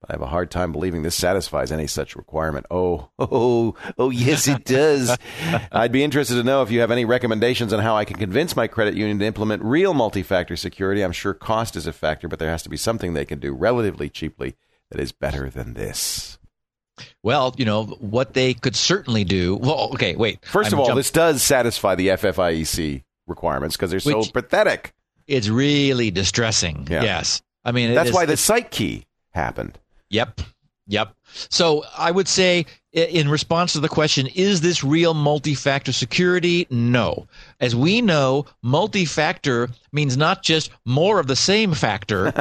I 0.06 0.12
have 0.12 0.22
a 0.22 0.26
hard 0.26 0.50
time 0.50 0.70
believing 0.70 1.02
this 1.02 1.16
satisfies 1.16 1.72
any 1.72 1.88
such 1.88 2.14
requirement. 2.14 2.66
Oh, 2.70 3.08
oh, 3.18 3.74
oh, 3.98 4.10
yes, 4.10 4.46
it 4.46 4.64
does. 4.64 5.16
I'd 5.72 5.92
be 5.92 6.04
interested 6.04 6.34
to 6.34 6.44
know 6.44 6.62
if 6.62 6.70
you 6.70 6.80
have 6.80 6.92
any 6.92 7.04
recommendations 7.04 7.72
on 7.72 7.80
how 7.80 7.96
I 7.96 8.04
can 8.04 8.16
convince 8.16 8.54
my 8.54 8.68
credit 8.68 8.94
union 8.94 9.18
to 9.18 9.26
implement 9.26 9.62
real 9.64 9.94
multi 9.94 10.22
factor 10.22 10.56
security. 10.56 11.02
I'm 11.02 11.12
sure 11.12 11.34
cost 11.34 11.74
is 11.74 11.86
a 11.86 11.92
factor, 11.92 12.28
but 12.28 12.38
there 12.38 12.50
has 12.50 12.62
to 12.62 12.68
be 12.68 12.76
something 12.76 13.14
they 13.14 13.24
can 13.24 13.40
do 13.40 13.52
relatively 13.52 14.08
cheaply 14.08 14.54
that 14.90 15.00
is 15.00 15.10
better 15.10 15.50
than 15.50 15.74
this. 15.74 16.38
Well, 17.22 17.54
you 17.56 17.64
know, 17.64 17.84
what 17.84 18.34
they 18.34 18.54
could 18.54 18.76
certainly 18.76 19.24
do. 19.24 19.56
Well, 19.56 19.90
okay, 19.94 20.16
wait. 20.16 20.40
1st 20.42 20.72
of 20.72 20.78
all, 20.78 20.86
jump- 20.86 20.96
this 20.96 21.10
does 21.10 21.42
satisfy 21.42 21.94
the 21.94 22.08
FFIEC 22.08 23.04
requirements 23.26 23.76
because 23.76 23.90
they're 23.90 24.00
so 24.00 24.22
pathetic. 24.24 24.94
It's 25.26 25.48
really 25.48 26.10
distressing. 26.10 26.86
Yeah. 26.90 27.02
Yes. 27.02 27.42
I 27.64 27.72
mean, 27.72 27.94
that's 27.94 28.10
is, 28.10 28.14
why 28.14 28.24
the 28.26 28.36
site 28.36 28.70
key 28.70 29.06
happened. 29.30 29.78
Yep. 30.10 30.40
Yep. 30.86 31.14
So 31.50 31.84
I 31.96 32.10
would 32.10 32.28
say, 32.28 32.64
in 32.92 33.28
response 33.28 33.74
to 33.74 33.80
the 33.80 33.90
question, 33.90 34.26
is 34.34 34.62
this 34.62 34.82
real 34.82 35.12
multi 35.12 35.54
factor 35.54 35.92
security? 35.92 36.66
No. 36.70 37.26
As 37.60 37.76
we 37.76 38.00
know, 38.00 38.46
multi 38.62 39.04
factor 39.04 39.68
means 39.92 40.16
not 40.16 40.42
just 40.42 40.70
more 40.86 41.20
of 41.20 41.26
the 41.26 41.36
same 41.36 41.74
factor, 41.74 42.32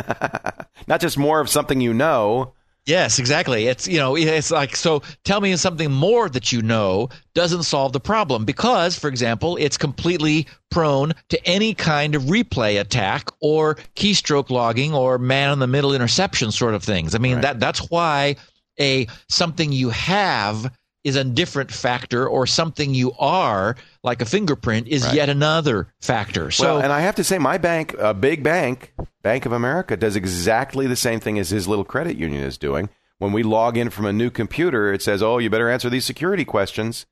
not 0.87 1.01
just 1.01 1.17
more 1.17 1.41
of 1.41 1.49
something 1.49 1.81
you 1.81 1.93
know, 1.93 2.53
Yes, 2.87 3.19
exactly. 3.19 3.67
It's 3.67 3.85
you 3.85 3.97
know, 3.97 4.15
it's 4.15 4.49
like 4.49 4.73
so 4.73 5.03
tell 5.25 5.41
me 5.41 5.53
something 5.57 5.91
more 5.91 6.29
that 6.29 6.53
you 6.53 6.61
know 6.61 7.09
doesn't 7.35 7.63
solve 7.63 7.91
the 7.91 7.99
problem 7.99 8.45
because 8.45 8.97
for 8.97 9.09
example, 9.09 9.57
it's 9.57 9.77
completely 9.77 10.47
prone 10.71 11.13
to 11.27 11.45
any 11.45 11.73
kind 11.73 12.15
of 12.15 12.23
replay 12.23 12.79
attack 12.79 13.29
or 13.41 13.75
keystroke 13.97 14.49
logging 14.49 14.93
or 14.93 15.17
man 15.17 15.51
in 15.51 15.59
the 15.59 15.67
middle 15.67 15.93
interception 15.93 16.49
sort 16.49 16.73
of 16.73 16.81
things. 16.81 17.13
I 17.13 17.17
mean, 17.17 17.35
right. 17.35 17.41
that 17.41 17.59
that's 17.59 17.91
why 17.91 18.37
a 18.79 19.07
something 19.27 19.73
you 19.73 19.89
have 19.89 20.73
is 21.03 21.17
a 21.17 21.25
different 21.25 21.71
factor 21.71 22.25
or 22.25 22.47
something 22.47 22.93
you 22.93 23.11
are 23.19 23.75
like 24.07 24.21
a 24.21 24.25
fingerprint 24.25 24.87
is 24.87 25.05
right. 25.05 25.13
yet 25.13 25.29
another 25.29 25.93
factor. 26.01 26.49
So 26.49 26.75
well, 26.75 26.81
and 26.81 26.91
i 26.91 27.01
have 27.01 27.15
to 27.15 27.23
say 27.23 27.37
my 27.37 27.57
bank 27.57 27.93
a 27.99 28.13
big 28.13 28.41
bank 28.41 28.93
bank 29.21 29.45
of 29.45 29.51
america 29.51 29.95
does 29.95 30.15
exactly 30.15 30.87
the 30.87 30.95
same 30.95 31.19
thing 31.19 31.37
as 31.37 31.49
his 31.49 31.67
little 31.67 31.85
credit 31.85 32.17
union 32.17 32.43
is 32.43 32.57
doing. 32.57 32.89
When 33.19 33.31
we 33.33 33.41
log 33.41 33.77
in 33.77 33.89
from 33.89 34.05
a 34.05 34.13
new 34.13 34.29
computer 34.29 34.93
it 34.93 35.01
says 35.01 35.21
oh 35.21 35.37
you 35.37 35.49
better 35.49 35.69
answer 35.69 35.89
these 35.89 36.05
security 36.05 36.45
questions 36.45 37.05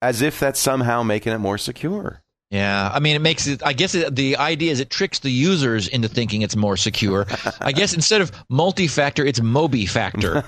as 0.00 0.22
if 0.22 0.38
that's 0.38 0.60
somehow 0.60 1.02
making 1.02 1.32
it 1.32 1.38
more 1.38 1.58
secure 1.58 2.22
yeah, 2.50 2.92
I 2.94 3.00
mean, 3.00 3.16
it 3.16 3.22
makes 3.22 3.48
it. 3.48 3.60
I 3.64 3.72
guess 3.72 3.94
it, 3.96 4.14
the 4.14 4.36
idea 4.36 4.70
is 4.70 4.78
it 4.78 4.88
tricks 4.88 5.18
the 5.18 5.30
users 5.30 5.88
into 5.88 6.06
thinking 6.06 6.42
it's 6.42 6.54
more 6.54 6.76
secure. 6.76 7.26
I 7.60 7.72
guess 7.72 7.92
instead 7.92 8.20
of 8.20 8.30
multi-factor, 8.48 9.24
it's 9.24 9.40
Moby 9.40 9.84
factor. 9.84 10.44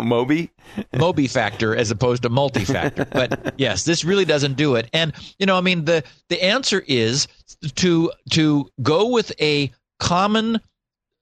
Moby, 0.00 0.50
Moby 0.96 1.26
factor, 1.26 1.74
as 1.74 1.90
opposed 1.90 2.22
to 2.22 2.28
multi-factor. 2.28 3.06
But 3.06 3.54
yes, 3.58 3.84
this 3.84 4.04
really 4.04 4.24
doesn't 4.24 4.54
do 4.54 4.76
it. 4.76 4.88
And 4.92 5.12
you 5.40 5.46
know, 5.46 5.58
I 5.58 5.62
mean, 5.62 5.84
the 5.84 6.04
the 6.28 6.40
answer 6.44 6.84
is 6.86 7.26
to 7.74 8.12
to 8.30 8.68
go 8.80 9.08
with 9.08 9.32
a 9.40 9.72
common 9.98 10.60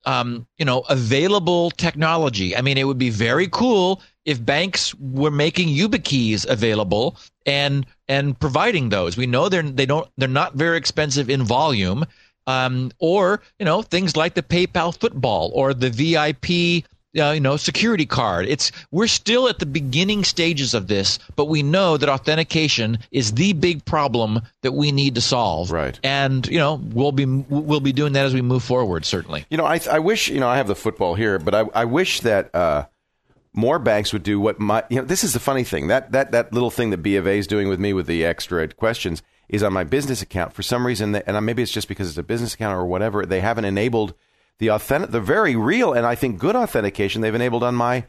um, 0.07 0.47
you 0.59 0.65
know, 0.65 0.81
available 0.89 1.71
technology. 1.73 2.57
I 2.57 2.63
mean, 2.63 2.79
it 2.79 2.85
would 2.85 2.99
be 2.99 3.11
very 3.11 3.49
cool 3.49 4.01
if 4.25 4.45
banks 4.45 4.95
were 4.97 5.31
making 5.31 5.69
YubiKeys 5.69 6.47
available 6.49 7.17
and 7.47 7.87
and 8.11 8.39
providing 8.39 8.89
those. 8.89 9.17
We 9.17 9.27
know 9.27 9.49
they're 9.49 9.63
they 9.63 9.87
don't 9.87 10.07
they're 10.19 10.29
not 10.29 10.55
very 10.55 10.77
expensive 10.77 11.31
in 11.31 11.45
volume. 11.45 12.05
Um, 12.47 12.91
or 12.99 13.43
you 13.59 13.65
know 13.65 13.83
things 13.83 14.17
like 14.17 14.35
the 14.35 14.43
PayPal 14.43 14.99
football 14.99 15.53
or 15.55 15.73
the 15.73 15.91
VIP 15.91 16.85
uh, 17.19 17.33
you 17.33 17.41
know, 17.41 17.57
security 17.57 18.07
card. 18.07 18.47
It's 18.47 18.71
we're 18.91 19.09
still 19.09 19.49
at 19.49 19.59
the 19.59 19.67
beginning 19.67 20.23
stages 20.25 20.75
of 20.75 20.87
this, 20.87 21.19
but 21.35 21.47
we 21.47 21.63
know 21.63 21.97
that 21.97 22.09
authentication 22.09 22.99
is 23.11 23.33
the 23.33 23.53
big 23.53 23.85
problem 23.85 24.43
that 24.63 24.73
we 24.73 24.93
need 24.93 25.17
to 25.17 25.21
solve. 25.21 25.71
Right. 25.73 25.99
And 26.05 26.47
you 26.47 26.59
know, 26.59 26.75
we'll 26.75 27.13
be 27.13 27.27
we'll 27.27 27.81
be 27.81 27.93
doing 27.93 28.13
that 28.13 28.27
as 28.27 28.35
we 28.35 28.43
move 28.43 28.63
forward. 28.63 29.05
Certainly. 29.05 29.45
You 29.51 29.57
know, 29.57 29.65
I 29.65 29.81
I 29.91 29.99
wish 29.99 30.29
you 30.29 30.41
know 30.41 30.49
I 30.49 30.57
have 30.57 30.69
the 30.69 30.77
football 30.77 31.15
here, 31.15 31.39
but 31.39 31.55
I 31.55 31.61
I 31.75 31.85
wish 31.85 32.21
that. 32.21 32.55
Uh, 32.55 32.85
more 33.53 33.79
banks 33.79 34.13
would 34.13 34.23
do 34.23 34.39
what 34.39 34.61
my 34.61 34.85
you 34.89 34.97
know 34.97 35.05
this 35.05 35.25
is 35.25 35.33
the 35.33 35.41
funny 35.41 35.65
thing. 35.65 35.89
That 35.89 36.13
that 36.13 36.33
that 36.33 36.53
little 36.53 36.71
thing 36.71 36.91
that 36.91 36.99
B 36.99 37.17
of 37.17 37.27
A 37.27 37.39
is 37.39 37.47
doing 37.47 37.69
with 37.69 37.81
me 37.81 37.93
with 37.93 38.07
the 38.07 38.25
extra 38.25 38.67
questions 38.69 39.23
is 39.51 39.63
on 39.65 39.73
my 39.73 39.85
business 39.85 40.23
account 40.23 40.53
for 40.53 40.63
some 40.63 40.87
reason 40.87 41.13
they, 41.13 41.23
and 41.27 41.45
maybe 41.45 41.63
it's 41.63 41.73
just 41.73 41.89
because 41.89 42.09
it's 42.09 42.19
a 42.19 42.23
business 42.23 42.55
account 42.55 42.77
or 42.77 42.87
whatever 42.87 43.27
they 43.27 43.41
haven't 43.41 43.65
enabled 43.65 44.15
the 44.59 44.69
authentic 44.69 45.11
the 45.11 45.21
very 45.21 45.57
real 45.57 45.93
and 45.93 46.07
I 46.07 46.15
think 46.15 46.39
good 46.39 46.57
authentication 46.57 47.21
they've 47.21 47.35
enabled 47.35 47.65
on 47.65 47.75
my 47.75 48.07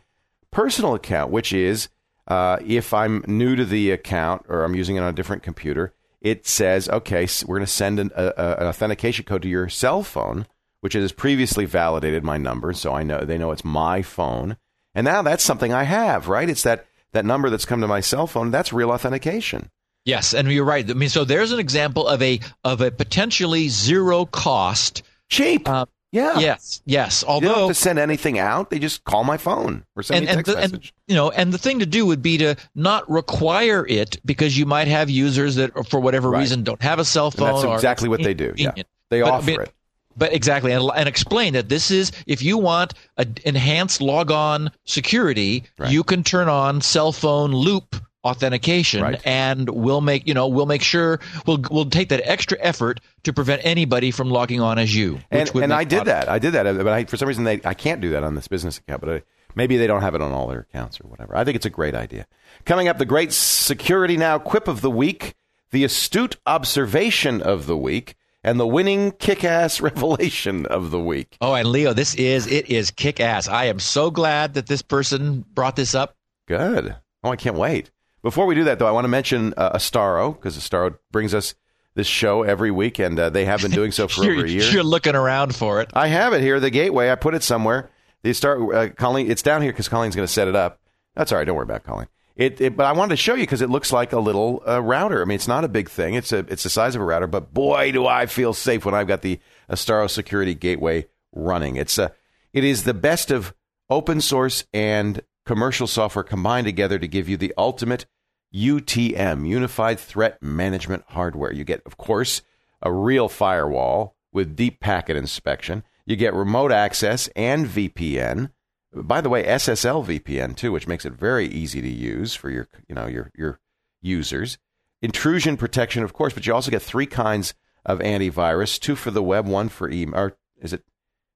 personal 0.52 0.94
account 0.94 1.32
which 1.32 1.52
is 1.52 1.90
uh, 2.28 2.60
if 2.66 2.94
I'm 2.94 3.26
new 3.28 3.56
to 3.56 3.66
the 3.66 3.92
account 3.92 4.46
or 4.48 4.64
I'm 4.64 4.76
using 4.76 4.96
it 4.96 5.00
on 5.00 5.10
a 5.10 5.14
different 5.14 5.44
computer 5.44 5.94
it 6.22 6.46
says 6.46 6.88
okay 6.88 7.26
so 7.26 7.48
we're 7.48 7.58
going 7.58 7.66
to 7.66 7.72
send 7.72 8.00
an, 8.00 8.12
a, 8.16 8.28
an 8.60 8.68
authentication 8.68 9.26
code 9.26 9.42
to 9.42 9.50
your 9.50 9.68
cell 9.68 10.04
phone 10.04 10.46
which 10.82 10.94
has 10.94 11.12
previously 11.12 11.66
validated 11.66 12.24
my 12.24 12.38
number 12.38 12.72
so 12.74 12.94
I 12.94 13.02
know 13.02 13.26
they 13.26 13.40
know 13.40 13.52
it's 13.52 13.66
my 13.66 14.04
phone 14.04 14.58
and 14.96 15.06
now 15.06 15.22
that's 15.22 15.44
something 15.44 15.74
I 15.74 15.84
have, 15.84 16.28
right? 16.28 16.50
It's 16.50 16.64
that 16.64 16.86
that 17.14 17.26
number 17.26 17.50
that's 17.50 17.66
come 17.66 17.82
to 17.82 17.88
my 17.88 18.00
cell 18.00 18.28
phone. 18.28 18.52
That's 18.52 18.72
real 18.74 18.92
authentication. 18.92 19.70
Yes, 20.06 20.34
and 20.34 20.52
you're 20.52 20.66
right. 20.66 20.90
I 20.90 20.94
mean, 20.94 21.10
so 21.10 21.26
there's 21.26 21.52
an 21.52 21.60
example 21.60 22.08
of 22.08 22.22
a 22.22 22.40
of 22.64 22.82
a 22.82 22.92
potentially 22.92 23.68
zero 23.70 24.26
cost, 24.26 25.04
cheap. 25.30 25.70
Uh, 25.70 25.86
yeah. 26.12 26.40
Yes. 26.40 26.82
Yes. 26.86 27.24
Although 27.24 27.48
you 27.48 27.54
don't 27.54 27.68
have 27.68 27.78
to 27.78 27.82
send 27.82 28.00
anything 28.00 28.38
out, 28.38 28.70
they 28.70 28.80
just 28.80 29.04
call 29.06 29.24
my 29.24 29.38
phone 29.38 29.86
or 29.96 30.04
send 30.04 30.18
and, 30.18 30.26
me 30.26 30.32
a 30.32 30.36
text 30.36 30.50
and 30.50 30.58
the, 30.58 30.62
message. 30.62 30.90
And, 30.90 31.04
you 31.08 31.16
know, 31.16 31.32
and 31.32 31.54
the 31.54 31.58
thing 31.58 31.80
to 31.80 31.86
do 31.86 32.06
would 32.06 32.22
be 32.22 32.38
to 32.40 32.56
not 32.76 33.10
require 33.10 33.86
it 33.88 34.20
because 34.26 34.58
you 34.58 34.66
might 34.66 34.90
have 34.90 35.10
users 35.10 35.56
that, 35.56 35.88
for 35.88 36.02
whatever 36.02 36.30
right. 36.30 36.40
reason, 36.40 36.64
don't 36.64 36.82
have 36.82 37.00
a 37.00 37.06
cell 37.06 37.32
phone. 37.32 37.48
And 37.48 37.58
that's 37.58 37.76
exactly 37.76 38.10
what 38.10 38.22
they 38.22 38.34
do. 38.34 38.54
Yeah. 38.58 38.74
They 39.10 39.22
but, 39.22 39.32
offer 39.32 39.62
it. 39.62 39.74
But 40.18 40.34
exactly, 40.34 40.72
and, 40.72 40.90
and, 40.96 41.08
explain 41.08 41.54
that 41.54 41.70
this 41.70 41.90
is 41.90 42.12
if 42.28 42.42
you 42.42 42.58
want 42.58 42.94
an 43.18 43.36
enhanced 43.46 44.02
logon 44.02 44.72
security, 44.84 45.64
right. 45.78 45.92
you 45.92 46.04
can 46.04 46.24
turn 46.24 46.50
on 46.50 46.82
cell 46.82 47.12
phone 47.12 47.52
loop 47.52 47.96
authentication, 48.24 49.02
right. 49.02 49.22
and 49.26 49.70
we'll 49.70 50.02
make 50.02 50.28
you 50.28 50.34
know 50.34 50.48
we'll 50.48 50.66
make 50.66 50.84
sure 50.84 51.20
we'll 51.46 51.62
we'll 51.72 51.90
take 51.90 52.10
that 52.10 52.22
extra 52.24 52.58
effort 52.62 53.00
to 53.24 53.34
prevent 53.34 53.62
anybody 53.66 54.12
from 54.12 54.30
logging 54.30 54.62
on 54.62 54.78
as 54.78 54.94
you. 54.96 55.20
And, 55.32 55.50
and 55.56 55.74
I 55.74 55.84
did 55.84 56.06
that. 56.06 56.30
I 56.30 56.40
did 56.40 56.52
that, 56.54 56.68
uh, 56.68 56.74
but 56.74 56.88
I, 56.88 57.06
for 57.06 57.18
some 57.18 57.28
reason 57.28 57.44
they 57.44 57.62
I 57.64 57.74
can't 57.74 58.02
do 58.02 58.10
that 58.10 58.24
on 58.24 58.36
this 58.36 58.48
business 58.48 58.78
account, 58.78 59.02
but 59.02 59.10
I, 59.10 59.24
maybe 59.56 59.78
they 59.78 59.88
don't 59.88 60.02
have 60.02 60.16
it 60.16 60.22
on 60.22 60.32
all 60.32 60.48
their 60.48 60.62
accounts 60.62 61.00
or 61.00 61.08
whatever. 61.08 61.36
I 61.36 61.44
think 61.44 61.56
it's 61.56 61.66
a 61.66 61.72
great 61.72 61.96
idea. 61.96 62.28
Coming 62.66 62.88
up, 62.88 62.98
the 62.98 63.06
great 63.06 63.34
security 63.34 64.18
now 64.18 64.38
quip 64.38 64.68
of 64.68 64.82
the 64.82 64.92
week, 64.92 65.36
the 65.72 65.84
astute 65.84 66.36
observation 66.46 67.42
of 67.42 67.66
the 67.66 67.78
week 67.78 68.16
and 68.44 68.60
the 68.60 68.68
winning 68.68 69.12
kick-ass 69.12 69.82
revelation 69.82 70.66
of 70.66 70.92
the 70.92 71.00
week. 71.00 71.38
Oh, 71.42 71.54
and 71.54 71.68
Leo, 71.68 71.94
this 71.94 72.16
is 72.16 72.48
it 72.48 72.70
is 72.70 72.92
kick-ass. 72.92 73.48
I 73.48 73.66
am 73.66 73.80
so 73.80 74.12
glad 74.12 74.56
that 74.56 74.68
this 74.68 74.82
person 74.82 75.46
brought 75.54 75.76
this 75.76 75.96
up. 75.96 76.16
Good. 76.48 76.96
Oh, 77.24 77.32
I 77.32 77.36
can't 77.36 77.56
wait. 77.56 77.92
Before 78.24 78.46
we 78.46 78.56
do 78.56 78.64
that, 78.66 78.80
though, 78.80 78.88
I 78.88 78.92
want 78.92 79.06
to 79.06 79.10
mention 79.10 79.54
uh, 79.58 79.78
Astaro 79.78 80.36
because 80.36 80.58
Astaro 80.58 80.98
brings 81.12 81.34
us 81.34 81.56
this 81.96 82.08
show 82.08 82.44
every 82.44 82.72
week, 82.72 83.00
and 83.00 83.20
uh, 83.20 83.30
they 83.30 83.46
have 83.46 83.62
been 83.62 83.72
doing 83.72 83.92
so 83.92 84.08
for 84.10 84.24
over 84.24 84.46
a 84.46 84.50
year. 84.50 84.64
You're 84.64 84.84
looking 84.84 85.16
around 85.16 85.56
for 85.56 85.82
it. 85.82 85.90
I 85.94 86.08
have 86.08 86.34
it 86.34 86.42
here, 86.42 86.60
the 86.60 86.70
gateway. 86.70 87.10
I 87.12 87.16
put 87.16 87.34
it 87.34 87.44
somewhere. 87.44 87.90
The 88.24 88.30
Astaro, 88.30 88.74
uh, 88.74 88.94
Colleen, 88.94 89.32
it's 89.32 89.42
down 89.42 89.62
here 89.62 89.72
because 89.72 89.90
Colleen's 89.90 90.16
going 90.16 90.28
to 90.28 90.32
set 90.32 90.48
it 90.48 90.56
up. 90.56 90.80
That's 91.16 91.32
all 91.32 91.38
right. 91.40 91.46
Don't 91.46 91.56
worry 91.56 91.64
about 91.64 91.84
Colleen. 91.84 92.08
It, 92.36 92.62
it, 92.62 92.78
but 92.78 92.86
I 92.86 92.94
wanted 92.94 93.10
to 93.10 93.18
show 93.18 93.34
you 93.36 93.44
because 93.44 93.62
it 93.62 93.70
looks 93.70 93.92
like 93.92 94.14
a 94.14 94.20
little 94.20 94.64
uh, 94.68 94.82
router. 94.82 95.22
I 95.22 95.26
mean, 95.26 95.36
it's 95.36 95.48
not 95.48 95.64
a 95.64 95.70
big 95.70 95.90
thing. 95.90 96.14
It's 96.14 96.32
a 96.32 96.40
it's 96.40 96.64
the 96.64 96.70
size 96.70 96.96
of 96.96 97.02
a 97.02 97.06
router, 97.06 97.28
but 97.28 97.54
boy, 97.54 97.92
do 97.92 98.08
I 98.08 98.26
feel 98.26 98.54
safe 98.54 98.86
when 98.86 98.96
I've 98.96 99.08
got 99.08 99.22
the 99.22 99.40
Astaro 99.70 100.10
Security 100.10 100.56
Gateway 100.56 101.08
running. 101.34 101.76
It's 101.76 101.98
a 101.98 102.14
it 102.54 102.64
is 102.64 102.84
the 102.84 102.94
best 102.94 103.32
of 103.32 103.54
open 103.90 104.22
source 104.22 104.66
and 104.74 105.22
commercial 105.46 105.88
software 105.88 106.24
combined 106.24 106.66
together 106.66 107.00
to 107.00 107.08
give 107.08 107.28
you 107.28 107.38
the 107.38 107.54
ultimate 107.58 108.06
UTM, 108.54 109.48
Unified 109.48 110.00
Threat 110.00 110.42
Management 110.42 111.04
hardware. 111.08 111.54
You 111.54 111.64
get, 111.64 111.82
of 111.86 111.98
course, 111.98 112.42
a 112.82 112.92
real 112.92 113.30
firewall 113.30 114.16
with 114.34 114.56
deep 114.56 114.80
packet 114.80 115.16
inspection. 115.16 115.84
You 116.06 116.16
get 116.16 116.34
remote 116.34 116.72
access 116.72 117.30
and 117.36 117.66
VPN. 117.66 118.52
By 118.94 119.22
the 119.22 119.30
way, 119.30 119.44
SSL 119.44 120.06
VPN 120.06 120.56
too, 120.56 120.72
which 120.72 120.88
makes 120.88 121.06
it 121.06 121.14
very 121.14 121.48
easy 121.48 121.82
to 121.82 121.90
use 121.90 122.36
for 122.36 122.50
your, 122.50 122.68
you 122.88 122.96
know, 122.96 123.08
your 123.08 123.32
your 123.36 123.60
users. 124.02 124.58
Intrusion 125.02 125.58
protection, 125.58 126.04
of 126.04 126.14
course, 126.14 126.34
but 126.34 126.46
you 126.46 126.54
also 126.54 126.72
get 126.72 126.82
three 126.82 127.06
kinds 127.06 127.54
of 127.86 128.00
antivirus: 128.00 128.80
two 128.80 128.96
for 128.96 129.12
the 129.12 129.24
web, 129.24 129.48
one 129.48 129.70
for 129.70 129.90
email. 129.90 130.20
Or 130.20 130.38
is 130.62 130.74
it 130.74 130.84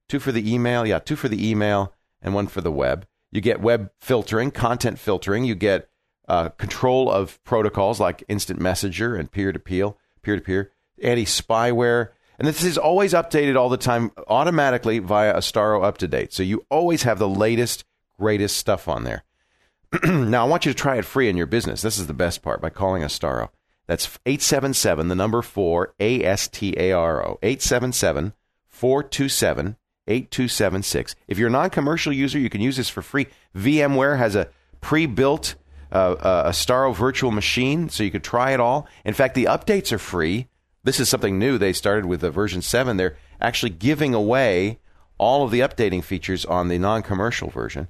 two 0.09 0.19
for 0.19 0.31
the 0.31 0.53
email? 0.53 0.85
Yeah, 0.85 0.99
two 0.99 1.15
for 1.15 1.29
the 1.29 1.49
email 1.49 1.93
and 2.21 2.33
one 2.33 2.47
for 2.47 2.61
the 2.61 2.71
web. 2.71 3.07
You 3.31 3.41
get 3.41 3.61
web 3.61 3.91
filtering, 4.01 4.51
content 4.51 4.99
filtering. 4.99 5.45
You 5.45 5.55
get 5.55 5.89
uh, 6.27 6.49
control 6.49 7.11
of 7.11 7.41
protocols 7.43 7.99
like 7.99 8.23
instant 8.27 8.59
messenger 8.59 9.15
and 9.15 9.31
peer 9.31 9.51
to 9.51 9.59
peer, 9.59 9.93
peer 10.21 10.35
to 10.35 10.41
peer, 10.41 10.71
anti 11.01 11.25
spyware. 11.25 12.09
And 12.37 12.47
this 12.47 12.63
is 12.63 12.77
always 12.77 13.13
updated 13.13 13.55
all 13.57 13.69
the 13.69 13.77
time 13.77 14.11
automatically 14.27 14.99
via 14.99 15.33
Astaro 15.33 15.83
Up 15.83 15.97
to 15.99 16.07
Date. 16.07 16.33
So 16.33 16.43
you 16.43 16.65
always 16.69 17.03
have 17.03 17.19
the 17.19 17.29
latest, 17.29 17.85
greatest 18.19 18.57
stuff 18.57 18.87
on 18.87 19.03
there. 19.03 19.23
now, 20.03 20.45
I 20.45 20.49
want 20.49 20.65
you 20.65 20.73
to 20.73 20.77
try 20.77 20.97
it 20.97 21.05
free 21.05 21.29
in 21.29 21.37
your 21.37 21.45
business. 21.45 21.81
This 21.81 21.97
is 21.97 22.07
the 22.07 22.13
best 22.13 22.41
part 22.41 22.61
by 22.61 22.69
calling 22.69 23.03
Astaro. 23.03 23.49
That's 23.87 24.19
877, 24.25 25.07
the 25.07 25.15
number 25.15 25.41
4, 25.41 25.93
A 25.99 26.23
S 26.23 26.47
T 26.47 26.73
A 26.77 26.91
R 26.91 27.25
O. 27.25 27.39
877 27.43 28.33
427 28.67 29.77
8276. 30.07 31.15
If 31.27 31.39
you're 31.39 31.47
a 31.47 31.51
non 31.51 31.69
commercial 31.69 32.13
user, 32.13 32.39
you 32.39 32.49
can 32.49 32.61
use 32.61 32.77
this 32.77 32.89
for 32.89 33.01
free. 33.01 33.27
VMware 33.55 34.17
has 34.17 34.35
a 34.35 34.49
pre 34.81 35.05
built 35.05 35.55
uh, 35.91 36.11
uh, 36.13 36.49
Astaro 36.49 36.93
virtual 36.93 37.31
machine, 37.31 37.89
so 37.89 38.03
you 38.03 38.11
could 38.11 38.23
try 38.23 38.51
it 38.51 38.59
all. 38.59 38.87
In 39.03 39.13
fact, 39.13 39.35
the 39.35 39.45
updates 39.45 39.91
are 39.91 39.99
free. 39.99 40.47
This 40.85 40.99
is 40.99 41.09
something 41.09 41.39
new. 41.39 41.57
They 41.57 41.73
started 41.73 42.05
with 42.05 42.21
the 42.21 42.29
version 42.29 42.61
7. 42.61 42.95
They're 42.95 43.17
actually 43.41 43.71
giving 43.71 44.13
away 44.13 44.79
all 45.17 45.43
of 45.43 45.51
the 45.51 45.61
updating 45.61 46.03
features 46.03 46.45
on 46.45 46.67
the 46.67 46.77
non 46.77 47.01
commercial 47.01 47.49
version. 47.49 47.87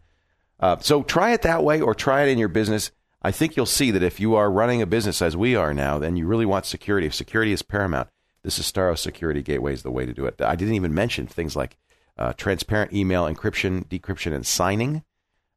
Uh, 0.61 0.77
so 0.79 1.03
try 1.03 1.33
it 1.33 1.41
that 1.41 1.63
way 1.63 1.81
or 1.81 1.93
try 1.93 2.23
it 2.23 2.29
in 2.29 2.37
your 2.37 2.47
business. 2.47 2.91
I 3.21 3.31
think 3.31 3.57
you'll 3.57 3.65
see 3.65 3.91
that 3.91 4.03
if 4.03 4.19
you 4.19 4.35
are 4.35 4.49
running 4.49 4.81
a 4.81 4.85
business 4.85 5.21
as 5.21 5.35
we 5.35 5.55
are 5.55 5.73
now, 5.73 5.99
then 5.99 6.15
you 6.15 6.25
really 6.25 6.45
want 6.45 6.65
security. 6.65 7.05
If 7.05 7.13
security 7.13 7.51
is 7.51 7.61
paramount, 7.61 8.07
this 8.43 8.59
Astaro 8.59 8.97
Security 8.97 9.41
Gateway 9.41 9.73
is 9.73 9.83
the 9.83 9.91
way 9.91 10.05
to 10.05 10.13
do 10.13 10.25
it. 10.25 10.39
I 10.39 10.55
didn't 10.55 10.75
even 10.75 10.93
mention 10.93 11.27
things 11.27 11.55
like 11.55 11.75
uh, 12.17 12.31
transparent 12.33 12.93
email 12.93 13.25
encryption, 13.25 13.87
decryption, 13.87 14.33
and 14.33 14.45
signing. 14.45 15.03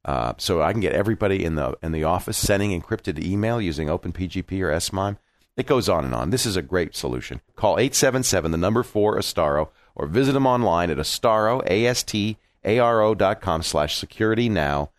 Uh, 0.05 0.33
so 0.39 0.63
I 0.63 0.73
can 0.73 0.81
get 0.81 0.95
everybody 0.95 1.45
in 1.45 1.55
the 1.55 1.77
in 1.83 1.93
the 1.93 2.05
office 2.05 2.39
sending 2.39 2.81
encrypted 2.81 3.23
email 3.23 3.61
using 3.61 3.89
OpenPGP 3.89 4.61
or 4.63 4.81
SMIME. 4.81 5.19
It 5.59 5.67
goes 5.67 5.89
on 5.89 6.05
and 6.05 6.15
on. 6.15 6.31
This 6.31 6.47
is 6.47 6.55
a 6.57 6.63
great 6.63 6.95
solution. 6.95 7.41
Call 7.57 7.81
877, 7.81 8.53
the 8.53 8.57
number 8.57 8.85
4, 8.85 9.17
Astaro, 9.19 9.71
or 9.97 10.07
visit 10.07 10.33
them 10.33 10.47
online 10.47 10.89
at 10.89 10.99
Astaro, 10.99 11.67
A-S-T-A-R-O 11.67 13.15
dot 13.17 13.41
com 13.41 13.65
slash 13.65 13.97
security 13.97 14.49
now. 14.49 14.91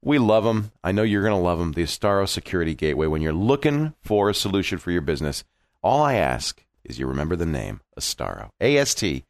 We 0.00 0.18
love 0.18 0.44
them. 0.44 0.70
I 0.84 0.92
know 0.92 1.02
you're 1.02 1.24
going 1.24 1.34
to 1.34 1.40
love 1.44 1.58
them. 1.58 1.72
The 1.72 1.82
Astaro 1.82 2.28
Security 2.28 2.76
Gateway. 2.76 3.08
When 3.08 3.20
you're 3.20 3.32
looking 3.32 3.94
for 4.00 4.30
a 4.30 4.34
solution 4.34 4.78
for 4.78 4.92
your 4.92 5.00
business, 5.00 5.42
all 5.82 6.02
I 6.02 6.14
ask 6.14 6.64
is 6.84 7.00
you 7.00 7.08
remember 7.08 7.34
the 7.34 7.44
name, 7.44 7.80
Astaro. 7.98 8.50
A-S-T-A-R-O 8.60 9.24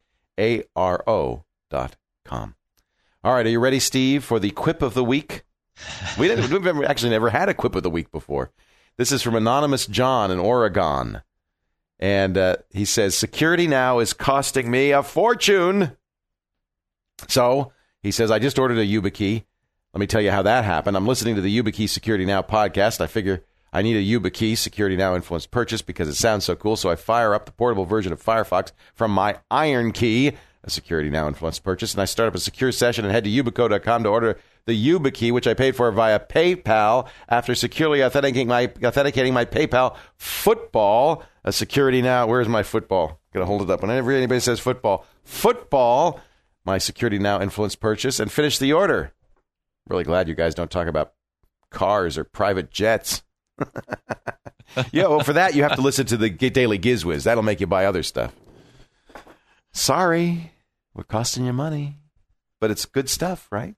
dot 1.71 1.95
com. 2.23 2.53
All 3.23 3.33
right, 3.33 3.47
are 3.47 3.49
you 3.49 3.59
ready, 3.59 3.79
Steve, 3.79 4.23
for 4.23 4.39
the 4.39 4.51
quip 4.51 4.83
of 4.83 4.93
the 4.93 5.03
week? 5.03 5.43
We 6.19 6.27
didn't, 6.27 6.51
we've 6.51 6.83
actually 6.83 7.09
never 7.09 7.31
had 7.31 7.49
a 7.49 7.55
quip 7.55 7.73
of 7.73 7.81
the 7.81 7.89
week 7.89 8.11
before. 8.11 8.51
This 8.97 9.11
is 9.11 9.21
from 9.21 9.35
Anonymous 9.35 9.85
John 9.85 10.31
in 10.31 10.39
Oregon. 10.39 11.21
And 11.99 12.35
uh, 12.35 12.57
he 12.71 12.83
says, 12.83 13.15
Security 13.15 13.67
now 13.67 13.99
is 13.99 14.11
costing 14.11 14.71
me 14.71 14.91
a 14.91 15.03
fortune. 15.03 15.95
So 17.27 17.73
he 18.01 18.09
says, 18.09 18.31
I 18.31 18.39
just 18.39 18.57
ordered 18.57 18.79
a 18.79 18.85
YubiKey. 18.85 19.43
Let 19.93 19.99
me 19.99 20.07
tell 20.07 20.21
you 20.21 20.31
how 20.31 20.41
that 20.41 20.65
happened. 20.65 20.97
I'm 20.97 21.05
listening 21.05 21.35
to 21.35 21.41
the 21.41 21.61
YubiKey 21.61 21.87
Security 21.87 22.25
Now 22.25 22.41
podcast. 22.41 22.99
I 22.99 23.05
figure 23.07 23.43
I 23.71 23.83
need 23.83 23.97
a 23.97 24.19
YubiKey 24.19 24.57
Security 24.57 24.95
Now 24.95 25.15
influence 25.15 25.45
purchase 25.45 25.83
because 25.83 26.07
it 26.07 26.15
sounds 26.15 26.45
so 26.45 26.55
cool. 26.55 26.75
So 26.75 26.89
I 26.89 26.95
fire 26.95 27.35
up 27.35 27.45
the 27.45 27.51
portable 27.51 27.85
version 27.85 28.11
of 28.11 28.23
Firefox 28.23 28.71
from 28.95 29.11
my 29.11 29.37
IronKey, 29.51 30.35
a 30.63 30.69
Security 30.71 31.11
Now 31.11 31.27
influence 31.27 31.59
purchase, 31.59 31.93
and 31.93 32.01
I 32.01 32.05
start 32.05 32.29
up 32.29 32.35
a 32.35 32.39
secure 32.39 32.71
session 32.71 33.05
and 33.05 33.13
head 33.13 33.25
to 33.25 33.29
yubico.com 33.29 34.03
to 34.03 34.09
order 34.09 34.39
the 34.67 34.89
YubiKey, 34.89 35.31
which 35.31 35.47
I 35.47 35.53
paid 35.53 35.75
for 35.75 35.89
via 35.91 36.19
PayPal 36.19 37.07
after 37.29 37.55
securely 37.55 38.03
authenticating 38.03 38.49
my 38.49 38.71
authenticating 38.83 39.33
my 39.33 39.45
PayPal 39.45 39.95
football. 40.17 41.23
A 41.43 41.53
Security 41.53 42.01
Now, 42.01 42.27
where's 42.27 42.49
my 42.49 42.61
football? 42.61 43.21
Gonna 43.33 43.45
hold 43.45 43.61
it 43.61 43.69
up 43.69 43.81
whenever 43.81 44.11
anybody 44.11 44.41
says 44.41 44.59
football. 44.59 45.05
Football, 45.23 46.19
my 46.65 46.77
Security 46.77 47.17
Now 47.17 47.41
influence 47.41 47.75
purchase, 47.75 48.19
and 48.19 48.29
finish 48.29 48.59
the 48.59 48.73
order. 48.73 49.13
Really 49.87 50.03
glad 50.03 50.27
you 50.27 50.35
guys 50.35 50.53
don't 50.53 50.69
talk 50.69 50.87
about 50.87 51.13
cars 51.69 52.17
or 52.17 52.25
private 52.25 52.69
jets. 52.69 53.23
yeah, 54.91 55.07
well, 55.07 55.21
for 55.21 55.33
that 55.33 55.55
you 55.55 55.63
have 55.63 55.75
to 55.75 55.81
listen 55.81 56.05
to 56.07 56.17
the 56.17 56.29
Daily 56.29 56.77
Gizwiz. 56.77 57.23
That'll 57.23 57.41
make 57.43 57.61
you 57.61 57.67
buy 57.67 57.85
other 57.85 58.03
stuff. 58.03 58.35
Sorry, 59.71 60.51
we're 60.93 61.05
costing 61.05 61.45
you 61.45 61.53
money, 61.53 61.99
but 62.59 62.69
it's 62.69 62.83
good 62.85 63.09
stuff, 63.09 63.47
right? 63.49 63.75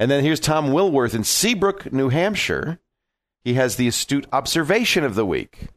And 0.00 0.10
then 0.10 0.24
here's 0.24 0.40
Tom 0.40 0.68
Wilworth 0.68 1.14
in 1.14 1.24
Seabrook, 1.24 1.92
New 1.92 2.08
Hampshire. 2.08 2.80
He 3.44 3.54
has 3.54 3.76
the 3.76 3.86
astute 3.86 4.26
observation 4.32 5.04
of 5.04 5.14
the 5.14 5.26
week. 5.26 5.68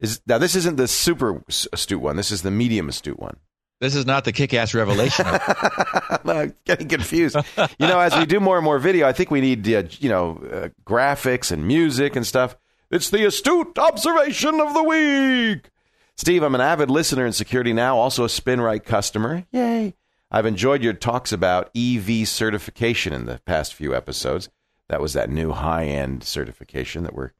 Is 0.00 0.20
now 0.26 0.38
this 0.38 0.56
isn't 0.56 0.76
the 0.76 0.88
super 0.88 1.44
astute 1.72 2.00
one. 2.00 2.16
This 2.16 2.32
is 2.32 2.42
the 2.42 2.50
medium 2.50 2.88
astute 2.88 3.20
one. 3.20 3.36
This 3.80 3.94
is 3.94 4.04
not 4.04 4.24
the 4.24 4.32
kick-ass 4.32 4.74
revelation. 4.74 5.26
I'm 6.24 6.54
getting 6.64 6.88
confused. 6.88 7.36
You 7.56 7.86
know, 7.86 8.00
as 8.00 8.16
we 8.16 8.26
do 8.26 8.40
more 8.40 8.56
and 8.56 8.64
more 8.64 8.80
video, 8.80 9.06
I 9.06 9.12
think 9.12 9.30
we 9.30 9.40
need 9.40 9.72
uh, 9.72 9.84
you 10.00 10.08
know 10.08 10.42
uh, 10.52 10.68
graphics 10.84 11.52
and 11.52 11.68
music 11.68 12.16
and 12.16 12.26
stuff. 12.26 12.56
It's 12.90 13.10
the 13.10 13.26
astute 13.26 13.78
observation 13.78 14.60
of 14.60 14.74
the 14.74 14.82
week. 14.82 15.70
Steve, 16.16 16.42
I'm 16.42 16.54
an 16.56 16.60
avid 16.60 16.90
listener 16.90 17.24
in 17.24 17.32
Security 17.32 17.72
Now, 17.72 17.96
also 17.96 18.24
a 18.24 18.28
SpinRite 18.28 18.84
customer. 18.84 19.44
Yay! 19.52 19.94
I've 20.30 20.46
enjoyed 20.46 20.82
your 20.82 20.92
talks 20.92 21.32
about 21.32 21.70
EV 21.76 22.26
certification 22.26 23.12
in 23.12 23.26
the 23.26 23.40
past 23.46 23.74
few 23.74 23.94
episodes. 23.94 24.48
That 24.88 25.00
was 25.00 25.12
that 25.12 25.30
new 25.30 25.52
high-end 25.52 26.24
certification 26.24 27.04
that 27.04 27.14
we're 27.14 27.30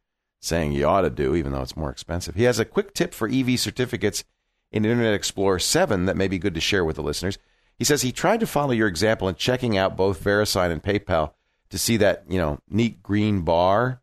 saying 0.41 0.73
you 0.73 0.87
ought 0.87 1.03
to 1.03 1.11
do, 1.11 1.35
even 1.35 1.53
though 1.53 1.63
it's 1.63 1.77
more 1.77 1.91
expensive. 1.91 2.37
He 2.37 2.45
has 2.45 2.59
a 2.59 2.65
quick 2.65 2.95
tip 2.95 3.13
for 3.13 3.29
EV 3.29 3.59
certificates 3.59 4.25
in 4.71 4.85
Internet 4.85 5.15
Explorer 5.15 5.59
7 5.59 6.07
that 6.07 6.17
may 6.17 6.29
be 6.29 6.39
good 6.39 6.55
to 6.55 6.61
share 6.61 6.85
with 6.85 6.97
the 6.97 7.03
listeners. 7.03 7.39
He 7.77 7.85
says 7.85 8.03
he 8.03 8.13
tried 8.13 8.41
to 8.41 8.47
follow 8.47 8.73
your 8.73 8.89
example 8.89 9.29
in 9.29 9.35
checking 9.35 9.77
out 9.77 9.97
both 9.97 10.23
VeriSign 10.23 10.71
and 10.71 10.83
PayPal 10.83 11.33
to 11.71 11.79
see 11.79 11.97
that, 11.99 12.25
you 12.29 12.39
know, 12.39 12.59
neat 12.69 13.03
green 13.03 13.43
bar 13.43 14.01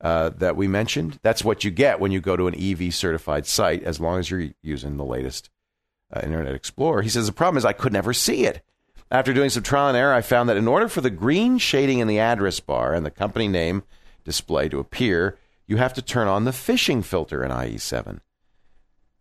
uh, 0.00 0.30
that 0.30 0.56
we 0.56 0.68
mentioned. 0.68 1.18
That's 1.22 1.44
what 1.44 1.64
you 1.64 1.70
get 1.70 2.00
when 2.00 2.12
you 2.12 2.20
go 2.20 2.36
to 2.36 2.46
an 2.46 2.54
EV 2.54 2.94
certified 2.94 3.46
site, 3.46 3.82
as 3.82 4.00
long 4.00 4.18
as 4.18 4.30
you're 4.30 4.50
using 4.62 4.96
the 4.96 5.04
latest 5.04 5.50
uh, 6.12 6.20
Internet 6.22 6.54
Explorer. 6.54 7.02
He 7.02 7.08
says 7.08 7.26
the 7.26 7.32
problem 7.32 7.58
is 7.58 7.64
I 7.64 7.72
could 7.72 7.92
never 7.92 8.12
see 8.12 8.44
it. 8.44 8.62
After 9.10 9.32
doing 9.32 9.50
some 9.50 9.64
trial 9.64 9.88
and 9.88 9.96
error, 9.96 10.14
I 10.14 10.20
found 10.20 10.48
that 10.48 10.56
in 10.56 10.68
order 10.68 10.88
for 10.88 11.00
the 11.00 11.10
green 11.10 11.58
shading 11.58 11.98
in 11.98 12.06
the 12.06 12.20
address 12.20 12.60
bar 12.60 12.94
and 12.94 13.04
the 13.04 13.10
company 13.10 13.48
name 13.48 13.82
display 14.24 14.68
to 14.68 14.78
appear, 14.78 15.36
you 15.66 15.78
have 15.78 15.94
to 15.94 16.02
turn 16.02 16.28
on 16.28 16.44
the 16.44 16.52
phishing 16.52 17.04
filter 17.04 17.44
in 17.44 17.50
IE7. 17.50 18.20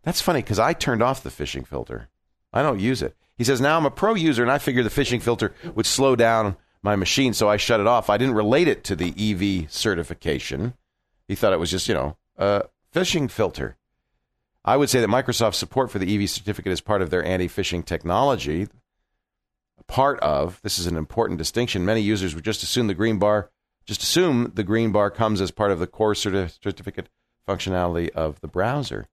That's 0.03 0.21
funny 0.21 0.41
because 0.41 0.59
I 0.59 0.73
turned 0.73 1.01
off 1.01 1.23
the 1.23 1.29
phishing 1.29 1.65
filter. 1.65 2.09
I 2.53 2.61
don't 2.61 2.79
use 2.79 3.01
it. 3.01 3.15
He 3.37 3.43
says, 3.43 3.61
now 3.61 3.77
I'm 3.77 3.85
a 3.85 3.91
pro 3.91 4.15
user 4.15 4.43
and 4.43 4.51
I 4.51 4.57
figured 4.57 4.85
the 4.85 4.89
phishing 4.89 5.21
filter 5.21 5.53
would 5.73 5.85
slow 5.85 6.15
down 6.15 6.55
my 6.81 6.95
machine, 6.95 7.33
so 7.33 7.49
I 7.49 7.57
shut 7.57 7.79
it 7.79 7.87
off. 7.87 8.09
I 8.09 8.17
didn't 8.17 8.35
relate 8.35 8.67
it 8.67 8.83
to 8.85 8.95
the 8.95 9.13
EV 9.17 9.71
certification. 9.71 10.73
He 11.27 11.35
thought 11.35 11.53
it 11.53 11.59
was 11.59 11.71
just, 11.71 11.87
you 11.87 11.93
know, 11.93 12.17
a 12.37 12.63
phishing 12.93 13.29
filter. 13.29 13.75
I 14.65 14.77
would 14.77 14.89
say 14.89 14.99
that 14.99 15.07
Microsoft's 15.07 15.57
support 15.57 15.89
for 15.89 15.99
the 15.99 16.15
EV 16.15 16.29
certificate 16.29 16.71
is 16.71 16.81
part 16.81 17.01
of 17.01 17.09
their 17.09 17.23
anti 17.23 17.47
phishing 17.47 17.83
technology. 17.83 18.67
Part 19.87 20.19
of 20.19 20.61
this 20.61 20.77
is 20.77 20.85
an 20.85 20.97
important 20.97 21.37
distinction. 21.37 21.85
Many 21.85 22.01
users 22.01 22.35
would 22.35 22.43
just 22.43 22.61
assume 22.61 22.87
the 22.87 22.93
green 22.93 23.17
bar, 23.17 23.49
just 23.85 24.03
assume 24.03 24.51
the 24.53 24.63
green 24.63 24.91
bar 24.91 25.09
comes 25.09 25.41
as 25.41 25.51
part 25.51 25.71
of 25.71 25.79
the 25.79 25.87
core 25.87 26.13
certi- 26.13 26.61
certificate 26.63 27.09
functionality 27.47 28.09
of 28.09 28.39
the 28.41 28.47
browser. 28.47 29.07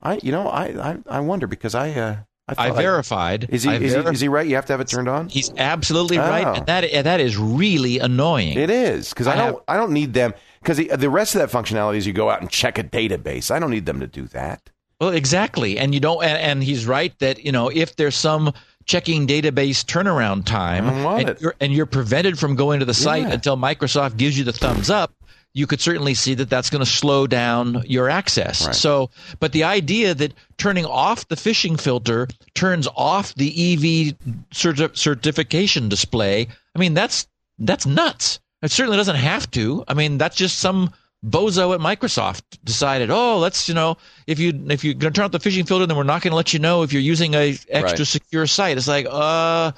I, 0.00 0.20
you 0.22 0.30
know, 0.30 0.48
I, 0.48 0.90
I, 0.90 0.98
I 1.08 1.20
wonder 1.20 1.46
because 1.46 1.74
I, 1.74 1.90
uh, 1.90 2.16
I, 2.48 2.68
I 2.68 2.70
verified. 2.70 3.48
I, 3.50 3.54
is 3.54 3.64
he 3.64 3.70
is, 3.70 3.94
he 3.94 3.98
is 3.98 4.20
he 4.20 4.28
right? 4.28 4.46
You 4.46 4.54
have 4.54 4.66
to 4.66 4.72
have 4.72 4.80
it 4.80 4.88
turned 4.88 5.08
on. 5.08 5.28
He's 5.28 5.50
absolutely 5.56 6.18
oh. 6.18 6.28
right, 6.28 6.58
and 6.58 6.66
that 6.66 6.84
and 6.84 7.06
that 7.06 7.18
is 7.18 7.36
really 7.36 7.98
annoying. 7.98 8.56
It 8.56 8.70
is 8.70 9.08
because 9.08 9.26
I, 9.26 9.32
I, 9.32 9.36
don't 9.36 9.46
have, 9.46 9.56
I 9.66 9.76
don't 9.76 9.92
need 9.92 10.12
them 10.14 10.34
because 10.66 10.78
the, 10.78 10.90
uh, 10.90 10.96
the 10.96 11.08
rest 11.08 11.36
of 11.36 11.40
that 11.40 11.56
functionality 11.56 11.96
is 11.96 12.08
you 12.08 12.12
go 12.12 12.28
out 12.28 12.40
and 12.40 12.50
check 12.50 12.76
a 12.76 12.82
database. 12.82 13.52
I 13.52 13.60
don't 13.60 13.70
need 13.70 13.86
them 13.86 14.00
to 14.00 14.08
do 14.08 14.26
that. 14.28 14.68
Well, 15.00 15.10
exactly, 15.10 15.78
and 15.78 15.94
you 15.94 16.00
don't. 16.00 16.24
And, 16.24 16.36
and 16.38 16.64
he's 16.64 16.86
right 16.86 17.16
that 17.20 17.44
you 17.44 17.52
know 17.52 17.68
if 17.68 17.94
there's 17.94 18.16
some 18.16 18.52
checking 18.84 19.28
database 19.28 19.84
turnaround 19.84 20.44
time, 20.44 20.86
mm, 20.86 21.20
and 21.20 21.40
you're, 21.40 21.54
and 21.60 21.72
you're, 21.72 21.86
prevented 21.86 22.36
from 22.36 22.56
going 22.56 22.80
to 22.80 22.86
the 22.86 22.94
site 22.94 23.28
yeah. 23.28 23.34
until 23.34 23.56
Microsoft 23.56 24.16
gives 24.16 24.36
you 24.36 24.42
the 24.42 24.52
thumbs 24.52 24.90
up, 24.90 25.12
you 25.52 25.68
could 25.68 25.80
certainly 25.80 26.14
see 26.14 26.34
that 26.34 26.50
that's 26.50 26.70
going 26.70 26.84
to 26.84 26.90
slow 26.90 27.28
down 27.28 27.84
your 27.86 28.08
access. 28.08 28.66
Right. 28.66 28.74
So, 28.74 29.10
but 29.38 29.52
the 29.52 29.64
idea 29.64 30.14
that 30.14 30.32
turning 30.56 30.86
off 30.86 31.28
the 31.28 31.36
phishing 31.36 31.80
filter 31.80 32.26
turns 32.54 32.88
off 32.96 33.34
the 33.34 33.50
EV 33.50 34.16
certi- 34.50 34.96
certification 34.96 35.88
display, 35.88 36.48
I 36.74 36.78
mean, 36.78 36.94
that's 36.94 37.28
that's 37.58 37.86
nuts. 37.86 38.40
It 38.66 38.72
certainly 38.72 38.96
doesn't 38.96 39.14
have 39.14 39.48
to. 39.52 39.84
I 39.86 39.94
mean, 39.94 40.18
that's 40.18 40.34
just 40.34 40.58
some 40.58 40.92
bozo 41.24 41.72
at 41.72 41.78
Microsoft 41.78 42.42
decided, 42.64 43.12
oh, 43.12 43.38
let's 43.38 43.68
you 43.68 43.74
know, 43.74 43.96
if 44.26 44.40
you 44.40 44.52
if 44.68 44.82
you're 44.82 44.94
going 44.94 45.12
to 45.12 45.16
turn 45.16 45.24
off 45.24 45.30
the 45.30 45.38
phishing 45.38 45.68
filter, 45.68 45.86
then 45.86 45.96
we're 45.96 46.02
not 46.02 46.20
going 46.20 46.32
to 46.32 46.36
let 46.36 46.52
you 46.52 46.58
know 46.58 46.82
if 46.82 46.92
you're 46.92 47.00
using 47.00 47.34
a 47.34 47.50
extra 47.68 47.98
right. 47.98 48.06
secure 48.06 48.44
site. 48.44 48.76
It's 48.76 48.88
like, 48.88 49.06
uh, 49.08 49.70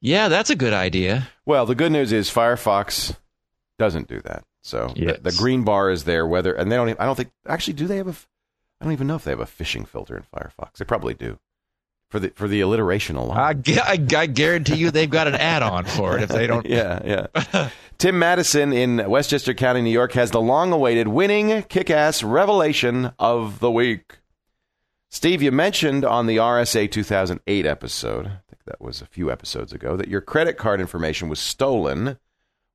yeah, 0.00 0.28
that's 0.28 0.50
a 0.50 0.54
good 0.54 0.72
idea. 0.72 1.26
Well, 1.46 1.66
the 1.66 1.74
good 1.74 1.90
news 1.90 2.12
is 2.12 2.30
Firefox 2.30 3.16
doesn't 3.76 4.06
do 4.06 4.20
that. 4.20 4.44
So 4.62 4.92
yes. 4.94 5.16
the, 5.16 5.32
the, 5.32 5.36
green 5.36 5.64
bar 5.64 5.90
is 5.90 6.04
there. 6.04 6.24
Whether 6.24 6.54
and 6.54 6.70
they 6.70 6.76
don't. 6.76 6.90
Even, 6.90 7.00
I 7.00 7.06
don't 7.06 7.16
think 7.16 7.32
actually. 7.44 7.74
Do 7.74 7.88
they 7.88 7.96
have 7.96 8.06
a? 8.06 8.14
I 8.80 8.84
don't 8.84 8.92
even 8.92 9.08
know 9.08 9.16
if 9.16 9.24
they 9.24 9.32
have 9.32 9.40
a 9.40 9.46
phishing 9.46 9.84
filter 9.84 10.16
in 10.16 10.22
Firefox. 10.22 10.76
They 10.78 10.84
probably 10.84 11.14
do. 11.14 11.40
For 12.08 12.18
the 12.18 12.32
for 12.34 12.48
the 12.48 12.62
alliteration 12.62 13.16
alone, 13.16 13.36
I, 13.36 13.54
I, 13.82 14.06
I 14.16 14.26
guarantee 14.26 14.76
you 14.76 14.90
they've 14.90 15.10
got 15.10 15.28
an 15.28 15.34
add-on 15.34 15.84
for 15.84 16.16
it 16.16 16.22
if 16.22 16.30
they 16.30 16.46
don't. 16.46 16.64
yeah, 16.68 17.26
yeah. 17.34 17.70
Tim 17.98 18.18
Madison 18.18 18.72
in 18.72 19.10
Westchester 19.10 19.52
County, 19.52 19.82
New 19.82 19.90
York, 19.90 20.12
has 20.12 20.30
the 20.30 20.40
long-awaited 20.40 21.08
winning 21.08 21.64
kick-ass 21.64 22.22
revelation 22.22 23.12
of 23.18 23.60
the 23.60 23.70
week. 23.70 24.18
Steve, 25.10 25.42
you 25.42 25.50
mentioned 25.50 26.04
on 26.04 26.26
the 26.26 26.36
RSA 26.36 26.90
2008 26.90 27.66
episode, 27.66 28.26
I 28.26 28.40
think 28.48 28.62
that 28.66 28.80
was 28.80 29.02
a 29.02 29.06
few 29.06 29.30
episodes 29.30 29.72
ago, 29.72 29.96
that 29.96 30.08
your 30.08 30.20
credit 30.20 30.56
card 30.56 30.80
information 30.80 31.28
was 31.28 31.40
stolen 31.40 32.18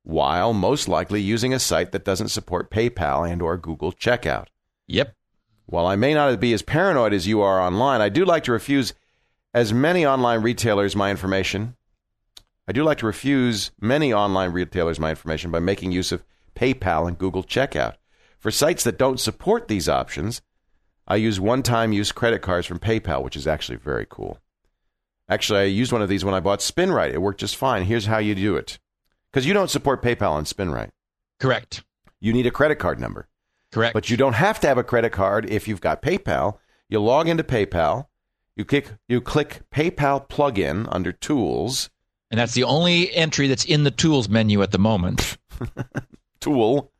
while 0.02 0.52
most 0.52 0.88
likely 0.88 1.20
using 1.20 1.54
a 1.54 1.58
site 1.58 1.92
that 1.92 2.04
doesn't 2.04 2.28
support 2.28 2.70
PayPal 2.70 3.28
and 3.28 3.40
or 3.40 3.56
Google 3.56 3.92
Checkout. 3.92 4.46
Yep. 4.86 5.14
While 5.66 5.86
I 5.86 5.96
may 5.96 6.12
not 6.12 6.38
be 6.40 6.52
as 6.52 6.62
paranoid 6.62 7.14
as 7.14 7.26
you 7.26 7.40
are 7.40 7.60
online, 7.60 8.00
I 8.00 8.10
do 8.10 8.24
like 8.24 8.44
to 8.44 8.52
refuse 8.52 8.92
as 9.54 9.72
many 9.72 10.04
online 10.04 10.42
retailers 10.42 10.96
my 10.96 11.10
information. 11.12 11.76
I 12.66 12.72
do 12.72 12.82
like 12.82 12.98
to 12.98 13.06
refuse 13.06 13.70
many 13.80 14.12
online 14.12 14.50
retailers 14.50 14.98
my 14.98 15.10
information 15.10 15.52
by 15.52 15.60
making 15.60 15.92
use 15.92 16.10
of 16.10 16.24
PayPal 16.56 17.06
and 17.06 17.16
Google 17.16 17.44
Checkout. 17.44 17.94
For 18.40 18.50
sites 18.50 18.82
that 18.84 18.98
don't 18.98 19.20
support 19.20 19.68
these 19.68 19.88
options, 19.88 20.42
I 21.06 21.16
use 21.16 21.38
one-time 21.38 21.92
use 21.92 22.10
credit 22.10 22.42
cards 22.42 22.66
from 22.66 22.80
PayPal, 22.80 23.22
which 23.22 23.36
is 23.36 23.46
actually 23.46 23.78
very 23.78 24.06
cool. 24.08 24.38
Actually, 25.28 25.60
I 25.60 25.64
used 25.64 25.92
one 25.92 26.02
of 26.02 26.08
these 26.08 26.24
when 26.24 26.34
I 26.34 26.40
bought 26.40 26.58
SpinRite. 26.58 27.12
It 27.12 27.22
worked 27.22 27.40
just 27.40 27.56
fine. 27.56 27.84
Here's 27.84 28.06
how 28.06 28.18
you 28.18 28.34
do 28.34 28.56
it. 28.56 28.78
Because 29.30 29.46
you 29.46 29.54
don't 29.54 29.70
support 29.70 30.02
PayPal 30.02 30.32
on 30.32 30.44
SpinRite. 30.44 30.90
Correct. 31.38 31.84
You 32.20 32.32
need 32.32 32.46
a 32.46 32.50
credit 32.50 32.76
card 32.76 33.00
number. 33.00 33.28
Correct. 33.70 33.94
But 33.94 34.10
you 34.10 34.16
don't 34.16 34.34
have 34.34 34.60
to 34.60 34.66
have 34.66 34.78
a 34.78 34.84
credit 34.84 35.12
card 35.12 35.48
if 35.48 35.68
you've 35.68 35.80
got 35.80 36.02
PayPal. 36.02 36.58
You 36.88 37.00
log 37.00 37.28
into 37.28 37.44
PayPal. 37.44 38.06
You 38.56 38.64
click 38.64 38.92
you 39.08 39.20
click 39.20 39.62
PayPal 39.72 40.28
plugin 40.28 40.88
under 40.90 41.12
Tools. 41.12 41.90
And 42.30 42.40
that's 42.40 42.54
the 42.54 42.64
only 42.64 43.14
entry 43.14 43.48
that's 43.48 43.64
in 43.64 43.84
the 43.84 43.90
Tools 43.90 44.28
menu 44.28 44.62
at 44.62 44.70
the 44.70 44.78
moment. 44.78 45.36
Tool. 46.40 46.90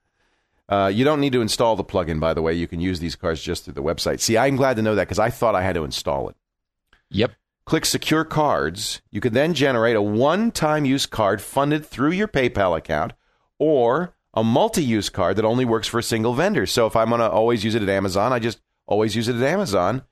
Uh, 0.68 0.90
you 0.92 1.04
don't 1.04 1.20
need 1.20 1.32
to 1.32 1.42
install 1.42 1.76
the 1.76 1.84
plugin, 1.84 2.20
by 2.20 2.34
the 2.34 2.42
way. 2.42 2.54
You 2.54 2.66
can 2.66 2.80
use 2.80 3.00
these 3.00 3.16
cards 3.16 3.42
just 3.42 3.64
through 3.64 3.74
the 3.74 3.82
website. 3.82 4.20
See, 4.20 4.38
I'm 4.38 4.56
glad 4.56 4.76
to 4.76 4.82
know 4.82 4.94
that 4.94 5.04
because 5.04 5.18
I 5.18 5.30
thought 5.30 5.54
I 5.54 5.62
had 5.62 5.74
to 5.74 5.84
install 5.84 6.28
it. 6.28 6.36
Yep. 7.10 7.32
Click 7.66 7.84
Secure 7.84 8.24
Cards. 8.24 9.00
You 9.10 9.20
can 9.20 9.32
then 9.32 9.54
generate 9.54 9.96
a 9.96 10.02
one 10.02 10.50
time 10.50 10.84
use 10.84 11.06
card 11.06 11.40
funded 11.40 11.84
through 11.84 12.12
your 12.12 12.28
PayPal 12.28 12.76
account 12.76 13.12
or 13.58 14.14
a 14.34 14.42
multi 14.42 14.82
use 14.82 15.08
card 15.08 15.36
that 15.36 15.44
only 15.44 15.64
works 15.64 15.88
for 15.88 15.98
a 15.98 16.02
single 16.02 16.34
vendor. 16.34 16.66
So 16.66 16.86
if 16.86 16.96
I'm 16.96 17.08
going 17.08 17.20
to 17.20 17.30
always 17.30 17.64
use 17.64 17.74
it 17.74 17.82
at 17.82 17.88
Amazon, 17.88 18.32
I 18.32 18.38
just 18.38 18.60
always 18.86 19.14
use 19.14 19.28
it 19.28 19.36
at 19.36 19.42
Amazon. 19.42 20.02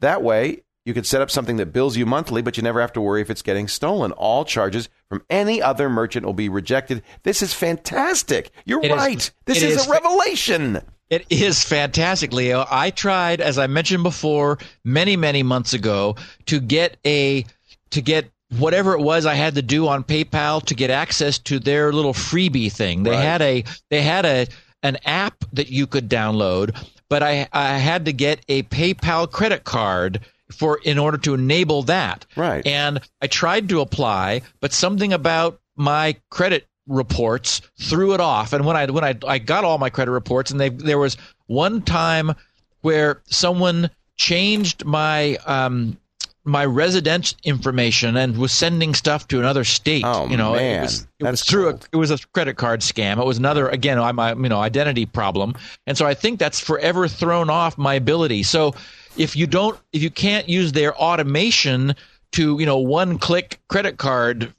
That 0.00 0.22
way, 0.22 0.62
you 0.90 0.94
can 0.94 1.04
set 1.04 1.22
up 1.22 1.30
something 1.30 1.56
that 1.58 1.66
bills 1.66 1.96
you 1.96 2.04
monthly, 2.04 2.42
but 2.42 2.56
you 2.56 2.64
never 2.64 2.80
have 2.80 2.92
to 2.94 3.00
worry 3.00 3.22
if 3.22 3.30
it's 3.30 3.42
getting 3.42 3.68
stolen. 3.68 4.10
All 4.10 4.44
charges 4.44 4.88
from 5.08 5.22
any 5.30 5.62
other 5.62 5.88
merchant 5.88 6.26
will 6.26 6.32
be 6.32 6.48
rejected. 6.48 7.04
This 7.22 7.42
is 7.42 7.54
fantastic. 7.54 8.50
You're 8.64 8.82
it 8.82 8.90
right. 8.90 9.18
Is, 9.18 9.30
this 9.44 9.62
is, 9.62 9.76
is, 9.76 9.86
a 9.86 9.90
revelation. 9.90 10.80
It 11.08 11.26
is 11.30 11.62
fantastic, 11.62 12.32
Leo. 12.32 12.66
I 12.68 12.90
tried, 12.90 13.40
as 13.40 13.56
I 13.56 13.68
mentioned 13.68 14.02
before, 14.02 14.58
many, 14.82 15.14
many 15.14 15.44
months 15.44 15.74
ago, 15.74 16.16
to 16.46 16.58
get 16.58 16.96
a 17.06 17.46
to 17.90 18.02
get 18.02 18.28
whatever 18.58 18.94
it 18.94 19.00
was 19.00 19.26
I 19.26 19.34
had 19.34 19.54
to 19.54 19.62
do 19.62 19.86
on 19.86 20.02
PayPal 20.02 20.60
to 20.66 20.74
get 20.74 20.90
access 20.90 21.38
to 21.38 21.60
their 21.60 21.92
little 21.92 22.14
freebie 22.14 22.72
thing. 22.72 23.04
They 23.04 23.12
right. 23.12 23.22
had 23.22 23.42
a 23.42 23.64
they 23.90 24.02
had 24.02 24.26
a 24.26 24.48
an 24.82 24.98
app 25.04 25.44
that 25.52 25.68
you 25.68 25.86
could 25.86 26.10
download, 26.10 26.76
but 27.08 27.22
I 27.22 27.46
I 27.52 27.78
had 27.78 28.06
to 28.06 28.12
get 28.12 28.40
a 28.48 28.64
PayPal 28.64 29.30
credit 29.30 29.62
card 29.62 30.18
for 30.52 30.80
in 30.84 30.98
order 30.98 31.18
to 31.18 31.34
enable 31.34 31.82
that. 31.84 32.26
Right. 32.36 32.66
And 32.66 33.00
I 33.20 33.26
tried 33.26 33.68
to 33.70 33.80
apply, 33.80 34.42
but 34.60 34.72
something 34.72 35.12
about 35.12 35.60
my 35.76 36.16
credit 36.30 36.66
reports 36.86 37.62
threw 37.80 38.14
it 38.14 38.20
off. 38.20 38.52
And 38.52 38.66
when 38.66 38.76
I 38.76 38.86
when 38.86 39.04
I 39.04 39.16
I 39.26 39.38
got 39.38 39.64
all 39.64 39.78
my 39.78 39.90
credit 39.90 40.10
reports, 40.10 40.50
and 40.50 40.60
they 40.60 40.68
there 40.68 40.98
was 40.98 41.16
one 41.46 41.82
time 41.82 42.34
where 42.82 43.22
someone 43.26 43.90
changed 44.16 44.84
my 44.84 45.36
um 45.46 45.96
my 46.44 46.64
resident 46.64 47.34
information 47.44 48.16
and 48.16 48.36
was 48.36 48.50
sending 48.50 48.94
stuff 48.94 49.28
to 49.28 49.38
another 49.38 49.62
state. 49.62 50.04
Oh, 50.06 50.26
you 50.28 50.36
know, 50.36 50.54
man. 50.54 50.78
it 50.78 50.80
was, 50.82 51.06
it 51.18 51.24
was 51.24 51.42
through 51.42 51.68
a, 51.68 51.78
it 51.92 51.96
was 51.96 52.10
a 52.10 52.18
credit 52.32 52.56
card 52.56 52.80
scam. 52.80 53.20
It 53.20 53.26
was 53.26 53.38
another 53.38 53.68
again, 53.68 53.98
I 53.98 54.12
my 54.12 54.32
you 54.32 54.48
know 54.48 54.60
identity 54.60 55.06
problem, 55.06 55.54
and 55.86 55.96
so 55.96 56.06
I 56.06 56.14
think 56.14 56.38
that's 56.38 56.60
forever 56.60 57.08
thrown 57.08 57.50
off 57.50 57.76
my 57.78 57.94
ability. 57.94 58.42
So 58.42 58.74
if 59.20 59.36
you 59.36 59.46
don't, 59.46 59.78
if 59.92 60.02
you 60.02 60.10
can't 60.10 60.48
use 60.48 60.72
their 60.72 60.94
automation 60.96 61.94
to 62.32 62.58
you 62.58 62.66
know 62.66 62.78
one 62.78 63.18
click 63.18 63.58
credit 63.68 63.98
card 63.98 64.52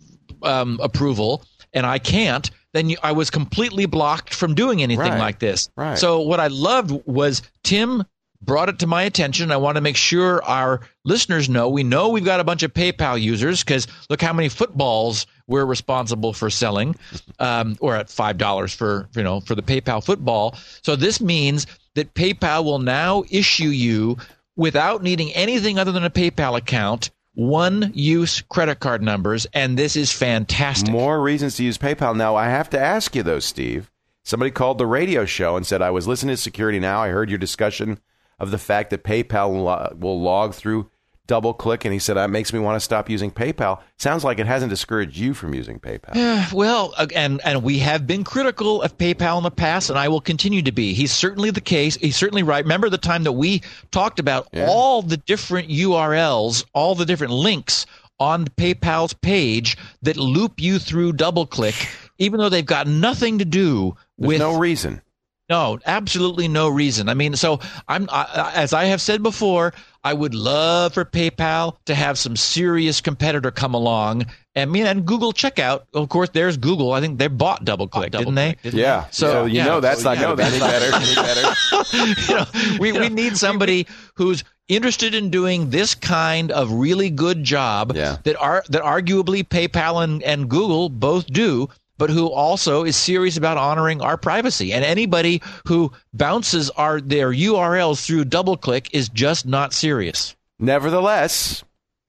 um, 0.43 0.79
approval, 0.81 1.43
and 1.73 1.85
I 1.85 1.99
can't, 1.99 2.49
then 2.73 2.89
you, 2.89 2.97
I 3.03 3.11
was 3.11 3.29
completely 3.29 3.85
blocked 3.85 4.33
from 4.33 4.55
doing 4.55 4.81
anything 4.81 5.11
Right. 5.11 5.19
like 5.19 5.39
this. 5.39 5.69
Right. 5.75 5.97
So 5.97 6.21
what 6.21 6.39
I 6.39 6.47
loved 6.47 6.91
was 7.05 7.41
Tim 7.63 8.03
brought 8.43 8.69
it 8.69 8.79
to 8.79 8.88
my 8.88 9.03
attention. 9.03 9.51
I 9.51 9.57
want 9.57 9.75
to 9.75 9.81
make 9.81 9.95
sure 9.95 10.43
our 10.45 10.81
listeners 11.05 11.47
know. 11.47 11.69
We 11.69 11.83
know 11.83 12.09
we've 12.09 12.25
got 12.25 12.39
a 12.39 12.43
bunch 12.43 12.63
of 12.63 12.73
PayPal 12.73 13.21
users 13.21 13.63
because 13.63 13.88
look 14.09 14.19
how 14.21 14.33
many 14.33 14.49
footballs 14.49 15.27
we're 15.47 15.65
responsible 15.65 16.33
for 16.33 16.49
selling, 16.49 16.95
um, 17.39 17.77
or 17.81 17.95
at 17.95 18.09
five 18.09 18.38
dollars 18.38 18.73
for 18.73 19.07
you 19.15 19.23
know 19.23 19.41
for 19.41 19.55
the 19.55 19.61
PayPal 19.61 20.03
football. 20.03 20.55
So 20.81 20.95
this 20.95 21.21
means 21.21 21.67
that 21.95 22.13
PayPal 22.15 22.63
will 22.63 22.79
now 22.79 23.23
issue 23.29 23.67
you 23.67 24.17
without 24.55 25.03
needing 25.03 25.31
anything 25.33 25.79
other 25.79 25.91
than 25.91 26.03
a 26.03 26.09
PayPal 26.09 26.57
account. 26.57 27.11
One 27.33 27.91
use 27.93 28.41
credit 28.41 28.79
card 28.81 29.01
numbers, 29.01 29.47
and 29.53 29.77
this 29.77 29.95
is 29.95 30.11
fantastic. 30.11 30.91
More 30.91 31.21
reasons 31.21 31.55
to 31.55 31.63
use 31.63 31.77
PayPal. 31.77 32.15
Now, 32.15 32.35
I 32.35 32.49
have 32.49 32.69
to 32.71 32.79
ask 32.79 33.15
you, 33.15 33.23
though, 33.23 33.39
Steve. 33.39 33.89
Somebody 34.23 34.51
called 34.51 34.77
the 34.77 34.85
radio 34.85 35.25
show 35.25 35.55
and 35.55 35.65
said, 35.65 35.81
I 35.81 35.91
was 35.91 36.07
listening 36.07 36.35
to 36.35 36.41
Security 36.41 36.79
Now. 36.79 37.01
I 37.01 37.09
heard 37.09 37.29
your 37.29 37.39
discussion 37.39 37.99
of 38.37 38.51
the 38.51 38.57
fact 38.57 38.89
that 38.89 39.03
PayPal 39.03 39.63
lo- 39.63 39.95
will 39.97 40.21
log 40.21 40.53
through 40.53 40.91
DoubleClick. 41.27 41.85
And 41.85 41.93
he 41.93 41.99
said, 41.99 42.15
that 42.15 42.30
makes 42.30 42.52
me 42.52 42.60
want 42.60 42.76
to 42.76 42.80
stop 42.80 43.10
using 43.10 43.31
PayPal. 43.31 43.80
Sounds 43.98 44.23
like 44.23 44.39
it 44.39 44.48
hasn't 44.48 44.69
discouraged 44.69 45.15
you 45.18 45.34
from 45.34 45.53
using 45.53 45.80
PayPal. 45.80 46.52
Well, 46.53 46.93
and 47.15 47.39
and 47.45 47.64
we 47.64 47.80
have 47.80 48.06
been 48.07 48.23
critical 48.23 48.81
of 48.81 48.98
PayPal 48.98 49.38
in 49.38 49.43
the 49.43 49.52
past, 49.52 49.89
and 49.89 49.98
I 49.98 50.07
will 50.10 50.19
continue 50.22 50.61
to 50.64 50.72
be. 50.72 50.93
He's 50.93 51.11
certainly 51.14 51.52
the 51.52 51.61
case. 51.61 51.95
He's 51.95 52.15
certainly 52.18 52.43
right. 52.43 52.64
Remember 52.64 52.89
the 52.89 52.98
time 52.98 53.23
that 53.23 53.31
we 53.34 53.61
talked 53.91 54.19
about 54.19 54.48
Yeah. 54.52 54.68
all 54.69 55.02
the 55.02 55.18
different 55.18 55.69
URLs, 55.69 56.65
all 56.73 56.95
the 56.95 57.06
different 57.06 57.34
links 57.34 57.85
on 58.19 58.45
PayPal's 58.45 59.14
page 59.14 59.77
that 60.02 60.18
loop 60.18 60.60
you 60.60 60.77
through 60.80 61.14
DoubleClick, 61.14 61.89
even 62.19 62.39
though 62.39 62.49
they've 62.49 62.65
got 62.65 62.88
nothing 62.88 63.39
to 63.39 63.45
do 63.45 63.95
There's 64.18 64.27
with 64.30 64.39
no 64.39 64.57
reason. 64.60 65.02
no, 65.49 65.80
absolutely 65.85 66.48
no 66.48 66.69
reason. 66.69 67.10
I 67.10 67.14
mean, 67.14 67.35
so 67.35 67.60
I'm 67.88 68.07
I, 68.11 68.52
as 68.56 68.73
I 68.73 68.85
have 68.85 69.02
said 69.02 69.23
before, 69.23 69.73
I 70.03 70.13
would 70.13 70.33
love 70.33 70.93
for 70.95 71.05
PayPal 71.05 71.77
to 71.85 71.93
have 71.95 72.17
some 72.17 72.35
serious 72.35 73.01
competitor 73.01 73.51
come 73.51 73.73
along. 73.75 74.25
And 74.55 74.69
I 74.69 74.71
mean, 74.71 74.85
and 74.87 75.05
Google 75.05 75.31
checkout, 75.31 75.83
of 75.93 76.09
course, 76.09 76.29
there's 76.29 76.57
Google. 76.57 76.91
I 76.93 77.01
think 77.01 77.19
they 77.19 77.27
bought 77.27 77.63
DoubleClick, 77.65 78.11
didn't 78.11 78.35
they? 78.35 78.55
Yeah. 78.63 79.05
So, 79.11 79.27
So, 79.27 79.45
you 79.45 79.57
yeah. 79.57 79.65
know 79.65 79.79
that's 79.79 80.01
So, 80.01 80.09
not 80.13 80.17
yeah, 80.17 80.23
going 80.23 80.37
to 80.37 80.43
be 80.43 80.49
any 80.49 80.59
better. 80.59 80.95
Any 80.95 81.15
better. 81.15 82.27
you 82.31 82.35
know, 82.35 82.45
we, 82.79 82.91
we 82.93 83.09
need 83.09 83.37
somebody 83.37 83.85
who's 84.15 84.43
interested 84.67 85.13
in 85.13 85.29
doing 85.29 85.69
this 85.69 85.93
kind 85.95 86.51
of 86.51 86.71
really 86.71 87.09
good 87.09 87.43
job 87.43 87.93
Yeah. 87.95 88.17
that 88.23 88.37
are 88.37 88.63
that 88.69 88.81
arguably 88.83 89.43
PayPal 89.43 90.03
and, 90.03 90.23
and 90.23 90.49
Google 90.49 90.89
both 90.89 91.27
do, 91.27 91.69
but 92.01 92.09
who 92.09 92.27
also 92.29 92.83
is 92.83 92.97
serious 92.97 93.37
about 93.37 93.55
honoring 93.57 94.01
our 94.01 94.17
privacy. 94.17 94.73
And 94.73 94.83
anybody 94.83 95.41
who 95.67 95.91
bounces 96.13 96.69
our 96.71 96.99
their 96.99 97.31
URLs 97.31 98.05
through 98.05 98.25
DoubleClick 98.25 98.89
is 98.91 99.07
just 99.09 99.45
not 99.45 99.71
serious. 99.73 100.35
Nevertheless, 100.59 101.63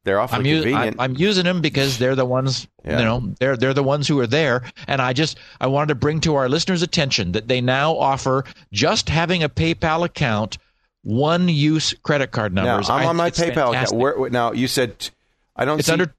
they're 0.05 0.19
awfully 0.19 0.39
I'm, 0.41 0.47
u- 0.47 0.63
convenient. 0.63 0.97
I, 0.99 1.05
am 1.05 1.15
using 1.17 1.45
them 1.45 1.61
because 1.61 1.99
they're 1.99 2.15
the 2.17 2.25
ones, 2.25 2.67
Yeah. 2.85 2.99
you 2.99 3.05
know, 3.05 3.35
they're 3.39 3.57
they're 3.57 3.75
the 3.75 3.83
ones 3.83 4.09
who 4.09 4.19
are 4.21 4.27
there. 4.27 4.65
And 4.89 5.01
I 5.01 5.13
just 5.13 5.39
I 5.61 5.67
wanted 5.69 5.89
to 5.89 5.95
bring 5.95 6.21
to 6.23 6.35
our 6.37 6.49
listeners' 6.49 6.83
attention 6.83 7.33
that 7.33 7.49
they 7.49 7.61
now 7.61 7.97
offer 7.97 8.45
just 8.73 9.09
having 9.09 9.43
a 9.43 9.49
PayPal 9.49 10.05
account, 10.05 10.59
one 11.03 11.49
use 11.49 11.95
credit 12.03 12.31
card 12.33 12.55
now, 12.55 12.65
numbers. 12.65 12.91
I'm 12.91 13.03
I 13.03 13.07
on 13.07 13.17
my 13.17 13.31
PayPal 13.31 13.37
fantastic. 13.73 13.75
account. 13.75 13.93
Where, 14.01 14.19
where- 14.19 14.31
now, 14.31 14.53
you 14.53 14.69
said, 14.69 15.11
I 15.55 15.65
don't 15.65 15.79
It's 15.79 15.87
see. 15.87 15.93
under. 15.93 16.15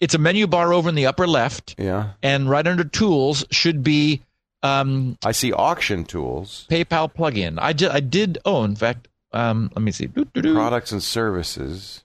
It's 0.00 0.14
a 0.14 0.18
menu 0.18 0.46
bar 0.46 0.72
over 0.72 0.88
in 0.88 0.94
the 0.94 1.06
upper 1.06 1.26
left, 1.26 1.74
yeah. 1.78 2.12
and 2.22 2.48
right 2.48 2.66
under 2.66 2.84
Tools 2.84 3.44
should 3.50 3.84
be 3.84 4.22
um, 4.62 5.16
I 5.24 5.32
see 5.32 5.52
auction 5.52 6.04
tools, 6.04 6.66
PayPal 6.70 7.12
plugin. 7.12 7.58
I 7.60 7.72
did. 7.72 7.90
I 7.90 8.00
did. 8.00 8.38
Oh, 8.44 8.64
in 8.64 8.76
fact, 8.76 9.08
um, 9.32 9.70
let 9.74 9.82
me 9.82 9.90
see. 9.90 10.06
Doo-doo-doo. 10.06 10.54
products 10.54 10.92
and 10.92 11.02
services. 11.02 12.04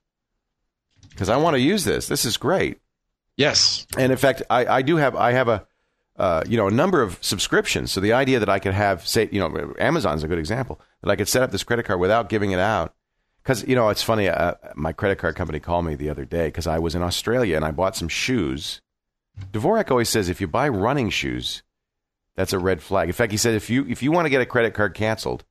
Because 1.09 1.29
I 1.29 1.37
want 1.37 1.55
to 1.55 1.59
use 1.59 1.85
this. 1.85 2.07
This 2.07 2.25
is 2.25 2.37
great. 2.37 2.79
Yes. 3.37 3.87
And 3.97 4.11
in 4.11 4.17
fact, 4.17 4.41
I, 4.49 4.65
I 4.65 4.81
do 4.81 4.97
have 4.97 5.15
I 5.15 5.31
have 5.31 5.47
a 5.47 5.65
uh, 6.17 6.43
you 6.47 6.55
know 6.55 6.67
a 6.67 6.71
number 6.71 7.01
of 7.01 7.17
subscriptions. 7.21 7.91
So 7.91 7.99
the 7.99 8.13
idea 8.13 8.39
that 8.39 8.49
I 8.49 8.59
could 8.59 8.73
have 8.73 9.05
say 9.05 9.27
you 9.31 9.39
know 9.39 9.73
Amazon's 9.77 10.23
a 10.23 10.27
good 10.27 10.39
example 10.39 10.79
that 11.01 11.09
I 11.09 11.15
could 11.15 11.27
set 11.27 11.43
up 11.43 11.51
this 11.51 11.63
credit 11.63 11.85
card 11.85 11.99
without 11.99 12.29
giving 12.29 12.51
it 12.51 12.59
out. 12.59 12.93
Because 13.45 13.67
you 13.67 13.75
know 13.75 13.89
it's 13.89 14.01
funny. 14.01 14.27
Uh, 14.27 14.55
my 14.75 14.91
credit 14.91 15.19
card 15.19 15.35
company 15.35 15.59
called 15.59 15.85
me 15.85 15.93
the 15.93 16.09
other 16.09 16.25
day 16.25 16.47
because 16.47 16.65
I 16.65 16.79
was 16.79 16.95
in 16.95 17.03
Australia 17.03 17.55
and 17.55 17.63
I 17.63 17.69
bought 17.69 17.95
some 17.95 18.07
shoes. 18.09 18.81
Dvorak 19.51 19.91
always 19.91 20.09
says 20.09 20.29
if 20.29 20.41
you 20.41 20.47
buy 20.47 20.67
running 20.67 21.11
shoes, 21.11 21.61
that's 22.35 22.53
a 22.53 22.59
red 22.59 22.81
flag. 22.81 23.07
In 23.07 23.13
fact, 23.13 23.31
he 23.31 23.37
said 23.37 23.53
if 23.53 23.69
you 23.69 23.85
if 23.87 24.01
you 24.01 24.11
want 24.11 24.25
to 24.25 24.31
get 24.31 24.41
a 24.41 24.47
credit 24.47 24.73
card 24.73 24.95
canceled, 24.95 25.43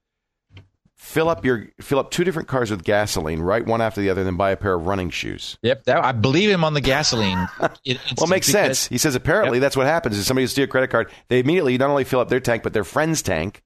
fill 0.97 1.29
up 1.29 1.45
your 1.45 1.69
fill 1.81 2.01
up 2.01 2.11
two 2.11 2.25
different 2.25 2.49
cars 2.49 2.69
with 2.73 2.83
gasoline, 2.83 3.41
right 3.41 3.65
one 3.65 3.81
after 3.81 4.01
the 4.01 4.11
other, 4.11 4.25
then 4.25 4.37
buy 4.37 4.51
a 4.51 4.57
pair 4.57 4.75
of 4.75 4.87
running 4.87 5.11
shoes. 5.11 5.57
Yep. 5.63 5.85
That, 5.85 6.05
I 6.05 6.11
believe 6.11 6.51
him 6.51 6.65
on 6.65 6.75
the 6.75 6.81
gasoline. 6.81 7.49
It, 7.85 8.01
Well, 8.17 8.25
it 8.27 8.31
makes 8.31 8.49
because- 8.49 8.79
sense. 8.81 8.89
He 8.89 8.99
says 8.99 9.15
apparently 9.15 9.61
that's 9.61 9.77
what 9.77 9.87
happens 9.87 10.19
is 10.19 10.27
somebody 10.27 10.47
steals 10.47 10.53
steal 10.53 10.65
a 10.65 10.69
credit 10.69 10.91
card. 10.91 11.11
They 11.29 11.39
immediately 11.39 11.79
not 11.79 11.91
only 11.91 12.05
fill 12.05 12.21
up 12.21 12.29
their 12.29 12.41
tank, 12.41 12.63
but 12.65 12.73
their 12.73 12.83
friend's 12.85 13.23
tank, 13.23 13.63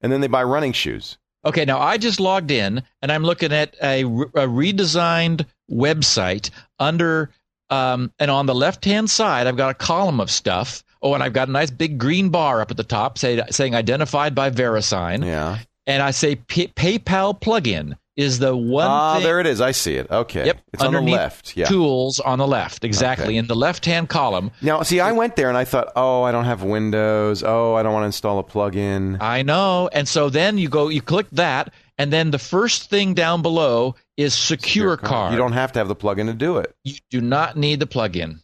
and 0.00 0.10
then 0.10 0.20
they 0.20 0.26
buy 0.26 0.42
running 0.42 0.72
shoes. 0.72 1.18
Okay, 1.48 1.64
now 1.64 1.80
I 1.80 1.96
just 1.96 2.20
logged 2.20 2.50
in 2.50 2.82
and 3.00 3.10
I'm 3.10 3.24
looking 3.24 3.54
at 3.54 3.74
a, 3.82 4.02
a 4.02 4.46
redesigned 4.46 5.46
website 5.70 6.50
under, 6.78 7.30
um, 7.70 8.12
and 8.18 8.30
on 8.30 8.44
the 8.44 8.54
left 8.54 8.84
hand 8.84 9.08
side, 9.08 9.46
I've 9.46 9.56
got 9.56 9.70
a 9.70 9.74
column 9.74 10.20
of 10.20 10.30
stuff. 10.30 10.84
Oh, 11.00 11.14
and 11.14 11.22
I've 11.22 11.32
got 11.32 11.48
a 11.48 11.50
nice 11.50 11.70
big 11.70 11.96
green 11.96 12.28
bar 12.28 12.60
up 12.60 12.70
at 12.70 12.76
the 12.76 12.84
top 12.84 13.16
say, 13.16 13.40
saying 13.48 13.74
identified 13.74 14.34
by 14.34 14.50
VeriSign. 14.50 15.24
Yeah. 15.24 15.60
And 15.88 16.00
I 16.02 16.12
say 16.12 16.36
P- 16.36 16.68
PayPal 16.68 17.40
plugin 17.40 17.96
is 18.16 18.38
the 18.40 18.54
one 18.56 18.86
Ah, 18.88 19.14
thing. 19.14 19.22
there 19.24 19.40
it 19.40 19.46
is. 19.46 19.60
I 19.60 19.70
see 19.70 19.94
it. 19.94 20.10
Okay. 20.10 20.44
Yep, 20.46 20.60
It's 20.72 20.82
on 20.82 20.92
the 20.92 21.00
left. 21.00 21.56
Yeah. 21.56 21.66
Tools 21.66 22.18
on 22.20 22.38
the 22.38 22.46
left, 22.46 22.84
exactly. 22.84 23.26
Okay. 23.28 23.36
In 23.36 23.46
the 23.46 23.54
left 23.56 23.84
hand 23.86 24.08
column. 24.08 24.50
Now, 24.60 24.82
see, 24.82 24.98
I 25.00 25.12
went 25.12 25.36
there 25.36 25.48
and 25.48 25.56
I 25.56 25.64
thought, 25.64 25.92
oh, 25.96 26.24
I 26.24 26.32
don't 26.32 26.44
have 26.44 26.62
Windows. 26.64 27.42
Oh, 27.44 27.74
I 27.74 27.82
don't 27.82 27.92
want 27.92 28.02
to 28.02 28.06
install 28.06 28.38
a 28.38 28.44
plugin. 28.44 29.18
I 29.20 29.42
know. 29.42 29.88
And 29.92 30.06
so 30.08 30.28
then 30.30 30.58
you 30.58 30.68
go, 30.68 30.88
you 30.88 31.00
click 31.00 31.26
that, 31.32 31.72
and 31.96 32.12
then 32.12 32.32
the 32.32 32.38
first 32.40 32.90
thing 32.90 33.14
down 33.14 33.40
below 33.40 33.94
is 34.16 34.34
Secure, 34.34 34.96
Card. 34.96 35.32
You 35.32 35.38
don't 35.38 35.52
have 35.52 35.72
to 35.72 35.78
have 35.78 35.88
the 35.88 35.96
plugin 35.96 36.26
to 36.26 36.34
do 36.34 36.58
it. 36.58 36.74
You 36.84 36.96
do 37.10 37.20
not 37.20 37.56
need 37.56 37.78
the 37.80 37.86
plugin. 37.86 38.40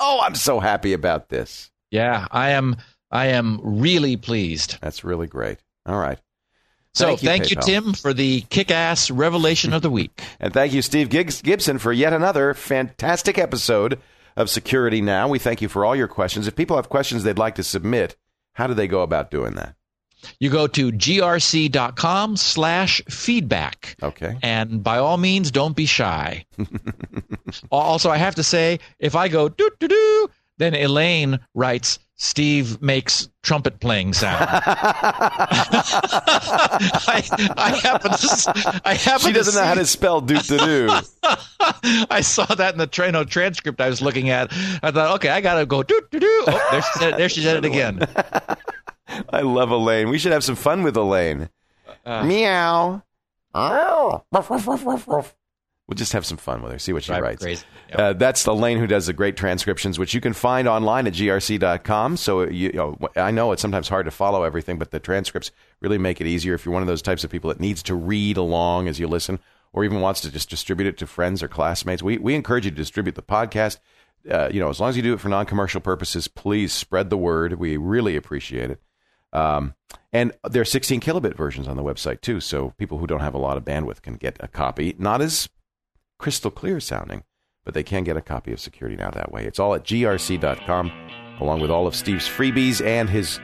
Oh, 0.00 0.20
I'm 0.20 0.34
so 0.34 0.58
happy 0.60 0.92
about 0.92 1.28
this. 1.28 1.70
Yeah, 1.92 2.26
I 2.30 2.50
am. 2.50 2.76
I 3.10 3.26
am 3.26 3.60
really 3.62 4.16
pleased. 4.16 4.78
That's 4.80 5.04
really 5.04 5.28
great. 5.28 5.58
All 5.86 5.96
right. 5.98 6.18
So 6.94 7.06
Thank 7.06 7.22
you, 7.22 7.28
thank 7.28 7.50
you, 7.50 7.56
Tim, 7.56 7.92
for 7.92 8.14
the 8.14 8.42
kick-ass 8.42 9.10
revelation 9.10 9.72
of 9.72 9.82
the 9.82 9.90
week. 9.90 10.22
And 10.38 10.54
thank 10.54 10.72
you, 10.72 10.80
Steve 10.80 11.08
Gibson, 11.08 11.78
for 11.78 11.92
yet 11.92 12.12
another 12.12 12.54
fantastic 12.54 13.36
episode 13.36 13.98
of 14.36 14.48
Security 14.48 15.00
Now. 15.00 15.26
We 15.26 15.40
thank 15.40 15.60
you 15.60 15.68
for 15.68 15.84
all 15.84 15.96
your 15.96 16.06
questions. 16.06 16.46
If 16.46 16.54
people 16.54 16.76
have 16.76 16.88
questions 16.88 17.24
they'd 17.24 17.38
like 17.38 17.56
to 17.56 17.64
submit, 17.64 18.16
how 18.52 18.68
do 18.68 18.74
they 18.74 18.86
go 18.86 19.02
about 19.02 19.32
doing 19.32 19.54
that? 19.54 19.74
You 20.38 20.50
go 20.50 20.66
to 20.68 20.92
grc.com 20.92 22.36
slash 22.36 23.02
feedback. 23.08 23.96
Okay. 24.02 24.38
And 24.42 24.82
by 24.82 24.98
all 24.98 25.16
means, 25.16 25.50
don't 25.50 25.76
be 25.76 25.86
shy. 25.86 26.46
also, 27.70 28.08
I 28.08 28.16
have 28.16 28.36
to 28.36 28.42
say, 28.42 28.80
if 28.98 29.16
I 29.16 29.28
go 29.28 29.48
doo 29.48 29.70
doo 29.80 29.88
doo, 29.88 30.30
then 30.58 30.74
Elaine 30.74 31.40
writes, 31.54 31.98
Steve 32.16 32.80
makes 32.80 33.28
trumpet 33.42 33.80
playing 33.80 34.12
sound. 34.12 34.40
I, 34.48 34.62
I 37.56 37.70
happen 37.82 38.12
to, 38.12 38.82
I 38.84 38.94
happen 38.94 39.26
She 39.26 39.32
doesn't 39.32 39.60
know 39.60 39.66
how 39.66 39.74
to 39.74 39.84
spell 39.84 40.20
doot 40.20 40.44
to 40.44 40.58
do. 40.58 40.88
I 42.10 42.20
saw 42.20 42.46
that 42.46 42.74
in 42.74 42.78
the 42.78 42.86
Trano 42.86 43.28
transcript 43.28 43.80
I 43.80 43.88
was 43.88 44.00
looking 44.00 44.30
at. 44.30 44.52
I 44.82 44.92
thought, 44.92 45.16
okay, 45.16 45.30
I 45.30 45.40
got 45.40 45.58
to 45.58 45.66
go 45.66 45.82
doo 45.82 46.00
doo 46.12 46.20
doo. 46.20 46.44
Oh, 46.46 46.68
there 46.70 46.82
she 46.82 46.98
said 46.98 47.14
it, 47.14 47.16
there 47.16 47.28
she 47.28 47.42
said 47.42 47.56
it 47.56 47.64
again. 47.64 48.06
I 49.30 49.40
love 49.40 49.70
Elaine. 49.70 50.08
We 50.08 50.18
should 50.18 50.32
have 50.32 50.44
some 50.44 50.56
fun 50.56 50.84
with 50.84 50.96
Elaine. 50.96 51.48
Uh. 52.06 52.24
Meow. 52.24 53.02
We'll 55.86 55.96
just 55.96 56.14
have 56.14 56.24
some 56.24 56.38
fun 56.38 56.62
with 56.62 56.72
her. 56.72 56.78
See 56.78 56.94
what 56.94 57.02
she 57.02 57.12
Drive 57.12 57.22
writes. 57.22 57.42
crazy. 57.42 57.64
Yep. 57.90 57.98
Uh, 57.98 58.12
that's 58.14 58.46
Elaine 58.46 58.78
who 58.78 58.86
does 58.86 59.06
the 59.06 59.12
great 59.12 59.36
transcriptions, 59.36 59.98
which 59.98 60.14
you 60.14 60.20
can 60.20 60.32
find 60.32 60.66
online 60.66 61.06
at 61.06 61.12
grc.com. 61.12 62.16
So 62.16 62.42
you, 62.42 62.68
you 62.68 62.72
know, 62.72 62.98
I 63.16 63.30
know 63.30 63.52
it's 63.52 63.60
sometimes 63.60 63.88
hard 63.88 64.06
to 64.06 64.10
follow 64.10 64.44
everything, 64.44 64.78
but 64.78 64.92
the 64.92 64.98
transcripts 65.00 65.50
really 65.82 65.98
make 65.98 66.22
it 66.22 66.26
easier 66.26 66.54
if 66.54 66.64
you're 66.64 66.72
one 66.72 66.82
of 66.82 66.88
those 66.88 67.02
types 67.02 67.22
of 67.22 67.30
people 67.30 67.48
that 67.48 67.60
needs 67.60 67.82
to 67.82 67.94
read 67.94 68.38
along 68.38 68.88
as 68.88 68.98
you 68.98 69.06
listen, 69.06 69.38
or 69.74 69.84
even 69.84 70.00
wants 70.00 70.22
to 70.22 70.32
just 70.32 70.48
distribute 70.48 70.86
it 70.86 70.96
to 70.98 71.06
friends 71.06 71.42
or 71.42 71.48
classmates. 71.48 72.02
We 72.02 72.16
we 72.16 72.34
encourage 72.34 72.64
you 72.64 72.70
to 72.70 72.76
distribute 72.76 73.14
the 73.14 73.22
podcast. 73.22 73.78
Uh, 74.30 74.48
you 74.50 74.60
know, 74.60 74.70
as 74.70 74.80
long 74.80 74.88
as 74.88 74.96
you 74.96 75.02
do 75.02 75.12
it 75.12 75.20
for 75.20 75.28
non-commercial 75.28 75.82
purposes, 75.82 76.28
please 76.28 76.72
spread 76.72 77.10
the 77.10 77.18
word. 77.18 77.52
We 77.54 77.76
really 77.76 78.16
appreciate 78.16 78.70
it. 78.70 78.80
Um, 79.34 79.74
and 80.14 80.32
there 80.48 80.62
are 80.62 80.64
16 80.64 81.00
kilobit 81.00 81.36
versions 81.36 81.68
on 81.68 81.76
the 81.76 81.82
website 81.82 82.22
too, 82.22 82.40
so 82.40 82.72
people 82.78 82.96
who 82.98 83.06
don't 83.06 83.20
have 83.20 83.34
a 83.34 83.38
lot 83.38 83.58
of 83.58 83.64
bandwidth 83.64 84.00
can 84.00 84.14
get 84.14 84.36
a 84.40 84.48
copy. 84.48 84.94
Not 84.98 85.20
as 85.20 85.48
crystal 86.18 86.50
clear 86.50 86.80
sounding, 86.80 87.24
but 87.64 87.74
they 87.74 87.82
can 87.82 88.04
get 88.04 88.16
a 88.16 88.20
copy 88.20 88.52
of 88.52 88.60
Security 88.60 88.96
Now 88.96 89.10
that 89.10 89.32
way. 89.32 89.44
It's 89.44 89.58
all 89.58 89.74
at 89.74 89.84
grc.com, 89.84 90.92
along 91.40 91.60
with 91.60 91.70
all 91.70 91.86
of 91.86 91.94
Steve's 91.94 92.28
freebies 92.28 92.84
and 92.84 93.08
his 93.08 93.40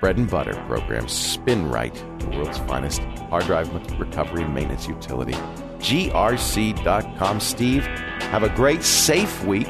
bread 0.00 0.16
and 0.16 0.30
butter 0.30 0.54
program, 0.66 1.04
SpinRite, 1.06 2.20
the 2.20 2.36
world's 2.36 2.58
finest 2.58 3.00
hard 3.30 3.44
drive 3.44 3.72
recovery 3.98 4.42
and 4.42 4.54
maintenance 4.54 4.86
utility. 4.86 5.32
grc.com. 5.78 7.40
Steve, 7.40 7.84
have 7.84 8.42
a 8.42 8.50
great, 8.50 8.82
safe 8.82 9.44
week, 9.44 9.68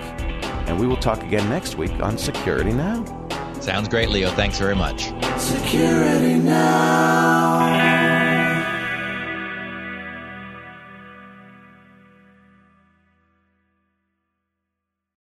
and 0.67 0.81
we 0.81 0.87
will 0.87 0.97
talk 0.97 1.23
again 1.23 1.49
next 1.49 1.77
week 1.77 1.93
on 2.03 2.19
Security 2.19 2.73
Now. 2.73 3.05
Sounds 3.61 3.89
great, 3.89 4.11
Leo. 4.11 4.31
Thanks 4.31 4.59
very 4.59 4.77
much. 4.77 5.05
Security 5.39 6.35
now. 6.39 8.04